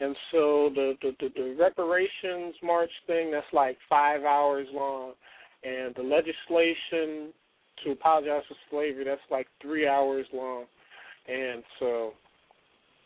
and 0.00 0.16
so 0.30 0.70
the 0.74 0.94
the, 1.02 1.12
the, 1.20 1.28
the 1.34 1.56
reparations 1.58 2.54
march 2.62 2.90
thing 3.06 3.32
that's 3.32 3.46
like 3.52 3.76
five 3.88 4.22
hours 4.22 4.68
long, 4.72 5.12
and 5.64 5.94
the 5.96 6.02
legislation 6.02 7.32
to 7.84 7.90
apologize 7.90 8.42
for 8.48 8.54
slavery 8.70 9.04
that's 9.04 9.20
like 9.30 9.48
three 9.60 9.88
hours 9.88 10.26
long, 10.32 10.66
and 11.26 11.64
so, 11.80 12.12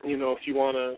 you 0.04 0.18
know, 0.18 0.32
if 0.32 0.38
you 0.44 0.54
want 0.54 0.76
to 0.76 0.96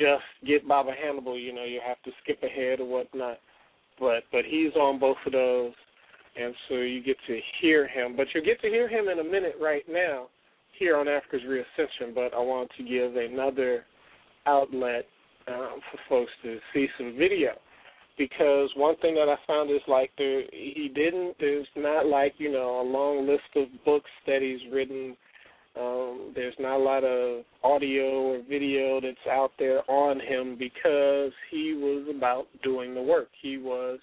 just 0.00 0.24
get 0.46 0.66
Baba 0.66 0.92
Hannibal, 0.98 1.38
you 1.38 1.52
know, 1.52 1.64
you 1.64 1.80
have 1.86 2.02
to 2.04 2.10
skip 2.22 2.42
ahead 2.42 2.80
or 2.80 2.88
whatnot, 2.88 3.38
but 4.00 4.22
but 4.32 4.46
he's 4.48 4.72
on 4.76 4.98
both 4.98 5.18
of 5.26 5.32
those 5.32 5.72
and 6.38 6.54
so 6.68 6.76
you 6.76 7.02
get 7.02 7.16
to 7.26 7.40
hear 7.60 7.86
him. 7.88 8.16
But 8.16 8.28
you'll 8.34 8.44
get 8.44 8.60
to 8.60 8.68
hear 8.68 8.88
him 8.88 9.08
in 9.08 9.18
a 9.18 9.24
minute 9.24 9.56
right 9.60 9.84
now 9.88 10.28
here 10.78 10.96
on 10.96 11.08
Africa's 11.08 11.42
Reascension. 11.46 12.14
But 12.14 12.34
I 12.34 12.38
want 12.38 12.70
to 12.76 12.84
give 12.84 13.16
another 13.16 13.84
outlet 14.46 15.06
um, 15.48 15.80
for 15.90 15.98
folks 16.08 16.32
to 16.42 16.58
see 16.72 16.86
some 16.96 17.16
video 17.18 17.52
because 18.18 18.70
one 18.76 18.96
thing 18.96 19.14
that 19.14 19.28
I 19.28 19.36
found 19.46 19.70
is 19.70 19.80
like 19.86 20.10
there 20.18 20.42
he 20.52 20.90
didn't. 20.94 21.36
There's 21.40 21.66
not 21.76 22.06
like 22.06 22.34
you 22.38 22.52
know 22.52 22.80
a 22.80 22.86
long 22.88 23.26
list 23.26 23.48
of 23.56 23.68
books 23.84 24.10
that 24.26 24.42
he's 24.42 24.72
written. 24.72 25.16
Um, 25.78 26.32
there's 26.34 26.56
not 26.58 26.76
a 26.76 26.82
lot 26.82 27.04
of 27.04 27.44
audio 27.62 28.02
or 28.02 28.42
video 28.48 29.00
that's 29.00 29.16
out 29.30 29.52
there 29.58 29.88
on 29.88 30.18
him 30.18 30.56
because 30.58 31.30
he 31.50 31.74
was 31.74 32.12
about 32.14 32.46
doing 32.64 32.94
the 32.94 33.02
work. 33.02 33.28
He 33.40 33.58
was 33.58 34.00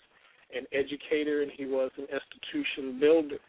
an 0.56 0.66
educator 0.74 1.42
and 1.42 1.52
he 1.56 1.66
was 1.66 1.92
an 1.98 2.06
institution 2.06 3.00
builder. 3.00 3.40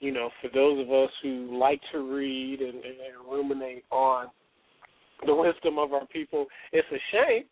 You 0.00 0.12
know, 0.12 0.30
for 0.40 0.48
those 0.52 0.80
of 0.80 0.90
us 0.92 1.10
who 1.22 1.58
like 1.58 1.80
to 1.92 1.98
read 1.98 2.60
and, 2.60 2.74
and, 2.74 2.84
and 2.84 3.30
ruminate 3.30 3.84
on 3.90 4.28
the 5.26 5.34
wisdom 5.34 5.78
of 5.78 5.92
our 5.92 6.06
people, 6.06 6.46
it's 6.72 6.88
a 6.90 7.00
shame 7.12 7.44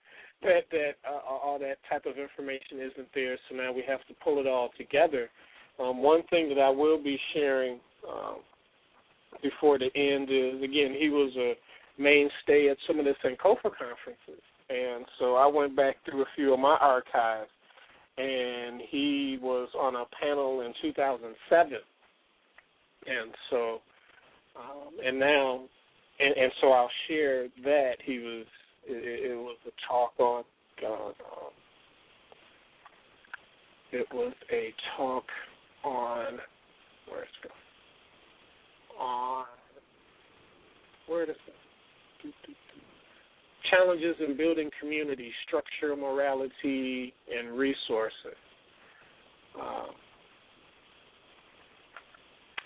that 0.43 0.63
that 0.71 0.93
uh, 1.07 1.21
all 1.29 1.59
that 1.59 1.77
type 1.91 2.07
of 2.07 2.17
information 2.17 2.79
isn't 2.81 3.09
there. 3.15 3.37
So 3.49 3.57
now 3.57 3.73
we 3.73 3.83
have 3.87 4.01
to 4.09 4.15
pull 4.23 4.39
it 4.39 4.47
all 4.47 4.71
together. 4.79 5.29
Um, 5.79 6.03
one 6.03 6.23
thing 6.31 6.49
that 6.49 6.61
I 6.61 6.71
will 6.71 7.03
be 7.03 7.19
sharing 7.35 7.79
um, 8.09 8.37
before 9.43 9.79
the 9.79 9.91
end 9.95 10.31
is 10.31 10.63
again 10.63 10.97
he 10.99 11.11
was 11.11 11.33
a 11.37 11.55
mainstay 12.01 12.71
at 12.71 12.77
some 12.87 12.99
of 12.99 13.05
the 13.05 13.15
Sankofa 13.25 13.63
conferences, 13.63 14.43
and 14.71 15.05
so 15.19 15.35
I 15.35 15.47
went 15.47 15.77
back 15.77 15.97
through 16.05 16.23
a 16.23 16.27
few 16.35 16.55
of 16.55 16.61
my 16.61 16.77
archives 16.81 17.51
and 18.19 18.81
he 18.91 19.39
was 19.41 19.69
on 19.79 19.95
a 19.95 20.05
panel 20.21 20.63
in 20.63 20.73
2007, 20.83 21.79
and 23.07 23.31
so 23.51 23.79
um, 24.57 24.93
and 25.05 25.19
now 25.19 25.61
and, 26.19 26.37
and 26.37 26.53
so 26.61 26.73
I'll 26.73 26.91
share 27.07 27.49
that 27.65 27.95
he 28.05 28.19
was 28.19 28.47
it, 28.87 29.31
it 29.33 29.37
was 29.37 29.57
a 29.67 29.71
talk 29.89 30.13
on 30.19 30.45
uh, 30.85 31.07
um, 31.07 31.13
it 33.93 34.07
was 34.13 34.35
a 34.53 34.75
talk 34.97 35.25
on 35.85 36.39
where 37.09 37.23
it's 37.23 37.33
going? 37.43 37.55
On 39.01 39.45
where 41.07 41.27
does 41.27 41.37
it 41.47 42.35
challenges 43.71 44.17
in 44.27 44.37
building 44.37 44.71
community, 44.81 45.33
structure, 45.47 45.95
morality, 45.97 47.13
and 47.37 47.57
resources. 47.57 48.39
Um, 49.61 49.91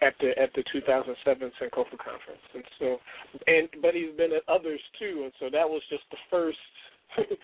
at 0.03 0.15
the 0.21 0.31
at 0.41 0.51
the 0.55 0.65
2007 0.73 1.53
Sankofa 1.61 1.97
conference, 1.97 2.43
and 2.55 2.65
so, 2.79 2.99
and 3.47 3.69
but 3.81 3.95
he's 3.95 4.15
been 4.17 4.33
at 4.33 4.43
others 4.49 4.81
too, 4.99 5.23
and 5.23 5.33
so 5.39 5.47
that 5.47 5.69
was 5.69 5.81
just 5.89 6.03
the 6.11 6.17
first 6.29 6.59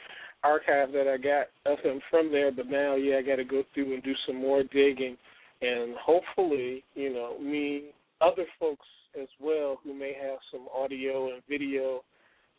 archive 0.44 0.92
that 0.92 1.06
I 1.06 1.16
got 1.16 1.46
of 1.70 1.78
him 1.84 2.00
from 2.10 2.32
there. 2.32 2.50
But 2.50 2.66
now, 2.68 2.96
yeah, 2.96 3.18
I 3.18 3.22
got 3.22 3.36
to 3.36 3.44
go 3.44 3.62
through 3.72 3.94
and 3.94 4.02
do 4.02 4.12
some 4.26 4.36
more 4.36 4.62
digging, 4.64 5.16
and 5.62 5.94
hopefully, 5.96 6.82
you 6.94 7.12
know, 7.14 7.38
me, 7.38 7.90
other 8.20 8.46
folks 8.58 8.86
as 9.20 9.28
well 9.40 9.78
who 9.84 9.94
may 9.94 10.14
have 10.20 10.38
some 10.52 10.66
audio 10.76 11.32
and 11.32 11.42
video 11.48 12.02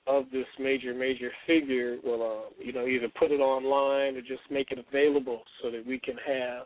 of 0.09 0.25
this 0.31 0.47
major 0.59 0.93
major 0.93 1.29
figure 1.45 1.97
will 2.03 2.23
uh, 2.23 2.63
you 2.63 2.73
know 2.73 2.87
either 2.87 3.07
put 3.19 3.31
it 3.31 3.39
online 3.39 4.15
or 4.15 4.21
just 4.21 4.41
make 4.49 4.71
it 4.71 4.83
available 4.89 5.43
so 5.61 5.69
that 5.69 5.85
we 5.85 5.99
can 5.99 6.15
have 6.25 6.63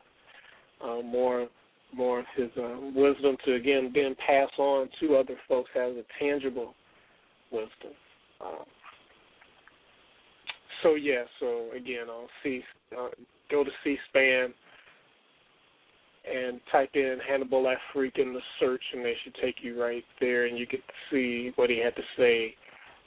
uh, 0.81 1.01
more 1.01 1.47
more 1.93 2.19
of 2.19 2.25
his 2.37 2.49
uh, 2.57 2.77
wisdom 2.95 3.35
to 3.45 3.55
again 3.55 3.91
then 3.93 4.15
pass 4.25 4.49
on 4.57 4.87
to 4.99 5.17
other 5.17 5.35
folks 5.47 5.69
as 5.75 5.91
a 5.91 6.03
tangible 6.19 6.73
wisdom. 7.51 7.91
Um, 8.41 8.65
so 10.81 10.95
yeah, 10.95 11.23
so 11.39 11.69
again, 11.75 12.05
I'll 12.09 12.29
see 12.43 12.61
uh, 12.97 13.09
go 13.51 13.63
to 13.63 13.69
C-SPAN 13.83 14.53
and 16.33 16.61
type 16.71 16.91
in 16.93 17.19
Hannibal 17.27 17.65
Afrik 17.65 18.17
in 18.17 18.33
the 18.33 18.39
search, 18.59 18.81
and 18.93 19.03
they 19.03 19.15
should 19.23 19.35
take 19.41 19.55
you 19.61 19.81
right 19.81 20.03
there, 20.21 20.45
and 20.45 20.57
you 20.57 20.65
to 20.65 20.77
see 21.11 21.51
what 21.57 21.69
he 21.69 21.77
had 21.79 21.95
to 21.95 22.01
say 22.17 22.55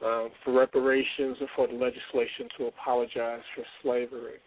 um, 0.05 0.29
for 0.45 0.53
reparations 0.53 1.37
and 1.41 1.49
for 1.55 1.67
the 1.67 1.75
legislation 1.75 2.49
to 2.59 2.67
apologize 2.67 3.41
for 3.55 3.65
slavery. 3.83 4.39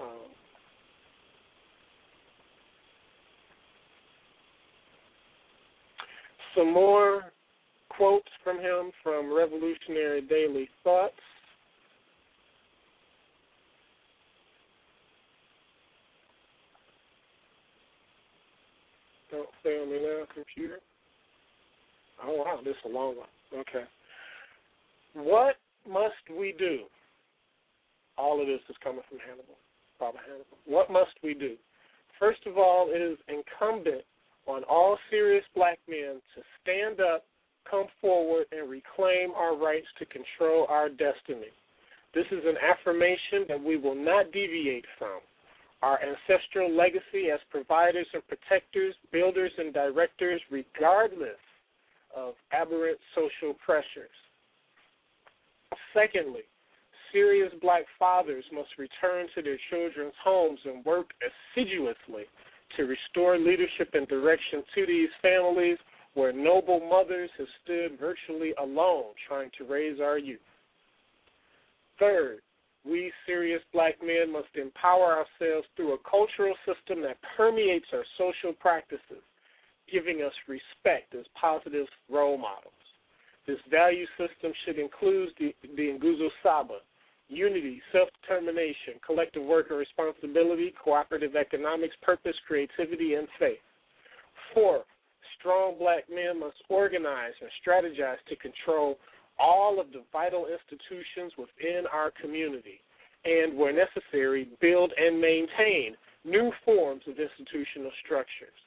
Um, 0.00 0.30
some 6.56 6.72
more 6.72 7.32
quotes 7.90 8.28
from 8.42 8.58
him 8.58 8.90
from 9.02 9.34
Revolutionary 9.34 10.22
Daily 10.22 10.68
Thoughts. 10.84 11.14
Don't 19.30 19.48
fail 19.62 19.86
me 19.86 19.98
now, 20.02 20.24
computer. 20.32 20.78
Oh 22.24 22.36
wow, 22.36 22.60
this 22.64 22.72
is 22.72 22.90
a 22.90 22.94
long 22.94 23.16
one. 23.16 23.26
Okay. 23.52 23.84
What 25.16 25.56
must 25.88 26.28
we 26.38 26.54
do? 26.58 26.80
All 28.18 28.40
of 28.40 28.46
this 28.46 28.60
is 28.68 28.76
coming 28.84 29.00
from 29.08 29.18
Hannibal, 29.18 29.56
Baba 29.98 30.18
Hannibal. 30.20 30.58
What 30.66 30.90
must 30.90 31.16
we 31.22 31.32
do? 31.32 31.56
First 32.18 32.40
of 32.46 32.58
all, 32.58 32.88
it 32.90 33.00
is 33.00 33.16
incumbent 33.28 34.04
on 34.46 34.62
all 34.64 34.98
serious 35.10 35.44
black 35.54 35.78
men 35.88 36.20
to 36.34 36.42
stand 36.60 37.00
up, 37.00 37.24
come 37.68 37.86
forward, 38.00 38.44
and 38.52 38.68
reclaim 38.68 39.32
our 39.34 39.56
rights 39.56 39.86
to 39.98 40.06
control 40.06 40.66
our 40.68 40.90
destiny. 40.90 41.52
This 42.14 42.26
is 42.30 42.44
an 42.44 42.56
affirmation 42.60 43.44
that 43.48 43.62
we 43.62 43.76
will 43.76 43.94
not 43.94 44.32
deviate 44.32 44.84
from. 44.98 45.20
Our 45.82 45.98
ancestral 46.00 46.74
legacy 46.74 47.30
as 47.32 47.40
providers 47.50 48.06
and 48.12 48.22
protectors, 48.28 48.94
builders 49.12 49.52
and 49.56 49.72
directors, 49.72 50.40
regardless 50.50 51.40
of 52.14 52.34
aberrant 52.52 52.98
social 53.14 53.54
pressures. 53.64 54.12
Secondly, 55.96 56.42
serious 57.10 57.52
black 57.62 57.84
fathers 57.98 58.44
must 58.52 58.68
return 58.76 59.26
to 59.34 59.40
their 59.40 59.56
children's 59.70 60.12
homes 60.22 60.60
and 60.66 60.84
work 60.84 61.10
assiduously 61.24 62.24
to 62.76 62.82
restore 62.84 63.38
leadership 63.38 63.88
and 63.94 64.06
direction 64.06 64.62
to 64.74 64.84
these 64.86 65.08
families 65.22 65.78
where 66.12 66.32
noble 66.32 66.80
mothers 66.80 67.30
have 67.38 67.46
stood 67.64 67.98
virtually 67.98 68.52
alone 68.62 69.04
trying 69.26 69.50
to 69.56 69.64
raise 69.64 69.98
our 70.00 70.18
youth. 70.18 70.40
Third, 71.98 72.40
we 72.84 73.10
serious 73.24 73.62
black 73.72 73.94
men 74.04 74.30
must 74.30 74.54
empower 74.54 75.24
ourselves 75.24 75.66
through 75.76 75.94
a 75.94 76.10
cultural 76.10 76.54
system 76.66 77.02
that 77.02 77.16
permeates 77.36 77.86
our 77.94 78.04
social 78.18 78.52
practices, 78.52 79.24
giving 79.90 80.20
us 80.22 80.32
respect 80.46 81.14
as 81.14 81.24
positive 81.40 81.86
role 82.10 82.36
models. 82.36 82.75
This 83.46 83.58
value 83.70 84.06
system 84.18 84.52
should 84.64 84.78
include 84.78 85.30
the, 85.38 85.54
the 85.76 85.98
Nguzo 85.98 86.28
Saba, 86.42 86.78
unity, 87.28 87.80
self 87.92 88.08
determination, 88.20 88.94
collective 89.04 89.42
work 89.42 89.66
and 89.70 89.78
responsibility, 89.78 90.74
cooperative 90.82 91.36
economics, 91.36 91.94
purpose, 92.02 92.34
creativity, 92.46 93.14
and 93.14 93.28
faith. 93.38 93.58
Four, 94.52 94.84
strong 95.38 95.76
black 95.78 96.04
men 96.12 96.40
must 96.40 96.56
organize 96.68 97.34
and 97.40 97.50
strategize 97.62 98.18
to 98.28 98.36
control 98.36 98.98
all 99.38 99.80
of 99.80 99.92
the 99.92 100.02
vital 100.12 100.46
institutions 100.46 101.32
within 101.38 101.84
our 101.92 102.10
community, 102.20 102.80
and 103.24 103.56
where 103.56 103.72
necessary, 103.72 104.48
build 104.60 104.92
and 104.96 105.20
maintain 105.20 105.94
new 106.24 106.50
forms 106.64 107.02
of 107.06 107.14
institutional 107.18 107.92
structures. 108.04 108.58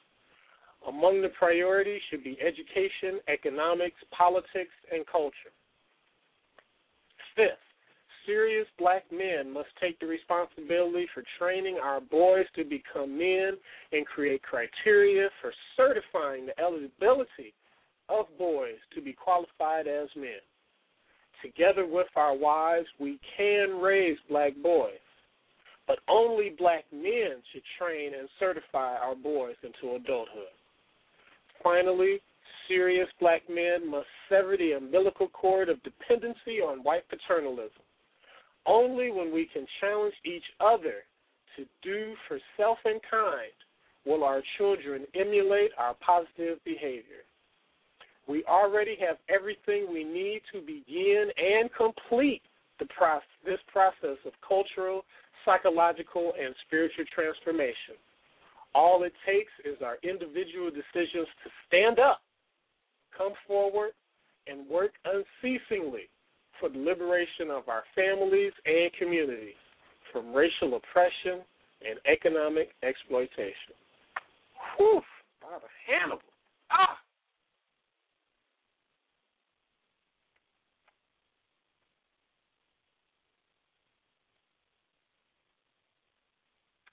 Among 0.88 1.20
the 1.20 1.28
priorities 1.38 2.00
should 2.10 2.24
be 2.24 2.38
education, 2.40 3.20
economics, 3.28 4.00
politics, 4.16 4.72
and 4.92 5.06
culture. 5.06 5.52
Fifth, 7.36 7.58
serious 8.26 8.66
black 8.78 9.04
men 9.12 9.52
must 9.52 9.68
take 9.80 9.98
the 10.00 10.06
responsibility 10.06 11.06
for 11.12 11.22
training 11.38 11.78
our 11.82 12.00
boys 12.00 12.46
to 12.56 12.64
become 12.64 13.18
men 13.18 13.52
and 13.92 14.06
create 14.06 14.42
criteria 14.42 15.28
for 15.40 15.52
certifying 15.76 16.46
the 16.46 16.58
eligibility 16.60 17.52
of 18.08 18.26
boys 18.38 18.78
to 18.94 19.00
be 19.00 19.12
qualified 19.12 19.86
as 19.86 20.08
men. 20.16 20.40
Together 21.42 21.86
with 21.86 22.08
our 22.16 22.36
wives, 22.36 22.86
we 22.98 23.18
can 23.36 23.80
raise 23.80 24.18
black 24.28 24.52
boys, 24.62 25.00
but 25.86 25.98
only 26.08 26.54
black 26.58 26.84
men 26.92 27.42
should 27.52 27.62
train 27.78 28.12
and 28.18 28.28
certify 28.38 28.96
our 28.96 29.14
boys 29.14 29.56
into 29.62 29.96
adulthood. 29.96 30.52
Finally, 31.62 32.20
serious 32.68 33.08
black 33.20 33.42
men 33.48 33.88
must 33.88 34.06
sever 34.28 34.56
the 34.56 34.72
umbilical 34.72 35.28
cord 35.28 35.68
of 35.68 35.82
dependency 35.82 36.60
on 36.62 36.82
white 36.82 37.04
paternalism. 37.08 37.82
Only 38.66 39.10
when 39.10 39.32
we 39.32 39.48
can 39.52 39.66
challenge 39.80 40.14
each 40.24 40.44
other 40.60 41.04
to 41.56 41.64
do 41.82 42.14
for 42.28 42.38
self 42.56 42.78
and 42.84 43.00
kind 43.10 43.52
will 44.06 44.24
our 44.24 44.42
children 44.56 45.06
emulate 45.14 45.70
our 45.76 45.94
positive 45.94 46.58
behavior. 46.64 47.24
We 48.28 48.44
already 48.44 48.96
have 49.00 49.16
everything 49.28 49.86
we 49.92 50.04
need 50.04 50.42
to 50.52 50.60
begin 50.60 51.30
and 51.36 51.68
complete 51.76 52.42
process, 52.96 53.28
this 53.44 53.58
process 53.72 54.16
of 54.24 54.32
cultural, 54.46 55.04
psychological, 55.44 56.32
and 56.40 56.54
spiritual 56.66 57.04
transformation. 57.14 57.96
All 58.74 59.02
it 59.02 59.12
takes 59.26 59.52
is 59.64 59.82
our 59.84 59.96
individual 60.02 60.70
decisions 60.70 61.26
to 61.44 61.50
stand 61.66 61.98
up, 61.98 62.20
come 63.16 63.32
forward, 63.46 63.90
and 64.46 64.68
work 64.68 64.92
unceasingly 65.04 66.08
for 66.58 66.68
the 66.68 66.78
liberation 66.78 67.50
of 67.50 67.68
our 67.68 67.82
families 67.94 68.52
and 68.64 68.92
communities 68.98 69.58
from 70.12 70.32
racial 70.32 70.76
oppression 70.76 71.42
and 71.86 71.98
economic 72.06 72.70
exploitation. 72.82 73.74
Whew, 74.76 75.00
Baba 75.40 75.66
Hannibal. 75.86 76.22
Ah! 76.70 76.98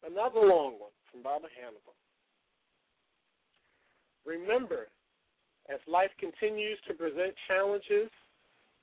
Another 0.10 0.40
long 0.40 0.80
one 0.80 0.87
from 1.24 1.42
Hannibal. 1.56 1.96
Remember, 4.26 4.88
as 5.70 5.80
life 5.88 6.12
continues 6.20 6.78
to 6.88 6.94
present 6.94 7.34
challenges, 7.48 8.12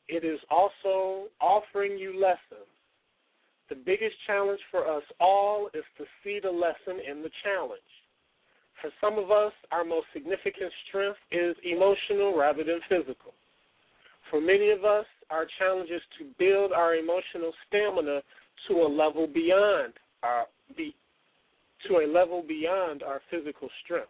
it 0.08 0.24
is 0.24 0.38
also 0.50 1.28
offering 1.40 1.98
you 1.98 2.18
lessons. 2.20 2.68
The 3.68 3.76
biggest 3.76 4.14
challenge 4.26 4.60
for 4.70 4.86
us 4.86 5.02
all 5.20 5.68
is 5.74 5.84
to 5.98 6.04
see 6.22 6.38
the 6.42 6.50
lesson 6.50 7.00
in 7.08 7.22
the 7.22 7.30
challenge. 7.42 7.80
For 8.80 8.90
some 9.00 9.18
of 9.18 9.30
us, 9.30 9.52
our 9.72 9.84
most 9.84 10.06
significant 10.12 10.72
strength 10.88 11.18
is 11.30 11.56
emotional 11.64 12.36
rather 12.36 12.64
than 12.64 12.80
physical. 12.88 13.32
For 14.30 14.40
many 14.40 14.70
of 14.70 14.84
us, 14.84 15.06
our 15.30 15.46
challenge 15.58 15.90
is 15.90 16.02
to 16.18 16.26
build 16.38 16.72
our 16.72 16.94
emotional 16.96 17.52
stamina 17.66 18.20
to 18.68 18.74
a 18.74 18.88
level 18.88 19.26
beyond 19.26 19.94
our 20.22 20.44
be, 20.76 20.94
to 21.88 21.98
a 21.98 22.10
level 22.10 22.42
beyond 22.46 23.02
our 23.02 23.20
physical 23.30 23.68
strength. 23.84 24.08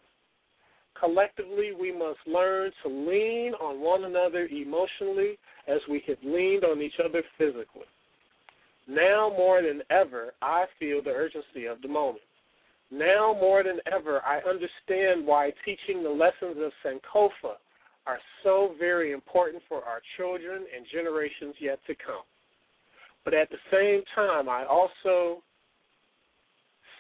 Collectively, 0.99 1.73
we 1.79 1.93
must 1.93 2.21
learn 2.27 2.71
to 2.83 2.89
lean 2.89 3.53
on 3.55 3.81
one 3.81 4.05
another 4.05 4.47
emotionally 4.47 5.39
as 5.67 5.81
we 5.91 6.03
have 6.07 6.19
leaned 6.23 6.65
on 6.65 6.81
each 6.81 7.01
other 7.05 7.23
physically. 7.37 7.87
Now 8.87 9.33
more 9.37 9.63
than 9.63 9.83
ever, 9.91 10.35
I 10.43 10.67
feel 10.79 11.03
the 11.03 11.11
urgency 11.11 11.67
of 11.67 11.81
the 11.83 11.89
moment. 11.89 12.25
Now 12.91 13.37
more 13.41 13.63
than 13.63 13.81
ever, 13.91 14.21
I 14.25 14.39
understand 14.49 15.27
why 15.27 15.53
teaching 15.65 16.03
the 16.03 16.11
lessons 16.11 16.57
of 16.59 16.73
Sankofa 16.85 17.55
are 18.07 18.19
so 18.43 18.75
very 18.79 19.13
important 19.13 19.63
for 19.69 19.83
our 19.85 20.01
children 20.17 20.65
and 20.77 20.87
generations 20.93 21.55
yet 21.59 21.79
to 21.87 21.95
come. 21.95 22.23
But 23.25 23.35
at 23.35 23.49
the 23.51 23.57
same 23.73 24.03
time, 24.15 24.49
I 24.49 24.65
also 24.67 25.43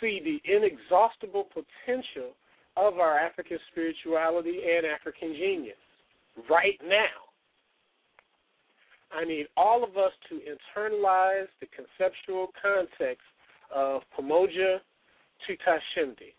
see 0.04 0.20
the 0.22 0.52
inexhaustible 0.52 1.48
potential 1.54 2.32
of 2.76 2.98
our 2.98 3.18
African 3.18 3.58
spirituality 3.72 4.60
and 4.76 4.84
African 4.84 5.32
genius 5.32 5.76
right 6.50 6.78
now. 6.86 7.24
I 9.16 9.24
need 9.24 9.46
all 9.56 9.84
of 9.84 9.96
us 9.96 10.12
to 10.28 10.40
internalize 10.40 11.46
the 11.60 11.68
conceptual 11.68 12.48
context 12.60 13.24
of 13.74 14.02
Pamoja 14.18 14.78
Tutashinda. 15.48 16.34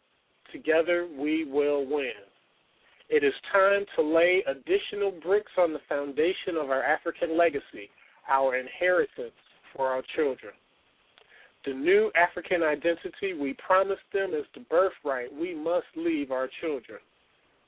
Together 0.52 1.08
we 1.18 1.46
will 1.46 1.86
win. 1.86 2.12
It 3.10 3.24
is 3.24 3.34
time 3.52 3.86
to 3.96 4.02
lay 4.02 4.44
additional 4.48 5.12
bricks 5.24 5.52
on 5.58 5.74
the 5.74 5.80
foundation 5.88 6.58
of 6.60 6.70
our 6.70 6.84
African 6.84 7.38
legacy, 7.38 7.90
our 8.30 8.58
inheritance 8.58 9.34
for 9.76 9.88
our 9.88 10.04
children. 10.16 10.54
The 11.66 11.74
new 11.74 12.12
African 12.16 12.62
identity 12.62 13.34
we 13.34 13.54
promised 13.54 14.06
them 14.14 14.34
is 14.34 14.46
the 14.54 14.62
birthright 14.70 15.34
we 15.34 15.56
must 15.56 15.88
leave 15.96 16.32
our 16.32 16.48
children, 16.62 17.00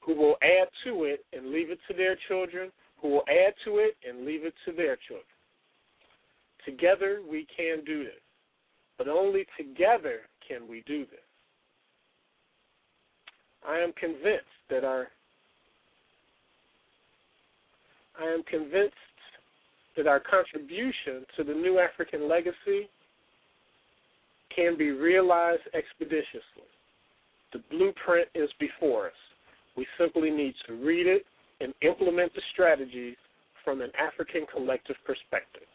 who 0.01 0.15
will 0.15 0.37
add 0.43 0.67
to 0.83 1.05
it 1.05 1.25
and 1.33 1.51
leave 1.51 1.71
it 1.71 1.79
to 1.87 1.95
their 1.95 2.15
children, 2.27 2.71
who 3.01 3.09
will 3.09 3.23
add 3.27 3.53
to 3.65 3.77
it 3.77 3.95
and 4.07 4.25
leave 4.25 4.45
it 4.45 4.53
to 4.65 4.71
their 4.71 4.97
children. 5.07 5.25
Together 6.63 7.21
we 7.27 7.47
can 7.55 7.83
do 7.85 8.03
this, 8.03 8.21
but 8.97 9.07
only 9.07 9.45
together 9.57 10.21
can 10.47 10.67
we 10.67 10.83
do 10.85 10.99
this. 11.05 11.19
I 13.67 13.79
am 13.79 13.93
convinced 13.93 14.45
that 14.69 14.83
our 14.83 15.07
I 18.19 18.25
am 18.25 18.43
convinced 18.43 18.95
that 19.95 20.07
our 20.07 20.19
contribution 20.19 21.25
to 21.35 21.43
the 21.43 21.53
new 21.53 21.79
African 21.79 22.27
legacy 22.27 22.89
can 24.57 24.75
be 24.77 24.89
realized 24.89 25.61
expeditiously. 25.73 26.67
The 27.53 27.59
blueprint 27.69 28.27
is 28.33 28.49
before 28.59 29.07
us. 29.07 29.13
We 29.77 29.85
simply 29.97 30.31
need 30.31 30.55
to 30.67 30.73
read 30.73 31.05
it 31.05 31.25
and 31.61 31.73
implement 31.81 32.33
the 32.33 32.41
strategies 32.53 33.15
from 33.63 33.81
an 33.81 33.91
African 33.97 34.45
collective 34.51 34.95
perspective. 35.05 35.67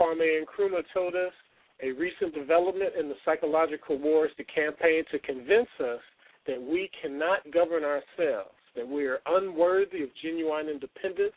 Kwame 0.00 0.42
Nkrumah 0.42 0.84
told 0.94 1.14
us 1.14 1.32
a 1.82 1.92
recent 1.92 2.34
development 2.34 2.92
in 2.98 3.08
the 3.08 3.14
psychological 3.24 3.98
war 3.98 4.26
is 4.26 4.32
the 4.38 4.44
campaign 4.44 5.04
to 5.12 5.18
convince 5.20 5.68
us 5.80 6.00
that 6.46 6.60
we 6.60 6.90
cannot 7.02 7.38
govern 7.52 7.84
ourselves, 7.84 8.54
that 8.74 8.86
we 8.86 9.06
are 9.06 9.18
unworthy 9.26 10.02
of 10.02 10.08
genuine 10.22 10.68
independence, 10.68 11.34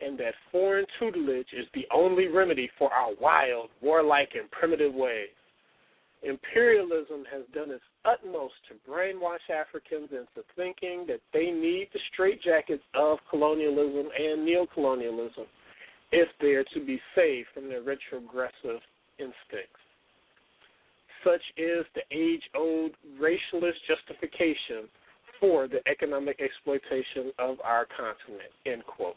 and 0.00 0.18
that 0.18 0.34
foreign 0.50 0.86
tutelage 0.98 1.46
is 1.52 1.66
the 1.74 1.86
only 1.94 2.28
remedy 2.28 2.70
for 2.78 2.92
our 2.92 3.12
wild, 3.20 3.70
warlike, 3.80 4.30
and 4.38 4.50
primitive 4.50 4.94
ways. 4.94 5.28
Imperialism 6.22 7.24
has 7.30 7.42
done 7.54 7.70
its 7.70 7.84
utmost 8.04 8.54
to 8.68 8.90
brainwash 8.90 9.44
Africans 9.50 10.08
into 10.10 10.46
thinking 10.56 11.04
that 11.06 11.20
they 11.32 11.50
need 11.50 11.88
the 11.92 12.00
straitjackets 12.12 12.80
of 12.94 13.18
colonialism 13.28 14.08
and 14.18 14.46
neocolonialism 14.48 15.44
if 16.12 16.28
they 16.40 16.52
are 16.52 16.64
to 16.72 16.80
be 16.84 17.00
saved 17.14 17.48
from 17.52 17.68
their 17.68 17.82
retrogressive 17.82 18.80
instincts. 19.18 19.82
Such 21.24 21.42
is 21.56 21.84
the 21.94 22.02
age 22.10 22.42
old 22.54 22.92
racialist 23.20 23.80
justification 23.86 24.88
for 25.40 25.68
the 25.68 25.80
economic 25.90 26.40
exploitation 26.40 27.32
of 27.38 27.56
our 27.62 27.86
continent. 27.96 28.52
End 28.66 28.84
quote. 28.86 29.16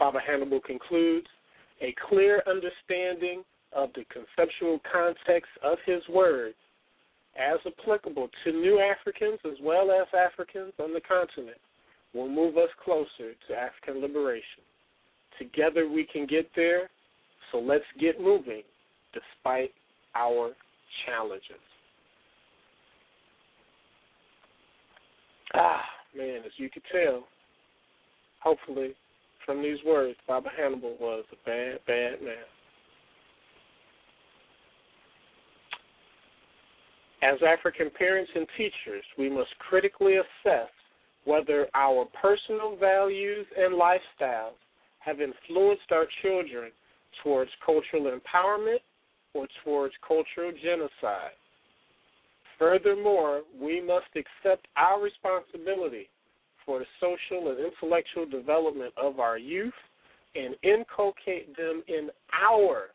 Baba 0.00 0.18
Hannibal 0.26 0.60
concludes 0.60 1.26
a 1.82 1.94
clear 2.08 2.42
understanding 2.48 3.44
of 3.74 3.90
the 3.94 4.04
conceptual 4.10 4.80
context 4.90 5.50
of 5.62 5.76
his 5.84 6.02
words 6.08 6.56
as 7.38 7.58
applicable 7.66 8.28
to 8.42 8.50
new 8.50 8.80
Africans 8.80 9.38
as 9.44 9.58
well 9.62 9.90
as 9.92 10.08
Africans 10.18 10.72
on 10.80 10.94
the 10.94 11.02
continent 11.02 11.58
will 12.14 12.28
move 12.28 12.56
us 12.56 12.70
closer 12.82 13.34
to 13.46 13.54
African 13.54 14.00
liberation. 14.00 14.64
Together 15.38 15.86
we 15.86 16.08
can 16.10 16.26
get 16.26 16.50
there, 16.56 16.90
so 17.52 17.58
let's 17.58 17.84
get 18.00 18.20
moving 18.20 18.62
despite 19.12 19.70
our 20.14 20.52
challenges. 21.06 21.44
Ah, 25.54 25.82
man, 26.16 26.38
as 26.46 26.52
you 26.56 26.70
can 26.70 26.82
tell, 26.90 27.24
hopefully 28.40 28.94
from 29.44 29.62
these 29.62 29.78
words, 29.84 30.16
Baba 30.26 30.48
Hannibal 30.56 30.96
was 31.00 31.24
a 31.32 31.48
bad, 31.48 31.78
bad 31.86 32.22
man. 32.22 32.34
As 37.22 37.38
African 37.46 37.90
parents 37.90 38.30
and 38.34 38.46
teachers, 38.56 39.04
we 39.18 39.28
must 39.28 39.50
critically 39.58 40.16
assess 40.16 40.70
whether 41.24 41.68
our 41.74 42.06
personal 42.20 42.76
values 42.76 43.46
and 43.58 43.74
lifestyles 43.74 44.56
have 45.00 45.20
influenced 45.20 45.92
our 45.92 46.06
children 46.22 46.70
towards 47.22 47.50
cultural 47.64 48.10
empowerment 48.10 48.80
or 49.34 49.46
towards 49.64 49.94
cultural 50.06 50.52
genocide. 50.62 51.36
Furthermore, 52.58 53.42
we 53.60 53.80
must 53.80 54.06
accept 54.16 54.66
our 54.76 55.00
responsibility 55.00 56.08
for 56.64 56.80
the 56.80 56.86
social 57.00 57.50
and 57.50 57.58
intellectual 57.58 58.26
development 58.26 58.92
of 58.96 59.18
our 59.18 59.38
youth 59.38 59.72
and 60.34 60.54
inculcate 60.62 61.56
them 61.56 61.82
in 61.88 62.08
our 62.32 62.88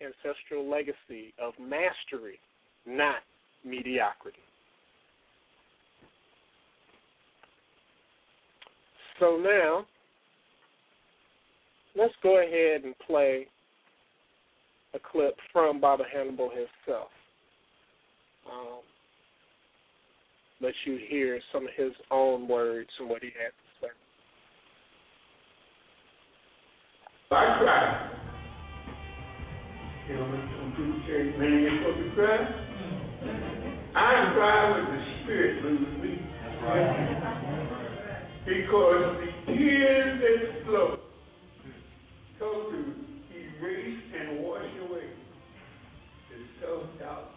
ancestral 0.00 0.68
legacy 0.68 1.32
of 1.42 1.54
mastery, 1.60 2.38
not 2.86 3.16
mediocrity. 3.64 4.38
So 9.20 9.36
now, 9.36 9.86
let's 11.96 12.14
go 12.22 12.42
ahead 12.42 12.84
and 12.84 12.94
play 13.06 13.46
a 14.94 14.98
clip 14.98 15.36
from 15.52 15.80
Baba 15.80 16.04
Hannibal 16.12 16.50
himself. 16.50 17.08
Um, 18.50 18.80
let 20.64 20.74
you 20.86 20.98
hear 21.10 21.40
some 21.52 21.64
of 21.64 21.70
his 21.76 21.92
own 22.10 22.48
words 22.48 22.88
and 22.98 23.08
what 23.08 23.22
he 23.22 23.28
had 23.28 23.52
to 23.52 23.64
say. 23.82 23.92
I 27.30 27.58
cry. 27.60 28.10
You 30.08 30.14
know, 30.14 30.22
when 30.22 30.70
people 30.76 31.00
say, 31.06 31.38
man, 31.38 31.54
you're 31.62 32.14
cry. 32.14 32.40
I 33.94 34.32
cry 34.34 34.58
with 34.78 34.88
the 34.88 35.00
Spirit 35.22 35.62
moves 35.62 36.02
me. 36.02 36.14
Because 38.46 39.04
the 39.20 39.52
tears 39.52 40.20
that 40.20 40.64
flow 40.64 40.96
go 42.38 42.70
to 42.70 42.78
erase 43.34 44.02
and 44.18 44.28
wash 44.42 44.72
away 44.88 45.08
the 46.30 46.36
self-doubt, 46.60 47.28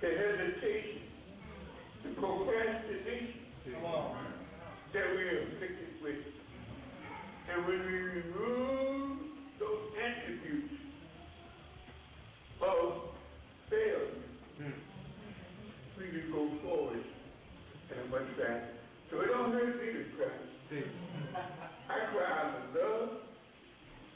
the 0.00 0.08
hesitation, 0.08 0.97
the 2.08 2.20
procrastination 2.20 3.34
that 4.92 5.04
we 5.14 5.22
are 5.22 5.42
afflicted 5.42 6.02
with. 6.02 6.16
And 7.52 7.66
when 7.66 7.80
we 7.80 7.98
remove 7.98 9.18
those 9.58 9.92
attributes 9.98 10.74
of 12.62 12.92
failure, 13.68 14.72
we 15.98 16.04
can 16.04 16.32
go 16.32 16.48
forward 16.62 17.04
and 17.90 18.10
much 18.10 18.28
faster. 18.38 18.68
So 19.10 19.20
it 19.20 19.28
don't 19.28 19.52
hurt 19.52 19.80
me 19.80 19.92
to 19.92 20.04
cry. 20.16 20.82
I 21.88 22.12
cry 22.12 22.30
out 22.30 22.54
of 22.56 22.74
love, 22.74 23.08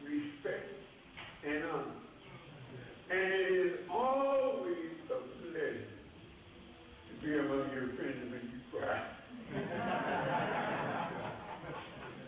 respect, 0.05 0.69
and 1.47 1.65
honor. 1.65 1.97
And 3.11 3.33
it 3.33 3.67
is 3.67 3.73
always 3.91 4.93
a 5.11 5.19
pleasure 5.41 6.02
to 7.23 7.29
be 7.29 7.39
among 7.39 7.71
your 7.73 7.87
friends 7.95 8.19
when 8.31 8.43
you 8.51 8.59
cry. 8.71 8.99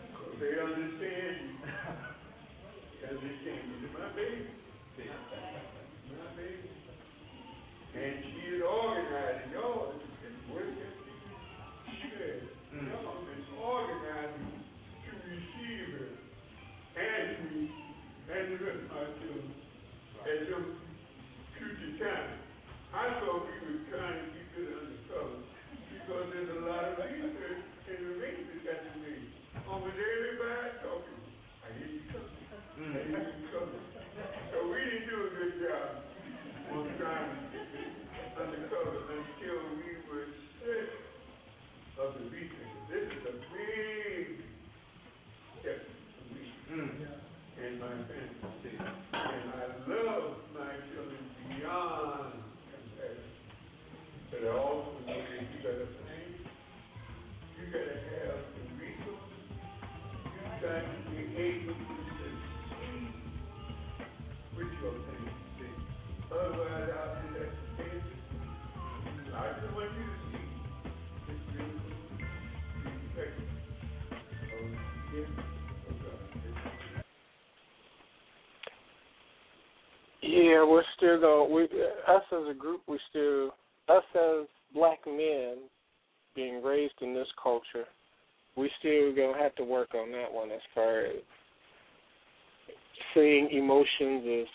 Because 0.07 0.35
they 0.39 0.55
understand 0.55 1.35
you. 1.43 1.55
They 3.01 3.07
understand 3.11 3.61
you. 3.75 3.91
My 3.91 4.07
baby. 4.15 4.47
My 6.07 6.29
baby. 6.39 6.69
And 7.95 8.23
she 8.23 8.55
is 8.55 8.61
organizing. 8.63 9.51
Y'all 9.51 9.94
still 81.05 81.19
going. 81.21 81.53
We, 81.53 81.63
us 81.63 82.23
as 82.31 82.49
a 82.49 82.53
group, 82.53 82.81
we 82.87 82.99
still, 83.09 83.47
us 83.89 84.03
as 84.15 84.47
black 84.73 84.99
men, 85.05 85.57
being 86.35 86.61
raised 86.63 86.95
in 87.01 87.13
this 87.13 87.27
culture, 87.41 87.85
we 88.57 88.69
still 88.79 89.15
gonna 89.15 89.37
have 89.41 89.55
to 89.55 89.63
work 89.63 89.93
on 89.93 90.11
that 90.11 90.31
one 90.31 90.51
as 90.51 90.61
far 90.73 91.01
as 91.01 91.15
seeing 93.13 93.49
emotions 93.51 94.23
as 94.41 94.47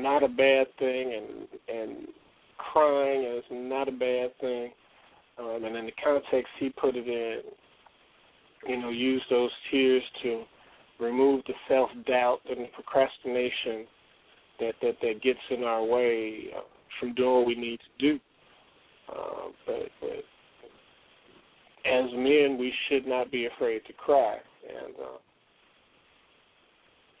not 0.00 0.22
a 0.22 0.28
bad 0.28 0.66
thing 0.78 1.14
and 1.14 1.78
and 1.78 2.08
crying 2.58 3.22
is 3.22 3.44
not 3.50 3.88
a 3.88 3.92
bad 3.92 4.30
thing. 4.40 4.70
Um, 5.38 5.64
and 5.64 5.76
in 5.76 5.86
the 5.86 5.92
context 6.02 6.50
he 6.58 6.70
put 6.70 6.96
it 6.96 7.06
in, 7.06 7.40
you 8.66 8.80
know, 8.80 8.90
use 8.90 9.22
those 9.30 9.50
tears 9.70 10.02
to 10.22 10.42
remove 10.98 11.42
the 11.46 11.54
self 11.68 11.90
doubt 12.06 12.40
and 12.50 12.60
the 12.60 12.68
procrastination 12.74 13.86
that 14.60 14.74
that 14.82 14.96
that 15.02 15.22
gets 15.22 15.38
in 15.50 15.64
our 15.64 15.84
way 15.84 16.48
uh, 16.56 16.60
from 16.98 17.14
doing 17.14 17.34
what 17.36 17.46
we 17.46 17.54
need 17.54 17.78
to 17.78 18.12
do. 18.12 18.20
Uh, 19.08 19.48
but, 19.66 19.88
but 20.00 20.24
as 21.90 22.10
men, 22.12 22.58
we 22.58 22.72
should 22.88 23.06
not 23.06 23.30
be 23.30 23.46
afraid 23.46 23.80
to 23.86 23.92
cry. 23.94 24.36
And 24.68 24.94
uh, 24.96 25.18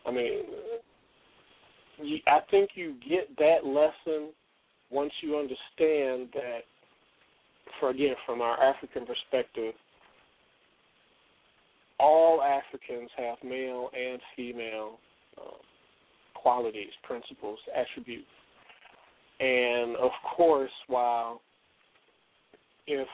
I 0.08 0.12
mean, 0.12 0.42
I 2.26 2.40
think 2.50 2.70
you 2.74 2.94
get 3.08 3.34
that 3.38 3.64
lesson 3.64 4.30
once 4.90 5.12
you 5.22 5.36
understand 5.36 6.28
that, 6.34 6.60
for 7.78 7.90
again, 7.90 8.14
from 8.26 8.40
our 8.40 8.62
African 8.62 9.04
perspective, 9.06 9.74
all 12.00 12.42
Africans 12.42 13.10
have 13.16 13.36
male 13.44 13.90
and 13.94 14.20
female 14.36 14.98
uh, 15.36 15.56
qualities, 16.42 16.92
principles, 17.02 17.58
attributes. 17.74 18.26
And 19.40 19.96
of 19.96 20.10
course, 20.36 20.70
while 20.88 21.40
if 22.86 23.08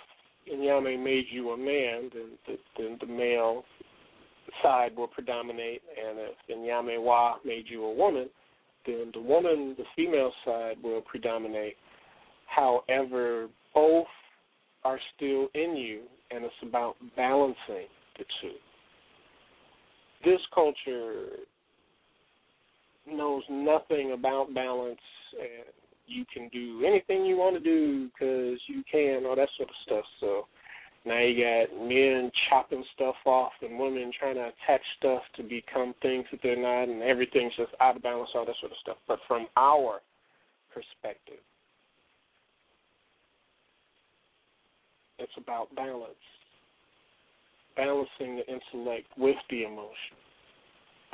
Inyame 0.52 1.02
made 1.02 1.24
you 1.30 1.51
a 1.51 1.56
man, 1.56 2.10
then 2.12 2.30
the, 2.46 2.59
then 2.78 2.98
the 3.01 3.06
male 3.06 3.64
side 4.62 4.96
will 4.96 5.09
predominate, 5.09 5.82
and 5.98 6.18
if 6.18 6.56
Inyame 6.56 7.02
Wa 7.02 7.36
made 7.44 7.64
you 7.68 7.84
a 7.84 7.94
woman, 7.94 8.28
then 8.86 9.10
the 9.14 9.20
woman, 9.20 9.74
the 9.78 9.84
female 9.96 10.32
side 10.44 10.76
will 10.82 11.01
predominate. 11.01 11.76
However, 12.46 13.48
both 13.74 14.06
are 14.84 14.98
still 15.16 15.48
in 15.55 15.76
you, 15.76 16.02
and 16.30 16.44
it's 16.44 16.55
about 16.62 16.96
balancing 17.16 17.88
the 18.18 18.24
two. 18.40 18.52
This 20.24 20.40
culture 20.55 21.26
knows 23.06 23.43
nothing 23.51 24.12
about 24.12 24.55
balance, 24.55 25.01
and 25.39 25.64
you 26.06 26.24
can 26.32 26.48
do 26.48 26.85
anything 26.86 27.24
you 27.24 27.36
want 27.36 27.56
to 27.56 27.60
do 27.60 28.09
because 28.09 28.59
you 28.66 28.82
can, 28.90 29.24
all 29.26 29.36
that 29.36 29.48
sort 29.56 29.68
of 29.68 29.74
stuff. 29.86 30.05
So 30.20 30.47
now 31.05 31.18
you 31.18 31.43
got 31.43 31.89
men 31.89 32.31
chopping 32.48 32.85
stuff 32.94 33.16
off 33.26 33.52
and 33.62 33.78
women 33.78 34.10
trying 34.18 34.36
to 34.36 34.51
attach 34.51 34.82
stuff 34.98 35.22
to 35.36 35.43
become 35.43 35.94
things 36.02 36.24
that 36.31 36.40
they're 36.43 36.56
not, 36.56 36.85
and 36.89 37.02
everything's 37.02 37.55
just 37.56 37.72
out 37.81 37.97
of 37.97 38.02
balance, 38.02 38.31
all 38.35 38.47
that 38.47 38.55
sort 38.60 38.72
of 38.72 38.78
stuff. 38.82 38.97
But 39.06 39.18
from 39.26 39.47
our 39.56 40.01
perspective, 40.72 41.43
it's 45.18 45.32
about 45.36 45.74
balance. 45.74 46.14
Balancing 47.76 48.36
the 48.36 48.47
intellect 48.47 49.09
with 49.16 49.36
the 49.51 49.64
emotion. 49.64 50.16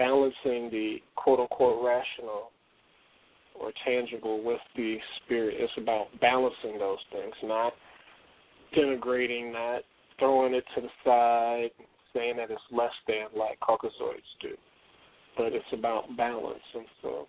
Balancing 0.00 0.70
the 0.72 0.96
quote 1.14 1.38
unquote 1.38 1.84
rational 1.84 2.50
or 3.60 3.70
tangible 3.84 4.42
with 4.42 4.60
the 4.74 4.96
spirit. 5.18 5.56
It's 5.58 5.72
about 5.76 6.06
balancing 6.20 6.78
those 6.78 6.98
things, 7.12 7.34
not 7.44 7.74
denigrating, 8.76 9.52
not 9.52 9.82
throwing 10.18 10.54
it 10.54 10.64
to 10.74 10.80
the 10.80 10.88
side, 11.04 11.70
saying 12.14 12.36
that 12.38 12.50
it's 12.50 12.62
less 12.72 12.92
than 13.06 13.26
like 13.38 13.60
Caucasoids 13.60 14.24
do. 14.40 14.56
But 15.36 15.52
it's 15.52 15.64
about 15.72 16.16
balance, 16.16 16.58
and 16.74 16.86
so 17.02 17.26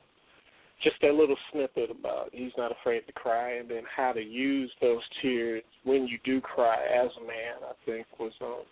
just 0.83 0.95
that 1.01 1.13
little 1.13 1.37
snippet 1.51 1.91
about 1.91 2.29
he's 2.31 2.51
not 2.57 2.71
afraid 2.71 3.01
to 3.07 3.13
cry, 3.13 3.57
and 3.57 3.69
then 3.69 3.83
how 3.95 4.11
to 4.13 4.21
use 4.21 4.71
those 4.81 5.01
tears 5.21 5.63
when 5.83 6.07
you 6.07 6.17
do 6.23 6.41
cry 6.41 6.75
as 6.75 7.09
a 7.21 7.21
man, 7.21 7.61
I 7.69 7.73
think 7.85 8.07
was 8.19 8.31
um, 8.41 8.63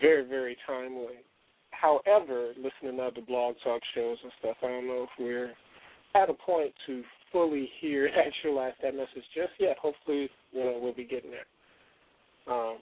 very, 0.00 0.26
very 0.26 0.56
timely. 0.66 1.20
However, 1.80 2.52
listening 2.56 2.98
to 2.98 3.02
other 3.04 3.22
blog 3.26 3.54
talk 3.64 3.80
shows 3.94 4.18
and 4.22 4.32
stuff, 4.38 4.56
I 4.62 4.66
don't 4.66 4.86
know 4.86 5.04
if 5.04 5.10
we're 5.18 5.52
at 6.14 6.28
a 6.28 6.34
point 6.34 6.72
to 6.86 7.02
fully 7.32 7.70
hear 7.80 8.10
actualize 8.26 8.74
that 8.82 8.94
message 8.94 9.24
just 9.34 9.52
yet. 9.58 9.78
Hopefully, 9.78 10.28
you 10.52 10.64
know, 10.64 10.78
we'll 10.82 10.94
be 10.94 11.04
getting 11.04 11.30
there. 11.30 11.46
Um, 12.54 12.78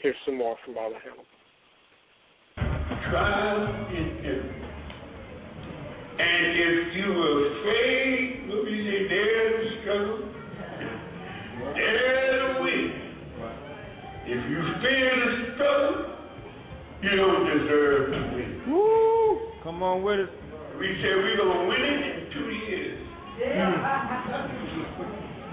here's 0.00 0.16
some 0.24 0.38
more 0.38 0.56
from 0.64 0.74
Baba 0.74 0.94
Hannah. 1.02 1.24
Trial. 3.10 3.66
And 6.20 6.46
if 6.58 6.96
you 6.96 7.12
were 7.12 7.60
afraid, 7.60 8.48
what 8.48 8.64
we 8.64 9.06
say, 9.08 9.80
struggle, 9.82 10.18
there's 11.74 12.56
a 12.56 12.62
win. 12.62 12.92
If 14.26 14.50
you 14.50 14.60
fear 14.82 15.17
you 17.02 17.10
don't 17.14 17.46
deserve 17.46 18.10
to 18.10 18.18
win. 18.34 18.62
Woo! 18.66 19.38
Come 19.62 19.82
on 19.82 20.02
with 20.02 20.18
it. 20.20 20.30
We 20.78 20.86
said 20.98 21.14
we're 21.22 21.38
going 21.38 21.58
to 21.58 21.66
win 21.70 21.82
it 21.82 22.00
in 22.10 22.26
two 22.34 22.50
years. 22.66 22.98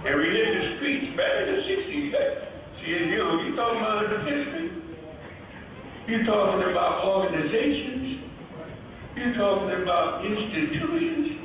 and 0.05 0.13
we 0.17 0.26
hit 0.26 0.49
the 0.57 0.65
streets 0.77 1.09
back 1.17 1.34
in 1.45 1.53
the 1.53 1.61
60s. 1.69 2.13
See, 2.81 2.89
you 2.89 3.17
know, 3.17 3.41
you 3.45 3.55
talking 3.55 3.81
about 3.81 4.09
the 4.09 4.19
history. 4.26 4.69
You're 6.07 6.26
talking 6.26 6.61
about 6.69 7.05
organizations. 7.05 8.26
You're 9.17 9.34
talking 9.38 9.81
about 9.81 10.26
institutions. 10.26 11.41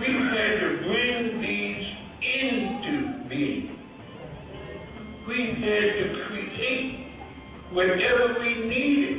We've 0.00 0.24
had 0.32 0.52
to 0.60 0.68
bring 0.84 1.40
these 1.42 1.84
into 2.20 3.28
being. 3.28 3.76
We've 5.28 5.56
had 5.60 5.86
to 5.96 6.04
create 6.28 6.97
whatever 7.72 8.40
we 8.40 8.50
needed 8.64 9.18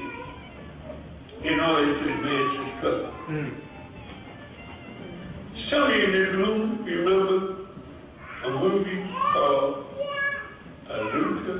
in 1.45 1.59
order 1.59 1.93
to 1.93 2.05
advance 2.09 2.51
the 2.57 2.65
struggle. 2.79 3.13
Mm. 3.29 3.51
Some 5.69 5.83
of 5.83 5.89
you 5.93 6.01
in 6.01 6.11
this 6.17 6.31
room 6.33 6.81
remember 6.83 7.69
a 8.45 8.49
movie 8.57 9.05
called 9.33 9.85
A 10.89 10.97
Luta 11.13 11.53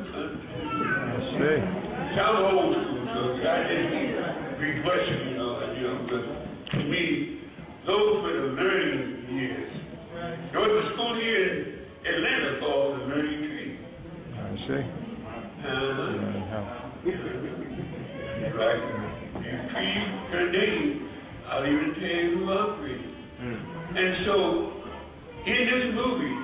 Continua. 1.22 1.80
I'm 2.20 2.36
old 2.58 2.74
school, 2.74 3.06
so 3.14 3.20
I 3.38 3.64
just 3.70 4.60
be 4.60 4.68
questioning, 4.82 5.30
you 5.30 5.38
know, 5.38 5.62
you 5.78 5.84
know, 5.86 5.96
but 6.10 6.24
to 6.72 6.78
me, 6.84 7.04
those 7.86 8.24
were 8.24 8.34
the 8.34 8.50
learning 8.58 9.30
years. 9.30 9.72
There 10.52 10.60
was 10.60 10.74
a 10.74 10.86
school 10.94 11.14
here 11.22 11.86
in 12.04 12.12
Atlanta 12.12 12.60
called 12.60 13.00
the 13.00 13.06
Learning 13.06 13.42
Tree. 13.46 13.78
I 14.34 14.58
see. 14.68 14.84
Uh-huh. 15.60 16.20
right. 18.60 18.84
You 19.40 19.56
treat 19.72 20.04
your 20.32 20.52
name 20.52 21.10
I'll 21.60 21.68
even 21.68 21.92
tell 21.92 22.08
you 22.08 22.40
who 22.40 22.48
operated. 22.56 23.12
Mm. 23.44 23.60
And 23.92 24.12
so, 24.24 24.36
in 25.44 25.60
this 25.68 25.92
movie, 25.92 26.40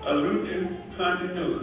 A 0.00 0.12
Luta 0.16 0.56
Continua, 0.96 1.60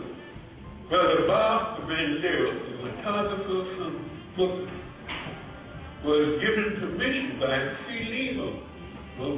Brother 0.90 1.26
Bob 1.26 1.82
Evangelho, 1.82 2.53
the 2.53 2.78
photographer 2.86 3.60
from 3.74 3.94
Brooklyn, 4.38 4.78
was 6.06 6.38
given 6.38 6.86
permission 6.86 7.41
by 7.41 7.57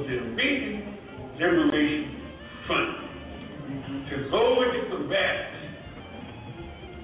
the 0.04 0.18
American 0.20 1.00
Liberation 1.40 2.12
Front 2.66 2.92
to 4.10 4.16
go 4.28 4.62
into 4.68 4.80
combat 4.90 5.48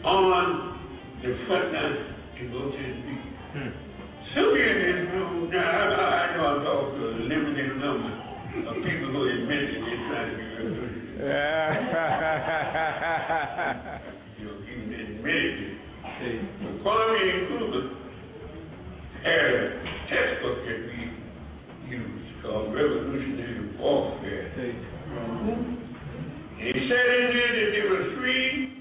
on 0.04 0.76
the 1.22 1.32
front 1.48 1.72
line 1.72 1.96
in 2.40 2.44
Mozambique. 2.52 3.32
Hmm. 3.56 3.91
Sylvia 4.34 4.64
is 4.64 5.12
now 5.52 5.60
I, 5.60 6.32
I 6.32 6.36
know 6.36 6.44
I'm 6.48 6.64
talking 6.64 6.96
to 6.96 7.04
a 7.04 7.28
limited 7.28 7.76
number 7.76 8.12
of 8.64 8.74
people 8.80 9.08
who 9.12 9.20
admit 9.28 9.60
that 9.68 9.84
they're 9.84 10.04
trying 10.08 10.32
to 10.32 10.36
be 10.40 10.44
Yeah. 11.20 11.76
you 14.38 14.44
know, 14.48 14.56
even 14.64 14.88
admitted 14.88 15.76
it. 16.24 16.40
But 16.64 16.80
Kwame 16.80 17.20
Nkrumah 17.44 17.86
had 19.20 19.44
a 19.52 19.56
textbook 20.08 20.58
that 20.64 20.80
we 20.80 20.98
used 21.92 22.42
called 22.42 22.72
Revolutionary 22.74 23.76
Warfare. 23.76 24.48
And 26.56 26.72
he 26.72 26.88
said 26.88 27.06
in 27.20 27.24
there 27.36 27.52
that 27.52 27.68
there 27.76 27.88
were 27.90 28.16
three, 28.16 28.80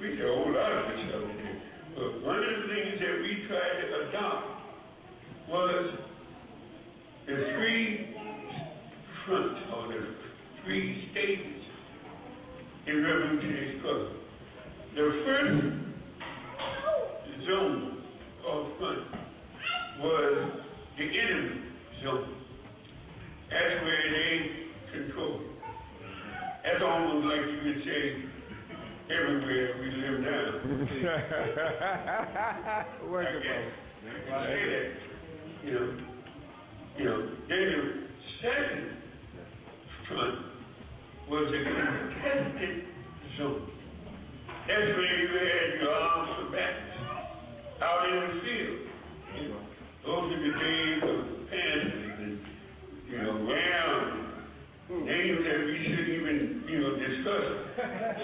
we 0.00 0.16
said 0.18 0.26
a 0.26 0.34
whole 0.34 0.50
lot 0.52 0.72
of 0.74 0.90
in 0.90 1.06
there. 1.06 1.56
But 1.94 2.10
one 2.26 2.42
of 2.42 2.50
the 2.50 2.66
things 2.66 2.98
that 2.98 3.14
we 3.22 3.46
tried 3.46 3.78
to 3.78 3.86
adopt 4.10 4.57
was 5.48 5.98
the 7.26 7.34
three 7.56 8.14
front 9.26 9.56
or 9.74 9.88
the 9.88 10.00
three 10.64 11.08
stages 11.12 11.62
in 12.86 13.02
revolutionary 13.02 13.78
struggle. 13.78 14.12
The 14.94 15.04
first 15.24 15.56
zone 17.46 18.02
of 18.46 18.66
front 18.78 19.04
was 20.00 20.52
the 20.98 21.04
enemy 21.04 21.60
zone. 22.02 22.34
That's 23.50 23.82
where 23.84 24.04
they 24.12 24.32
control. 24.92 25.40
That's 26.64 26.82
almost 26.84 27.24
like 27.26 27.40
you 27.40 27.58
could 27.64 27.80
say 27.84 28.02
everywhere 29.14 29.68
we 29.80 29.88
live 29.96 30.20
now. 30.20 30.46
Working 33.08 33.36
I 33.36 33.42
guess. 33.42 33.88
Right. 34.30 34.46
say 34.46 34.62
that 34.68 35.17
you 35.68 35.74
know, 35.74 35.92
you 36.96 37.04
know, 37.04 37.28
Daniel 37.44 37.84
second 38.40 38.88
front 40.08 40.34
was 41.28 41.52
a 41.52 41.60
contested 41.60 42.88
zone. 43.36 43.68
That's 44.64 44.80
had 44.80 45.80
your 45.80 45.92
arms 45.92 46.28
for 46.40 46.56
back 46.56 46.72
out 47.84 48.00
in 48.08 48.40
the. 48.40 48.80
You 49.36 49.48
know, 49.48 49.60
those 50.06 50.32
are 50.32 50.40
the 50.40 50.52
days 50.56 51.02
of 51.04 51.16
Panthers 51.52 52.16
and, 52.16 52.40
you 53.10 53.18
know, 53.18 53.32
Rams, 53.44 54.24
names 55.04 55.40
that 55.44 55.58
we 55.68 55.84
shouldn't 55.84 56.08
even, 56.08 56.64
you 56.64 56.80
know, 56.80 56.96
discuss 56.96 57.44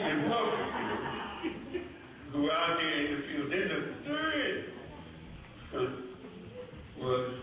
in 0.00 0.16
public, 0.32 0.64
you 0.72 0.80
know. 0.80 1.84
Go 2.32 2.50
out 2.50 2.80
there 2.80 3.04
in 3.04 3.12
the 3.12 3.22
field. 3.28 3.44
Was 7.04 7.36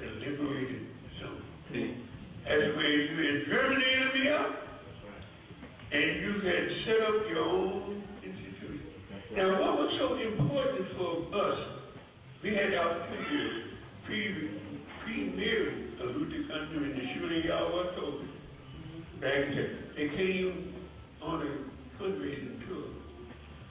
the 0.00 0.06
liberated 0.26 0.82
zone. 1.22 1.38
That's 1.70 2.66
where 2.74 2.90
you 2.90 3.14
the 3.78 3.90
enemy 3.94 4.26
out, 4.34 4.58
and 5.92 6.18
you 6.18 6.32
had 6.42 6.66
set 6.82 6.98
up 7.06 7.22
your 7.30 7.46
own 7.46 8.02
institution. 8.26 8.82
Now, 9.36 9.54
what 9.54 9.78
was 9.78 9.90
so 10.02 10.18
important 10.18 10.98
for 10.98 11.30
us? 11.30 11.58
We 12.42 12.58
had 12.58 12.74
our 12.74 13.06
figures 13.06 13.70
pre 14.02 14.50
premier 15.06 15.62
of 16.02 16.18
Luta 16.18 16.42
Continua 16.50 16.82
in 16.82 16.98
the 16.98 17.06
shooting 17.14 17.42
y'all 17.46 17.70
was 17.70 17.86
told 17.94 18.18
back 19.22 19.46
then. 19.46 19.70
They 19.94 20.08
came 20.18 20.74
on 21.22 21.38
a 21.38 22.02
fundraising 22.02 22.66
tour. 22.66 22.90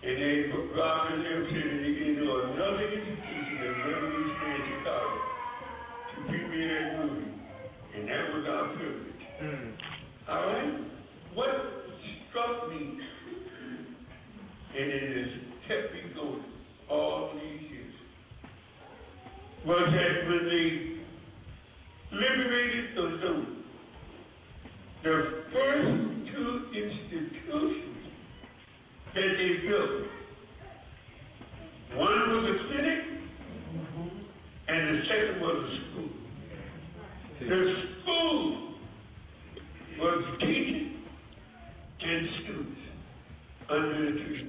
And 0.07 0.15
they 0.23 0.55
robbed 0.71 1.19
them 1.19 1.41
said 1.51 1.67
that 1.67 1.79
they 1.83 1.93
came 1.99 2.15
to 2.15 2.31
another 2.47 2.87
institution 2.87 3.30
at 3.61 3.77
Revolution 3.85 4.47
in 4.51 4.61
Chicago 4.73 5.13
to 6.09 6.15
premiere 6.27 6.69
that 6.73 7.05
movie. 7.05 7.31
And 7.95 8.07
that 8.07 8.33
was 8.33 8.43
our 8.49 8.65
privilege. 8.75 9.23
All 10.29 10.45
right? 10.47 10.73
What 11.33 11.49
struck 12.29 12.69
me, 12.69 12.99
and 14.77 14.87
it 14.89 15.17
has 15.17 15.31
kept 15.67 15.93
me 15.93 15.99
going 16.15 16.43
all 16.89 17.33
these 17.35 17.69
years, 17.69 17.93
was 19.65 19.85
that 19.91 20.27
when 20.27 20.43
they 20.49 21.01
liberated 22.15 22.85
the 22.95 23.19
zone, 23.21 23.63
the 25.03 25.43
first 25.53 25.91
two 26.33 26.49
institutions 26.73 27.97
that 29.13 29.29
they 29.37 29.67
built, 29.67 30.07
one 31.99 32.19
was 32.31 32.45
a 32.47 32.55
clinic, 32.67 33.10
and 34.71 34.87
the 34.87 35.01
second 35.07 35.41
was 35.41 35.57
a 35.63 35.69
school. 35.91 36.09
The 37.41 37.59
school 38.01 38.73
was 39.99 40.23
teaching 40.39 41.03
and 42.03 42.27
students 42.43 42.81
under 43.69 44.05
the 44.05 44.11
tree. 44.19 44.47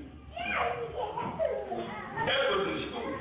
That 2.27 2.43
was 2.51 2.63
the 2.67 2.77
school. 2.89 3.13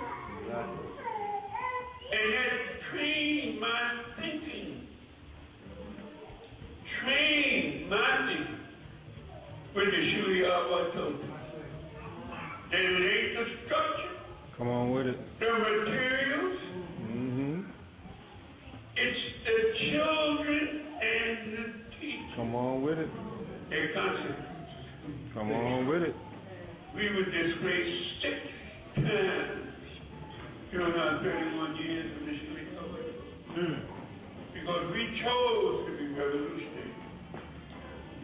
And 2.12 2.26
that 2.34 2.58
trained 2.92 3.60
my 3.60 3.82
thinking. 4.20 4.88
Trained 7.02 7.90
my 7.90 8.10
thinking 8.28 8.60
with 9.76 9.86
the 9.90 10.02
Shuya 10.12 10.94
told 10.94 11.14
me. 11.14 11.28
They 12.72 12.78
laid 12.78 13.36
the 13.36 13.46
structure, 13.66 14.14
Come 14.58 14.68
on 14.70 14.92
with 14.92 15.08
it. 15.08 15.18
the 15.40 15.46
materials. 15.52 16.71
It's 18.96 19.24
the 19.46 19.58
children 19.92 20.64
and 21.00 21.38
the 21.54 21.66
teachers. 22.00 22.32
Come 22.36 22.56
on 22.56 22.82
with 22.84 23.00
it. 23.00 23.10
Their 23.70 23.94
concept. 23.94 24.42
Come 25.34 25.52
on 25.52 25.88
with 25.88 26.04
it. 26.04 26.16
We 26.96 27.08
were 27.08 27.24
disgraced 27.24 28.04
six 28.20 28.36
times 29.00 29.72
during 30.72 30.92
our 30.92 31.24
31 31.24 31.76
years 31.80 32.12
of 32.20 32.22
this 32.28 32.42
republic. 32.52 33.08
Hmm. 33.56 33.80
Because 34.52 34.84
we 34.92 35.04
chose 35.24 35.88
to 35.88 35.92
be 35.96 36.08
revolutionary. 36.12 36.96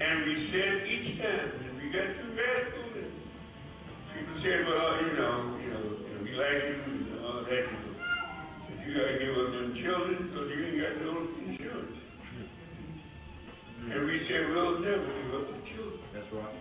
And 0.03 0.15
we 0.27 0.35
said 0.52 0.73
each 0.84 1.10
time, 1.23 1.52
and 1.64 1.73
we 1.80 1.85
got 1.95 2.07
too 2.11 2.30
radical, 2.35 3.07
and 3.07 3.11
people 4.14 4.35
said, 4.44 4.60
well, 4.68 4.89
you 4.99 5.14
know, 5.15 5.35
you 5.64 5.69
know, 5.72 5.84
you 5.95 6.11
know 6.11 6.22
we 6.27 6.31
like 6.35 6.60
you 6.68 6.80
and 6.84 7.26
all 7.26 7.41
that. 7.48 7.86
You 8.88 8.93
know. 8.93 8.95
But 8.95 8.95
you 8.95 8.95
got 8.95 9.07
to 9.11 9.19
give 9.19 9.35
up 9.35 9.49
them 9.51 9.69
children 9.84 10.15
because 10.31 10.47
you 10.47 10.59
ain't 10.64 10.80
got 10.80 10.95
no 11.03 11.14
insurance. 11.43 11.97
And 13.88 14.05
we 14.07 14.15
say, 14.27 14.39
we'll 14.51 14.80
never 14.80 15.07
give 15.07 15.31
up 15.35 15.47
the 15.51 15.59
children. 15.76 15.99
That's 16.14 16.31
right. 16.31 16.55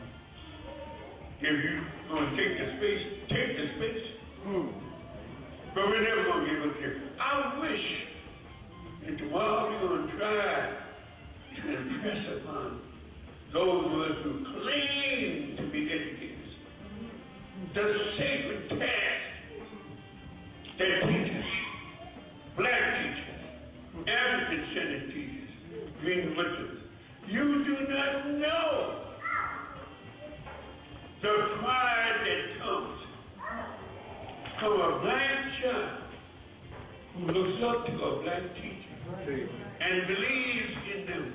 If 1.36 1.56
you 1.64 1.74
gonna 2.08 2.30
take 2.34 2.52
the 2.56 2.66
space, 2.78 3.04
take 3.28 3.50
the 3.60 3.66
space. 3.76 4.04
Hmm. 4.42 4.68
But 5.74 5.84
we're 5.84 6.02
never 6.02 6.24
gonna 6.24 6.46
give 6.48 6.70
up 6.70 6.76
here. 6.78 6.96
I 7.20 7.60
wish 7.60 7.86
that 9.04 9.18
tomorrow 9.18 9.68
we're 9.68 9.88
gonna 9.88 10.16
try 10.16 10.74
to 11.56 11.76
impress 11.76 12.22
upon 12.40 12.80
those 13.52 13.84
of 13.84 13.92
us 14.00 14.16
who 14.24 14.32
claim 14.62 15.56
to 15.58 15.62
be 15.72 15.90
educators 15.92 16.36
the 17.74 17.84
sacred 18.16 18.68
task 18.70 19.16
that 20.78 21.08
teachers, 21.08 21.35
black 22.56 22.82
teachers, 22.96 23.42
African 24.08 24.62
Senate 24.74 25.06
teachers, 25.12 25.50
green 26.00 26.28
Muslims, 26.30 26.80
you 27.28 27.64
do 27.64 27.74
not 27.88 28.30
know 28.38 29.02
the 31.22 31.34
pride 31.60 32.16
that 32.24 32.42
comes 32.62 32.98
from 34.60 34.72
a 34.72 35.00
black 35.02 35.36
child 35.62 36.02
who 37.14 37.26
looks 37.32 37.62
up 37.64 37.86
to 37.86 37.92
a 37.92 38.22
black 38.22 38.42
teacher 38.56 39.48
and 39.80 40.06
believes 40.06 40.74
in 40.94 41.06
them. 41.06 41.34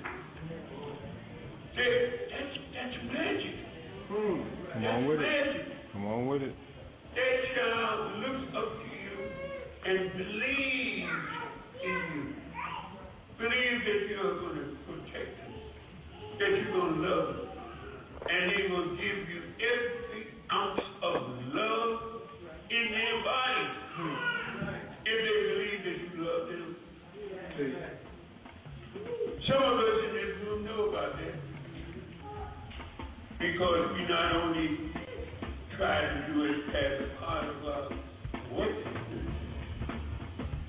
That, 1.75 2.01
that's, 2.31 2.55
that's 2.73 2.97
magic. 3.13 3.55
Hmm. 4.09 4.61
Come 4.73 4.81
That's 4.81 4.95
on 4.95 5.07
with 5.07 5.19
it. 5.19 5.67
Come 5.93 6.05
on 6.05 6.27
with 6.27 6.41
it. 6.41 6.55
That 7.15 7.35
child 7.55 8.19
looks 8.19 8.55
up 8.55 8.69
to 8.79 8.85
you 8.87 8.90
and 9.83 10.11
believe 10.13 11.09
in 11.83 11.97
you. 12.13 12.35
Believes 13.39 13.81
that 13.85 14.01
you're 14.09 14.37
going 14.39 14.55
to 14.55 14.65
protect 14.85 15.31
them, 15.41 15.53
that 16.37 16.49
you're 16.53 16.71
going 16.71 16.93
to 16.93 16.99
love 17.01 17.27
them. 17.33 17.49
And 18.29 18.51
they 18.51 18.69
will 18.69 18.89
give 18.95 19.19
you 19.33 19.41
every 19.57 20.23
ounce 20.53 20.85
of 21.01 21.21
love 21.53 22.21
in 22.69 22.85
their 22.93 23.17
body 23.25 23.65
if 25.05 25.17
they 25.25 25.37
believe 25.49 25.81
that 25.89 25.97
you 26.05 26.09
love 26.21 26.45
them. 26.53 26.75
Some 29.49 29.63
of 29.63 29.79
us 29.79 29.97
in 30.05 30.11
this 30.13 30.31
room 30.45 30.65
know 30.65 30.89
about 30.89 31.13
that 31.17 31.35
because 33.39 33.89
we 33.97 34.01
not 34.07 34.35
only 34.35 34.91
try 35.77 36.01
to 36.01 36.31
do 36.31 36.45
it 36.45 36.69
as 36.69 36.93
a 37.01 37.25
part 37.25 37.45
of 37.49 37.65
our 37.65 38.10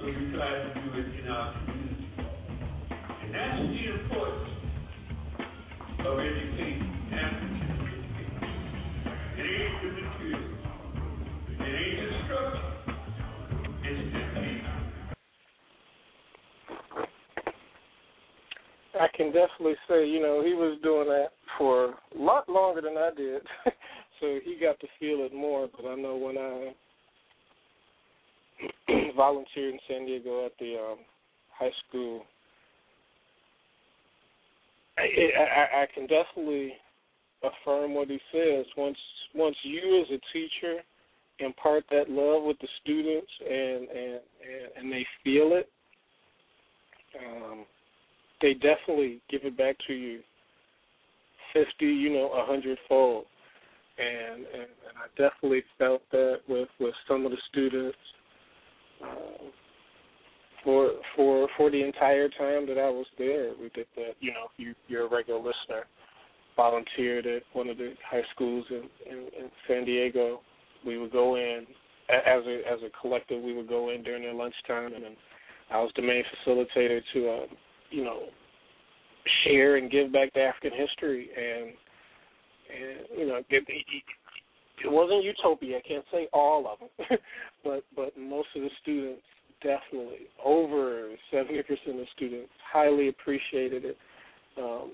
but 0.03 0.09
we 0.09 0.33
try 0.35 0.51
to 0.51 0.75
do 0.75 0.81
it 0.99 1.07
in 1.23 1.29
our 1.31 1.55
community. 1.63 2.11
And 3.23 3.35
that's 3.35 3.63
the 3.63 3.83
importance 4.03 4.51
of 6.01 6.19
education, 6.19 6.91
African 7.13 7.79
education. 7.87 8.43
It 9.39 9.47
ain't 9.47 9.75
the 9.79 9.89
material. 10.03 10.51
It 11.51 11.71
ain't 11.71 11.97
the 12.03 12.09
structure. 12.25 12.71
It's 13.85 14.03
the 14.13 14.23
people. 14.41 14.75
I 19.01 19.09
can 19.17 19.27
definitely 19.27 19.79
say, 19.89 20.09
you 20.09 20.21
know, 20.21 20.43
he 20.45 20.55
was 20.55 20.79
doing 20.83 21.07
that 21.07 21.29
for 21.57 21.91
a 21.91 22.19
lot 22.19 22.49
longer 22.49 22.81
than 22.81 22.99
I 22.99 23.11
did. 23.17 23.43
so 24.21 24.41
he 24.45 24.59
got 24.61 24.81
to 24.81 24.89
feel 24.99 25.25
it 25.25 25.33
more. 25.33 25.69
But 25.77 25.87
I 25.87 25.95
know 25.95 26.17
when 26.17 26.39
I 26.39 26.75
volunteered 29.17 29.75
in 29.75 29.81
San 29.89 30.07
Diego 30.07 30.47
at 30.47 30.53
the 30.59 30.77
um, 30.77 30.99
high 31.59 31.71
school, 31.89 32.23
I, 34.99 35.03
I, 35.03 35.83
I 35.83 35.87
can 35.95 36.07
definitely 36.07 36.75
affirm 37.43 37.95
what 37.95 38.09
he 38.09 38.19
says. 38.33 38.67
Once 38.77 38.99
once 39.35 39.57
you 39.63 40.01
as 40.03 40.07
a 40.11 40.21
teacher 40.33 40.81
impart 41.39 41.85
that 41.91 42.09
love 42.09 42.43
with 42.45 42.59
the 42.61 42.69
students 42.83 43.31
and 43.41 43.89
and 43.89 44.21
and, 44.43 44.71
and 44.79 44.93
they 44.93 45.07
feel 45.25 45.53
it, 45.53 45.69
um, 47.19 47.65
they 48.41 48.55
definitely 48.55 49.21
give 49.31 49.43
it 49.45 49.57
back 49.57 49.77
to 49.87 49.95
you 49.95 50.21
fifty, 51.53 51.87
you 51.87 52.11
know, 52.11 52.31
a 52.33 52.45
hundredfold. 52.47 53.25
and 53.99 54.45
and, 54.47 54.69
and 54.87 54.95
I 54.97 55.07
definitely 55.17 55.63
felt 55.79 56.03
that 56.13 56.41
with 56.49 56.69
with 56.79 56.95
some 57.09 57.25
of 57.25 57.33
the 57.33 57.39
students. 57.51 57.97
For 60.65 60.93
for 61.17 61.49
for 61.57 61.71
the 61.71 61.83
entire 61.83 62.29
time 62.29 62.67
that 62.69 62.79
I 62.79 62.89
was 62.89 63.07
there, 63.19 63.51
we 63.61 63.69
did 63.75 63.87
that. 63.97 64.15
You 64.21 64.31
know, 64.31 64.45
if 64.45 64.53
you 64.59 64.75
you're 64.87 65.07
a 65.07 65.11
regular 65.11 65.41
listener, 65.41 65.87
volunteered 66.57 67.27
at 67.27 67.43
one 67.53 67.69
of 67.69 67.79
the 67.79 67.95
high 68.09 68.23
schools 68.35 68.65
in, 68.71 68.83
in, 69.11 69.19
in 69.19 69.51
San 69.67 69.85
Diego. 69.85 70.41
We 70.87 70.99
would 70.99 71.13
go 71.13 71.37
in 71.37 71.67
as 72.09 72.45
a 72.47 72.61
as 72.71 72.79
a 72.85 72.91
collective. 73.01 73.43
We 73.43 73.55
would 73.55 73.69
go 73.69 73.91
in 73.91 74.03
during 74.03 74.23
their 74.23 74.35
lunchtime, 74.35 74.95
and 74.95 75.05
then 75.05 75.17
I 75.71 75.79
was 75.79 75.91
the 75.97 76.03
main 76.03 76.23
facilitator 76.47 77.01
to, 77.15 77.31
um, 77.31 77.47
you 77.91 78.05
know, 78.05 78.25
share 79.45 79.77
and 79.77 79.91
give 79.91 80.13
back 80.13 80.33
to 80.35 80.41
African 80.41 80.73
history, 80.79 81.31
and 81.37 81.73
and 82.71 83.19
you 83.19 83.27
know, 83.27 83.41
it, 83.49 83.65
it 84.85 84.91
wasn't 84.91 85.25
utopia. 85.25 85.79
I 85.79 85.89
can't 85.89 86.05
say 86.13 86.29
all 86.33 86.67
of 86.67 86.79
them, 86.79 87.19
but 87.65 87.85
but 87.95 88.17
most 88.19 88.49
of 88.57 88.63
the 88.63 88.71
students 88.83 89.23
definitely 89.63 90.27
over 90.45 91.11
seventy 91.31 91.63
percent 91.63 92.01
of 92.01 92.07
students 92.17 92.51
highly 92.73 93.09
appreciated 93.09 93.85
it 93.85 93.97
um, 94.59 94.91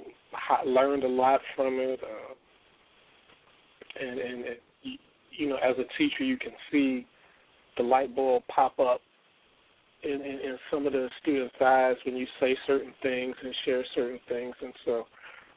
learned 0.67 1.05
a 1.05 1.09
lot 1.09 1.41
from 1.57 1.79
it, 1.79 2.01
uh, 2.03 2.35
and 4.01 4.19
and 4.19 4.45
it, 4.45 4.63
you 5.33 5.49
know, 5.49 5.57
as 5.57 5.77
a 5.79 5.99
teacher, 5.99 6.25
you 6.25 6.37
can 6.37 6.53
see 6.71 7.07
the 7.77 7.83
light 7.83 8.15
bulb 8.15 8.43
pop 8.49 8.79
up 8.81 9.01
in, 10.03 10.11
in, 10.11 10.21
in 10.21 10.59
some 10.71 10.87
of 10.87 10.93
the 10.93 11.09
students' 11.23 11.55
eyes 11.61 11.97
when 12.05 12.17
you 12.17 12.27
say 12.41 12.57
certain 12.67 12.93
things 13.03 13.35
and 13.43 13.55
share 13.65 13.85
certain 13.95 14.21
things, 14.29 14.55
and 14.61 14.73
so 14.85 15.05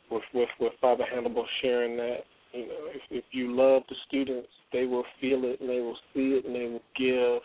with 0.09 0.23
with 0.33 0.49
with 0.59 0.73
Father 0.81 1.05
Hannibal 1.11 1.45
sharing 1.61 1.97
that, 1.97 2.19
you 2.53 2.67
know, 2.67 2.87
if, 2.87 3.01
if 3.09 3.25
you 3.31 3.55
love 3.55 3.83
the 3.89 3.95
students, 4.07 4.49
they 4.73 4.85
will 4.85 5.05
feel 5.19 5.43
it 5.45 5.61
and 5.61 5.69
they 5.69 5.79
will 5.79 5.97
see 6.13 6.39
it 6.39 6.45
and 6.45 6.55
they 6.55 6.65
will 6.65 6.81
give 6.97 7.41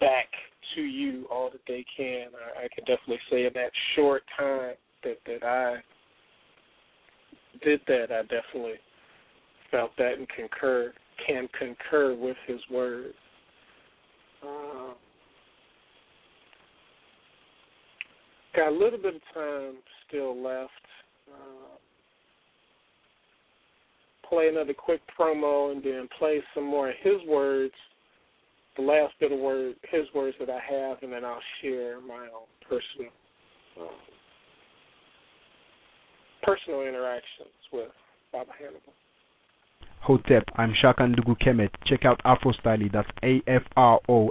back 0.00 0.28
to 0.74 0.82
you 0.82 1.26
all 1.30 1.50
that 1.50 1.60
they 1.66 1.84
can. 1.96 2.28
I, 2.34 2.64
I 2.64 2.68
can 2.74 2.84
definitely 2.84 3.20
say 3.30 3.46
in 3.46 3.52
that 3.54 3.70
short 3.94 4.22
time 4.38 4.74
that 5.04 5.18
that 5.26 5.44
I 5.44 5.76
did 7.62 7.80
that, 7.86 8.10
I 8.10 8.22
definitely 8.22 8.78
felt 9.70 9.92
that 9.98 10.18
and 10.18 10.28
concur 10.28 10.92
can 11.26 11.48
concur 11.58 12.14
with 12.14 12.36
his 12.46 12.60
words. 12.70 13.14
Uh, 14.42 14.92
got 18.54 18.68
a 18.68 18.70
little 18.70 18.98
bit 18.98 19.16
of 19.16 19.22
time 19.34 19.74
still 20.06 20.40
left. 20.42 20.70
Uh, 21.30 21.76
play 24.28 24.48
another 24.48 24.74
quick 24.74 25.00
promo 25.18 25.72
and 25.72 25.82
then 25.82 26.08
play 26.18 26.40
some 26.54 26.64
more 26.64 26.90
of 26.90 26.96
his 27.02 27.16
words. 27.28 27.74
The 28.76 28.82
last 28.82 29.14
bit 29.20 29.32
of 29.32 29.38
word, 29.38 29.74
his 29.90 30.04
words 30.14 30.36
that 30.38 30.50
I 30.50 30.60
have, 30.60 30.98
and 31.02 31.12
then 31.12 31.24
I'll 31.24 31.40
share 31.62 32.00
my 32.00 32.28
own 32.34 32.46
personal 32.68 33.12
uh, 33.80 33.88
personal 36.42 36.82
interactions 36.82 37.56
with 37.72 37.90
Baba 38.32 38.52
Hannibal. 38.58 38.92
Hotep, 40.00 40.44
I'm 40.56 40.72
Shaka 40.80 41.02
Ndugu 41.02 41.36
Kemet. 41.44 41.70
Check 41.86 42.04
out 42.04 42.20
Afrostyly, 42.24 42.92
that's 42.92 43.10
A-F-R-O-S-T-Y-L-Y 43.24 44.26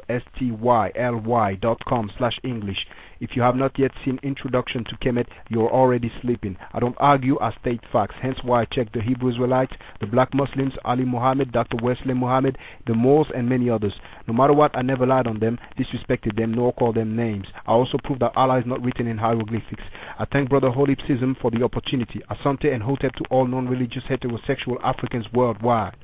dot 1.56 1.84
com 1.86 2.10
slash 2.18 2.40
English. 2.44 2.78
If 3.22 3.30
you 3.36 3.42
have 3.42 3.56
not 3.56 3.80
yet 3.80 3.92
seen 4.04 4.20
Introduction 4.24 4.84
to 4.86 4.96
Kemet, 4.98 5.28
you're 5.50 5.70
already 5.70 6.12
sleeping. 6.22 6.58
I 6.74 6.80
don't 6.80 6.98
argue, 7.00 7.40
I 7.40 7.52
state 7.62 7.80
facts. 7.92 8.16
Hence 8.22 8.38
why 8.44 8.62
I 8.62 8.66
check 8.66 8.92
the 8.94 9.02
Hebrew 9.02 9.32
Israelites, 9.32 9.74
the 10.02 10.08
black 10.08 10.34
Muslims, 10.34 10.74
Ali 10.84 11.06
Muhammad, 11.06 11.52
Dr. 11.54 11.78
Wesley 11.82 12.14
Muhammad, 12.14 12.58
the 12.88 12.94
Moors, 12.94 13.28
and 13.34 13.48
many 13.48 13.70
others. 13.70 13.94
No 14.28 14.34
matter 14.34 14.54
what, 14.54 14.76
I 14.78 14.82
never 14.82 15.06
lied 15.06 15.28
on 15.28 15.40
them, 15.40 15.58
disrespected 15.80 16.36
them, 16.36 16.54
nor 16.54 16.74
called 16.74 16.96
them 16.96 17.16
names. 17.16 17.48
I 17.66 17.72
also 17.72 17.98
prove 18.04 18.20
that 18.20 18.36
Allah 18.36 18.60
is 18.60 18.66
not 18.66 18.84
written 18.84 19.08
in 19.08 19.18
hieroglyphics. 19.18 19.84
I 20.20 20.26
thank 20.26 20.50
Brother 20.50 20.70
Holipsism 20.70 21.40
for 21.42 21.52
the 21.52 21.64
opportunity. 21.64 22.22
Asante 22.30 22.74
and 22.74 22.84
Hotep 22.84 23.14
to 23.14 23.24
all 23.30 23.48
non-religious 23.48 24.04
heterosexual 24.10 24.78
Africans 24.84 25.26
worldwide. 25.62 25.96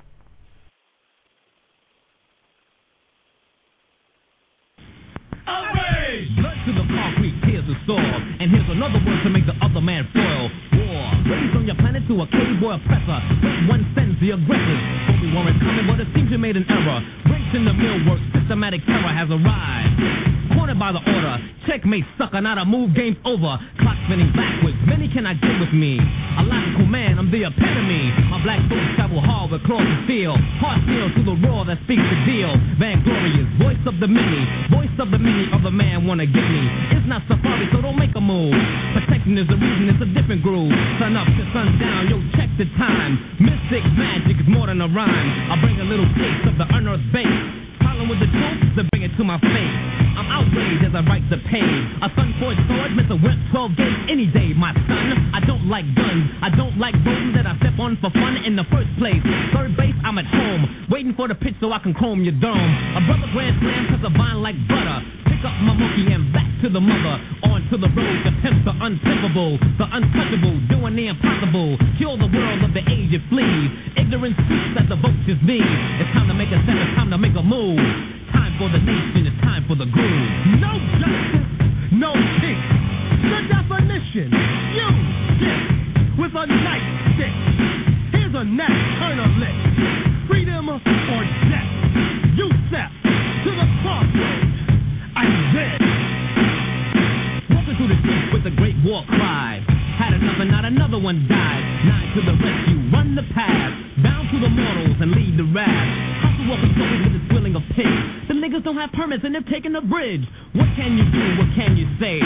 Blood 6.38 6.57
to 6.65 6.72
the 6.76 6.86
concrete, 6.91 7.36
tears 7.45 7.65
the 7.65 7.76
soil. 7.88 8.18
And 8.40 8.52
here's 8.52 8.68
another 8.69 8.99
word 9.06 9.23
to 9.23 9.30
make 9.30 9.45
the 9.45 9.56
other 9.64 9.82
man 9.82 10.07
foil. 10.14 10.49
War. 10.76 11.07
Raised 11.23 11.56
on 11.56 11.65
your 11.65 11.76
planet 11.76 12.03
to 12.07 12.22
a 12.22 12.28
cave 12.28 12.60
boy 12.60 12.76
oppressor. 12.76 13.19
With 13.41 13.69
one 13.69 13.84
sends 13.95 14.19
the 14.19 14.36
aggressors. 14.36 14.84
Hope 15.07 15.22
we 15.23 15.30
weren't 15.32 15.60
coming, 15.60 15.88
but 15.88 15.99
it 16.03 16.07
seems 16.14 16.30
you 16.32 16.38
made 16.38 16.57
an 16.57 16.65
error. 16.68 16.99
Breaks 17.28 17.52
in 17.56 17.64
the 17.65 17.72
millwork, 17.72 18.19
systematic 18.36 18.84
terror 18.86 19.14
has 19.14 19.30
arrived. 19.32 20.40
Cornered 20.72 20.80
by 20.80 20.95
the 20.95 21.03
order. 21.03 21.35
Checkmate, 21.68 22.07
sucker, 22.15 22.39
not 22.39 22.56
a 22.56 22.64
move, 22.64 22.95
game's 22.95 23.19
over. 23.27 23.60
Clock 23.84 23.98
spinning 24.07 24.31
backwards. 24.31 24.80
Many 24.88 25.11
cannot 25.11 25.35
get 25.43 25.60
with 25.60 25.76
me. 25.76 25.99
A 25.99 26.43
logical 26.48 26.88
man, 26.88 27.19
I'm 27.19 27.27
the 27.27 27.43
epitome. 27.43 28.07
My 28.31 28.39
black 28.39 28.64
boots 28.72 28.95
travel 28.95 29.19
hard 29.19 29.52
with 29.52 29.68
claws 29.68 29.84
of 29.84 29.99
steel. 30.07 30.31
Heart 30.64 30.80
steel 30.88 31.07
to 31.11 31.22
the 31.27 31.35
roar 31.43 31.68
that 31.68 31.76
speaks 31.84 31.99
the 31.99 32.19
deal. 32.23 32.56
Vainglorious, 32.80 33.52
voice 33.60 33.84
of 33.84 33.99
the 33.99 34.07
many. 34.07 34.48
Voice 34.72 34.95
of 34.95 35.11
the 35.11 35.19
many 35.19 35.52
of 35.52 35.60
the 35.60 35.73
man 35.76 36.07
wanna 36.07 36.23
get 36.23 36.48
me. 36.48 36.64
It's 36.95 37.07
not 37.07 37.27
safari, 37.27 37.68
so 37.76 37.84
don't 37.84 37.99
make 37.99 38.15
a 38.15 38.23
move. 38.23 38.56
Protecting 38.95 39.35
is 39.35 39.52
the 39.52 39.60
reason, 39.60 39.91
it's 39.91 39.99
a 39.99 40.07
different 40.15 40.39
groove. 40.39 40.72
Sun 41.03 41.19
up 41.19 41.27
to 41.27 41.43
sundown, 41.52 42.07
yo, 42.07 42.15
check 42.39 42.48
the 42.56 42.68
time. 42.80 43.19
Mystic 43.43 43.84
magic 43.99 44.39
is 44.39 44.48
more 44.48 44.72
than 44.72 44.80
a 44.80 44.88
rhyme. 44.88 45.52
I 45.52 45.60
bring 45.60 45.84
a 45.84 45.88
little 45.88 46.07
taste 46.15 46.48
of 46.48 46.56
the 46.56 46.68
unearthed 46.72 47.11
base. 47.11 47.60
With 48.02 48.18
the 48.18 48.34
truth 48.34 48.76
to 48.76 48.84
bring 48.91 49.06
it 49.06 49.14
to 49.15 49.23
my 49.23 49.38
face. 49.40 49.78
I'm 50.18 50.28
outraged 50.28 50.84
as 50.84 50.91
I 50.91 51.06
write 51.06 51.23
the 51.30 51.38
page. 51.48 51.86
A 52.02 52.10
sun 52.18 52.34
forged 52.41 52.60
sword, 52.68 52.91
Mr. 52.98 53.15
Whip 53.15 53.38
12 53.53 53.78
gauge 53.78 53.99
any 54.11 54.28
day, 54.28 54.52
my 54.57 54.73
son. 54.73 55.32
I 55.32 55.40
don't 55.45 55.69
like 55.69 55.86
guns. 55.95 56.28
I 56.44 56.49
don't 56.52 56.76
like 56.76 56.98
roads 57.07 57.32
that 57.40 57.48
I 57.48 57.56
step 57.61 57.78
on 57.80 57.95
for 58.02 58.11
fun 58.11 58.41
in 58.44 58.57
the 58.57 58.68
first 58.68 58.91
place. 58.99 59.22
Third 59.56 59.78
base, 59.80 59.95
I'm 60.03 60.18
at 60.18 60.28
home, 60.28 60.90
waiting 60.91 61.14
for 61.15 61.30
the 61.30 61.38
pitch 61.38 61.56
so 61.61 61.72
I 61.72 61.80
can 61.80 61.94
comb 61.95 62.26
your 62.26 62.36
dome. 62.36 62.72
A 62.98 63.02
brother 63.06 63.30
grand 63.32 63.61
slam 63.64 63.94
cause 63.94 64.03
a 64.03 64.11
vine 64.11 64.44
like 64.44 64.60
butter. 64.68 64.99
Pick 65.32 65.45
up 65.48 65.56
my 65.64 65.72
monkey 65.72 66.11
and 66.11 66.34
back 66.36 66.49
to 66.65 66.68
the 66.68 66.84
mother. 66.84 67.15
On 67.48 67.64
to 67.69 67.78
the 67.80 67.88
road, 67.95 68.18
the 68.28 68.34
pimps 68.44 68.65
the 68.68 68.76
unpippable, 68.82 69.56
the 69.80 69.88
untouchable, 69.88 70.57
doing 70.68 70.94
the 70.99 71.07
impossible. 71.07 71.80
Kill 71.95 72.18
the 72.19 72.28
world 72.28 72.65
of 72.65 72.76
the 72.76 72.84
age 72.91 73.15
it 73.15 73.23
flees. 73.32 73.69
Ignorance 73.95 74.36
speaks 74.36 74.72
that 74.76 74.91
the 74.91 74.99
vultures 74.99 75.40
need. 75.48 75.64
It's 76.02 76.11
time 76.11 76.28
to 76.28 76.36
make 76.36 76.52
a 76.52 76.60
step, 76.65 76.78
for 79.72 79.80
the 79.80 79.88
groove. 79.88 80.31
No 80.60 80.76
justice, 80.99 81.48
no 81.95 82.11
peace. 82.43 82.68
The 83.23 83.39
definition, 83.48 84.27
you 84.76 84.88
stick 85.39 85.64
with 86.19 86.35
a 86.35 86.43
nice 86.43 86.89
stick. 87.15 87.35
Here's 88.11 88.35
a 88.35 88.43
nocturnalist. 88.43 90.27
Freedom 90.27 90.68
or 90.68 90.80
death. 90.84 91.72
You 92.35 92.52
step 92.68 92.91
to 93.48 93.52
the 93.56 93.68
crossroads. 93.80 94.60
I'm 95.15 95.31
dead. 95.56 95.80
Walking 97.56 97.76
through 97.80 97.95
the 97.95 97.99
streets 98.03 98.27
with 98.35 98.52
a 98.52 98.53
great 98.60 98.76
war 98.84 99.07
cry. 99.07 99.64
Had 99.95 100.19
enough 100.19 100.35
and 100.43 100.52
not 100.52 100.65
another 100.65 100.99
one 100.99 101.23
died. 101.31 101.64
Nine 101.88 102.11
to 102.19 102.22
the 102.27 102.35
rescue, 102.43 102.91
run 102.91 103.15
the 103.15 103.23
path. 103.31 103.72
Bound 104.03 104.27
to 104.35 104.38
the 104.43 104.52
mortals 104.52 104.99
and 104.99 105.15
lead 105.15 105.39
the 105.39 105.48
wrath. 105.56 106.30
Pigs. 107.76 108.28
The 108.28 108.34
niggas 108.34 108.64
don't 108.64 108.76
have 108.76 108.91
permits 108.91 109.23
and 109.23 109.34
they're 109.34 109.48
taking 109.48 109.72
the 109.72 109.82
bridge. 109.82 110.22
What 110.53 110.68
can 110.76 110.98
you 110.98 111.06
do? 111.07 111.26
What 111.40 111.48
can 111.56 111.78
you 111.78 111.88
say? 111.99 112.19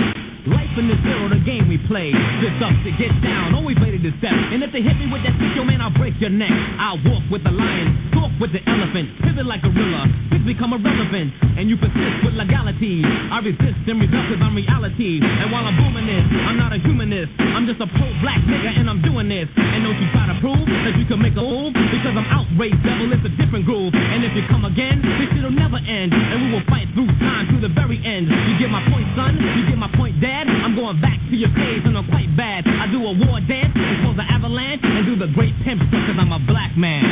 Life 0.45 0.77
in 0.77 0.85
the 0.85 0.97
zero, 1.01 1.25
the 1.25 1.41
game 1.41 1.65
we 1.65 1.81
play. 1.89 2.13
This 2.13 2.53
up 2.61 2.77
to 2.85 2.91
get 3.01 3.09
down, 3.25 3.57
always 3.57 3.81
ready 3.81 3.97
to 3.97 4.11
step. 4.21 4.29
And 4.53 4.61
if 4.61 4.69
they 4.69 4.85
hit 4.85 4.93
me 5.01 5.09
with 5.09 5.25
that 5.25 5.33
stick, 5.41 5.57
yo 5.57 5.65
man, 5.65 5.81
I'll 5.81 5.93
break 5.97 6.13
your 6.21 6.29
neck. 6.29 6.53
I'll 6.77 7.01
walk 7.01 7.25
with 7.33 7.41
the 7.41 7.49
lion, 7.49 8.13
talk 8.13 8.29
with 8.37 8.53
the 8.53 8.61
elephant, 8.69 9.09
pivot 9.25 9.49
like 9.49 9.65
a 9.65 9.73
gorilla. 9.73 10.05
Things 10.29 10.45
become 10.45 10.77
irrelevant, 10.77 11.33
and 11.57 11.65
you 11.65 11.81
persist 11.81 12.21
with 12.21 12.37
legality. 12.37 13.01
I 13.01 13.41
resist 13.41 13.89
and 13.89 13.97
rebel 13.97 14.21
cause 14.29 14.37
I'm 14.37 14.53
reality. 14.53 15.17
And 15.17 15.49
while 15.49 15.65
I'm 15.65 15.81
booming 15.81 16.05
this, 16.05 16.25
I'm 16.29 16.61
not 16.61 16.77
a 16.77 16.79
humanist. 16.83 17.33
I'm 17.41 17.65
just 17.65 17.81
a 17.81 17.89
pro-black 17.89 18.45
nigga 18.45 18.69
and 18.69 18.85
I'm 18.85 19.01
doing 19.01 19.25
this. 19.25 19.49
And 19.49 19.81
don't 19.81 19.97
you 19.97 20.09
try 20.13 20.29
to 20.29 20.37
prove 20.45 20.61
that 20.61 20.93
you 20.93 21.09
can 21.09 21.25
make 21.25 21.33
a 21.33 21.41
move 21.41 21.73
because 21.73 22.13
I'm 22.13 22.29
outraged, 22.29 22.85
devil. 22.85 23.09
It's 23.09 23.25
a 23.25 23.33
different 23.33 23.65
groove. 23.65 23.97
And 23.97 24.21
if 24.21 24.37
you 24.37 24.45
come 24.45 24.61
again, 24.69 25.01
this 25.01 25.33
shit'll 25.33 25.57
never 25.57 25.81
end. 25.81 26.13
And 26.13 26.37
we 26.45 26.47
will 26.53 26.65
fight 26.69 26.85
through 26.93 27.09
grind 27.35 27.51
through 27.51 27.67
the 27.67 27.73
very 27.75 27.99
end. 27.99 28.31
You 28.31 28.55
get 28.55 28.71
my 28.71 28.79
point, 28.87 29.07
son? 29.19 29.35
You 29.35 29.67
get 29.67 29.75
my 29.75 29.91
point, 29.99 30.15
dad? 30.23 30.47
I'm 30.47 30.71
going 30.71 31.01
back 31.03 31.19
to 31.19 31.35
your 31.35 31.51
page 31.51 31.83
and 31.83 31.97
I'm 31.99 32.07
quite 32.07 32.31
bad. 32.39 32.63
I 32.63 32.87
do 32.87 33.03
a 33.03 33.11
war 33.11 33.43
dance 33.43 33.75
before 33.75 34.15
the 34.15 34.23
avalanche 34.23 34.79
and 34.83 35.03
do 35.03 35.19
the 35.19 35.27
great 35.35 35.51
pimp 35.67 35.83
because 35.91 36.15
I'm 36.15 36.31
a 36.31 36.39
black 36.47 36.71
man. 36.79 37.03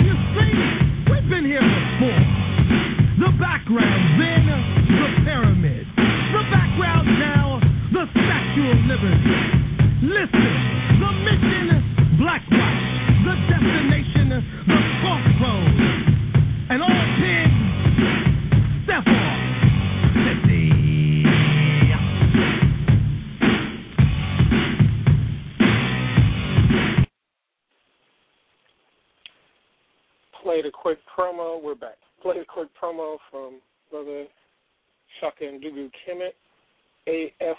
You 0.00 0.16
see, 0.32 0.56
we've 1.12 1.28
been 1.28 1.44
here 1.44 1.60
before. 1.60 2.24
The 3.20 3.30
background, 3.36 4.00
then 4.16 4.44
the 4.48 5.08
pyramid. 5.28 5.84
The 5.92 6.42
background 6.48 7.06
now, 7.20 7.60
the 7.92 8.04
Statue 8.16 8.66
of 8.72 8.80
Liberty. 8.88 9.40
Listen, 10.08 10.52
the 11.00 11.10
mission, 11.20 11.66
Black 12.16 12.44
Watch. 12.48 12.80
The 13.28 13.34
destination, 13.44 14.24
the 14.40 14.80
crossroads. 15.04 15.80
And 16.68 16.80
all 16.80 17.15
quick 30.86 30.98
promo. 31.16 31.60
We're 31.60 31.74
back. 31.74 31.96
Played 32.22 32.36
a 32.36 32.44
quick 32.44 32.68
promo 32.80 33.16
from 33.30 33.60
Brother 33.90 34.26
Shaka 35.20 35.44
Ndugu 35.44 35.90
Kemet, 36.06 36.34
A 37.08 37.32
F 37.40 37.56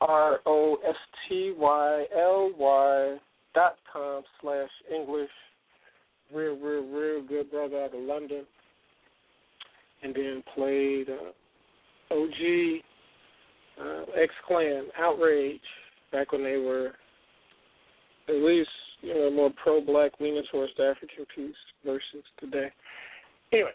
R 0.00 0.40
O 0.44 0.76
S 0.86 0.94
T 1.28 1.54
Y 1.56 2.04
L 2.14 2.50
Y 2.58 3.16
dot 3.54 3.76
com 3.90 4.22
slash 4.42 4.68
English. 4.94 5.30
Real, 6.34 6.56
real, 6.58 6.84
real 6.86 7.22
good 7.22 7.50
brother 7.50 7.84
out 7.84 7.94
of 7.94 8.00
London. 8.02 8.44
And 10.02 10.14
then 10.14 10.42
played 10.54 11.06
uh, 11.08 12.14
OG 12.14 12.82
uh, 13.80 14.20
X 14.22 14.32
Clan 14.46 14.88
Outrage 14.98 15.60
back 16.12 16.32
when 16.32 16.44
they 16.44 16.58
were 16.58 16.92
at 18.28 18.34
least 18.34 18.68
you 19.00 19.14
know 19.14 19.30
more 19.30 19.50
pro 19.62 19.80
black 19.80 20.12
leaning 20.20 20.42
towards 20.50 20.72
the 20.76 20.84
African 20.84 21.26
piece 21.34 21.54
versus 21.84 22.24
today. 22.40 22.70
Anyway, 23.52 23.70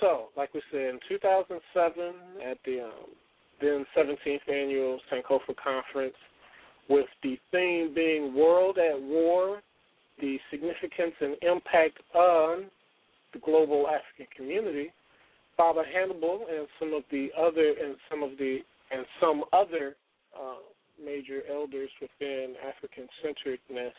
so 0.00 0.28
like 0.36 0.52
we 0.54 0.62
said 0.70 0.80
in 0.80 1.00
2007 1.08 2.14
at 2.48 2.58
the 2.64 2.80
um, 2.80 2.90
then 3.60 3.84
17th 3.96 4.48
annual 4.48 5.00
Sankofa 5.12 5.54
conference, 5.62 6.14
with 6.88 7.06
the 7.22 7.38
theme 7.50 7.92
being 7.94 8.34
World 8.34 8.78
at 8.78 9.00
War, 9.00 9.60
the 10.20 10.38
significance 10.50 11.14
and 11.20 11.36
impact 11.42 11.98
on 12.14 12.66
the 13.32 13.38
global 13.40 13.86
African 13.88 14.26
community. 14.36 14.92
Baba 15.56 15.82
Hannibal 15.92 16.46
and 16.48 16.68
some 16.78 16.94
of 16.94 17.02
the 17.10 17.28
other 17.36 17.74
and 17.82 17.96
some 18.08 18.22
of 18.22 18.30
the 18.38 18.58
and 18.90 19.04
some 19.20 19.44
other 19.52 19.96
uh, 20.34 20.62
major 21.02 21.42
elders 21.50 21.90
within 22.00 22.54
African 22.66 23.06
centeredness 23.22 23.94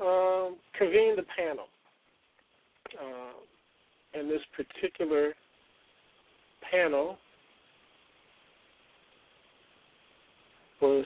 um, 0.00 0.56
convened 0.76 1.18
the 1.18 1.24
panel. 1.36 1.66
Uh, 3.00 4.18
and 4.18 4.30
this 4.30 4.42
particular 4.56 5.32
panel 6.70 7.16
was, 10.80 11.04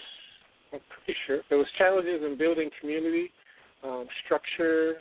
I'm 0.72 0.80
pretty 1.04 1.18
sure, 1.26 1.40
there 1.48 1.58
was 1.58 1.66
challenges 1.78 2.22
in 2.24 2.36
building 2.36 2.70
community, 2.80 3.30
um, 3.84 4.06
structure, 4.24 4.96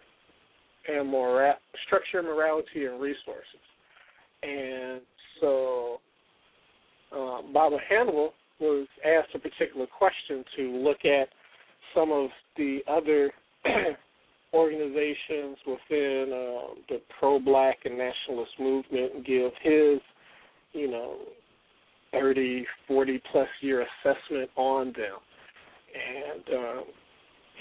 and 0.88 1.08
mora- 1.08 1.58
structure, 1.86 2.22
morality, 2.22 2.86
and 2.86 3.02
resources. 3.02 3.64
And 4.44 5.02
so 5.42 6.00
uh, 7.12 7.42
Baba 7.54 7.78
Hannibal 7.90 8.34
was 8.60 8.88
asked 9.06 9.36
a 9.36 9.40
particular 9.40 9.88
question 9.88 10.44
to 10.56 10.78
look 10.78 11.06
at 11.06 11.30
some 11.96 12.12
of 12.12 12.30
the 12.58 12.80
other 12.88 13.32
organizations 14.54 15.58
within 15.66 16.32
uh, 16.32 16.74
the 16.90 17.02
pro-black 17.20 17.80
and 17.86 17.98
nationalist 17.98 18.52
movement 18.60 19.14
and 19.16 19.26
give 19.26 19.52
his, 19.62 20.00
you 20.74 20.90
know, 20.90 21.18
30, 22.14 22.66
40 22.88 23.22
plus 23.32 23.48
year 23.62 23.86
assessment 23.86 24.50
on 24.56 24.88
them. 24.88 25.20
And 25.94 26.58
um, 26.58 26.84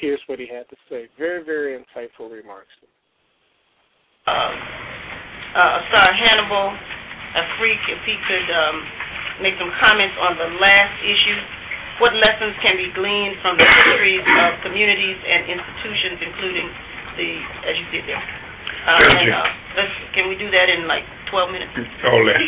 here's 0.00 0.20
what 0.26 0.38
he 0.38 0.46
had 0.46 0.68
to 0.68 0.76
say. 0.88 1.08
Very, 1.18 1.44
very 1.44 1.76
insightful 1.78 2.30
remarks. 2.30 2.68
Uh, 4.26 4.30
uh, 4.32 5.78
Sir 5.90 6.12
Hannibal, 6.12 6.74
a 7.36 7.42
freak, 7.58 7.78
if 7.88 8.02
he 8.04 8.16
could 8.26 8.48
um, 8.52 9.05
make 9.42 9.54
some 9.60 9.72
comments 9.80 10.16
on 10.20 10.36
the 10.38 10.48
last 10.60 10.94
issue. 11.02 11.40
What 12.00 12.12
lessons 12.20 12.52
can 12.60 12.76
be 12.76 12.92
gleaned 12.92 13.40
from 13.40 13.56
the 13.56 13.64
histories 13.64 14.20
of 14.20 14.60
communities 14.60 15.16
and 15.24 15.48
institutions, 15.48 16.20
including 16.20 16.68
the, 17.16 17.28
as 17.64 17.74
you 17.80 17.86
did 17.92 18.04
there? 18.04 18.20
Uh, 18.20 19.02
and, 19.02 19.32
uh, 19.32 19.42
let's, 19.80 19.90
can 20.14 20.28
we 20.28 20.36
do 20.36 20.50
that 20.52 20.68
in 20.68 20.86
like 20.86 21.02
12 21.32 21.50
minutes? 21.50 21.72
All 22.04 22.22
that. 22.22 22.38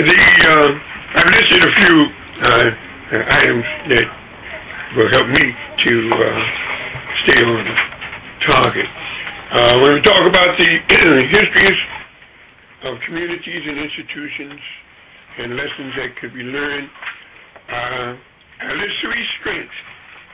the 0.00 0.18
uh, 0.48 0.70
I've 1.16 1.30
listed 1.32 1.62
a 1.62 1.72
few 1.80 1.96
uh, 2.42 2.68
items 3.30 3.64
that 3.88 4.06
will 4.96 5.10
help 5.10 5.28
me 5.28 5.44
to 5.48 5.92
uh, 6.12 6.40
stay 7.24 7.40
on 7.40 7.64
target. 8.44 8.88
Uh, 9.46 9.80
when 9.80 9.94
we 9.94 10.00
talk 10.02 10.26
about 10.26 10.58
the 10.58 10.70
histories 11.30 11.78
of 12.84 12.98
communities 13.06 13.62
and 13.64 13.78
and 14.44 15.56
lessons 15.56 15.92
that 15.96 16.10
could 16.20 16.34
be 16.34 16.42
learned, 16.42 16.88
uh, 17.68 18.12
I 18.60 18.72
list 18.72 18.94
three 19.02 19.24
strengths 19.40 19.80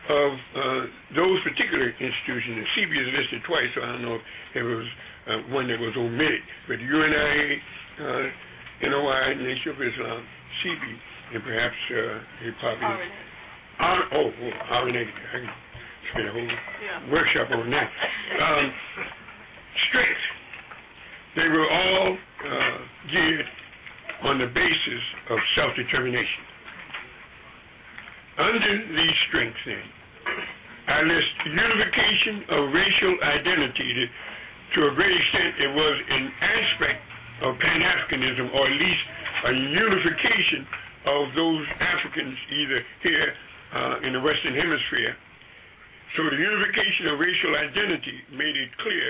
of 0.08 0.32
uh, 0.32 0.82
those 1.14 1.38
particular 1.42 1.90
institutions. 1.90 2.58
And 2.58 2.66
CB 2.74 2.90
is 2.90 3.08
listed 3.14 3.40
twice, 3.46 3.70
so 3.74 3.82
I 3.82 3.86
don't 3.94 4.02
know 4.02 4.16
if 4.16 4.22
it 4.54 4.62
was 4.62 4.86
uh, 5.26 5.38
one 5.54 5.68
that 5.68 5.78
was 5.78 5.94
omitted. 5.96 6.42
But 6.66 6.78
UNIA, 6.78 7.56
uh, 8.02 8.88
NOI, 8.90 9.34
Nation 9.38 9.70
of 9.70 9.78
Islam, 9.78 10.22
CB, 10.62 10.82
and 11.34 11.42
perhaps 11.42 11.80
uh, 11.90 12.46
a 12.46 12.52
probably. 12.60 13.10
R, 13.78 13.98
oh, 14.14 14.30
oh, 14.30 14.74
RNA. 14.84 15.02
I 15.02 15.38
can 15.38 15.48
spend 16.12 16.28
a 16.28 16.32
whole 16.32 16.46
yeah. 16.46 17.10
workshop 17.10 17.48
on 17.50 17.70
that. 17.70 17.90
Um, 18.38 18.72
strengths. 19.88 20.26
They 21.34 21.48
were 21.48 21.70
all 21.70 22.16
uh, 22.16 22.78
geared 23.10 23.46
on 24.22 24.38
the 24.38 24.46
basis 24.46 25.02
of 25.30 25.38
self-determination. 25.56 26.42
Under 28.38 28.74
these 28.96 29.18
strengths, 29.28 29.62
then, 29.66 29.84
I 30.88 30.98
list 31.04 31.32
unification 31.46 32.36
of 32.48 32.60
racial 32.72 33.14
identity. 33.22 33.88
To, 33.92 34.04
to 34.06 34.78
a 34.88 34.92
great 34.96 35.14
extent, 35.14 35.50
it 35.60 35.72
was 35.74 35.96
an 36.10 36.24
aspect 36.40 37.00
of 37.42 37.58
Pan-Africanism, 37.58 38.46
or 38.54 38.64
at 38.66 38.76
least 38.78 39.04
a 39.46 39.52
unification 39.52 40.62
of 41.06 41.22
those 41.34 41.64
Africans 41.82 42.38
either 42.50 42.80
here 43.02 43.30
uh, 43.74 44.06
in 44.06 44.12
the 44.14 44.22
Western 44.22 44.54
Hemisphere. 44.54 45.12
So 46.16 46.28
the 46.30 46.36
unification 46.38 47.08
of 47.10 47.18
racial 47.18 47.52
identity 47.56 48.16
made 48.36 48.56
it 48.56 48.70
clear 48.78 49.08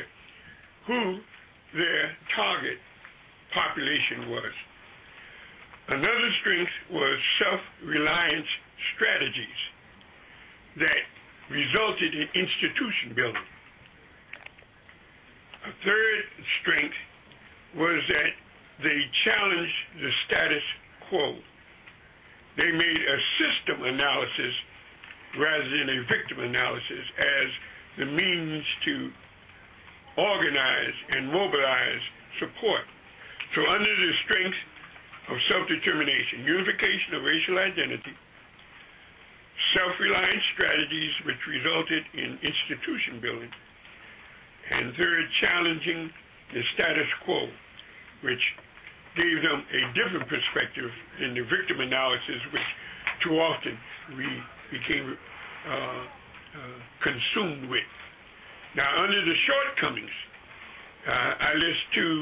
who 0.86 1.00
their 1.76 2.16
target 2.34 2.78
population 3.52 4.30
was. 4.30 4.52
Another 5.92 6.30
strength 6.40 6.72
was 6.88 7.16
self-reliance 7.36 8.48
strategies 8.96 9.60
that 10.80 11.04
resulted 11.52 12.16
in 12.16 12.26
institution 12.32 13.12
building. 13.12 13.48
A 15.68 15.72
third 15.84 16.20
strength 16.64 16.96
was 17.76 18.00
that 18.08 18.32
they 18.80 18.98
challenged 19.28 19.80
the 20.00 20.10
status 20.24 20.66
quo. 21.12 21.36
They 22.56 22.72
made 22.72 23.00
a 23.04 23.18
system 23.36 23.84
analysis 23.84 24.54
rather 25.36 25.68
than 25.76 25.88
a 25.92 26.00
victim 26.08 26.40
analysis 26.40 27.04
as 27.20 27.48
the 28.00 28.08
means 28.08 28.64
to 28.88 28.94
organize 30.16 30.96
and 31.12 31.28
mobilize 31.28 32.04
support. 32.40 32.88
So 33.54 33.60
under 33.68 33.92
the 33.92 34.12
strength 34.24 34.56
of 35.32 35.38
self-determination, 35.48 36.44
unification 36.44 37.16
of 37.16 37.24
racial 37.24 37.56
identity, 37.56 38.12
self-reliant 39.72 40.42
strategies 40.52 41.12
which 41.24 41.40
resulted 41.48 42.04
in 42.20 42.36
institution 42.44 43.16
building, 43.24 43.48
and 43.48 44.92
third, 44.92 45.24
challenging 45.40 46.12
the 46.52 46.62
status 46.76 47.08
quo, 47.24 47.48
which 48.28 48.44
gave 49.16 49.40
them 49.40 49.64
a 49.64 49.82
different 49.96 50.28
perspective 50.28 50.92
than 51.20 51.32
the 51.32 51.44
victim 51.48 51.80
analysis, 51.80 52.40
which 52.52 52.68
too 53.24 53.40
often 53.40 53.76
we 54.16 54.28
became 54.68 55.16
uh, 55.16 55.72
uh, 55.72 56.76
consumed 57.00 57.72
with. 57.72 57.88
Now, 58.76 58.88
under 59.04 59.20
the 59.20 59.36
shortcomings, 59.48 60.16
uh, 61.08 61.32
I 61.40 61.52
list 61.56 61.82
two 61.96 62.14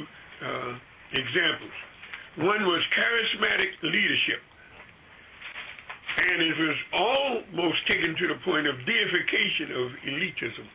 uh, 0.43 0.73
examples. 1.15 1.77
One 2.39 2.63
was 2.63 2.83
charismatic 2.95 3.75
leadership, 3.83 4.41
and 6.15 6.39
it 6.47 6.57
was 6.63 6.79
almost 6.95 7.79
taken 7.91 8.15
to 8.15 8.27
the 8.31 8.39
point 8.47 8.71
of 8.71 8.79
deification 8.87 9.75
of 9.75 9.87
elitism. 10.07 10.67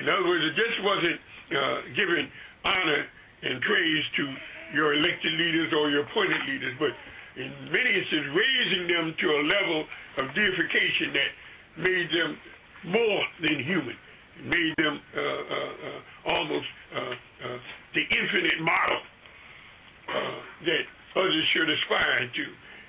In 0.00 0.04
other 0.08 0.24
words, 0.24 0.44
it 0.48 0.54
just 0.56 0.78
wasn't 0.80 1.18
uh, 1.52 1.78
giving 1.92 2.24
honor 2.64 3.02
and 3.44 3.60
praise 3.60 4.04
to 4.16 4.24
your 4.72 4.94
elected 4.94 5.32
leaders 5.36 5.72
or 5.76 5.90
your 5.90 6.08
appointed 6.08 6.40
leaders, 6.48 6.74
but 6.80 6.92
in 7.36 7.52
many 7.68 7.90
instances, 7.92 8.32
raising 8.32 8.84
them 8.88 9.14
to 9.20 9.26
a 9.28 9.40
level 9.44 9.80
of 10.18 10.24
deification 10.34 11.12
that 11.12 11.30
made 11.84 12.08
them 12.10 12.30
more 12.96 13.22
than 13.44 13.60
human 13.64 13.96
made 14.44 14.74
them 14.78 14.94
uh, 14.94 15.18
uh, 15.18 15.26
uh, 15.26 16.30
almost 16.30 16.66
the 17.94 18.02
infinite 18.06 18.60
model 18.62 19.00
that 20.68 20.84
others 21.16 21.44
should 21.52 21.68
aspire 21.68 22.28
to. 22.28 22.46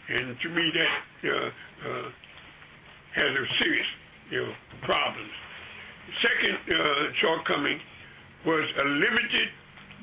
And 0.10 0.36
to 0.42 0.48
me, 0.50 0.66
that 0.74 0.96
has 3.16 3.32
a 3.36 3.46
serious 3.62 3.90
you 4.32 4.42
know, 4.42 4.54
problems. 4.86 5.34
second 6.22 6.58
uh, 6.66 7.04
shortcoming 7.22 7.80
was 8.46 8.66
a 8.66 8.86
limited 8.88 9.50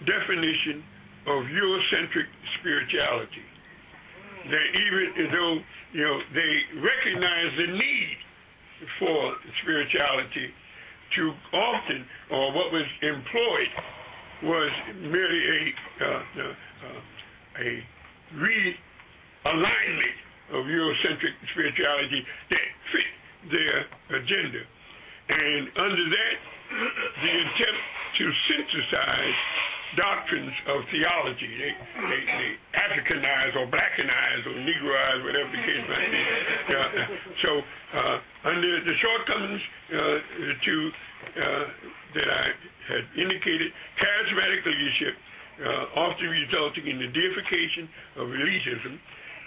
definition 0.07 0.85
of 1.27 1.43
Eurocentric 1.51 2.29
spirituality. 2.61 3.47
That 4.47 4.67
even 4.79 5.07
though 5.35 5.55
you 5.91 6.05
know 6.07 6.19
they 6.35 6.53
recognize 6.79 7.51
the 7.59 7.69
need 7.75 8.17
for 9.01 9.35
spirituality, 9.63 10.55
too 11.17 11.33
often, 11.53 12.07
or 12.31 12.53
what 12.55 12.71
was 12.71 12.87
employed 13.03 13.73
was 14.43 14.71
merely 15.01 15.43
a 15.49 15.61
uh, 16.05 16.53
uh, 16.87 17.63
a 17.63 17.71
realignment 18.39 20.19
of 20.55 20.65
Eurocentric 20.67 21.35
spirituality 21.53 22.23
that 22.51 22.67
fit 22.93 23.11
their 23.51 23.77
agenda. 24.21 24.63
And 25.29 25.63
under 25.75 26.07
that, 26.07 26.37
the 27.23 27.33
attempt 27.35 27.83
to 28.19 28.25
synthesize 28.49 29.39
doctrines 29.95 30.53
of 30.67 30.83
theology. 30.91 31.51
They, 31.57 31.73
they, 31.73 32.23
they 32.27 32.49
Africanize 32.75 33.55
or 33.55 33.67
blackanize 33.71 34.43
or 34.45 34.55
negroize, 34.67 35.21
whatever 35.25 35.51
the 35.51 35.63
case 35.63 35.85
might 35.89 36.11
be. 36.11 36.23
Uh, 36.67 36.89
so, 37.43 37.51
uh, 37.97 38.51
under 38.51 38.73
the 38.83 38.95
shortcomings 38.99 39.63
uh, 39.63 39.97
to 40.59 40.75
uh, 41.39 41.65
that 42.19 42.29
I 42.29 42.45
had 42.93 43.05
indicated, 43.19 43.73
charismatic 43.99 44.63
leadership 44.67 45.15
uh, 45.57 46.01
often 46.01 46.29
resulting 46.29 46.85
in 46.89 46.99
the 47.01 47.09
deification 47.09 47.89
of 48.21 48.29
elitism, 48.29 48.93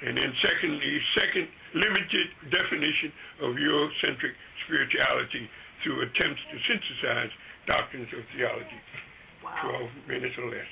and 0.05 0.17
then 0.17 0.31
secondly, 0.41 0.93
second 1.13 1.45
limited 1.75 2.27
definition 2.49 3.11
of 3.45 3.49
Eurocentric 3.59 4.33
spirituality 4.65 5.45
through 5.83 6.01
attempts 6.01 6.41
to 6.49 6.55
synthesize 6.65 7.31
doctrines 7.67 8.09
of 8.17 8.23
theology. 8.33 8.79
Wow. 9.43 9.89
12 10.07 10.09
minutes 10.09 10.35
or 10.39 10.49
less. 10.49 10.71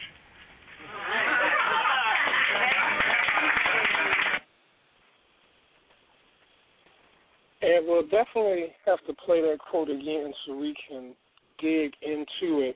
And 7.61 7.87
we'll 7.87 8.03
definitely 8.03 8.73
have 8.85 8.99
to 9.07 9.13
play 9.25 9.41
that 9.41 9.57
quote 9.59 9.89
again 9.89 10.33
so 10.45 10.55
we 10.55 10.75
can 10.87 11.13
dig 11.59 11.91
into 12.01 12.61
it 12.61 12.75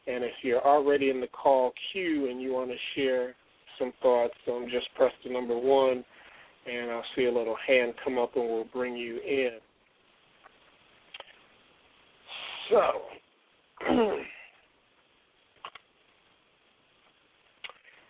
And 0.09 0.24
if 0.24 0.32
you're 0.43 0.66
already 0.66 1.10
in 1.10 1.20
the 1.20 1.28
call 1.28 1.72
queue 1.93 2.28
and 2.30 2.43
you 2.43 2.52
want 2.52 2.70
to 2.70 2.76
share 2.97 3.36
some 3.78 3.93
thoughts, 4.02 4.35
um, 4.48 4.66
just 4.70 4.93
press 4.97 5.12
the 5.24 5.30
number 5.30 5.56
one, 5.56 6.05
and 6.66 6.90
I'll 6.90 7.05
see 7.14 7.26
a 7.26 7.32
little 7.32 7.55
hand 7.66 7.94
come 8.02 8.18
up, 8.18 8.35
and 8.35 8.44
we'll 8.44 8.64
bring 8.72 8.97
you 8.97 9.20
in. 9.20 9.60
So, 12.70 13.02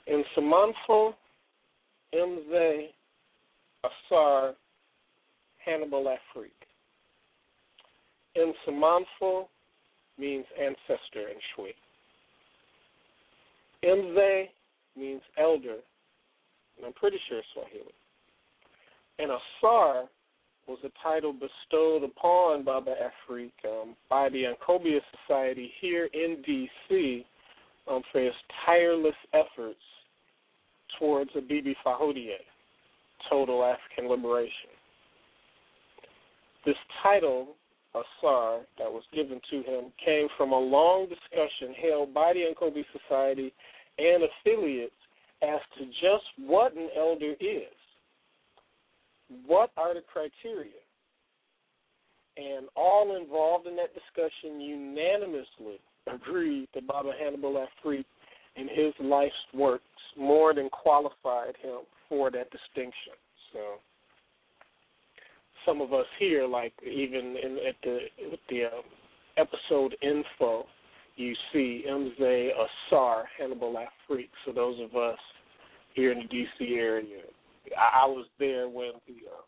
in 0.09 0.25
Samanfo, 0.37 1.15
Mzee, 2.15 2.87
Ausar, 3.85 4.55
Hannibal 5.65 6.05
Afrik. 6.05 6.51
Nsamanfo 8.37 9.47
means 10.19 10.47
ancestor 10.59 11.29
in 11.29 11.37
Twi. 11.55 11.73
Mzee 13.85 14.47
means 14.97 15.23
elder, 15.37 15.77
and 16.77 16.87
I'm 16.87 16.93
pretty 16.95 17.19
sure 17.29 17.43
Swahili. 17.53 17.93
And 19.19 19.31
Ausar 19.31 20.05
was 20.67 20.79
a 20.85 20.91
title 21.03 21.33
bestowed 21.33 22.05
upon 22.05 22.65
Baba 22.65 22.95
Afrik 22.95 23.53
um, 23.65 23.95
by 24.09 24.29
the 24.29 24.45
Ancobia 24.45 25.01
Society 25.27 25.71
here 25.81 26.09
in 26.13 26.43
D.C. 26.45 27.27
Um, 27.91 28.03
for 28.13 28.21
his 28.21 28.35
tireless 28.67 29.15
efforts 29.33 29.81
towards 30.99 31.31
Abibifahodie, 31.33 32.31
total 33.29 33.65
African 33.65 34.11
liberation. 34.11 34.71
This 36.65 36.77
title, 37.03 37.57
Ausar, 37.95 38.61
that 38.79 38.91
was 38.91 39.03
given 39.15 39.41
to 39.51 39.57
him 39.63 39.93
came 40.05 40.29
from 40.37 40.53
a 40.53 40.59
long 40.59 41.09
discussion 41.09 41.75
held 41.81 42.13
by 42.13 42.33
the 42.33 42.41
Ancobia 42.41 42.85
Society 42.93 43.53
and 43.99 44.23
affiliates 44.25 44.93
as 45.43 45.61
to 45.79 45.87
just 45.87 46.25
what 46.39 46.75
an 46.77 46.89
elder 46.97 47.35
is. 47.41 47.73
What 49.47 49.71
are 49.77 49.95
the 49.95 50.01
criteria? 50.01 50.73
And 52.37 52.69
all 52.77 53.17
involved 53.17 53.67
in 53.67 53.77
that 53.77 53.95
discussion 53.95 54.61
unanimously 54.61 55.81
agreed 56.07 56.69
that 56.75 56.87
Baba 56.87 57.13
Hannibal 57.19 57.67
Afrik 57.67 58.05
and 58.57 58.69
his 58.71 58.93
life's 59.01 59.35
works 59.55 59.85
more 60.19 60.55
than 60.55 60.69
qualified 60.71 61.55
him 61.63 61.81
for 62.09 62.31
that 62.31 62.51
distinction. 62.51 63.15
So 63.53 63.61
some 65.65 65.81
of 65.81 65.93
us 65.93 66.07
here, 66.19 66.47
like 66.47 66.73
even 66.85 67.37
in, 67.43 67.59
at 67.69 67.77
the 67.83 67.99
with 68.31 68.41
the 68.49 68.65
um, 68.65 68.83
episode 69.37 69.97
info, 70.03 70.67
you 71.17 71.35
see 71.53 71.85
Mzee 71.89 72.51
Ausar 72.53 73.25
Hannibal 73.39 73.75
Afrik. 73.75 74.29
So 74.45 74.53
those 74.53 74.79
of 74.81 74.97
us 74.97 75.19
here 75.95 76.13
in 76.13 76.19
the 76.19 76.25
D.C. 76.25 76.75
area, 76.75 77.23
I, 77.77 78.05
I 78.05 78.07
was 78.07 78.27
there 78.39 78.69
when 78.69 78.93
the 79.07 79.15
uh, 79.31 79.43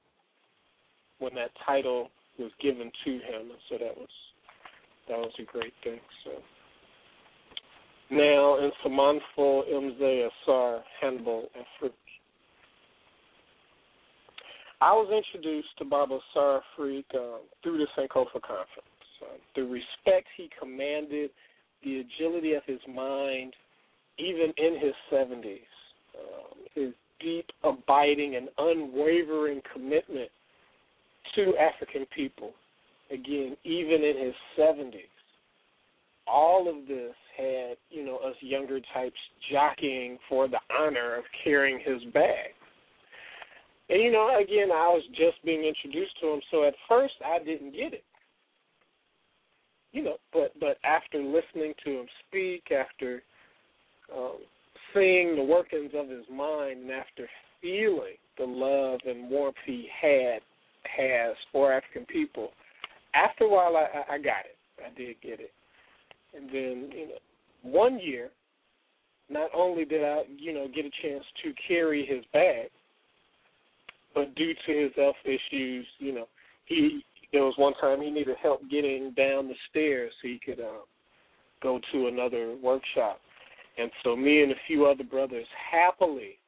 when 1.19 1.35
that 1.35 1.51
title 1.67 2.11
was 2.39 2.51
given 2.63 2.91
to 3.05 3.11
him, 3.13 3.51
so 3.69 3.77
that 3.79 3.97
was 3.97 4.09
that 5.09 5.19
was 5.19 5.33
a 5.39 5.45
great 5.45 5.75
thing. 5.83 6.01
So. 6.25 6.31
Now 8.11 8.59
in 8.59 8.73
Samanfo 8.85 9.63
Mzee 9.71 10.29
Ausar 10.49 10.81
Hannibal 11.01 11.49
Afrik. 11.57 11.93
I 14.81 14.93
was 14.93 15.13
introduced 15.13 15.69
to 15.79 15.85
Baba 15.85 16.19
Ausar 16.37 16.61
Afrik 16.77 17.05
um, 17.15 17.43
through 17.63 17.79
the 17.79 17.87
Sankofa 17.97 18.43
conference. 18.43 18.89
Uh, 19.23 19.37
the 19.55 19.63
respect 19.63 20.27
he 20.37 20.51
commanded, 20.59 21.31
the 21.85 22.01
agility 22.01 22.55
of 22.55 22.65
his 22.67 22.81
mind, 22.93 23.55
even 24.19 24.53
in 24.57 24.79
his 24.81 24.95
70s, 25.13 25.61
um, 26.19 26.59
his 26.75 26.93
deep, 27.21 27.47
abiding, 27.63 28.35
and 28.37 28.49
unwavering 28.59 29.61
commitment 29.73 30.31
to 31.37 31.53
African 31.59 32.07
people, 32.15 32.53
again, 33.13 33.57
even 33.65 34.03
in 34.03 34.27
his 34.27 34.35
70s. 34.59 34.95
All 36.27 36.69
of 36.69 36.89
this 36.89 37.15
had, 37.41 37.77
you 37.91 38.05
know, 38.05 38.17
us 38.19 38.37
younger 38.41 38.81
types 38.95 39.17
jockeying 39.51 40.19
for 40.29 40.49
the 40.49 40.61
honor 40.79 41.17
of 41.17 41.25
carrying 41.45 41.79
his 41.81 42.03
bag. 42.13 42.51
And 43.89 44.01
you 44.01 44.13
know, 44.13 44.39
again, 44.41 44.71
I 44.73 44.87
was 44.89 45.03
just 45.11 45.45
being 45.45 45.65
introduced 45.65 46.13
to 46.21 46.29
him, 46.29 46.41
so 46.51 46.65
at 46.65 46.75
first 46.89 47.15
I 47.25 47.39
didn't 47.39 47.73
get 47.73 47.93
it. 47.93 48.05
you 49.93 50.03
know, 50.03 50.17
but 50.33 50.53
but 50.61 50.79
after 50.85 51.19
listening 51.23 51.75
to 51.85 51.91
him 52.01 52.07
speak, 52.29 52.71
after 52.71 53.23
um, 54.17 54.39
seeing 54.95 55.37
the 55.37 55.43
workings 55.43 55.93
of 55.95 56.09
his 56.09 56.25
mind, 56.33 56.83
and 56.83 56.91
after 56.91 57.29
feeling 57.61 58.17
the 58.39 58.45
love 58.45 59.01
and 59.05 59.29
warmth 59.31 59.57
he 59.67 59.89
had 60.01 60.41
has 60.85 61.37
for 61.53 61.73
African 61.73 62.07
people, 62.07 62.51
after 63.15 63.45
a 63.45 63.49
while 63.49 63.77
I, 63.77 64.15
I 64.15 64.19
got 64.19 64.45
it. 64.47 64.57
I 64.81 64.97
did 64.97 65.17
get 65.21 65.41
it, 65.41 65.53
and 66.37 66.49
then 66.49 66.91
you 66.97 67.09
know, 67.09 67.19
one 67.63 67.99
year, 67.99 68.31
not 69.29 69.51
only 69.55 69.85
did 69.85 70.05
I 70.05 70.23
you 70.37 70.53
know 70.53 70.67
get 70.69 70.85
a 70.85 70.91
chance 71.03 71.25
to 71.45 71.53
carry 71.67 72.05
his 72.07 72.25
bag, 72.33 72.71
but 74.15 74.35
due 74.35 74.53
to 74.67 74.83
his 74.83 74.93
health 74.97 75.17
issues, 75.25 75.87
you 75.99 76.13
know, 76.13 76.29
he 76.67 77.05
there 77.33 77.45
was 77.45 77.55
one 77.57 77.75
time 77.75 78.03
he 78.03 78.11
needed 78.11 78.37
help 78.43 78.61
getting 78.71 79.13
down 79.17 79.49
the 79.49 79.55
stairs 79.71 80.13
so 80.21 80.29
he 80.29 80.41
could 80.45 80.61
um, 80.61 80.83
go 81.63 81.81
to 81.93 82.09
another 82.09 82.57
workshop. 82.61 83.21
And 83.79 83.91
so 84.03 84.17
me 84.17 84.43
and 84.43 84.53
a 84.53 84.57
few 84.67 84.87
other 84.87 85.05
brothers 85.05 85.47
happily, 85.71 86.39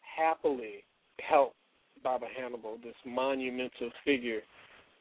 happily 0.00 0.84
helped 1.20 1.56
Baba 2.02 2.26
Hannibal, 2.34 2.78
this 2.82 2.94
monumental 3.04 3.90
figure, 4.04 4.40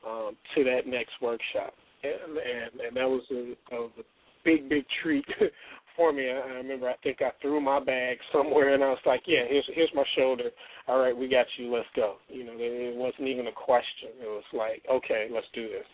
um, 0.05 0.35
to 0.53 0.63
that 0.65 0.85
next 0.85 1.13
workshop. 1.21 1.73
And 2.03 2.37
and, 2.37 2.81
and 2.87 2.97
that 2.97 3.07
was 3.07 3.23
a, 3.31 3.55
that 3.71 3.79
was 3.79 3.91
a 3.99 4.03
big, 4.45 4.69
big 4.69 4.85
treat 5.01 5.25
for 5.95 6.13
me. 6.13 6.29
I, 6.29 6.39
I 6.39 6.53
remember 6.55 6.89
I 6.89 6.95
think 7.03 7.21
I 7.21 7.31
threw 7.41 7.59
my 7.59 7.83
bag 7.83 8.17
somewhere 8.31 8.73
and 8.73 8.83
I 8.83 8.89
was 8.89 8.99
like, 9.05 9.23
Yeah, 9.25 9.43
here's 9.49 9.69
here's 9.73 9.91
my 9.93 10.03
shoulder. 10.17 10.51
All 10.87 10.99
right, 10.99 11.17
we 11.17 11.27
got 11.27 11.47
you, 11.57 11.73
let's 11.73 11.87
go. 11.95 12.17
You 12.29 12.45
know, 12.45 12.53
it 12.55 12.95
wasn't 12.95 13.27
even 13.27 13.47
a 13.47 13.51
question. 13.51 14.09
It 14.21 14.27
was 14.27 14.43
like, 14.53 14.83
Okay, 14.89 15.27
let's 15.33 15.47
do 15.53 15.67
this. 15.67 15.85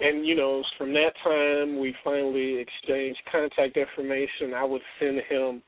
And 0.00 0.26
you 0.26 0.34
know, 0.34 0.62
from 0.76 0.92
that 0.94 1.12
time 1.22 1.78
we 1.78 1.94
finally 2.02 2.58
exchanged 2.58 3.20
contact 3.30 3.76
information. 3.76 4.54
I 4.56 4.64
would 4.64 4.82
send 4.98 5.20
him 5.28 5.62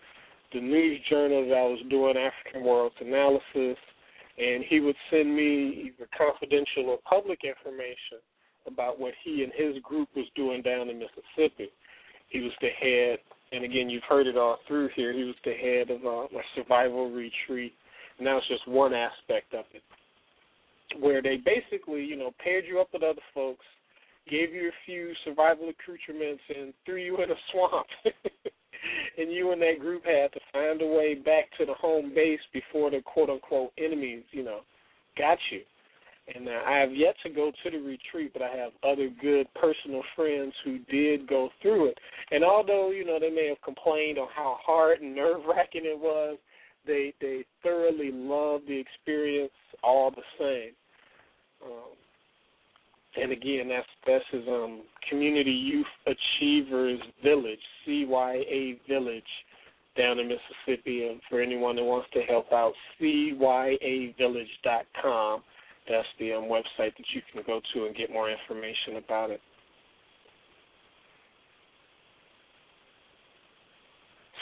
the 0.53 0.61
news 0.61 1.01
journal 1.11 1.49
that 1.49 1.55
I 1.55 1.66
was 1.66 1.81
doing 1.91 2.16
African 2.16 2.65
World 2.65 2.93
Analysis 3.01 3.77
and 4.39 4.65
he 4.69 4.81
would 4.81 4.97
send 5.11 5.35
me 5.35 5.87
either 5.87 6.09
confidential 6.16 6.91
or 6.91 6.99
public 7.09 7.41
information 7.45 8.20
about 8.66 8.98
what 8.98 9.14
he 9.24 9.43
and 9.43 9.52
his 9.55 9.82
group 9.82 10.09
was 10.16 10.26
doing 10.34 10.62
down 10.62 10.88
in 10.88 10.98
Mississippi. 10.98 11.70
He 12.28 12.40
was 12.40 12.52
the 12.60 12.68
head, 12.80 13.18
and 13.52 13.64
again, 13.64 13.88
you've 13.88 14.02
heard 14.09 14.26
it 14.26 14.36
all 14.36 14.59
through 14.66 14.90
here. 14.97 15.12
He 15.12 15.24
was 15.24 15.36
the 15.44 15.55
head 15.55 15.90
of 15.90 16.05
uh, 16.05 16.38
a 16.38 16.43
survival 16.55 17.10
retreat, 17.10 17.72
and 18.18 18.26
that 18.26 18.34
was 18.34 18.44
just 18.48 18.66
one 18.66 18.94
aspect 18.94 19.55
of 19.55 19.64
it, 19.72 19.82
where 21.01 21.22
they 21.22 21.36
basically, 21.36 22.05
you 22.05 22.16
know, 22.16 22.32
paired 22.43 22.64
you 22.66 22.80
up 22.80 22.88
with 22.93 23.02
other 23.02 23.22
folks, 23.34 23.64
gave 24.28 24.52
you 24.52 24.68
a 24.68 24.78
few 24.84 25.12
survival 25.24 25.70
accoutrements, 25.70 26.43
and 26.48 26.74
threw 26.84 26.97
you 26.97 27.16
in 27.22 27.30
a 27.30 27.36
swamp. 27.52 27.86
and 29.18 29.32
you 29.32 29.52
and 29.52 29.62
that 29.62 29.78
group 29.80 30.05
had 30.05 30.32
to 30.32 30.40
find 30.52 30.82
a 30.82 30.86
way 30.86 31.14
back 31.14 31.44
to 31.59 31.64
the 31.64 31.74
home 31.74 32.12
base 32.14 32.40
before 32.52 32.90
the 32.90 33.01
quote 33.02 33.30
unquote 33.30 33.72
enemies, 33.78 34.24
you 34.32 34.43
know, 34.43 34.60
got 35.16 35.38
you. 35.51 35.60
And 36.35 36.48
I 36.48 36.78
have 36.78 36.94
yet 36.94 37.15
to 37.23 37.31
go 37.31 37.53
to 37.62 37.70
the 37.70 37.78
retreat, 37.78 38.32
but 38.32 38.43
I 38.43 38.57
have 38.57 38.73
other 38.82 39.09
good 39.23 39.47
personal 39.55 40.03
friends 40.16 40.53
who 40.65 40.78
did 40.90 41.28
go 41.28 41.51
through 41.62 41.86
it. 41.86 41.98
And 42.32 42.43
although 42.43 42.90
you 42.90 43.05
know 43.05 43.20
they 43.20 43.31
may 43.31 43.47
have 43.48 43.62
complained 43.62 44.19
on 44.19 44.27
how 44.35 44.57
hard 44.61 45.01
and 45.01 45.15
nerve 45.15 45.43
wracking 45.47 45.85
it 45.85 45.98
was, 45.98 46.36
they 46.86 47.15
they 47.20 47.44
thoroughly 47.62 48.11
loved 48.12 48.66
the 48.66 48.78
experience 48.78 49.53
all 49.85 50.11
the 50.11 50.23
same. 50.39 50.73
Um, 51.65 51.94
and 53.23 53.31
again, 53.32 53.69
that's 53.69 53.86
that's 54.07 54.24
his 54.31 54.47
um, 54.48 54.82
Community 55.09 55.53
Youth 55.53 55.86
Achievers 56.07 57.01
Village, 57.23 57.61
CYA 57.86 58.78
Village, 58.89 59.23
down 59.97 60.19
in 60.19 60.28
Mississippi. 60.28 61.07
And 61.07 61.20
for 61.31 61.40
anyone 61.40 61.77
that 61.77 61.85
wants 61.85 62.09
to 62.15 62.23
help 62.23 62.53
out, 62.53 62.73
CYAVillage.com. 63.01 65.43
That's 65.88 66.06
the 66.18 66.32
um, 66.32 66.44
website 66.44 66.96
that 66.96 67.06
you 67.14 67.22
can 67.32 67.42
go 67.46 67.60
to 67.74 67.86
and 67.86 67.94
get 67.94 68.10
more 68.10 68.30
information 68.30 68.96
about 68.96 69.30
it. 69.30 69.40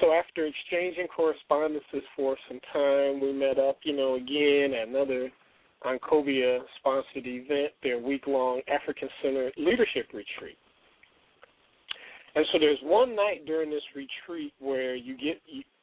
So 0.00 0.12
after 0.12 0.46
exchanging 0.46 1.06
correspondences 1.14 2.02
for 2.16 2.36
some 2.48 2.60
time, 2.72 3.20
we 3.20 3.32
met 3.32 3.58
up, 3.58 3.78
you 3.84 3.96
know, 3.96 4.16
again 4.16 4.74
at 4.74 4.88
another 4.88 5.30
Oncovia 5.84 6.60
sponsored 6.78 7.26
event, 7.26 7.72
their 7.82 7.98
week 7.98 8.26
long 8.26 8.60
African 8.68 9.08
Center 9.22 9.50
Leadership 9.56 10.08
Retreat. 10.12 10.58
And 12.34 12.44
so 12.52 12.58
there's 12.58 12.78
one 12.82 13.14
night 13.14 13.46
during 13.46 13.70
this 13.70 13.82
retreat 13.94 14.52
where 14.58 14.96
you 14.96 15.16
get 15.16 15.40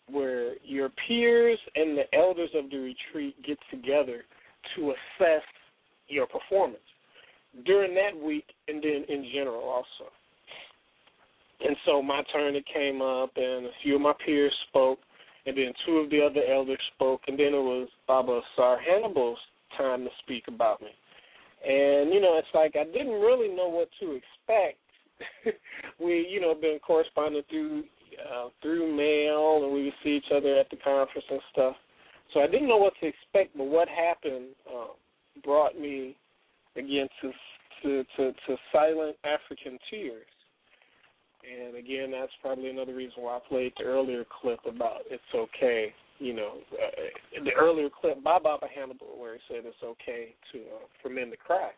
where 0.10 0.56
your 0.66 0.90
peers 1.08 1.60
and 1.76 1.98
the 1.98 2.04
elders 2.14 2.50
of 2.56 2.70
the 2.70 2.78
retreat 2.78 3.36
get 3.46 3.58
together 3.70 4.24
to 4.76 4.92
assess 4.92 5.44
your 6.08 6.28
performance 6.28 6.84
during 7.66 7.94
that 7.96 8.18
week 8.18 8.46
and 8.68 8.82
then 8.82 9.06
in 9.10 9.30
general 9.34 9.64
also. 9.64 10.12
And 11.64 11.76
so 11.86 12.02
my 12.02 12.24
turn 12.34 12.56
it 12.56 12.66
came 12.74 13.02
up 13.02 13.32
and 13.36 13.68
a 13.68 13.72
few 13.84 13.96
of 13.96 14.02
my 14.02 14.14
peers 14.26 14.54
spoke 14.70 15.00
and 15.46 15.58
then 15.58 15.74
two 15.86 15.98
of 15.98 16.10
the 16.10 16.22
other 16.22 16.42
elders 16.52 16.80
spoke 16.96 17.22
and 17.28 17.38
then 17.38 17.48
it 17.48 17.52
was 17.52 17.88
Baba 18.08 18.42
Sar 18.56 18.80
Hannibal's 18.80 19.38
time 19.78 20.04
to 20.04 20.10
speak 20.24 20.46
about 20.48 20.82
me. 20.82 20.90
And, 21.64 22.12
you 22.12 22.20
know, 22.20 22.38
it's 22.38 22.48
like 22.54 22.76
I 22.76 22.86
didn't 22.86 23.22
really 23.22 23.54
know 23.54 23.68
what 23.68 23.90
to 24.00 24.18
expect. 24.18 24.80
we, 26.00 26.28
you 26.30 26.42
know, 26.42 26.56
been 26.56 26.80
corresponding 26.80 27.44
through 27.50 27.84
uh, 28.20 28.50
through 28.62 28.96
mail 28.96 29.64
and 29.64 29.74
we 29.74 29.86
would 29.86 29.94
see 30.04 30.18
each 30.18 30.32
other 30.36 30.58
at 30.58 30.70
the 30.70 30.78
conference 30.78 31.26
and 31.30 31.42
stuff. 31.52 31.76
So 32.34 32.42
I 32.42 32.48
didn't 32.48 32.68
know 32.68 32.78
what 32.78 32.94
to 33.02 33.08
expect, 33.08 33.58
but 33.58 33.66
what 33.66 33.88
happened 33.90 34.50
uh, 34.68 34.94
brought 35.44 35.80
me 35.80 36.16
again 36.76 37.08
to 37.22 37.32
to 37.84 38.04
to, 38.18 38.32
to 38.32 38.58
silent 38.72 39.18
African 39.24 39.78
tears. 39.90 40.26
And 41.44 41.76
again, 41.76 42.12
that's 42.12 42.32
probably 42.42 42.70
another 42.70 42.94
reason 42.94 43.24
why 43.24 43.38
I 43.38 43.40
played 43.50 43.74
the 43.78 43.86
earlier 43.86 44.24
clip 44.42 44.60
about 44.66 45.02
it's 45.10 45.24
okay 45.34 45.94
you 46.22 46.36
know, 46.36 46.54
uh, 46.74 47.44
the 47.44 47.52
earlier 47.60 47.90
clip 47.90 48.24
by 48.24 48.38
Baba 48.38 48.68
Hannibal 48.74 49.18
where 49.18 49.34
he 49.34 49.40
said 49.48 49.64
it's 49.66 49.84
okay 49.84 50.36
to 50.54 50.60
uh, 50.60 50.86
for 51.02 51.10
men 51.10 51.32
to 51.32 51.38
cry. 51.38 51.72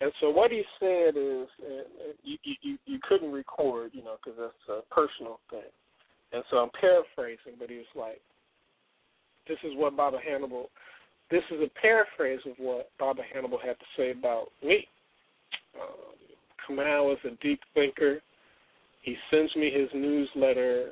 And 0.00 0.12
so 0.20 0.30
what 0.30 0.52
he 0.52 0.62
said 0.78 1.16
is, 1.16 1.48
uh, 1.60 2.12
you, 2.22 2.38
you 2.44 2.78
you 2.86 2.98
couldn't 3.08 3.32
record, 3.32 3.90
you 3.94 4.04
know, 4.04 4.16
because 4.22 4.38
that's 4.38 4.78
a 4.78 4.94
personal 4.94 5.40
thing. 5.50 5.70
And 6.34 6.42
so 6.50 6.58
I'm 6.58 6.70
paraphrasing, 6.80 7.54
but 7.58 7.70
he 7.70 7.76
was 7.76 7.86
like, 7.94 8.20
"This 9.46 9.58
is 9.62 9.72
what 9.76 9.96
Baba 9.96 10.18
Hannibal. 10.18 10.70
This 11.30 11.44
is 11.50 11.60
a 11.60 11.68
paraphrase 11.80 12.40
of 12.46 12.58
what 12.58 12.90
Baba 12.98 13.22
Hannibal 13.32 13.58
had 13.58 13.78
to 13.78 13.86
say 13.96 14.10
about 14.10 14.50
me. 14.62 14.88
Um, 15.80 16.14
Kamau 16.66 17.12
is 17.12 17.18
a 17.24 17.36
deep 17.42 17.60
thinker. 17.74 18.20
He 19.02 19.16
sends 19.30 19.54
me 19.54 19.70
his 19.70 19.88
newsletter 19.94 20.90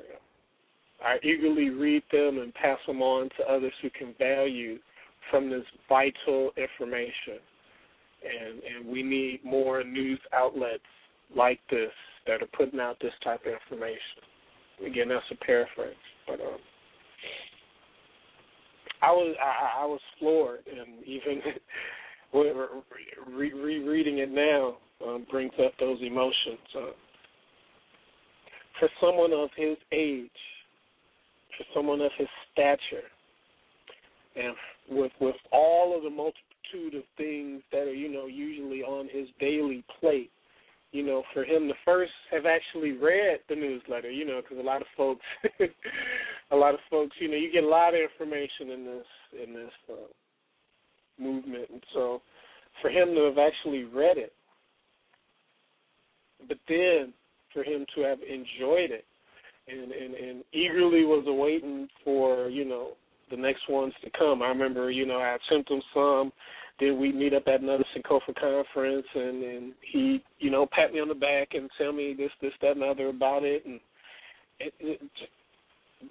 I 1.04 1.18
eagerly 1.24 1.70
read 1.70 2.02
them 2.12 2.38
and 2.38 2.54
pass 2.54 2.78
them 2.86 3.02
on 3.02 3.28
to 3.36 3.52
others 3.52 3.72
who 3.82 3.90
can 3.90 4.14
value 4.18 4.78
from 5.30 5.50
this 5.50 5.64
vital 5.88 6.52
information. 6.56 7.42
And 8.22 8.62
and 8.62 8.86
we 8.86 9.02
need 9.02 9.40
more 9.44 9.82
news 9.82 10.20
outlets 10.32 10.82
like 11.34 11.58
this 11.70 11.90
that 12.26 12.42
are 12.42 12.56
putting 12.56 12.78
out 12.78 12.98
this 13.00 13.12
type 13.24 13.40
of 13.46 13.52
information. 13.52 14.22
Again, 14.86 15.08
that's 15.08 15.24
a 15.30 15.44
paraphrase, 15.44 15.94
but 16.26 16.40
um, 16.40 16.58
I 19.02 19.10
was 19.10 19.36
I, 19.42 19.82
I 19.82 19.86
was 19.86 20.00
floored, 20.18 20.60
and 20.66 21.04
even 21.04 21.40
re- 23.36 23.52
rereading 23.52 24.18
it 24.18 24.30
now 24.30 24.76
um, 25.06 25.26
brings 25.30 25.52
up 25.64 25.72
those 25.78 25.98
emotions. 26.02 26.58
Uh, 26.76 26.90
for 28.78 28.88
someone 29.00 29.32
of 29.32 29.50
his 29.56 29.76
age, 29.92 30.30
for 31.56 31.64
someone 31.74 32.00
of 32.00 32.10
his 32.18 32.28
stature, 32.52 33.06
and 34.36 34.54
with 34.90 35.12
with 35.20 35.36
all 35.52 35.96
of 35.96 36.02
the 36.02 36.10
multitude 36.10 36.94
of 36.94 37.02
things 37.16 37.62
that 37.70 37.82
are 37.82 37.94
you 37.94 38.10
know 38.10 38.26
usually 38.26 38.82
on 38.82 39.08
his 39.12 39.28
daily 39.38 39.84
plate, 40.00 40.30
you 40.92 41.04
know, 41.04 41.22
for 41.32 41.44
him 41.44 41.68
to 41.68 41.74
first 41.84 42.12
have 42.30 42.44
actually 42.46 42.92
read 42.92 43.40
the 43.48 43.56
newsletter, 43.56 44.10
you 44.10 44.26
know, 44.26 44.40
because 44.42 44.58
a 44.58 44.66
lot 44.66 44.82
of 44.82 44.86
folks, 44.96 45.24
a 46.50 46.56
lot 46.56 46.74
of 46.74 46.80
folks, 46.90 47.16
you 47.18 47.28
know, 47.28 47.36
you 47.36 47.50
get 47.50 47.64
a 47.64 47.68
lot 47.68 47.94
of 47.94 48.00
information 48.00 48.70
in 48.70 48.84
this 48.84 49.44
in 49.46 49.54
this 49.54 49.72
uh, 49.90 51.22
movement, 51.22 51.68
and 51.72 51.82
so 51.94 52.20
for 52.80 52.90
him 52.90 53.14
to 53.14 53.22
have 53.24 53.38
actually 53.38 53.84
read 53.84 54.18
it, 54.18 54.32
but 56.46 56.58
then 56.68 57.12
for 57.52 57.62
him 57.64 57.84
to 57.94 58.02
have 58.02 58.18
enjoyed 58.20 58.90
it 58.90 59.04
and, 59.68 59.92
and 59.92 60.14
and 60.14 60.44
eagerly 60.52 61.04
was 61.04 61.24
awaiting 61.26 61.88
for 62.04 62.48
you 62.48 62.64
know 62.64 62.92
the 63.30 63.36
next 63.36 63.68
ones 63.68 63.92
to 64.04 64.10
come. 64.18 64.42
I 64.42 64.48
remember 64.48 64.90
you 64.90 65.06
know 65.06 65.18
I 65.18 65.36
sent 65.50 65.68
them 65.68 65.80
some. 65.94 66.32
Then 66.82 66.98
we 66.98 67.12
meet 67.12 67.32
up 67.32 67.44
at 67.46 67.60
another 67.60 67.84
Sankofa 67.96 68.34
conference, 68.34 69.06
and 69.14 69.42
and 69.42 69.72
he, 69.92 70.22
you 70.40 70.50
know, 70.50 70.66
pat 70.72 70.92
me 70.92 71.00
on 71.00 71.08
the 71.08 71.14
back 71.14 71.48
and 71.54 71.70
tell 71.78 71.92
me 71.92 72.14
this, 72.16 72.30
this, 72.40 72.52
that, 72.60 72.72
and 72.72 72.82
other 72.82 73.08
about 73.08 73.44
it, 73.44 73.64
and 73.64 73.78
it, 74.58 74.74
it, 74.80 75.00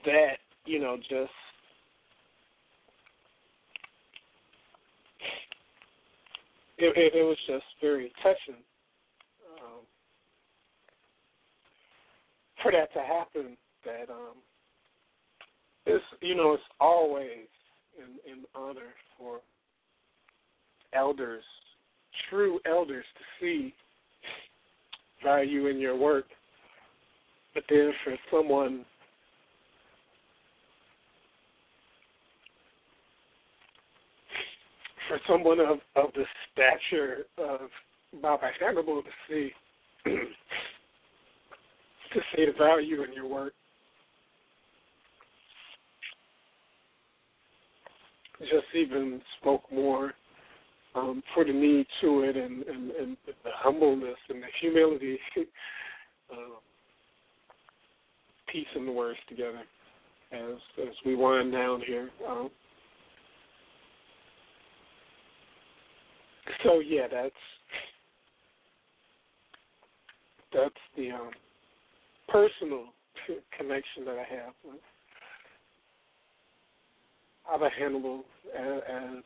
that, 0.05 0.37
you 0.65 0.79
know, 0.79 0.95
just 0.97 1.31
it, 6.77 6.95
it, 6.95 7.15
it 7.15 7.23
was 7.23 7.37
just 7.47 7.65
very 7.81 8.11
touching 8.23 8.61
um, 9.61 9.81
for 12.63 12.71
that 12.71 12.93
to 12.93 12.99
happen. 12.99 13.57
That 13.83 14.09
um, 14.09 14.37
it's 15.85 16.05
you 16.21 16.35
know 16.35 16.53
it's 16.53 16.63
always 16.79 17.47
in, 17.97 18.31
in 18.31 18.43
honor 18.55 18.93
for 19.17 19.39
elders, 20.93 21.43
true 22.29 22.59
elders, 22.65 23.05
to 23.17 23.23
see 23.39 23.73
value 25.23 25.67
in 25.67 25.79
your 25.79 25.97
work. 25.97 26.25
But 27.53 27.63
then 27.69 27.93
for 28.03 28.15
someone 28.31 28.85
for 35.07 35.19
someone 35.27 35.59
of, 35.59 35.79
of 35.97 36.13
the 36.13 36.25
stature 36.53 37.25
of 37.37 37.69
Baba 38.21 38.49
Hannibal 38.59 39.03
to 39.03 39.09
see 39.29 39.51
to 40.05 40.15
see 42.35 42.45
the 42.45 42.53
value 42.57 43.03
in 43.03 43.13
your 43.13 43.27
work 43.27 43.53
just 48.39 48.65
even 48.75 49.21
spoke 49.39 49.63
more 49.71 50.13
um, 50.95 51.23
for 51.33 51.45
the 51.45 51.53
need 51.53 51.87
to 52.01 52.23
it 52.23 52.35
and, 52.35 52.63
and, 52.63 52.91
and 52.91 53.17
the 53.25 53.51
humbleness 53.55 54.17
and 54.29 54.41
the 54.41 54.47
humility, 54.59 55.17
uh, 55.37 56.35
piecing 58.51 58.85
the 58.85 58.91
words 58.91 59.19
together 59.29 59.61
as 60.31 60.57
as 60.81 60.93
we 61.05 61.15
wind 61.15 61.51
down 61.51 61.81
here. 61.85 62.09
Um, 62.27 62.49
so 66.63 66.79
yeah, 66.79 67.07
that's 67.11 67.35
that's 70.53 70.75
the 70.97 71.11
um, 71.11 71.31
personal 72.27 72.85
connection 73.57 74.05
that 74.05 74.15
I 74.15 74.35
have 74.35 74.53
with 74.63 74.81
Abba 77.53 77.69
Hannibal 77.77 78.23
as, 78.57 78.81
as 78.89 79.23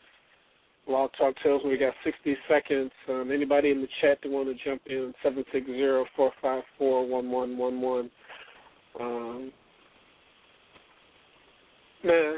Blog 0.88 1.10
Talk 1.18 1.36
tells 1.42 1.64
me 1.64 1.72
we 1.72 1.78
got 1.78 1.94
60 2.04 2.38
seconds. 2.48 2.92
Um, 3.10 3.32
anybody 3.32 3.72
in 3.72 3.82
the 3.82 3.88
chat 4.02 4.20
that 4.22 4.32
want 4.32 4.48
to 4.50 4.56
jump 4.64 4.84
in, 4.86 5.14
760-454-1111. 6.80 8.10
Um, 9.00 9.52
nah. 12.04 12.34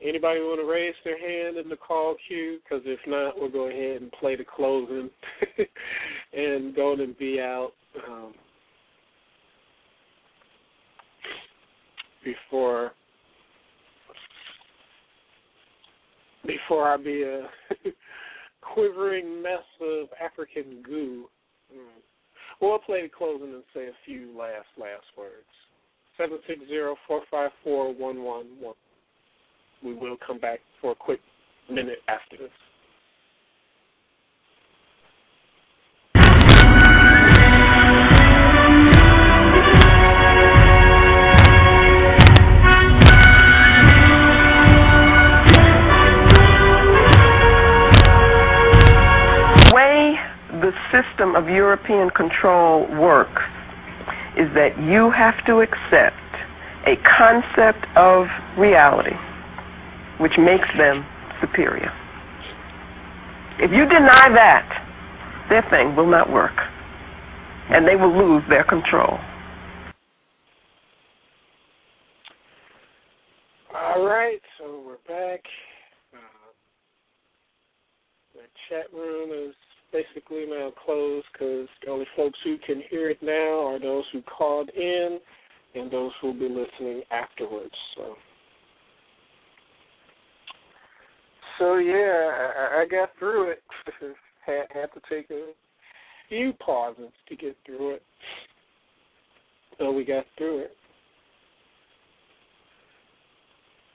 Anybody 0.00 0.40
want 0.40 0.60
to 0.60 0.66
raise 0.70 0.94
their 1.04 1.18
hand 1.18 1.56
in 1.56 1.68
the 1.68 1.76
call 1.76 2.14
queue? 2.28 2.60
Because 2.62 2.82
if 2.86 3.00
not, 3.06 3.34
we'll 3.36 3.50
go 3.50 3.68
ahead 3.68 4.00
and 4.00 4.12
play 4.12 4.36
the 4.36 4.44
closing 4.44 5.10
and 6.32 6.74
go 6.74 6.92
and 6.92 7.18
be 7.18 7.40
out 7.40 7.72
um, 8.08 8.32
before 12.24 12.92
before 16.48 16.90
I 16.90 16.96
be 16.96 17.22
a 17.22 17.42
quivering 18.74 19.40
mess 19.40 19.62
of 19.80 20.08
African 20.20 20.82
goo. 20.82 21.26
Mm. 21.72 22.02
Well, 22.60 22.72
I'll 22.72 22.78
play 22.78 23.02
the 23.02 23.08
closing 23.08 23.52
and 23.54 23.62
say 23.72 23.86
a 23.86 23.92
few 24.04 24.36
last 24.36 24.66
last 24.76 25.06
words. 25.16 25.46
Seven 26.16 26.38
six 26.48 26.60
zero 26.66 26.96
four 27.06 27.20
five 27.30 27.50
four 27.62 27.94
one 27.94 28.24
one 28.24 28.46
one. 28.58 28.74
We 29.84 29.94
will 29.94 30.16
come 30.26 30.40
back 30.40 30.58
for 30.80 30.92
a 30.92 30.96
quick 30.96 31.20
minute 31.70 31.98
after 32.08 32.36
this. 32.36 32.50
System 50.98 51.36
of 51.36 51.46
European 51.48 52.10
control 52.10 52.86
works 52.98 53.42
is 54.36 54.48
that 54.54 54.78
you 54.78 55.10
have 55.10 55.34
to 55.46 55.60
accept 55.60 56.16
a 56.86 56.96
concept 57.06 57.86
of 57.96 58.26
reality 58.58 59.16
which 60.20 60.32
makes 60.38 60.68
them 60.76 61.06
superior. 61.40 61.92
If 63.60 63.70
you 63.72 63.86
deny 63.86 64.28
that, 64.34 65.46
their 65.48 65.62
thing 65.70 65.96
will 65.96 66.10
not 66.10 66.30
work 66.30 66.56
and 67.70 67.86
they 67.86 67.96
will 67.96 68.16
lose 68.16 68.42
their 68.48 68.64
control. 68.64 69.18
All 73.74 74.04
right, 74.04 74.40
so 74.58 74.82
we're 74.84 75.02
back. 75.06 75.42
Uh, 76.14 76.52
the 78.34 78.46
chat 78.68 78.92
room 78.92 79.30
is 79.30 79.54
basically 79.92 80.46
now 80.46 80.72
closed 80.84 81.26
because 81.32 81.68
the 81.84 81.90
only 81.90 82.06
folks 82.16 82.38
who 82.44 82.56
can 82.58 82.82
hear 82.90 83.10
it 83.10 83.22
now 83.22 83.66
are 83.66 83.78
those 83.78 84.04
who 84.12 84.22
called 84.22 84.68
in 84.70 85.20
and 85.74 85.90
those 85.90 86.12
who 86.20 86.28
will 86.28 86.34
be 86.34 86.48
listening 86.48 87.02
afterwards. 87.10 87.74
So, 87.96 88.14
so 91.58 91.76
yeah, 91.76 92.50
I, 92.56 92.82
I 92.82 92.86
got 92.90 93.10
through 93.18 93.50
it. 93.52 93.62
had, 94.46 94.66
had 94.72 94.92
to 94.94 95.00
take 95.08 95.30
a 95.30 95.52
few 96.28 96.52
pauses 96.54 97.12
to 97.28 97.36
get 97.36 97.56
through 97.64 97.94
it, 97.94 98.02
but 99.78 99.92
we 99.92 100.04
got 100.04 100.24
through 100.36 100.58
it. 100.60 100.76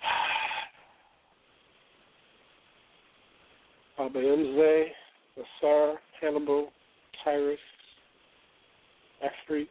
Baba 3.97 4.19
Ausar, 5.37 5.95
Hannibal, 6.21 6.69
Tyrus, 7.23 7.57
Afrik, 9.23 9.67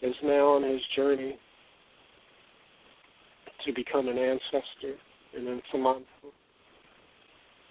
is 0.00 0.14
now 0.22 0.54
on 0.54 0.62
his 0.62 0.80
journey 0.96 1.38
to 3.64 3.72
become 3.72 4.08
an 4.08 4.18
ancestor 4.18 4.96
and 5.36 5.46
then 5.46 5.62
Samanful, 5.72 6.32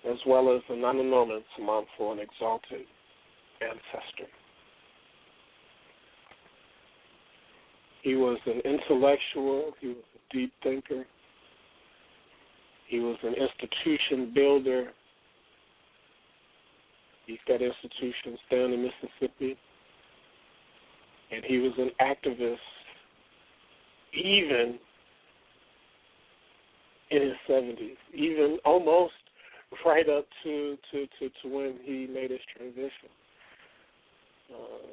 as 0.10 0.18
well 0.26 0.56
as 0.56 0.61
an 0.69 0.77
Nananom 0.77 1.41
Nsamanfo, 1.60 2.14
an 2.14 2.19
exalted 2.19 2.85
ancestor. 3.61 4.30
He 8.03 8.15
was 8.15 8.39
an 8.45 8.61
intellectual, 8.65 9.73
he 9.80 9.89
was 9.89 9.98
a 10.15 10.35
deep 10.35 10.53
thinker, 10.64 11.06
he 12.88 12.99
was 12.99 13.18
an 13.23 13.34
institution 13.35 14.31
builder 14.34 14.91
He's 17.26 17.38
got 17.48 17.61
institutions 17.61 18.39
down 18.49 18.73
in 18.73 18.84
Mississippi. 18.84 19.57
And 21.31 21.43
he 21.45 21.60
was 21.60 21.73
an 21.77 21.91
activist 22.02 22.57
even 24.14 24.77
in 27.10 27.22
his 27.22 27.34
70s, 27.49 27.95
even 28.14 28.57
almost 28.65 29.14
right 29.85 30.07
up 30.10 30.26
to, 30.43 30.77
to, 30.91 31.06
to, 31.19 31.30
to 31.41 31.49
when 31.49 31.76
he 31.84 32.07
made 32.11 32.31
his 32.31 32.39
transition. 32.57 33.10
Uh, 34.53 34.88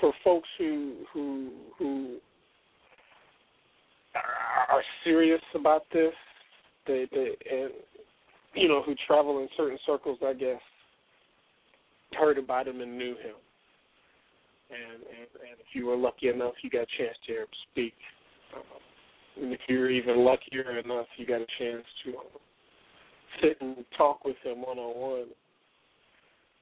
for 0.00 0.12
folks 0.24 0.48
who 0.58 0.94
who 1.12 1.50
who 1.78 2.16
are 4.14 4.82
serious 5.04 5.40
about 5.54 5.82
this, 5.92 6.12
they 6.86 7.06
they 7.12 7.36
and 7.50 7.72
you 8.54 8.68
know, 8.68 8.82
who 8.82 8.94
travel 9.06 9.38
in 9.38 9.48
certain 9.56 9.78
circles, 9.86 10.18
I 10.24 10.34
guess, 10.34 10.60
heard 12.18 12.38
about 12.38 12.68
him 12.68 12.80
and 12.80 12.98
knew 12.98 13.12
him. 13.16 13.36
And 14.70 15.02
and, 15.02 15.28
and 15.50 15.60
if 15.60 15.74
you 15.74 15.86
were 15.86 15.96
lucky 15.96 16.28
enough, 16.28 16.54
you 16.62 16.70
got 16.70 16.82
a 16.82 16.98
chance 16.98 17.16
to 17.26 17.32
hear 17.32 17.42
him 17.42 17.48
speak. 17.70 17.94
Um, 18.54 19.44
and 19.44 19.52
if 19.52 19.60
you 19.68 19.78
were 19.78 19.90
even 19.90 20.24
luckier 20.24 20.78
enough, 20.78 21.06
you 21.16 21.26
got 21.26 21.40
a 21.40 21.46
chance 21.58 21.84
to 22.04 22.10
um, 22.10 22.40
sit 23.40 23.56
and 23.60 23.76
talk 23.96 24.24
with 24.24 24.36
him 24.44 24.62
one 24.62 24.78
on 24.78 24.98
one. 24.98 25.28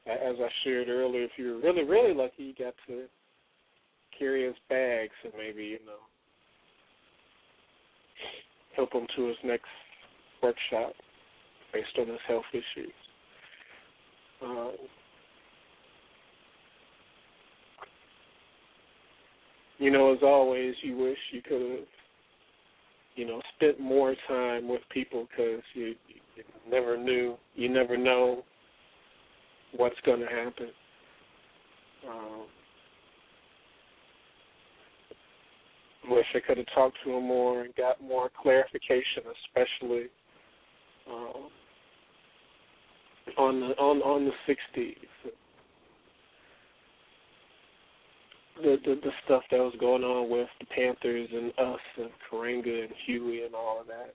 As 0.06 0.36
I 0.40 0.48
shared 0.64 0.88
earlier, 0.88 1.24
if 1.24 1.32
you 1.36 1.52
were 1.52 1.60
really, 1.60 1.84
really 1.84 2.14
lucky, 2.14 2.44
you 2.44 2.54
got 2.54 2.74
to 2.88 3.04
carry 4.18 4.46
his 4.46 4.56
bags 4.68 5.12
and 5.24 5.32
maybe, 5.36 5.64
you 5.64 5.78
know, 5.84 6.00
help 8.76 8.92
him 8.92 9.06
to 9.16 9.26
his 9.26 9.36
next 9.44 9.68
workshop 10.42 10.94
based 11.72 11.98
on 11.98 12.08
his 12.08 12.18
health 12.26 12.44
issues. 12.52 12.92
Um, 14.42 14.72
you 19.78 19.90
know, 19.90 20.12
as 20.12 20.20
always, 20.22 20.74
you 20.82 20.96
wish 20.96 21.18
you 21.32 21.42
could 21.42 21.60
have, 21.60 21.88
you 23.16 23.26
know, 23.26 23.40
spent 23.56 23.80
more 23.80 24.14
time 24.28 24.68
with 24.68 24.82
people 24.90 25.26
because 25.30 25.62
you, 25.74 25.94
you 26.08 26.44
never 26.70 26.96
knew, 26.96 27.36
you 27.54 27.68
never 27.68 27.96
know 27.96 28.44
what's 29.76 30.00
going 30.04 30.20
to 30.20 30.26
happen. 30.26 30.68
Um, 32.08 32.46
wish 36.08 36.26
I 36.34 36.40
could 36.40 36.58
have 36.58 36.66
talked 36.74 36.96
to 37.04 37.12
him 37.12 37.26
more 37.26 37.62
and 37.62 37.74
got 37.74 38.02
more 38.02 38.30
clarification, 38.42 39.24
especially 39.48 40.06
um, 41.10 41.48
on 43.40 43.60
the 43.60 43.68
on 43.76 44.02
on 44.02 44.24
the 44.24 44.32
sixties. 44.46 44.96
The, 48.62 48.76
the 48.84 48.94
the 49.02 49.10
stuff 49.24 49.42
that 49.50 49.58
was 49.58 49.74
going 49.80 50.02
on 50.02 50.30
with 50.30 50.48
the 50.60 50.66
Panthers 50.66 51.28
and 51.32 51.50
us 51.58 51.80
and 51.96 52.10
Karenga 52.30 52.84
and 52.84 52.92
Huey 53.06 53.44
and 53.44 53.54
all 53.54 53.80
of 53.80 53.86
that. 53.86 54.14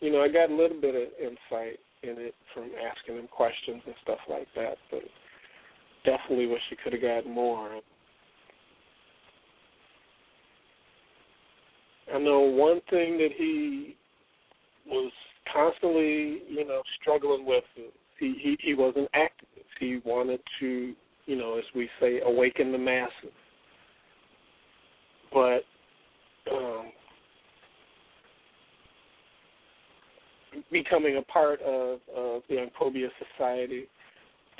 You 0.00 0.10
know, 0.10 0.22
I 0.22 0.28
got 0.28 0.50
a 0.50 0.54
little 0.54 0.80
bit 0.80 0.94
of 0.94 1.08
insight 1.20 1.78
in 2.02 2.16
it 2.18 2.34
from 2.52 2.70
asking 2.80 3.16
him 3.16 3.28
questions 3.28 3.82
and 3.86 3.94
stuff 4.02 4.18
like 4.28 4.48
that, 4.56 4.76
but 4.90 5.02
definitely 6.04 6.46
wish 6.46 6.60
I 6.72 6.82
could 6.82 6.92
have 6.94 7.02
gotten 7.02 7.32
more. 7.32 7.80
I 12.14 12.18
know 12.18 12.40
one 12.40 12.80
thing 12.90 13.18
that 13.18 13.30
he 13.36 13.96
was 14.86 15.10
constantly, 15.52 16.42
you 16.48 16.66
know, 16.66 16.82
struggling 17.00 17.46
with. 17.46 17.64
He 18.32 18.56
he, 18.62 18.74
was 18.74 18.94
an 18.96 19.06
activist. 19.14 19.64
He 19.80 20.00
wanted 20.04 20.40
to, 20.60 20.94
you 21.26 21.36
know, 21.36 21.58
as 21.58 21.64
we 21.74 21.88
say, 22.00 22.20
awaken 22.24 22.72
the 22.72 22.78
masses. 22.78 23.12
But 25.32 25.62
um, 26.50 26.92
becoming 30.70 31.16
a 31.16 31.22
part 31.22 31.60
of, 31.62 31.98
of 32.14 32.42
the 32.48 32.56
Ankobia 32.56 33.08
Society 33.36 33.86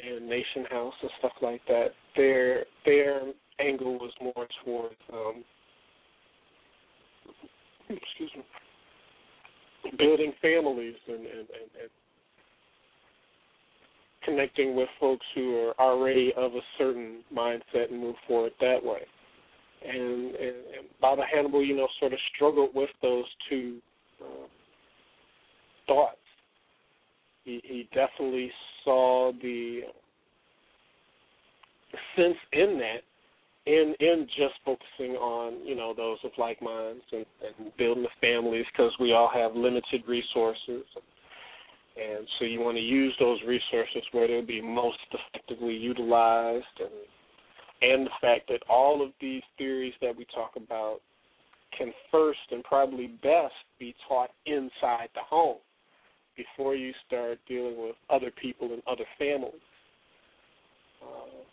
and 0.05 0.28
Nation 0.28 0.65
House 0.70 0.95
and 1.01 1.11
stuff 1.20 1.32
like 1.41 1.61
that, 1.69 1.89
their 2.16 2.65
their 2.85 3.20
angle 3.61 3.99
was 3.99 4.12
more 4.20 4.49
towards 4.65 4.97
um, 5.12 5.45
excuse 7.89 8.31
me, 8.36 8.43
building 9.99 10.32
families 10.43 10.97
and, 11.07 11.19
and, 11.19 11.27
and, 11.27 11.70
and 11.81 11.91
connecting 14.25 14.75
with 14.75 14.89
folks 14.99 15.25
who 15.35 15.57
are 15.57 15.75
already 15.79 16.33
of 16.37 16.53
a 16.55 16.61
certain 16.79 17.23
mindset 17.35 17.91
and 17.91 18.01
move 18.01 18.17
forward 18.27 18.53
that 18.61 18.83
way. 18.83 19.01
And, 19.87 20.35
and, 20.35 20.35
and 20.35 20.89
Baba 21.01 21.23
Hannibal, 21.33 21.65
you 21.65 21.77
know, 21.77 21.89
sort 22.01 22.13
of 22.13 22.19
struggled 22.35 22.71
with 22.75 22.91
those 23.03 23.25
two 23.51 23.79
uh, 24.23 24.47
thoughts. 25.87 26.17
He, 27.45 27.61
he 27.65 27.89
definitely 27.95 28.51
saw 28.85 29.33
the 29.43 29.81
sense 32.17 32.37
in 32.53 32.79
that 32.79 33.03
in 33.67 33.95
in 34.01 34.27
just 34.37 34.55
focusing 34.65 35.17
on 35.17 35.67
you 35.67 35.75
know 35.75 35.95
those 35.97 36.19
of 36.25 36.31
like 36.37 36.61
minds 36.61 37.03
and, 37.13 37.25
and 37.43 37.73
building 37.79 38.03
the 38.03 38.09
families 38.21 38.65
because 38.73 38.93
we 39.01 39.13
all 39.13 39.31
have 39.33 39.55
limited 39.55 40.03
resources 40.07 40.59
and 40.69 41.05
so 42.39 42.45
you 42.45 42.61
want 42.61 42.77
to 42.77 42.83
use 42.83 43.15
those 43.21 43.39
resources 43.47 44.03
where 44.12 44.27
they'll 44.27 44.45
be 44.45 44.61
most 44.61 44.99
effectively 45.12 45.75
utilized 45.75 46.65
and 46.81 46.91
and 47.83 48.07
the 48.07 48.11
fact 48.21 48.49
that 48.49 48.62
all 48.69 49.03
of 49.05 49.11
these 49.21 49.43
theories 49.59 49.93
that 50.01 50.16
we 50.16 50.25
talk 50.35 50.53
about 50.57 51.01
can 51.77 51.93
first 52.11 52.39
and 52.51 52.65
probably 52.65 53.09
best 53.23 53.53
be 53.79 53.95
taught 54.09 54.31
inside 54.47 55.09
the 55.15 55.21
home 55.29 55.59
before 56.37 56.75
you 56.75 56.93
start 57.07 57.39
dealing 57.47 57.77
with 57.77 57.95
other 58.11 58.31
people 58.41 58.73
and 58.73 58.83
other 58.87 59.05
families. 59.19 59.55
Uh, 61.03 61.45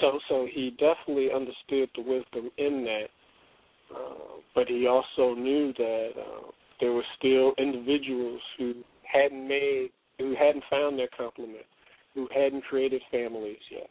so 0.00 0.18
so 0.28 0.48
he 0.52 0.70
definitely 0.70 1.28
understood 1.34 1.88
the 1.94 2.02
wisdom 2.02 2.50
in 2.58 2.84
that, 2.84 3.08
uh, 3.94 4.40
but 4.54 4.66
he 4.68 4.86
also 4.86 5.34
knew 5.34 5.72
that 5.74 6.10
uh, 6.18 6.50
there 6.82 6.92
were 6.92 7.04
still 7.16 7.52
individuals 7.58 8.40
who 8.58 8.74
hadn't 9.04 9.46
made, 9.46 9.90
who 10.18 10.34
hadn't 10.34 10.64
found 10.68 10.98
their 10.98 11.08
complement, 11.16 11.64
who 12.12 12.28
hadn't 12.34 12.64
created 12.64 13.00
families 13.10 13.58
yet, 13.70 13.88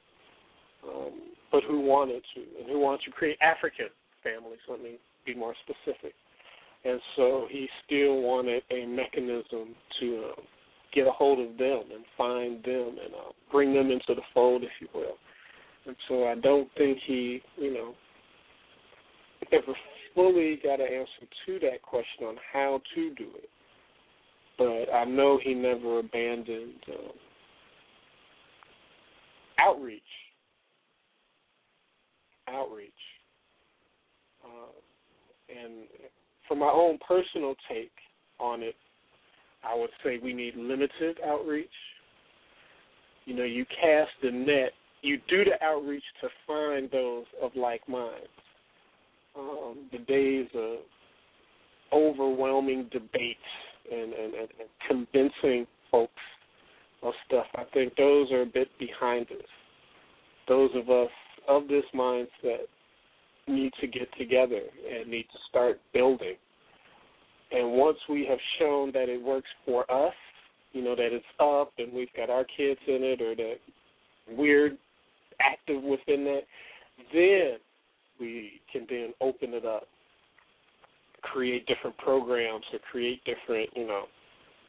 um, 0.84 1.14
but 1.54 1.64
who 1.64 1.80
wanted 1.80 2.22
to, 2.36 2.42
and 2.60 2.70
who 2.70 2.80
wanted 2.80 3.02
to 3.06 3.12
create 3.12 3.38
African 3.42 3.88
families. 4.22 4.60
Let 4.70 4.84
me 4.84 4.98
be 5.26 5.34
more 5.34 5.56
specific. 5.64 6.14
And 6.84 7.00
so 7.16 7.48
he 7.50 7.70
still 7.86 8.22
wanted 8.22 8.64
a 8.72 8.86
mechanism 8.86 9.74
to 10.02 10.32
uh, 10.32 10.42
get 10.94 11.08
a 11.08 11.12
hold 11.12 11.40
of 11.40 11.58
them 11.58 11.84
and 11.94 12.04
find 12.18 12.62
them 12.64 12.98
and 13.04 13.14
uh, 13.14 13.32
bring 13.52 13.74
them 13.74 13.90
into 13.90 14.16
the 14.16 14.22
fold, 14.34 14.64
if 14.64 14.72
you 14.82 14.88
will. 14.94 15.16
And 15.86 15.96
so 16.10 16.28
I 16.28 16.36
don't 16.36 16.68
think 16.78 16.98
he, 17.08 17.42
you 17.56 17.74
know, 17.74 17.94
ever 19.54 19.74
fully 20.16 20.60
got 20.64 20.80
an 20.80 20.88
answer 20.88 21.28
to 21.46 21.60
that 21.60 21.82
question 21.82 22.26
on 22.28 22.36
how 22.52 22.82
to 22.96 23.14
do 23.16 23.28
it. 23.36 23.50
But 24.58 24.94
I 24.94 25.06
know 25.06 25.40
he 25.44 25.54
never 25.54 26.00
abandoned 26.00 26.84
um, 26.90 27.12
outreach. 29.60 30.02
Outreach. 32.48 32.92
Uh, 34.44 34.72
and 35.50 35.88
for 36.48 36.56
my 36.56 36.70
own 36.70 36.98
personal 37.08 37.56
take 37.70 37.92
on 38.40 38.62
it, 38.62 38.76
I 39.64 39.76
would 39.76 39.92
say 40.04 40.20
we 40.22 40.34
need 40.34 40.56
limited 40.56 41.18
outreach. 41.26 41.70
You 43.26 43.36
know, 43.36 43.44
you 43.44 43.66
cast 43.66 44.10
the 44.22 44.32
net 44.32 44.72
you 45.02 45.20
do 45.28 45.44
the 45.44 45.64
outreach 45.64 46.04
to 46.22 46.30
find 46.48 46.90
those 46.92 47.26
of 47.42 47.52
like 47.56 47.88
minds. 47.90 48.28
Um, 49.38 49.90
the 49.92 50.00
days 50.00 50.48
of 50.56 50.80
overwhelming 51.94 52.90
debates 52.92 53.40
and, 53.92 54.14
and, 54.14 54.34
and, 54.34 54.48
and 54.60 54.70
convincing 54.88 55.66
folks 55.90 56.12
of 57.04 57.14
stuff, 57.28 57.46
I 57.56 57.64
think 57.74 57.96
those 57.96 58.32
are 58.32 58.42
a 58.42 58.46
bit 58.46 58.68
behind 58.80 59.28
us. 59.32 59.48
Those 60.48 60.70
of 60.76 60.90
us 60.90 61.10
of 61.48 61.68
this 61.68 61.84
mindset 61.96 62.68
need 63.48 63.72
to 63.82 63.88
get 63.88 64.08
together 64.18 64.62
and 64.90 65.10
need 65.10 65.24
to 65.24 65.40
start 65.50 65.80
building. 65.94 66.36
And 67.52 67.74
once 67.74 67.98
we 68.10 68.26
have 68.30 68.40
shown 68.60 68.92
that 68.94 69.10
it 69.10 69.22
works 69.22 69.50
for 69.66 69.90
us, 69.92 70.14
you 70.74 70.84
know, 70.84 70.96
that 70.96 71.10
it's 71.12 71.26
up 71.40 71.74
and 71.78 71.92
we've 71.92 72.14
got 72.16 72.30
our 72.30 72.46
kids 72.46 72.80
in 72.88 73.04
it 73.04 73.22
or 73.22 73.36
that 73.36 73.56
we're 74.30 74.78
active 75.42 75.84
within 75.84 76.24
that, 76.26 76.42
then 77.14 77.58
we 78.22 78.62
can 78.72 78.86
then 78.90 79.14
open 79.20 79.54
it 79.54 79.66
up, 79.66 79.88
create 81.24 81.66
different 81.66 81.98
programs 81.98 82.64
or 82.72 82.80
create 82.92 83.22
different, 83.26 83.70
you 83.76 83.88
know, 83.88 84.04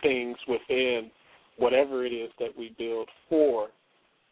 things 0.02 0.36
within 0.48 1.10
whatever 1.58 2.04
it 2.04 2.10
is 2.10 2.30
that 2.40 2.48
we 2.58 2.74
build 2.78 3.08
for 3.28 3.68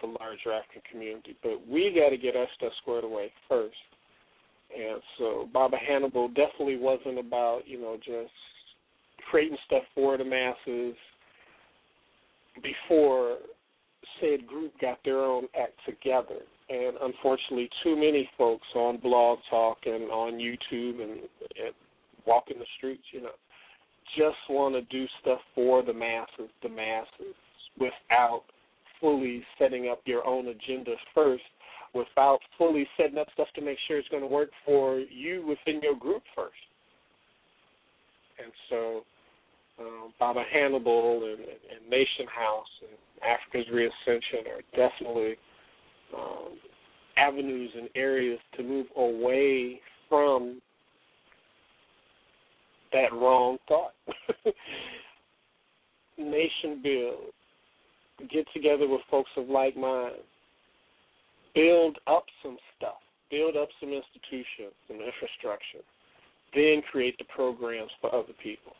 the 0.00 0.06
larger 0.06 0.52
African 0.52 0.82
community. 0.90 1.36
But 1.42 1.66
we 1.68 1.94
got 1.94 2.10
to 2.10 2.16
get 2.16 2.34
our 2.34 2.46
stuff 2.56 2.72
squared 2.82 3.04
away 3.04 3.30
first. 3.48 3.76
And 4.76 5.00
so 5.18 5.48
Baba 5.52 5.76
Hannibal 5.76 6.28
definitely 6.28 6.76
wasn't 6.76 7.18
about, 7.18 7.62
you 7.66 7.80
know, 7.80 7.96
just 7.96 8.32
creating 9.30 9.58
stuff 9.66 9.82
for 9.94 10.16
the 10.16 10.24
masses 10.24 10.96
before 12.62 13.38
said 14.20 14.46
group 14.46 14.72
got 14.80 14.98
their 15.04 15.20
own 15.20 15.44
act 15.60 15.74
together. 15.86 16.40
And 16.70 16.96
unfortunately, 17.02 17.68
too 17.82 17.96
many 17.96 18.30
folks 18.38 18.66
on 18.76 18.98
Blog 18.98 19.40
Talk 19.50 19.78
and 19.86 20.04
on 20.04 20.34
YouTube 20.34 21.02
and, 21.02 21.20
and 21.20 21.74
walking 22.26 22.58
the 22.60 22.66
streets, 22.78 23.02
you 23.12 23.22
know, 23.22 23.30
just 24.16 24.38
want 24.48 24.74
to 24.76 24.82
do 24.82 25.06
stuff 25.20 25.40
for 25.54 25.82
the 25.82 25.92
masses, 25.92 26.48
the 26.62 26.68
masses, 26.68 27.34
without 27.78 28.42
fully 29.00 29.42
setting 29.58 29.88
up 29.88 30.00
your 30.04 30.24
own 30.24 30.48
agenda 30.48 30.92
first, 31.12 31.42
without 31.92 32.38
fully 32.56 32.86
setting 32.96 33.18
up 33.18 33.26
stuff 33.34 33.48
to 33.56 33.62
make 33.62 33.78
sure 33.88 33.98
it's 33.98 34.08
going 34.08 34.22
to 34.22 34.28
work 34.28 34.50
for 34.64 35.00
you 35.00 35.44
within 35.46 35.80
your 35.82 35.96
group 35.96 36.22
first. 36.36 36.54
And 38.42 38.52
so 38.68 39.00
um, 39.80 40.12
Baba 40.20 40.44
Hannibal 40.52 41.24
and, 41.24 41.40
and 41.40 41.90
Nation 41.90 42.26
House 42.32 42.66
and 42.82 43.28
Africa's 43.28 43.66
Reascension 43.72 44.46
are 44.46 44.62
definitely 44.76 45.34
um, 46.16 46.58
avenues 47.16 47.70
and 47.76 47.88
areas 47.94 48.38
to 48.56 48.62
move 48.62 48.86
away 48.96 49.80
from 50.08 50.60
that 52.92 53.12
wrong 53.12 53.58
thought. 53.68 53.92
Nation 56.18 56.80
build. 56.82 57.32
Get 58.30 58.46
together 58.52 58.86
with 58.86 59.00
folks 59.10 59.30
of 59.36 59.48
like 59.48 59.76
mind. 59.76 60.16
Build 61.54 61.98
up 62.06 62.24
some 62.42 62.56
stuff. 62.76 63.00
Build 63.30 63.56
up 63.56 63.68
some 63.80 63.90
institutions, 63.90 64.74
some 64.88 64.96
infrastructure. 64.96 65.84
Then 66.54 66.82
create 66.90 67.16
the 67.18 67.24
programs 67.24 67.90
for 68.00 68.14
other 68.14 68.34
people. 68.42 68.72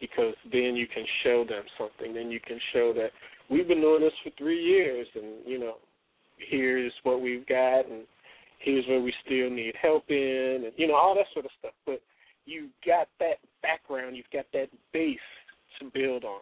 Because 0.00 0.34
then 0.52 0.76
you 0.76 0.86
can 0.86 1.04
show 1.24 1.44
them 1.48 1.64
something. 1.78 2.14
Then 2.14 2.30
you 2.30 2.40
can 2.40 2.58
show 2.72 2.92
that 2.94 3.10
we've 3.50 3.66
been 3.66 3.80
doing 3.80 4.02
this 4.02 4.12
for 4.22 4.30
three 4.38 4.62
years 4.62 5.06
and, 5.14 5.46
you 5.46 5.58
know, 5.58 5.76
here's 6.38 6.92
what 7.02 7.20
we've 7.20 7.46
got 7.46 7.86
and 7.86 8.04
here's 8.58 8.86
where 8.86 9.00
we 9.00 9.12
still 9.24 9.50
need 9.50 9.74
help 9.80 10.04
in 10.08 10.62
and 10.64 10.72
you 10.76 10.86
know, 10.86 10.94
all 10.94 11.14
that 11.14 11.26
sort 11.32 11.44
of 11.44 11.50
stuff. 11.58 11.72
But 11.84 12.00
you've 12.44 12.70
got 12.84 13.08
that 13.20 13.36
background, 13.62 14.16
you've 14.16 14.26
got 14.32 14.46
that 14.52 14.68
base 14.92 15.18
to 15.80 15.90
build 15.92 16.24
on. 16.24 16.40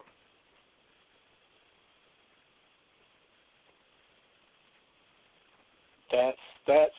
That's 6.11 6.37
that's 6.67 6.93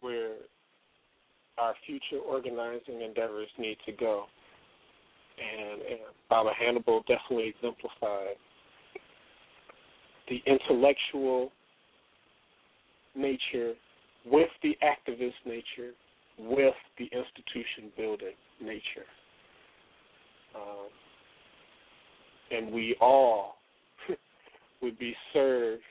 where 0.00 0.34
our 1.58 1.74
future 1.86 2.22
organizing 2.22 3.02
endeavors 3.02 3.48
need 3.58 3.76
to 3.86 3.92
go. 3.92 4.24
And, 5.38 5.82
and 5.82 6.00
Baba 6.30 6.50
Hannibal 6.58 7.00
definitely 7.06 7.48
exemplified 7.48 8.36
the 10.28 10.42
intellectual 10.46 11.52
nature 13.16 13.74
with 14.24 14.48
the 14.62 14.76
activist 14.82 15.34
nature 15.44 15.92
with 16.38 16.74
the 16.98 17.04
institution 17.04 17.90
building 17.96 18.34
nature. 18.60 19.06
Um, 20.54 20.88
and 22.50 22.72
we 22.72 22.96
all 23.00 23.56
would 24.82 24.98
be 24.98 25.14
served 25.32 25.82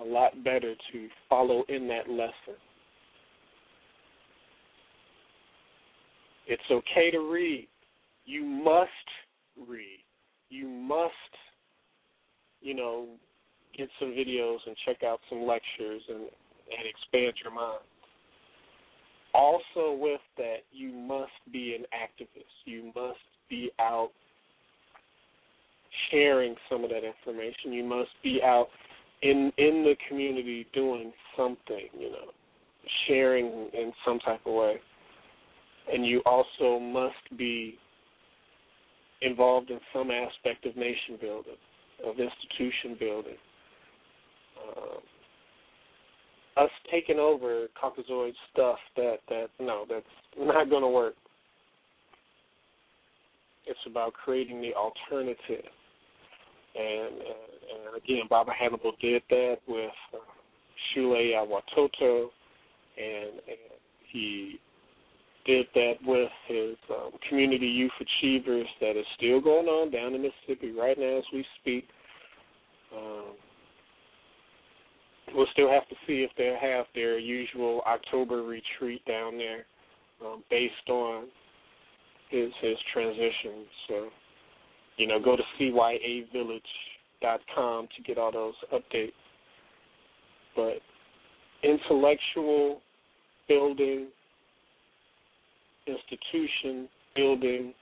a 0.00 0.04
lot 0.04 0.32
better 0.42 0.74
to 0.92 1.08
follow 1.28 1.64
in 1.68 1.86
that 1.88 2.08
lesson. 2.08 2.58
It's 6.46 6.62
okay 6.70 7.10
to 7.10 7.30
read. 7.30 7.68
You 8.26 8.44
must 8.44 8.90
read. 9.68 10.00
You 10.50 10.68
must, 10.68 11.12
you 12.60 12.74
know, 12.74 13.06
get 13.76 13.88
some 13.98 14.08
videos 14.08 14.58
and 14.66 14.76
check 14.84 15.02
out 15.02 15.20
some 15.30 15.42
lectures 15.42 16.02
and, 16.08 16.28
and 16.78 16.86
expand 16.86 17.34
your 17.42 17.52
mind. 17.52 17.80
Also, 19.34 19.98
with 19.98 20.20
that, 20.36 20.58
you 20.72 20.92
must 20.92 21.32
be 21.52 21.74
an 21.74 21.84
activist. 21.92 22.54
You 22.64 22.92
must 22.94 23.18
be 23.50 23.70
out 23.80 24.10
sharing 26.10 26.54
some 26.70 26.84
of 26.84 26.90
that 26.90 27.02
information. 27.04 27.72
You 27.72 27.84
must 27.84 28.10
be 28.22 28.40
out 28.42 28.68
in 29.22 29.52
in 29.58 29.82
the 29.84 29.94
community 30.08 30.66
doing 30.72 31.12
something, 31.36 31.88
you 31.98 32.10
know, 32.10 32.30
sharing 33.06 33.46
in 33.72 33.92
some 34.04 34.18
type 34.20 34.40
of 34.46 34.54
way. 34.54 34.76
And 35.92 36.06
you 36.06 36.22
also 36.24 36.78
must 36.78 37.36
be 37.36 37.76
involved 39.20 39.70
in 39.70 39.80
some 39.92 40.10
aspect 40.10 40.64
of 40.66 40.76
nation 40.76 41.18
building, 41.20 41.56
of 42.06 42.14
institution 42.18 42.96
building. 42.98 43.36
Um, 44.66 44.98
us 46.56 46.70
taking 46.90 47.18
over 47.18 47.66
Caucasoid 47.82 48.32
stuff 48.52 48.78
that 48.96 49.16
that 49.28 49.48
no, 49.60 49.84
that's 49.88 50.04
not 50.38 50.70
going 50.70 50.82
to 50.82 50.88
work. 50.88 51.14
It's 53.66 53.78
about 53.86 54.12
creating 54.12 54.60
the 54.60 54.74
alternative, 54.74 55.64
and 56.74 57.14
and, 57.14 57.86
and 57.86 57.96
again, 57.96 58.22
Baba 58.28 58.52
Hannibal 58.58 58.92
did 59.00 59.22
that 59.30 59.56
with 59.66 59.90
uh, 60.12 60.18
Shule 60.94 61.30
Ya 61.30 61.44
Watoto, 61.44 62.28
and, 62.96 63.30
and 63.48 63.58
he 64.12 64.58
did 65.46 65.66
that 65.74 65.94
with 66.04 66.30
his 66.46 66.76
um, 66.90 67.10
community 67.28 67.66
youth 67.66 67.92
achievers 68.00 68.66
that 68.80 68.98
is 68.98 69.06
still 69.16 69.40
going 69.40 69.66
on 69.66 69.90
down 69.90 70.14
in 70.14 70.22
Mississippi 70.22 70.72
right 70.72 70.98
now 70.98 71.18
as 71.18 71.24
we 71.32 71.44
speak. 71.60 71.84
Um, 72.96 73.34
we'll 75.32 75.46
still 75.52 75.70
have 75.70 75.88
to 75.88 75.94
see 76.06 76.22
if 76.22 76.30
they'll 76.36 76.58
have 76.60 76.84
their 76.94 77.18
usual 77.18 77.80
October 77.86 78.42
retreat 78.42 79.02
down 79.06 79.38
there, 79.38 79.64
um, 80.24 80.44
based 80.50 80.88
on 80.88 81.28
his 82.30 82.50
his 82.60 82.76
transition. 82.92 83.64
So, 83.88 84.10
you 84.96 85.06
know, 85.06 85.20
go 85.20 85.36
to 85.36 85.42
cyavillage.com 85.60 87.88
to 87.96 88.02
get 88.06 88.18
all 88.18 88.32
those 88.32 88.54
updates. 88.72 89.12
But 90.54 90.80
intellectual 91.62 92.82
building, 93.48 94.08
institution 95.86 96.88
building, 97.16 97.72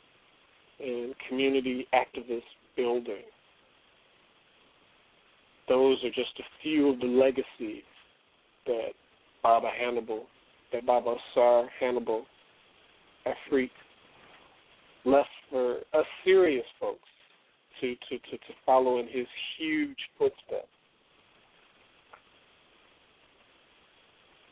and 0.80 1.14
community 1.28 1.86
activist 1.94 2.42
building 2.76 3.22
those 5.68 6.02
are 6.04 6.10
just 6.10 6.38
a 6.38 6.62
few 6.62 6.88
of 6.90 7.00
the 7.00 7.06
legacies 7.06 7.84
that 8.66 8.90
Baba 9.42 9.70
Hannibal, 9.78 10.24
that 10.72 10.86
Baba 10.86 11.16
Ausar 11.36 11.66
Hannibal 11.80 12.24
Afrik 13.26 13.70
left 15.04 15.28
for 15.50 15.78
us 15.94 16.06
serious 16.24 16.64
folks 16.80 17.00
to, 17.80 17.94
to, 17.94 18.18
to, 18.18 18.36
to 18.38 18.52
follow 18.64 18.98
in 19.00 19.06
his 19.06 19.26
huge 19.58 19.96
footsteps. 20.18 20.68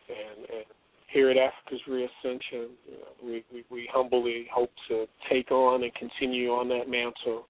And, 0.08 0.44
and 0.50 0.64
here 1.12 1.30
at 1.30 1.36
Africa's 1.36 1.80
Reascension, 1.88 2.70
you 2.86 2.98
know, 2.98 3.24
we, 3.24 3.44
we, 3.52 3.64
we 3.70 3.88
humbly 3.92 4.46
hope 4.52 4.70
to 4.88 5.06
take 5.30 5.50
on 5.50 5.84
and 5.84 5.92
continue 5.94 6.50
on 6.50 6.68
that 6.68 6.88
mantle. 6.88 7.46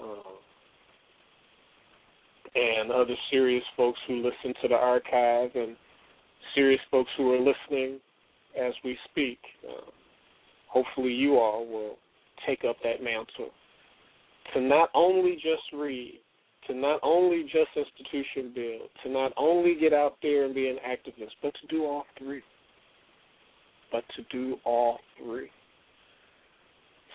Um, 0.00 0.41
and 2.54 2.90
other 2.90 3.14
serious 3.30 3.64
folks 3.76 3.98
who 4.06 4.16
listen 4.16 4.54
to 4.62 4.68
the 4.68 4.74
archive 4.74 5.50
and 5.54 5.76
serious 6.54 6.80
folks 6.90 7.10
who 7.16 7.32
are 7.32 7.38
listening 7.38 7.98
as 8.60 8.72
we 8.84 8.96
speak. 9.10 9.38
Uh, 9.66 9.90
hopefully, 10.68 11.12
you 11.12 11.38
all 11.38 11.66
will 11.66 11.96
take 12.46 12.64
up 12.68 12.76
that 12.82 13.02
mantle 13.02 13.50
to 14.54 14.60
not 14.60 14.90
only 14.94 15.34
just 15.34 15.62
read, 15.72 16.20
to 16.66 16.74
not 16.74 17.00
only 17.02 17.44
just 17.44 17.70
institution 17.76 18.52
build, 18.54 18.88
to 19.02 19.10
not 19.10 19.32
only 19.36 19.74
get 19.74 19.92
out 19.92 20.16
there 20.22 20.44
and 20.44 20.54
be 20.54 20.68
an 20.68 20.76
activist, 20.86 21.30
but 21.42 21.52
to 21.60 21.66
do 21.68 21.84
all 21.84 22.04
three. 22.18 22.42
But 23.90 24.04
to 24.16 24.22
do 24.30 24.56
all 24.64 24.98
three. 25.18 25.50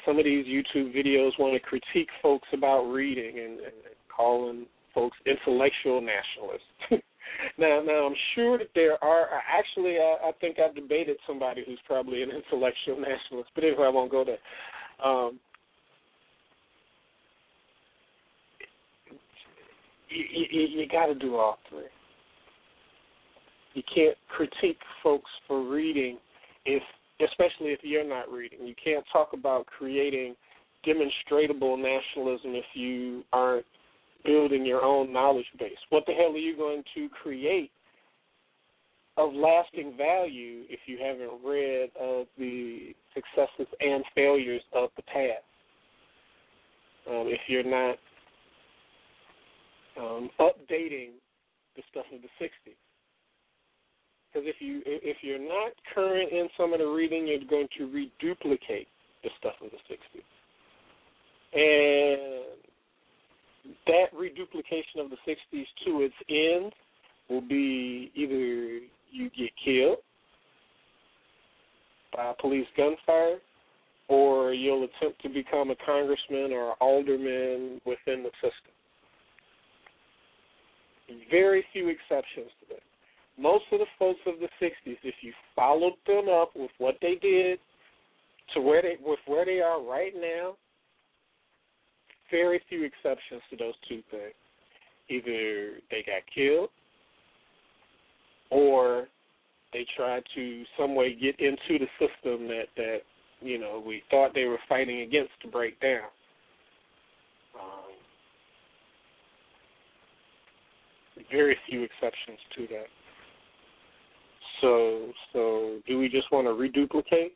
Some 0.05 0.19
of 0.19 0.25
these 0.25 0.45
YouTube 0.45 0.95
videos 0.95 1.31
want 1.39 1.53
to 1.53 1.59
critique 1.59 2.09
folks 2.21 2.47
about 2.53 2.85
reading 2.85 3.39
and, 3.39 3.59
and 3.59 3.73
calling 4.15 4.65
folks 4.97 5.17
intellectual 5.27 6.01
nationalists. 6.01 6.65
now, 7.59 7.81
now 7.85 8.07
I'm 8.07 8.15
sure 8.33 8.57
that 8.57 8.69
there 8.73 9.01
are. 9.03 9.27
Actually, 9.47 9.97
I, 9.97 10.29
I 10.29 10.31
think 10.41 10.57
I've 10.59 10.75
debated 10.75 11.17
somebody 11.27 11.63
who's 11.65 11.79
probably 11.85 12.23
an 12.23 12.31
intellectual 12.31 12.97
nationalist, 12.99 13.51
but 13.53 13.63
anyway, 13.63 13.85
I 13.85 13.89
won't 13.89 14.11
go 14.11 14.25
there. 14.25 14.39
Um, 15.05 15.39
you, 20.09 20.45
you, 20.49 20.79
you 20.79 20.87
got 20.87 21.05
to 21.05 21.15
do 21.15 21.35
all 21.35 21.59
three. 21.69 21.83
You 23.75 23.83
can't 23.93 24.17
critique 24.29 24.79
folks 25.03 25.29
for 25.47 25.69
reading 25.69 26.17
if, 26.65 26.81
especially 27.23 27.67
if 27.67 27.79
you're 27.83 28.07
not 28.07 28.31
reading. 28.31 28.65
You 28.65 28.73
can't 28.83 29.05
talk 29.13 29.33
about 29.33 29.67
creating 29.67 30.35
demonstrable 30.83 31.77
nationalism 31.77 32.55
if 32.55 32.65
you 32.73 33.23
aren't 33.31 33.65
building 34.25 34.65
your 34.65 34.83
own 34.83 35.11
knowledge 35.11 35.45
base. 35.59 35.77
What 35.89 36.05
the 36.05 36.13
hell 36.13 36.33
are 36.33 36.37
you 36.37 36.55
going 36.57 36.83
to 36.95 37.09
create 37.09 37.71
of 39.17 39.33
lasting 39.33 39.95
value 39.97 40.63
if 40.69 40.79
you 40.85 40.99
haven't 41.01 41.43
read 41.43 41.89
of 41.99 42.27
the 42.37 42.93
successes 43.13 43.67
and 43.79 44.03
failures 44.13 44.61
of 44.73 44.89
the 44.95 45.01
past? 45.03 45.43
Um, 47.09 47.27
if 47.27 47.39
you're 47.47 47.63
not 47.63 47.97
um, 49.97 50.29
updating 50.39 51.11
the 51.75 51.83
stuff 51.89 52.05
of 52.13 52.21
the 52.21 52.27
'60s, 52.43 52.75
because 54.27 54.47
if 54.47 54.57
you 54.59 54.81
if 54.85 55.17
you're 55.21 55.39
not 55.39 55.71
current 55.95 56.31
in 56.31 56.49
some 56.57 56.73
of 56.73 56.79
the 56.79 56.85
reading, 56.85 57.27
you're 57.27 57.39
going 57.49 57.67
to 57.77 57.85
reduplicate 57.85 58.87
the 59.23 59.29
stuff 59.39 59.53
of 59.63 59.71
the 59.71 59.77
'60s, 59.87 60.23
and 61.53 62.66
that 63.85 64.05
reduplication 64.17 64.99
of 64.99 65.09
the 65.09 65.17
60s 65.27 65.65
to 65.85 66.01
its 66.01 66.15
end 66.29 66.73
will 67.29 67.41
be 67.41 68.11
either 68.15 68.79
you 69.11 69.29
get 69.37 69.49
killed 69.63 69.97
by 72.13 72.33
police 72.39 72.67
gunfire 72.75 73.37
or 74.09 74.53
you'll 74.53 74.83
attempt 74.85 75.21
to 75.21 75.29
become 75.29 75.69
a 75.69 75.75
congressman 75.85 76.51
or 76.53 76.73
alderman 76.79 77.81
within 77.85 78.23
the 78.23 78.31
system. 78.41 78.71
Very 81.29 81.65
few 81.73 81.89
exceptions 81.89 82.51
to 82.61 82.75
that. 82.75 82.83
Most 83.39 83.65
of 83.71 83.79
the 83.79 83.85
folks 83.99 84.19
of 84.25 84.35
the 84.39 84.49
'60s, 84.61 84.97
if 85.03 85.15
you 85.21 85.31
followed 85.55 85.93
them 86.05 86.27
up 86.27 86.51
with 86.55 86.71
what 86.79 86.95
they 87.01 87.15
did 87.21 87.59
to 88.53 88.61
where 88.61 88.81
they 88.81 88.97
with 89.01 89.19
where 89.25 89.45
they 89.45 89.61
are 89.61 89.81
right 89.81 90.13
now, 90.15 90.55
very 92.31 92.61
few 92.69 92.83
exceptions 92.83 93.41
to 93.49 93.57
those 93.57 93.73
two 93.87 94.01
things. 94.11 94.33
Either 95.09 95.79
they 95.89 96.03
got 96.05 96.21
killed, 96.33 96.69
or 98.49 99.07
they 99.73 99.85
tried 99.95 100.23
to 100.35 100.63
some 100.77 100.95
way 100.95 101.13
get 101.13 101.39
into 101.39 101.79
the 101.79 101.87
system 101.99 102.47
that 102.47 102.65
that 102.75 102.99
you 103.41 103.59
know 103.59 103.83
we 103.85 104.03
thought 104.09 104.33
they 104.33 104.45
were 104.45 104.59
fighting 104.67 105.01
against 105.01 105.31
to 105.41 105.47
break 105.47 105.79
down. 105.79 106.09
Um, 107.55 107.93
very 111.31 111.57
few 111.69 111.83
exceptions 111.83 112.39
to 112.55 112.67
that. 112.67 112.87
So 114.61 115.11
so 115.33 115.79
do 115.87 115.97
we 115.97 116.09
just 116.09 116.31
want 116.31 116.47
to 116.47 116.53
reduplicate 116.53 117.33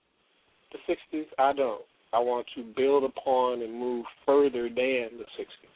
the 0.72 0.94
60s? 0.94 1.26
I 1.38 1.54
don't. 1.54 1.84
I 2.14 2.20
want 2.20 2.46
to 2.56 2.64
build 2.76 3.04
upon 3.04 3.62
and 3.62 3.74
move 3.74 4.06
further 4.26 4.64
than 4.64 5.18
the 5.18 5.26
60s. 5.40 5.72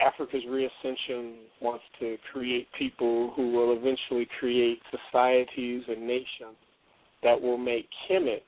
Africa's 0.00 0.42
reascension 0.48 1.34
wants 1.60 1.84
to 2.00 2.16
create 2.32 2.68
people 2.78 3.32
who 3.36 3.52
will 3.52 3.72
eventually 3.76 4.28
create 4.38 4.80
societies 4.90 5.82
and 5.88 6.06
nations 6.06 6.56
that 7.22 7.40
will 7.40 7.58
make 7.58 7.88
Kemet 8.08 8.42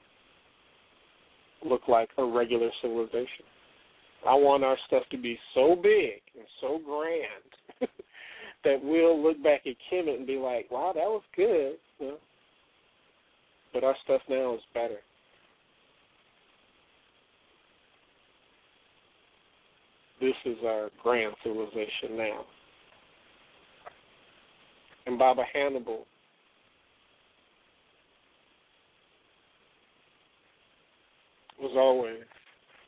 look 1.65 1.83
like 1.89 2.09
a 2.19 2.25
regular 2.25 2.71
civilization. 2.83 3.47
I 4.27 4.35
want 4.35 4.65
our 4.65 4.77
stuff 4.87 5.05
to 5.11 5.19
be 5.19 5.39
so 5.55 5.77
big 5.77 6.21
and 6.37 6.47
so 6.61 6.81
grand 6.85 7.91
that 8.65 8.83
we'll 8.83 9.23
look 9.23 9.43
back 9.43 9.63
at 9.67 9.75
Kemet 9.93 10.17
and 10.17 10.27
be 10.27 10.37
like, 10.37 10.71
wow, 10.71 10.93
that 10.95 11.05
was 11.05 11.23
good. 11.37 11.77
You 12.01 12.07
know? 12.07 12.17
But 13.73 13.85
our 13.85 13.95
stuff 14.05 14.23
now 14.29 14.55
is 14.55 14.61
better. 14.73 14.99
This 20.25 20.55
is 20.55 20.59
our 20.65 20.89
grand 21.03 21.35
civilization 21.45 22.17
now. 22.17 22.47
And 25.05 25.19
Baba 25.19 25.43
Hannibal 25.53 26.07
was 31.61 31.73
always 31.77 32.23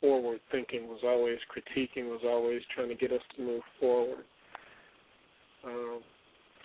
forward 0.00 0.40
thinking, 0.50 0.88
was 0.88 1.00
always 1.04 1.36
critiquing, 1.54 2.08
was 2.08 2.22
always 2.24 2.62
trying 2.74 2.88
to 2.88 2.94
get 2.94 3.12
us 3.12 3.20
to 3.36 3.42
move 3.42 3.62
forward. 3.78 4.24
Um, 5.62 6.00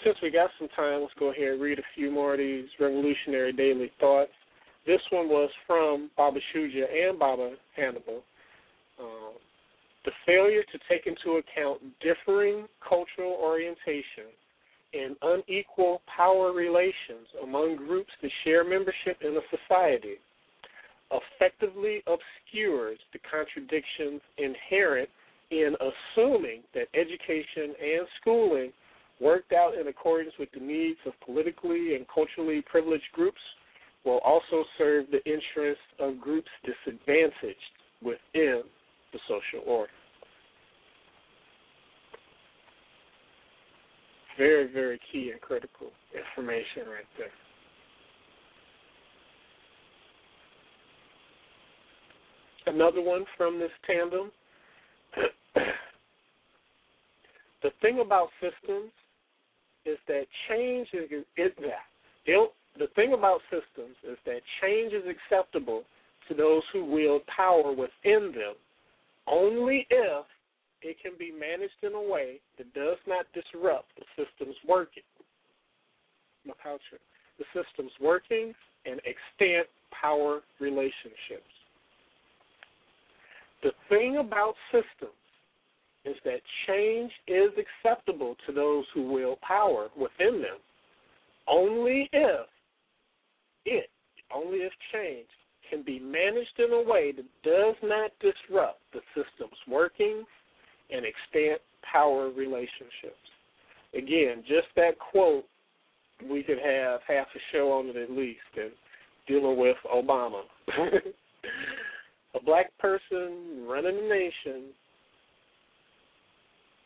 since 0.05 0.15
we 0.23 0.31
got 0.31 0.51
some 0.57 0.69
time, 0.69 1.01
let's 1.01 1.13
go 1.19 1.31
ahead 1.31 1.49
and 1.49 1.61
read 1.61 1.79
a 1.79 1.93
few 1.95 2.09
more 2.09 2.35
of 2.35 2.39
these 2.39 2.69
revolutionary 2.79 3.51
daily 3.51 3.91
thoughts. 3.99 4.31
This 4.87 5.01
one 5.09 5.27
was 5.27 5.49
from 5.67 6.11
Baba 6.15 6.39
Shujaa 6.55 7.09
and 7.09 7.19
Baba 7.19 7.55
Hannibal. 7.75 8.23
Um, 8.97 9.33
the 10.05 10.11
failure 10.25 10.63
to 10.63 10.79
take 10.89 11.05
into 11.05 11.37
account 11.37 11.81
differing 12.01 12.67
cultural 12.87 13.37
orientations 13.43 14.35
and 14.93 15.15
unequal 15.21 16.01
power 16.15 16.51
relations 16.51 17.27
among 17.43 17.75
groups 17.77 18.11
that 18.21 18.31
share 18.43 18.63
membership 18.63 19.17
in 19.21 19.37
a 19.37 19.57
society 19.57 20.15
effectively 21.11 22.01
obscures 22.07 22.97
the 23.13 23.19
contradictions 23.29 24.21
inherent 24.37 25.09
in 25.51 25.75
assuming 25.79 26.61
that 26.73 26.87
education 26.93 27.75
and 27.81 28.07
schooling 28.19 28.71
worked 29.19 29.51
out 29.53 29.73
in 29.79 29.87
accordance 29.87 30.33
with 30.39 30.49
the 30.53 30.59
needs 30.59 30.97
of 31.05 31.13
politically 31.25 31.95
and 31.95 32.05
culturally 32.13 32.63
privileged 32.69 33.11
groups 33.13 33.41
will 34.05 34.19
also 34.19 34.63
serve 34.77 35.05
the 35.11 35.23
interests 35.31 35.83
of 35.99 36.19
groups 36.19 36.49
disadvantaged 36.65 37.57
within 38.01 38.63
the 39.11 39.19
social 39.27 39.65
order. 39.65 39.91
Very, 44.37 44.71
very 44.71 44.99
key 45.11 45.31
and 45.31 45.41
critical 45.41 45.87
information 46.15 46.89
right 46.89 47.05
there. 47.17 47.27
Another 52.73 53.01
one 53.01 53.25
from 53.37 53.59
this 53.59 53.71
tandem. 53.85 54.31
the 57.63 57.69
thing 57.81 57.99
about 58.03 58.29
systems 58.39 58.91
is 59.85 59.97
that 60.07 60.23
change 60.47 60.87
is, 60.93 61.09
is 61.37 61.51
that 61.57 62.47
the 62.79 62.87
thing 62.95 63.13
about 63.13 63.41
systems 63.49 63.95
is 64.07 64.17
that 64.25 64.41
change 64.61 64.93
is 64.93 65.03
acceptable 65.05 65.83
to 66.27 66.33
those 66.33 66.61
who 66.71 66.85
wield 66.85 67.21
power 67.35 67.71
within 67.71 68.31
them 68.31 68.55
only 69.27 69.87
if 69.89 70.25
it 70.81 70.97
can 71.01 71.11
be 71.17 71.31
managed 71.31 71.73
in 71.83 71.93
a 71.93 72.01
way 72.01 72.39
that 72.57 72.73
does 72.73 72.97
not 73.07 73.25
disrupt 73.33 73.89
the 73.97 74.05
system's 74.15 74.55
working. 74.67 75.03
The 76.45 77.45
system's 77.53 77.91
working 78.01 78.53
and 78.85 78.99
extant 78.99 79.67
power 79.91 80.41
relationships. 80.59 81.51
The 83.63 83.71
thing 83.89 84.17
about 84.17 84.55
systems 84.71 85.13
is 86.03 86.15
that 86.25 86.41
change 86.67 87.11
is 87.27 87.51
acceptable 87.57 88.35
to 88.47 88.53
those 88.53 88.85
who 88.93 89.11
wield 89.11 89.39
power 89.41 89.89
within 89.95 90.41
them 90.41 90.57
only 91.47 92.09
if 92.11 92.47
it, 93.65 93.89
only 94.33 94.59
if 94.59 94.71
change 94.91 95.27
can 95.71 95.81
be 95.83 95.99
managed 95.99 96.59
in 96.59 96.71
a 96.73 96.83
way 96.83 97.13
that 97.13 97.25
does 97.43 97.75
not 97.81 98.11
disrupt 98.19 98.81
the 98.93 98.99
system's 99.15 99.57
workings 99.67 100.27
and 100.91 101.05
extant 101.05 101.61
power 101.89 102.29
relationships. 102.29 103.15
Again, 103.95 104.43
just 104.47 104.67
that 104.75 104.99
quote, 104.99 105.45
we 106.29 106.43
could 106.43 106.59
have 106.59 106.99
half 107.07 107.27
a 107.35 107.39
show 107.51 107.71
on 107.71 107.87
it 107.87 107.95
at 107.95 108.11
least, 108.11 108.39
and 108.55 108.71
dealing 109.27 109.57
with 109.57 109.77
Obama. 109.93 110.43
a 112.35 112.43
black 112.43 112.77
person 112.77 113.65
running 113.67 113.95
the 113.95 114.07
nation 114.07 114.65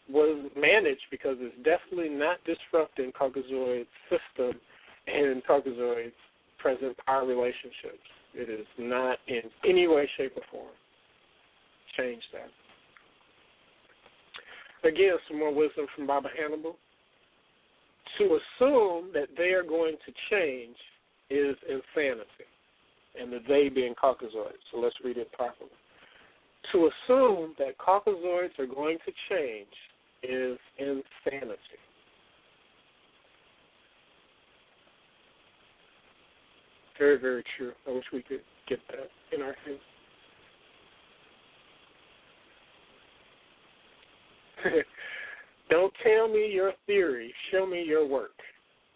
was 0.10 0.50
managed 0.56 1.02
because 1.10 1.36
it's 1.40 1.56
definitely 1.58 2.10
not 2.10 2.38
disrupting 2.46 3.12
Caucasoid's 3.12 3.88
system 4.10 4.60
and 5.08 5.44
Caucasoid's 5.46 6.14
present 6.60 6.96
power 7.06 7.26
relationships. 7.26 8.06
It 8.36 8.50
is 8.50 8.68
not 8.78 9.18
in 9.28 9.42
any 9.68 9.88
way, 9.88 10.10
shape, 10.18 10.34
or 10.36 10.44
form. 10.52 10.74
Change 11.98 12.22
that. 12.34 12.50
Again, 14.88 15.14
some 15.28 15.40
more 15.40 15.54
wisdom 15.54 15.88
from 15.96 16.06
Baba 16.06 16.30
Hannibal. 16.38 16.76
To 18.18 18.24
assume 18.24 19.12
that 19.14 19.30
they 19.38 19.52
are 19.52 19.64
going 19.64 19.96
to 20.06 20.14
change 20.30 20.76
is 21.30 21.56
insanity, 21.68 22.46
and 23.20 23.32
the 23.32 23.40
they 23.48 23.70
being 23.70 23.96
Caucasoids. 23.96 24.62
So 24.72 24.80
let's 24.80 24.96
read 25.04 25.18
it 25.18 25.32
properly. 25.32 25.72
To 26.72 26.90
assume 26.90 27.56
that 27.58 27.78
Caucasoids 27.78 28.58
are 28.60 28.68
going 28.68 28.98
to 29.06 29.12
change 29.30 29.68
is 30.24 30.58
insanity. 30.78 31.58
Very, 36.98 37.20
very 37.20 37.44
true. 37.58 37.74
I 37.88 37.92
wish 37.92 38.06
we 38.14 38.22
could 38.22 38.42
get 38.68 38.80
that 38.90 39.10
in 39.36 39.42
our 39.42 39.56
heads. 39.66 39.80
Don't 45.70 45.94
tell 46.04 46.28
me 46.28 46.50
your 46.52 46.72
theory. 46.86 47.34
Show 47.52 47.66
me 47.66 47.84
your 47.84 48.08
work. 48.08 48.32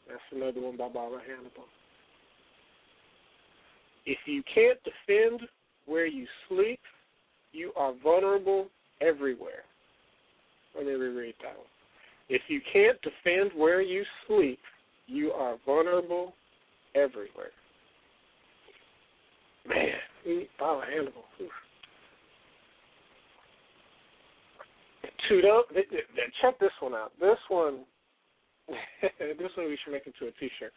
That's 0.08 0.22
another 0.32 0.62
one 0.62 0.78
by 0.78 0.88
Baba 0.88 1.20
Hannibal. 1.28 1.66
If 4.06 4.18
you 4.26 4.42
can't 4.54 4.80
defend 4.84 5.42
where 5.86 6.08
you 6.08 6.26
sleep, 6.48 6.80
you 7.52 7.72
are 7.76 7.94
vulnerable 8.04 8.68
everywhere. 9.02 9.64
Let 10.76 10.86
me 10.86 10.94
reread 10.94 11.36
that 11.42 11.58
one. 11.58 11.68
If 12.30 12.44
you 12.48 12.62
can't 12.72 12.98
defend 13.02 13.52
where 13.56 13.82
you 13.82 14.04
sleep, 14.28 14.60
you 15.08 15.32
are 15.32 15.58
vulnerable 15.66 16.34
everywhere. 16.96 17.52
Man, 19.70 20.48
Hannibal. 20.82 21.24
Oof. 21.42 21.52
To 25.30 25.42
those, 25.42 25.84
check 26.42 26.60
this 26.60 26.72
one 26.80 26.96
out. 26.96 27.12
This 27.20 27.38
one, 27.50 27.86
this 28.68 29.52
one 29.56 29.68
we 29.68 29.78
should 29.84 29.94
make 29.94 30.08
into 30.08 30.26
a 30.26 30.32
T-shirt. 30.40 30.74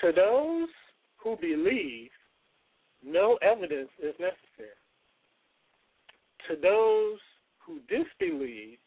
To 0.00 0.12
those 0.12 0.68
who 1.18 1.36
believe, 1.36 2.10
no 3.04 3.38
evidence 3.42 3.90
is 4.02 4.14
necessary. 4.18 4.76
To 6.48 6.56
those 6.56 7.18
who 7.58 7.80
disbelieve, 7.88 8.78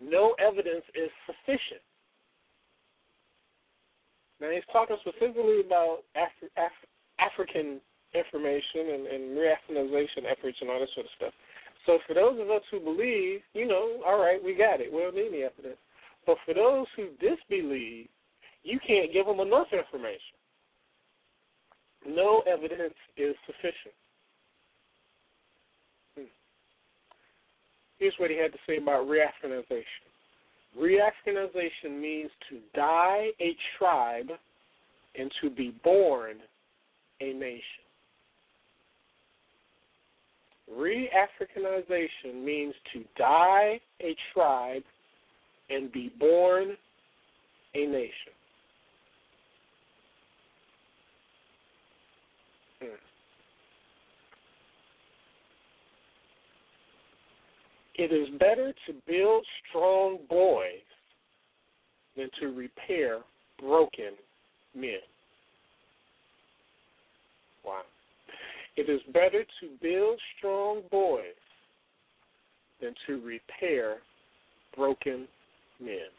no 0.00 0.34
evidence 0.38 0.84
is 0.94 1.10
sufficient. 1.26 1.82
Now 4.40 4.50
he's 4.50 4.64
talking 4.72 4.96
specifically 5.00 5.60
about 5.60 5.98
Af- 6.16 6.50
African 7.18 7.80
information 8.14 8.94
and, 8.94 9.06
and 9.06 9.22
re-Africanization 9.38 10.30
efforts 10.30 10.58
and 10.60 10.70
all 10.70 10.80
that 10.80 10.88
sort 10.94 11.06
of 11.06 11.12
stuff. 11.16 11.34
So 11.86 11.98
for 12.06 12.14
those 12.14 12.40
of 12.40 12.50
us 12.50 12.62
who 12.70 12.80
believe, 12.80 13.40
you 13.52 13.66
know, 13.66 14.00
all 14.06 14.18
right, 14.18 14.42
we 14.42 14.54
got 14.54 14.80
it. 14.80 14.92
We 14.92 15.00
don't 15.00 15.14
need 15.14 15.28
any 15.28 15.42
evidence. 15.42 15.76
But 16.26 16.36
for 16.46 16.54
those 16.54 16.86
who 16.96 17.08
disbelieve, 17.20 18.08
you 18.62 18.78
can't 18.86 19.12
give 19.12 19.26
them 19.26 19.40
enough 19.40 19.68
information. 19.72 20.38
No 22.06 22.42
evidence 22.46 22.94
is 23.16 23.34
sufficient. 23.46 23.94
Hmm. 26.16 26.32
Here's 27.98 28.14
what 28.18 28.30
he 28.30 28.36
had 28.36 28.52
to 28.52 28.58
say 28.66 28.78
about 28.78 29.08
re-Africanization. 29.08 30.08
Re-Africanization 30.78 32.00
means 32.00 32.30
to 32.50 32.58
die 32.74 33.28
a 33.40 33.56
tribe 33.78 34.30
and 35.16 35.30
to 35.42 35.50
be 35.50 35.74
born 35.84 36.36
a 37.20 37.32
nation. 37.32 37.84
Re-Africanization 40.70 42.42
means 42.44 42.74
to 42.92 43.04
die 43.18 43.80
a 44.00 44.16
tribe 44.32 44.82
and 45.70 45.92
be 45.92 46.12
born 46.18 46.76
a 47.74 47.86
nation. 47.86 48.32
Hmm. 52.80 52.86
It 57.96 58.12
is 58.12 58.28
better 58.38 58.72
to 58.86 58.92
build 59.06 59.44
strong 59.68 60.18
boys 60.28 60.64
than 62.16 62.28
to 62.40 62.48
repair 62.48 63.18
broken 63.58 64.12
men. 64.74 65.00
Wow. 67.64 67.82
It 68.76 68.90
is 68.90 69.00
better 69.12 69.44
to 69.60 69.68
build 69.80 70.20
strong 70.38 70.82
boys 70.90 71.22
than 72.80 72.94
to 73.06 73.24
repair 73.24 73.98
broken 74.76 75.26
men. 75.80 76.10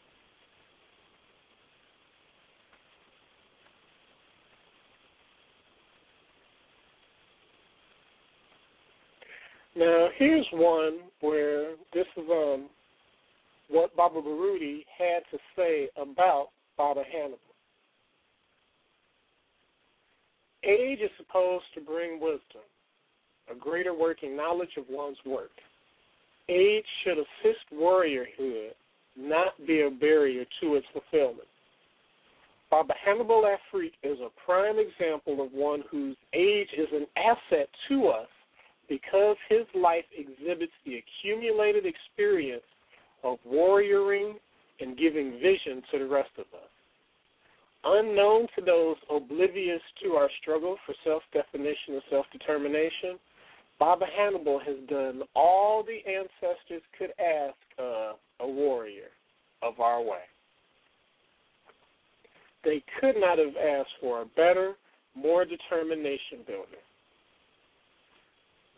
Now, 9.78 10.08
here's 10.18 10.48
one 10.54 11.00
where 11.20 11.72
this 11.94 12.06
is 12.16 12.24
um, 12.32 12.70
what 13.70 13.94
Baba 13.98 14.22
Baruti 14.22 14.86
had 14.98 15.24
to 15.32 15.38
say 15.58 15.90
about 16.02 16.48
Baba 16.78 17.04
Hannibal. 17.12 17.40
Age 20.66 21.00
is 21.02 21.12
supposed 21.18 21.66
to 21.76 21.82
bring 21.82 22.20
wisdom, 22.20 22.66
a 23.52 23.56
greater 23.56 23.94
working 23.94 24.36
knowledge 24.36 24.78
of 24.78 24.86
one's 24.90 25.18
work. 25.26 25.52
Age 26.50 26.86
should 27.04 27.18
assist 27.18 27.66
warriorhood, 27.74 28.72
not 29.16 29.54
be 29.68 29.82
a 29.82 29.90
barrier 29.90 30.46
to 30.62 30.76
its 30.76 30.86
fulfillment. 30.92 31.48
Baba 32.72 32.94
Hannibal 33.04 33.44
Afrik 33.44 33.94
is 34.04 34.18
a 34.20 34.30
prime 34.44 34.78
example 34.80 35.44
of 35.46 35.52
one 35.54 35.84
whose 35.90 36.18
age 36.34 36.70
is 36.76 36.88
an 36.92 37.06
asset 37.16 37.70
to 37.88 38.08
us 38.08 38.28
because 38.90 39.38
his 39.50 39.66
life 39.76 40.06
exhibits 40.18 40.74
the 40.86 41.00
accumulated 41.00 41.86
experience 41.86 42.64
of 43.24 43.38
warrioring 43.48 44.34
and 44.80 44.98
giving 44.98 45.34
vision 45.34 45.82
to 45.92 46.00
the 46.00 46.08
rest 46.08 46.32
of 46.38 46.46
us. 46.54 46.70
Unknown 47.86 48.48
to 48.56 48.66
those 48.66 48.96
oblivious 49.10 49.82
to 50.04 50.14
our 50.14 50.30
struggle 50.42 50.76
for 50.86 50.96
self 51.04 51.22
definition 51.34 51.94
and 51.94 52.02
self 52.10 52.26
determination, 52.32 53.20
Baba 53.80 54.06
Hannibal 54.18 54.60
has 54.60 54.78
done 54.90 55.22
all 55.36 55.84
the 55.84 56.00
ancestors 56.10 56.82
could 56.98 57.12
ask 57.20 57.56
of 57.78 58.16
a 58.40 58.48
warrior 58.48 59.10
of 59.62 59.80
our 59.80 60.02
way. 60.02 60.24
They 62.64 62.84
could 63.00 63.16
not 63.18 63.38
have 63.38 63.56
asked 63.56 63.92
for 64.02 64.22
a 64.22 64.26
better, 64.26 64.74
more 65.16 65.46
determined 65.46 66.02
nation 66.02 66.40
builder. 66.48 66.82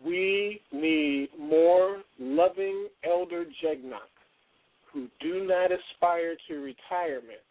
We 0.05 0.61
need 0.71 1.29
more 1.39 2.03
loving 2.19 2.89
elder 3.03 3.45
Jegnoch 3.63 4.11
who 4.91 5.07
do 5.19 5.45
not 5.45 5.69
aspire 5.71 6.35
to 6.47 6.55
retirement, 6.55 7.41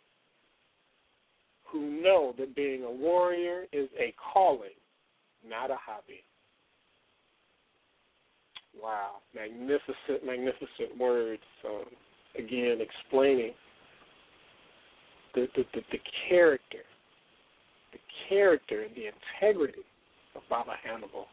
who 1.77 2.03
know 2.03 2.35
that 2.39 2.57
being 2.57 2.85
a 2.85 2.91
warrior 2.91 3.65
is 3.73 3.89
a 3.99 4.15
calling, 4.33 4.71
not 5.47 5.71
a 5.71 5.77
hobby. 5.77 6.25
Wow, 8.83 9.17
magnificent, 9.35 10.25
magnificent 10.25 10.99
words. 10.99 11.43
Again, 12.39 12.79
explaining 12.81 13.53
the, 15.35 15.49
the, 15.55 15.65
the, 15.75 15.81
the 15.93 15.99
character, 16.29 16.85
the 17.93 17.99
character 18.29 18.83
and 18.83 18.95
the 18.95 19.09
integrity 19.09 19.83
of 20.35 20.43
Baba 20.49 20.73
Hannibal. 20.83 21.27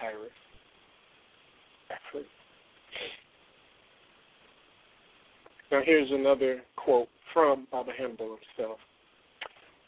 Tyrus. 0.00 0.30
Actually. 1.90 2.26
Now 5.70 5.80
here's 5.84 6.10
another 6.10 6.62
quote 6.76 7.08
from 7.32 7.66
Baba 7.70 7.92
Hannibal 7.96 8.36
himself. 8.56 8.78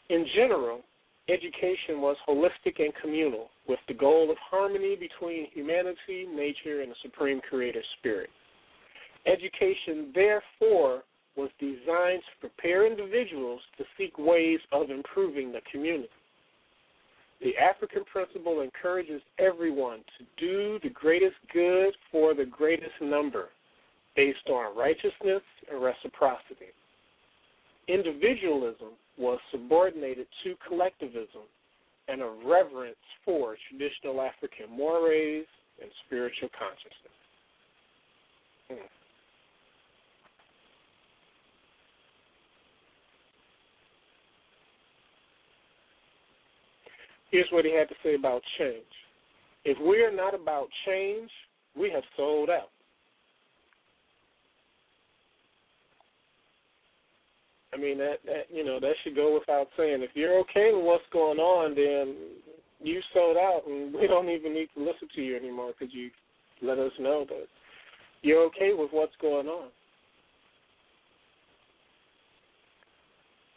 In 0.09 0.25
general, 0.35 0.81
education 1.29 2.01
was 2.01 2.15
holistic 2.27 2.79
and 2.79 2.93
communal, 3.01 3.49
with 3.67 3.79
the 3.87 3.93
goal 3.93 4.29
of 4.29 4.37
harmony 4.37 4.95
between 4.95 5.47
humanity, 5.51 6.27
nature, 6.33 6.81
and 6.81 6.91
the 6.91 6.95
supreme 7.01 7.41
creator 7.49 7.81
spirit. 7.99 8.29
Education, 9.25 10.11
therefore, 10.13 11.03
was 11.35 11.49
designed 11.59 12.21
to 12.21 12.39
prepare 12.39 12.85
individuals 12.85 13.61
to 13.77 13.83
seek 13.97 14.17
ways 14.17 14.59
of 14.71 14.89
improving 14.89 15.51
the 15.51 15.61
community. 15.71 16.09
The 17.41 17.57
African 17.57 18.05
principle 18.05 18.61
encourages 18.61 19.21
everyone 19.39 19.99
to 20.17 20.25
do 20.37 20.79
the 20.81 20.89
greatest 20.89 21.35
good 21.51 21.93
for 22.11 22.33
the 22.33 22.45
greatest 22.45 22.93
number 23.01 23.49
based 24.15 24.47
on 24.49 24.77
righteousness 24.77 25.41
and 25.69 25.83
reciprocity. 25.83 26.71
Individualism 27.87 28.93
was 29.17 29.39
subordinated 29.51 30.27
to 30.43 30.55
collectivism 30.67 31.45
and 32.07 32.21
a 32.21 32.31
reverence 32.45 32.95
for 33.23 33.55
traditional 33.69 34.21
African 34.21 34.75
mores 34.75 35.45
and 35.81 35.89
spiritual 36.05 36.49
consciousness. 36.57 37.15
Hmm. 38.69 38.87
Here's 47.31 47.47
what 47.51 47.65
he 47.65 47.75
had 47.75 47.89
to 47.89 47.95
say 48.03 48.15
about 48.15 48.41
change. 48.57 48.83
If 49.65 49.77
we 49.79 50.01
are 50.03 50.15
not 50.15 50.33
about 50.33 50.67
change, 50.85 51.29
we 51.75 51.89
have 51.91 52.03
sold 52.15 52.49
out. 52.49 52.69
I 57.75 57.77
mean 57.77 57.97
that 57.97 58.17
that 58.25 58.43
you 58.53 58.63
know 58.63 58.79
that 58.79 58.93
should 59.03 59.15
go 59.15 59.33
without 59.33 59.67
saying. 59.77 60.01
If 60.01 60.11
you're 60.13 60.39
okay 60.39 60.71
with 60.73 60.85
what's 60.85 61.03
going 61.11 61.39
on, 61.39 61.75
then 61.75 62.15
you 62.81 63.01
sold 63.13 63.37
out, 63.37 63.63
and 63.67 63.93
we 63.93 64.07
don't 64.07 64.29
even 64.29 64.53
need 64.53 64.69
to 64.75 64.79
listen 64.79 65.09
to 65.15 65.21
you 65.21 65.35
anymore 65.35 65.73
because 65.77 65.93
you 65.93 66.09
let 66.61 66.79
us 66.79 66.91
know 66.99 67.25
that 67.27 67.47
you're 68.21 68.45
okay 68.45 68.71
with 68.73 68.91
what's 68.91 69.15
going 69.21 69.47
on. 69.47 69.67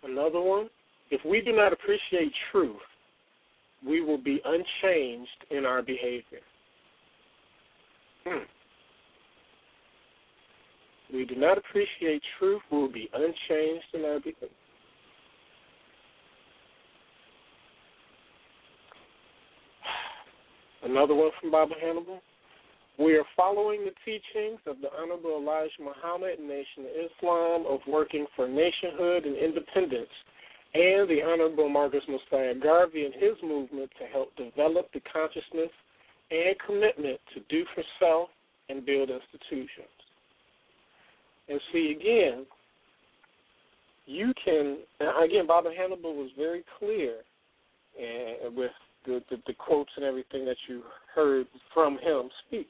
Another 0.03 0.41
one: 0.41 0.69
if 1.11 1.21
we 1.25 1.41
do 1.41 1.55
not 1.55 1.73
appreciate 1.73 2.33
truth, 2.51 2.77
we 3.87 4.01
will 4.01 4.19
be 4.19 4.41
unchanged 4.45 5.45
in 5.51 5.65
our 5.65 5.83
behavior. 5.83 6.41
Hmm. 8.27 8.45
We 11.13 11.25
do 11.25 11.37
not 11.37 11.57
appreciate 11.59 12.23
truth, 12.39 12.63
we 12.71 12.79
will 12.79 12.93
be 12.93 13.09
unchanged 13.13 13.87
in 13.95 14.05
our 14.05 14.19
behavior. 14.19 14.49
Another 20.85 21.15
one 21.15 21.31
from 21.41 21.51
Baba 21.51 21.75
Hannibal. 21.81 22.21
We 22.99 23.15
are 23.17 23.25
following 23.37 23.85
the 23.85 23.93
teachings 24.05 24.59
of 24.67 24.81
the 24.83 24.89
Honorable 25.01 25.39
Elijah 25.41 25.71
Muhammad 25.81 26.41
Nation 26.41 26.85
of 26.85 26.91
Islam 26.91 27.65
of 27.67 27.81
working 27.87 28.27
for 28.35 28.49
nationhood 28.49 29.25
and 29.25 29.37
independence 29.37 30.11
and 30.75 31.09
the 31.09 31.23
Honorable 31.23 31.69
Marcus 31.69 32.03
Mosiah 32.09 32.55
Garvey 32.55 33.07
and 33.07 33.15
his 33.15 33.41
movement 33.43 33.91
to 33.99 34.07
help 34.07 34.35
develop 34.37 34.93
the 34.93 35.01
consciousness 35.11 35.71
and 36.31 36.55
commitment 36.67 37.19
to 37.35 37.41
do 37.49 37.65
for 37.75 37.83
self 37.99 38.29
and 38.69 38.85
build 38.85 39.09
institutions. 39.11 39.98
And 41.49 41.61
see, 41.73 41.97
again, 41.99 42.47
you 44.07 44.33
can, 44.45 44.79
again, 45.23 45.47
Baba 45.47 45.71
Hannibal 45.77 46.15
was 46.15 46.31
very 46.37 46.65
clear 46.79 47.17
and 47.99 48.57
with 48.57 48.71
the, 49.07 49.23
the, 49.31 49.37
the 49.47 49.55
quotes 49.55 49.91
and 49.97 50.05
everything 50.05 50.45
that 50.45 50.57
you 50.69 50.83
heard 51.15 51.47
from 51.75 51.99
him 51.99 52.29
speak. 52.47 52.69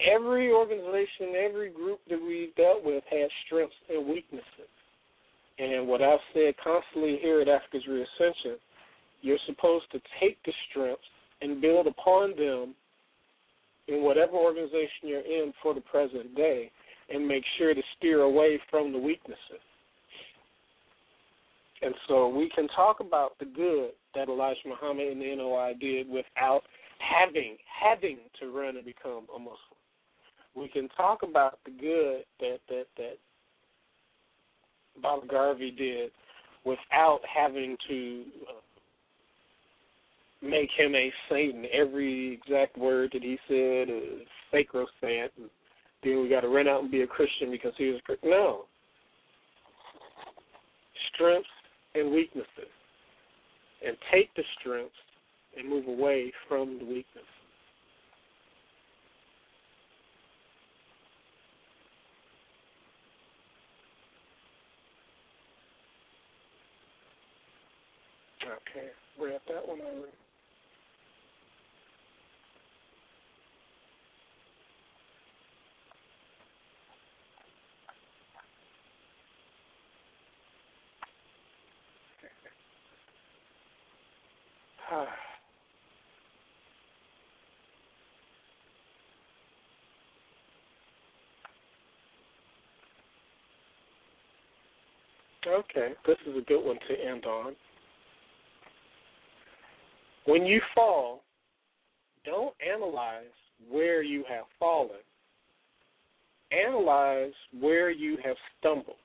Every 0.00 0.52
organization, 0.52 1.34
every 1.44 1.70
group 1.70 2.00
that 2.08 2.20
we 2.20 2.52
dealt 2.56 2.84
with 2.84 3.02
had 3.10 3.28
strengths 3.46 3.74
and 3.88 4.06
weaknesses. 4.06 4.70
And 5.58 5.88
what 5.88 6.02
I've 6.02 6.20
said 6.32 6.54
constantly 6.62 7.18
here 7.20 7.40
at 7.40 7.48
Africa's 7.48 7.86
Reascension, 7.88 8.58
you're 9.22 9.38
supposed 9.46 9.86
to 9.90 9.98
take 10.20 10.38
the 10.44 10.52
strengths 10.70 11.02
and 11.42 11.60
build 11.60 11.88
upon 11.88 12.30
them 12.36 12.74
in 13.88 14.04
whatever 14.04 14.34
organization 14.34 15.02
you're 15.02 15.20
in 15.20 15.52
for 15.62 15.74
the 15.74 15.80
present 15.80 16.36
day 16.36 16.70
and 17.10 17.26
make 17.26 17.44
sure 17.56 17.74
to 17.74 17.82
steer 17.96 18.22
away 18.22 18.60
from 18.70 18.92
the 18.92 18.98
weaknesses. 18.98 19.62
And 21.80 21.94
so 22.08 22.28
we 22.28 22.50
can 22.54 22.68
talk 22.68 23.00
about 23.00 23.38
the 23.38 23.44
good 23.44 23.90
that 24.14 24.28
Elijah 24.28 24.60
Muhammad 24.66 25.08
and 25.08 25.20
the 25.20 25.36
NOI 25.36 25.74
did 25.80 26.08
without 26.08 26.62
having 26.98 27.56
having 27.68 28.18
to 28.40 28.50
run 28.50 28.76
and 28.76 28.84
become 28.84 29.26
a 29.34 29.38
Muslim. 29.38 29.78
We 30.56 30.68
can 30.68 30.88
talk 30.96 31.22
about 31.22 31.60
the 31.64 31.70
good 31.70 32.24
that 32.40 32.58
that 32.68 32.86
that 32.96 33.18
Baba 35.00 35.26
Garvey 35.26 35.70
did 35.70 36.10
without 36.64 37.20
having 37.32 37.76
to 37.88 38.24
uh, 38.48 40.46
make 40.46 40.70
him 40.76 40.94
a 40.94 41.12
Satan. 41.30 41.64
Every 41.72 42.32
exact 42.32 42.76
word 42.76 43.10
that 43.12 43.22
he 43.22 43.38
said 43.46 43.88
is 43.88 44.26
sacrosanct. 44.50 45.38
Then 46.02 46.22
we 46.22 46.28
got 46.28 46.40
to 46.40 46.48
run 46.48 46.68
out 46.68 46.82
and 46.82 46.90
be 46.90 47.02
a 47.02 47.06
Christian 47.06 47.50
because 47.50 47.72
he 47.76 47.86
was 47.86 48.00
a 48.00 48.02
No. 48.24 48.64
Strengths 51.14 51.48
and 51.94 52.12
weaknesses, 52.12 52.70
and 53.84 53.96
take 54.12 54.32
the 54.34 54.42
strengths 54.60 54.94
and 55.56 55.68
move 55.68 55.88
away 55.88 56.32
from 56.48 56.78
the 56.78 56.84
weakness. 56.84 57.24
Okay, 68.44 68.88
have 69.32 69.40
that 69.48 69.66
one 69.66 69.80
already. 69.80 70.12
Okay, 95.46 95.92
this 96.06 96.16
is 96.26 96.36
a 96.36 96.42
good 96.42 96.62
one 96.62 96.76
to 96.88 97.08
end 97.10 97.24
on. 97.24 97.54
When 100.26 100.44
you 100.44 100.60
fall, 100.74 101.22
don't 102.26 102.54
analyze 102.60 103.32
where 103.70 104.02
you 104.02 104.24
have 104.28 104.44
fallen. 104.58 105.00
Analyze 106.52 107.32
where 107.58 107.90
you 107.90 108.18
have 108.22 108.36
stumbled. 108.58 108.96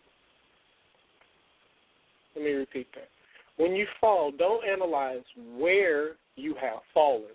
Let 2.36 2.44
me 2.44 2.52
repeat 2.52 2.88
that. 2.96 3.08
When 3.58 3.74
you 3.74 3.86
fall, 4.02 4.32
don't 4.32 4.68
analyze 4.68 5.24
where 5.58 6.16
you 6.36 6.56
have 6.60 6.80
fallen. 6.94 7.32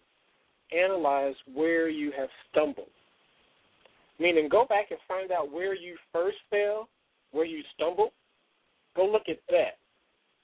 Analyze 0.76 1.34
where 1.55 1.88
you 1.88 2.12
have 2.16 2.28
stumbled. 2.50 2.90
Meaning, 4.18 4.48
go 4.48 4.66
back 4.68 4.86
and 4.90 4.98
find 5.06 5.30
out 5.30 5.52
where 5.52 5.74
you 5.74 5.97
first 6.12 6.38
fell, 6.50 6.88
where 7.30 7.44
you 7.44 7.62
stumbled. 7.74 8.10
Go 8.97 9.06
look 9.06 9.28
at 9.28 9.38
that. 9.48 9.78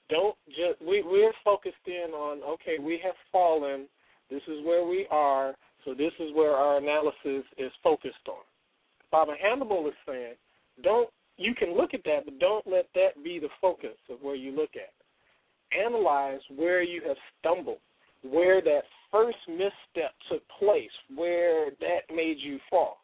Don't 0.09 0.35
just 0.47 0.81
we 0.81 1.03
we're 1.03 1.33
focused 1.43 1.75
in 1.87 2.11
on 2.13 2.41
okay, 2.43 2.77
we 2.79 2.99
have 3.03 3.15
fallen. 3.31 3.87
This 4.29 4.41
is 4.47 4.63
where 4.65 4.85
we 4.85 5.07
are. 5.11 5.55
So 5.83 5.93
this 5.93 6.13
is 6.19 6.33
where 6.33 6.51
our 6.51 6.77
analysis 6.77 7.43
is 7.57 7.71
focused 7.83 8.27
on. 8.27 8.43
Baba 9.11 9.33
Hannibal 9.41 9.87
is 9.87 9.93
saying, 10.07 10.33
don't 10.83 11.09
you 11.37 11.53
can 11.53 11.75
look 11.75 11.93
at 11.93 12.03
that, 12.05 12.21
but 12.25 12.39
don't 12.39 12.65
let 12.65 12.87
that 12.95 13.23
be 13.23 13.39
the 13.39 13.49
focus 13.59 13.97
of 14.09 14.19
where 14.21 14.35
you 14.35 14.55
look 14.55 14.71
at 14.75 14.93
analyze 15.75 16.41
where 16.55 16.83
you 16.83 17.01
have 17.07 17.17
stumbled, 17.39 17.79
where 18.23 18.61
that 18.61 18.81
first 19.11 19.37
misstep 19.47 20.13
took 20.29 20.41
place, 20.59 20.89
where 21.15 21.71
that 21.79 22.13
made 22.13 22.37
you 22.39 22.59
fall. 22.69 22.97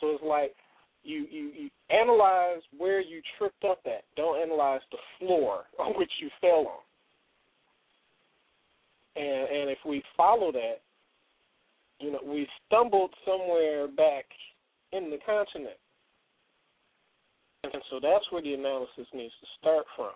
So 0.00 0.08
it's 0.10 0.24
like 0.24 0.54
you, 1.02 1.26
you, 1.30 1.50
you 1.56 1.70
analyze 1.90 2.62
where 2.76 3.00
you 3.00 3.20
tripped 3.36 3.64
up 3.64 3.80
at. 3.86 4.04
Don't 4.16 4.40
analyze 4.40 4.80
the 4.90 4.98
floor 5.18 5.64
on 5.78 5.92
which 5.98 6.10
you 6.20 6.28
fell 6.40 6.66
on. 6.66 6.82
And 9.16 9.48
and 9.48 9.70
if 9.70 9.78
we 9.84 10.00
follow 10.16 10.52
that, 10.52 10.76
you 11.98 12.12
know, 12.12 12.20
we 12.24 12.46
stumbled 12.66 13.12
somewhere 13.26 13.88
back 13.88 14.26
in 14.92 15.10
the 15.10 15.18
continent. 15.26 15.76
And 17.64 17.82
so 17.90 17.98
that's 18.00 18.24
where 18.30 18.42
the 18.42 18.54
analysis 18.54 19.06
needs 19.12 19.32
to 19.40 19.46
start 19.58 19.86
from 19.96 20.12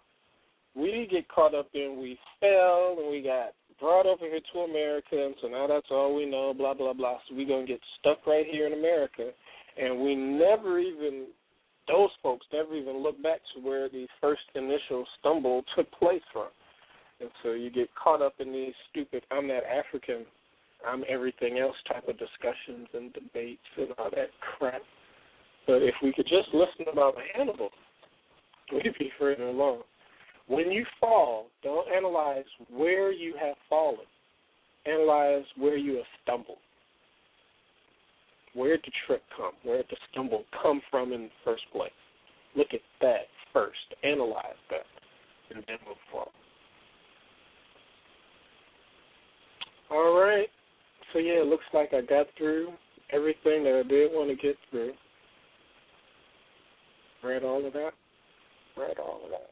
we 0.75 1.09
get 1.10 1.28
caught 1.28 1.55
up 1.55 1.68
in 1.75 1.99
we 2.01 2.18
fell 2.41 2.97
and 2.99 3.10
we 3.10 3.23
got 3.23 3.52
brought 3.81 4.07
over 4.07 4.26
here 4.26 4.41
to 4.52 4.60
America 4.60 5.25
and 5.25 5.34
so 5.42 5.49
now 5.49 5.67
that's 5.67 5.89
all 5.91 6.15
we 6.15 6.26
know, 6.26 6.55
blah 6.55 6.75
blah 6.75 6.92
blah. 6.92 7.18
So 7.28 7.34
we're 7.34 7.49
gonna 7.49 7.67
get 7.67 7.81
stuck 8.01 8.26
right 8.26 8.47
here 8.51 8.67
in 8.67 8.73
America 8.73 9.31
and 9.81 10.01
we 10.01 10.15
never 10.15 10.78
even 10.78 11.26
those 11.89 12.10
folks 12.23 12.47
never 12.52 12.75
even 12.75 13.02
look 13.02 13.20
back 13.23 13.41
to 13.55 13.60
where 13.60 13.89
the 13.89 14.07
first 14.20 14.42
initial 14.55 15.05
stumble 15.18 15.65
took 15.76 15.91
place 15.92 16.23
from. 16.33 16.49
And 17.20 17.31
so 17.42 17.52
you 17.52 17.70
get 17.70 17.89
caught 17.94 18.23
up 18.23 18.34
in 18.39 18.52
these 18.52 18.75
stupid 18.91 19.25
I'm 19.31 19.49
that 19.49 19.62
African, 19.65 20.25
I'm 20.86 21.05
everything 21.09 21.59
else 21.59 21.76
type 21.89 22.09
of 22.09 22.18
discussions 22.18 22.89
and 22.94 23.12
debates 23.12 23.60
and 23.76 23.89
all 23.99 24.10
that 24.10 24.31
crap. 24.41 24.83
But 25.67 25.83
if 25.83 25.94
we 26.02 26.12
could 26.12 26.26
just 26.26 26.49
listen 26.52 26.92
about 26.92 27.15
Hannibal, 27.34 27.70
we'd 28.73 28.94
be 28.99 29.10
further 29.18 29.44
along. 29.44 29.83
When 30.49 30.71
you 30.71 30.85
fall, 31.01 31.47
don't 31.62 31.87
analyze 31.95 32.45
where 32.71 33.12
you 33.12 33.35
have 33.41 33.57
fallen. 33.69 34.07
Analyze 34.87 35.45
where 35.57 35.77
you 35.77 35.97
have 35.97 36.07
stumbled. 36.23 36.59
Where 38.55 38.77
did 38.77 38.85
the 38.87 38.93
trip 39.07 39.23
come? 39.37 39.53
Where 39.62 39.79
did 39.79 39.87
the 39.91 39.97
stumble 40.11 40.45
come 40.62 40.83
from 40.91 41.12
in 41.12 41.23
the 41.23 41.29
first 41.45 41.62
place? 41.73 41.91
Look 42.55 42.69
at 42.75 42.81
that 43.01 43.29
first. 43.53 43.79
Analyze 44.03 44.61
that, 44.71 44.85
and 45.55 45.65
then 45.67 45.79
move 45.87 45.97
forward. 46.11 46.29
All 49.91 50.19
right. 50.21 50.49
So 51.12 51.19
yeah, 51.19 51.43
it 51.43 51.47
looks 51.47 51.65
like 51.73 51.93
I 51.95 52.01
got 52.01 52.27
through 52.37 52.73
everything 53.12 53.62
that 53.65 53.83
I 53.85 53.89
did 53.89 54.11
want 54.12 54.31
to 54.31 54.37
get 54.37 54.57
through. 54.71 54.93
Read 57.23 57.45
all 57.45 57.65
of 57.65 57.73
that. 57.73 57.93
Read 58.77 58.99
all 58.99 59.21
of 59.25 59.31
that. 59.31 59.51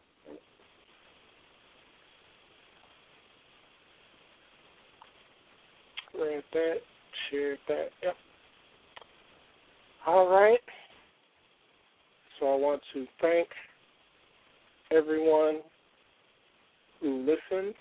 Read 6.18 6.42
that, 6.52 6.76
shared 7.30 7.58
that. 7.68 7.88
Yep. 8.02 8.14
All 10.06 10.28
right. 10.28 10.60
So 12.38 12.46
I 12.46 12.56
want 12.56 12.80
to 12.94 13.06
thank 13.20 13.48
everyone 14.90 15.60
who 17.00 17.20
listened. 17.20 17.74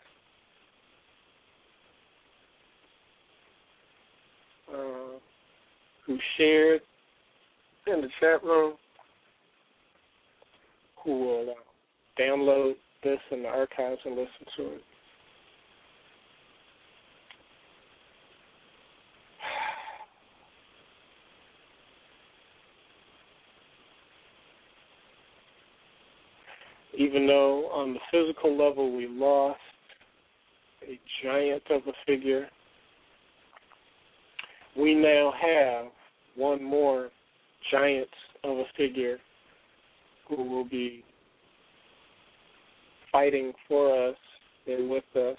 Uh, 4.71 5.17
who 6.05 6.17
shared 6.37 6.81
in 7.87 8.01
the 8.01 8.09
chat 8.19 8.43
room, 8.43 8.73
who 11.03 11.19
will 11.19 11.49
uh, 11.49 12.21
download 12.21 12.73
this 13.03 13.19
in 13.31 13.43
the 13.43 13.47
archives 13.47 13.99
and 14.05 14.15
listen 14.15 14.45
to 14.57 14.63
it. 14.73 14.81
Even 26.99 27.25
though 27.25 27.69
on 27.71 27.93
the 27.93 27.99
physical 28.11 28.51
level 28.51 28.95
we 28.95 29.07
lost 29.07 29.57
a 30.83 30.99
giant 31.23 31.63
of 31.71 31.81
a 31.87 31.93
figure, 32.05 32.47
we 34.77 34.93
now 34.93 35.33
have 35.41 35.85
one 36.35 36.61
more 36.61 37.09
giant 37.71 38.09
of 38.43 38.57
a 38.57 38.65
figure 38.75 39.17
who 40.27 40.43
will 40.43 40.65
be 40.65 41.03
fighting 43.13 43.53
for 43.67 44.09
us 44.09 44.15
and 44.67 44.89
with 44.89 45.03
us 45.15 45.37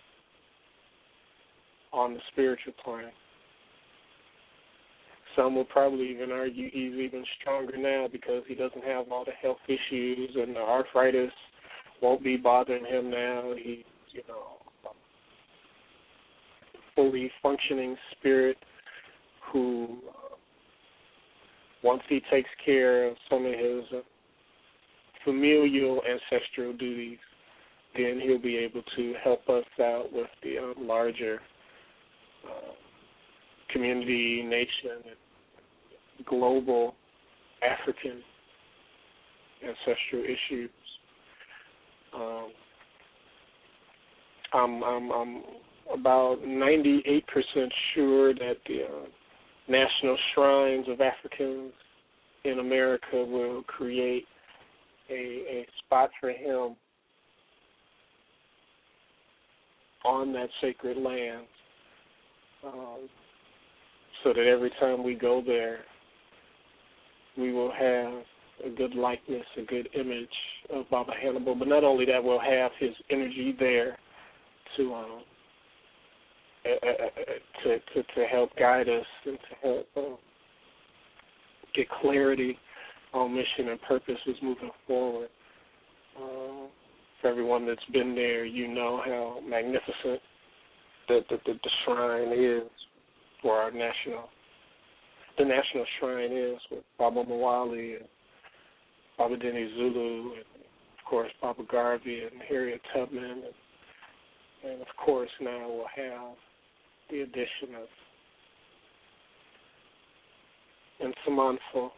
on 1.92 2.14
the 2.14 2.20
spiritual 2.32 2.72
plane. 2.82 3.12
Some 5.36 5.56
will 5.56 5.64
probably 5.64 6.10
even 6.10 6.32
argue 6.32 6.70
he's 6.70 6.94
even 6.94 7.22
stronger 7.40 7.76
now 7.76 8.08
because 8.10 8.42
he 8.48 8.54
doesn't 8.54 8.82
have 8.82 9.12
all 9.12 9.26
the 9.26 9.32
health 9.42 9.58
issues 9.68 10.30
and 10.36 10.56
the 10.56 10.60
arthritis 10.60 11.30
won't 12.00 12.22
be 12.22 12.36
bothering 12.36 12.84
him 12.84 13.10
now. 13.10 13.52
He's, 13.56 13.84
you 14.12 14.22
know, 14.28 14.58
fully 16.94 17.30
functioning 17.42 17.96
spirit 18.18 18.56
who, 19.52 19.98
uh, 20.08 20.34
once 21.82 22.02
he 22.08 22.20
takes 22.30 22.50
care 22.64 23.08
of 23.08 23.16
some 23.28 23.46
of 23.46 23.52
his 23.52 23.84
uh, 23.94 24.00
familial 25.24 26.02
ancestral 26.08 26.72
duties, 26.76 27.18
then 27.96 28.20
he'll 28.22 28.40
be 28.40 28.56
able 28.56 28.82
to 28.96 29.14
help 29.22 29.48
us 29.48 29.64
out 29.80 30.12
with 30.12 30.28
the 30.42 30.58
uh, 30.58 30.80
larger 30.80 31.40
uh, 32.46 32.72
community, 33.72 34.42
nation, 34.42 35.02
global 36.26 36.94
African 37.62 38.22
ancestral 39.62 40.24
issues. 40.24 40.70
Um, 42.14 42.48
I'm, 44.52 44.82
I'm, 44.82 45.12
I'm 45.12 45.42
about 45.92 46.38
98% 46.42 47.22
sure 47.94 48.34
that 48.34 48.56
the 48.66 48.84
uh, 48.84 49.06
national 49.68 50.16
shrines 50.34 50.86
of 50.88 51.00
Africans 51.00 51.72
in 52.44 52.58
America 52.58 53.24
will 53.24 53.62
create 53.64 54.24
a, 55.10 55.14
a 55.14 55.66
spot 55.84 56.10
for 56.20 56.30
him 56.30 56.76
on 60.04 60.32
that 60.32 60.48
sacred 60.60 60.96
land. 60.96 61.46
Um, 62.64 63.08
so 64.22 64.32
that 64.34 64.46
every 64.46 64.70
time 64.80 65.02
we 65.02 65.14
go 65.14 65.42
there, 65.44 65.80
we 67.38 67.52
will 67.52 67.72
have 67.72 68.22
a 68.64 68.70
good 68.70 68.94
likeness, 68.94 69.44
a 69.58 69.62
good 69.62 69.88
image 69.94 70.28
of 70.72 70.88
Baba 70.90 71.12
Hannibal. 71.20 71.54
But 71.54 71.68
not 71.68 71.84
only 71.84 72.04
that, 72.06 72.22
we'll 72.22 72.40
have 72.40 72.70
his 72.78 72.94
energy 73.10 73.54
there 73.58 73.98
to 74.76 74.94
um, 74.94 75.22
uh, 76.64 76.86
uh, 76.86 77.08
to, 77.64 77.78
to 77.78 78.14
to 78.14 78.26
help 78.26 78.50
guide 78.58 78.88
us 78.88 79.06
and 79.24 79.38
to 79.38 79.54
help 79.62 79.86
uh, 79.96 80.16
get 81.74 81.88
clarity 82.00 82.58
on 83.12 83.34
mission 83.34 83.70
and 83.70 83.80
purpose 83.82 84.18
as 84.28 84.36
moving 84.42 84.70
forward. 84.86 85.28
Uh, 86.16 86.66
for 87.20 87.28
everyone 87.28 87.66
that's 87.66 87.84
been 87.92 88.14
there, 88.14 88.44
you 88.44 88.66
know 88.68 89.02
how 89.04 89.40
magnificent 89.46 90.20
the, 91.08 91.20
the, 91.28 91.36
the, 91.46 91.52
the 91.52 91.70
shrine 91.84 92.32
is 92.32 92.68
for 93.42 93.56
our 93.56 93.70
national, 93.70 94.28
the 95.38 95.44
national 95.44 95.84
shrine 95.98 96.32
is 96.32 96.58
with 96.70 96.84
Baba 96.98 97.24
Mwali 97.24 97.96
and 97.96 98.04
Baba 99.20 99.36
Denny 99.36 99.68
Zulu 99.76 100.32
and 100.32 100.40
of 100.40 101.04
course 101.04 101.30
Baba 101.42 101.62
Garvey 101.70 102.22
and 102.22 102.40
Harriet 102.48 102.80
Tubman 102.94 103.22
and, 103.22 104.72
and 104.72 104.80
of 104.80 104.86
course 105.04 105.28
now 105.42 105.68
we'll 105.68 105.84
have 105.94 106.36
the 107.10 107.20
addition 107.20 107.74
of 107.82 107.88
Nsamanfo 111.28 111.90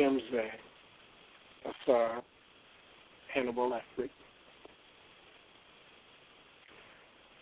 Mzee 0.00 0.48
Ausar 1.66 2.22
Hannibal 3.34 3.78
Afrik. 3.78 4.08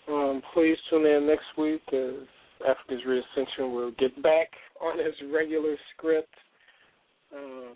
Um, 0.08 0.42
please 0.52 0.76
tune 0.90 1.06
in 1.06 1.28
next 1.28 1.46
week 1.56 1.82
as 1.92 2.26
Africa's 2.68 3.04
Reascension 3.06 3.72
will 3.72 3.92
get 4.00 4.20
back 4.20 4.48
on 4.82 4.98
his 4.98 5.14
regular 5.32 5.76
script. 5.96 6.34
Um, 7.32 7.74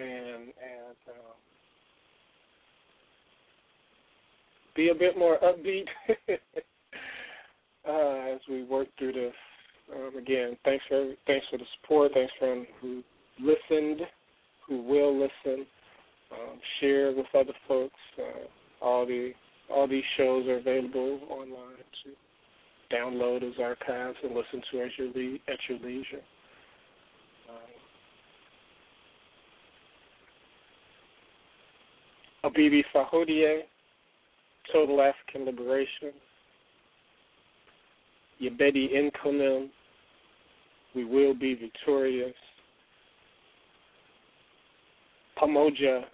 and 0.00 0.42
and 0.44 0.96
uh, 1.08 1.34
be 4.76 4.90
a 4.90 4.94
bit 4.94 5.18
more 5.18 5.38
upbeat 5.42 5.86
uh, 7.88 8.34
as 8.34 8.40
we 8.48 8.62
work 8.64 8.88
through 8.98 9.12
this. 9.12 9.34
Um, 9.94 10.16
again, 10.16 10.56
thanks 10.64 10.84
for 10.88 11.14
thanks 11.26 11.46
for 11.50 11.58
the 11.58 11.64
support. 11.80 12.12
Thanks 12.14 12.32
for 12.38 12.64
who 12.80 13.02
listened, 13.40 14.02
who 14.66 14.82
will 14.82 15.18
listen 15.18 15.66
um, 16.32 16.60
share 16.80 17.12
with 17.12 17.26
other 17.34 17.54
folks. 17.66 17.94
Uh, 18.18 18.84
all 18.84 19.06
the 19.06 19.32
all 19.70 19.88
these 19.88 20.04
shows 20.16 20.46
are 20.46 20.58
available 20.58 21.20
online 21.28 21.76
to 22.04 22.94
download 22.94 23.42
as 23.42 23.54
archives 23.60 24.16
and 24.22 24.34
listen 24.34 24.62
to 24.70 24.82
at 24.82 24.90
your 24.96 25.08
le- 25.08 25.38
at 25.48 25.58
your 25.68 25.78
leisure. 25.78 26.22
Um, 27.48 27.77
Abibi 32.44 32.82
Fahodie, 32.94 33.60
Total 34.72 35.00
African 35.00 35.46
Liberation. 35.46 36.12
Yabedi 38.40 38.92
Inkonim, 38.94 39.68
We 40.94 41.04
Will 41.04 41.34
Be 41.34 41.54
Victorious. 41.54 42.34
Pamoja 45.40 46.04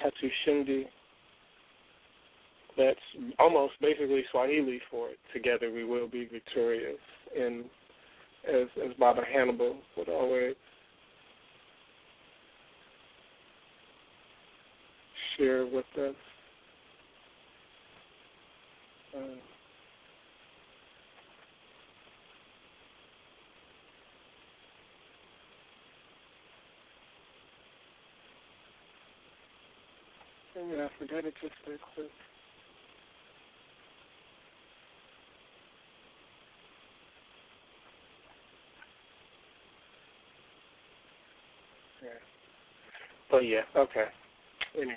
Tutashinda. 0.00 0.84
That's 2.76 2.98
almost 3.38 3.74
basically 3.80 4.24
Swahili 4.30 4.80
for 4.90 5.10
it. 5.10 5.18
Together 5.32 5.70
we 5.70 5.84
will 5.84 6.08
be 6.08 6.26
victorious. 6.26 6.98
And 7.38 7.64
as 8.48 8.68
as 8.84 8.92
Baba 8.98 9.22
Hannibal 9.30 9.76
would 9.96 10.08
always 10.08 10.54
share 15.40 15.66
with 15.66 15.86
us. 15.98 16.14
Uh, 19.16 19.20
I 30.56 30.88
forgot 30.98 31.24
it 31.24 31.34
just 31.42 31.54
quick. 31.94 32.10
Yeah. 42.02 42.08
But 43.30 43.38
yeah, 43.40 43.62
okay. 43.76 44.06
Anyway. 44.76 44.96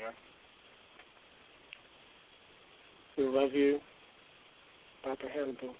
We 3.18 3.26
love 3.26 3.54
you, 3.54 3.80
Dr. 5.04 5.30
Hannibal. 5.30 5.76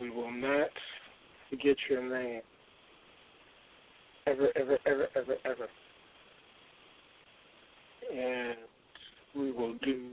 We 0.00 0.10
will 0.10 0.32
not 0.32 0.68
forget 1.48 1.76
your 1.88 2.02
name. 2.02 2.42
Ever, 4.26 4.48
ever, 4.56 4.78
ever, 4.86 5.06
ever, 5.14 5.36
ever 5.44 5.68
and 8.12 8.56
we 9.34 9.52
will 9.52 9.74
do 9.82 10.10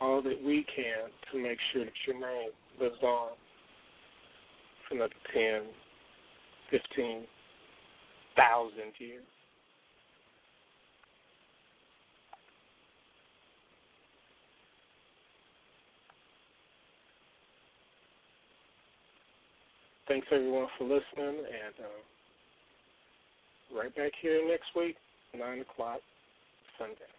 all 0.00 0.22
that 0.22 0.42
we 0.42 0.64
can 0.74 1.10
to 1.32 1.42
make 1.42 1.58
sure 1.72 1.84
that 1.84 1.92
your 2.06 2.18
name 2.20 2.50
lives 2.80 3.02
on 3.02 3.30
for 4.88 4.94
another 4.96 5.12
10, 5.32 5.62
15,000 6.70 7.26
years. 8.98 9.22
Thanks 20.08 20.28
everyone 20.30 20.68
for 20.78 20.84
listening, 20.84 21.42
and 21.42 21.74
uh, 21.82 21.98
right 23.76 23.94
back 23.96 24.12
here 24.22 24.40
next 24.48 24.66
week, 24.76 24.94
9 25.36 25.60
o'clock 25.62 25.98
Sunday. 26.78 27.15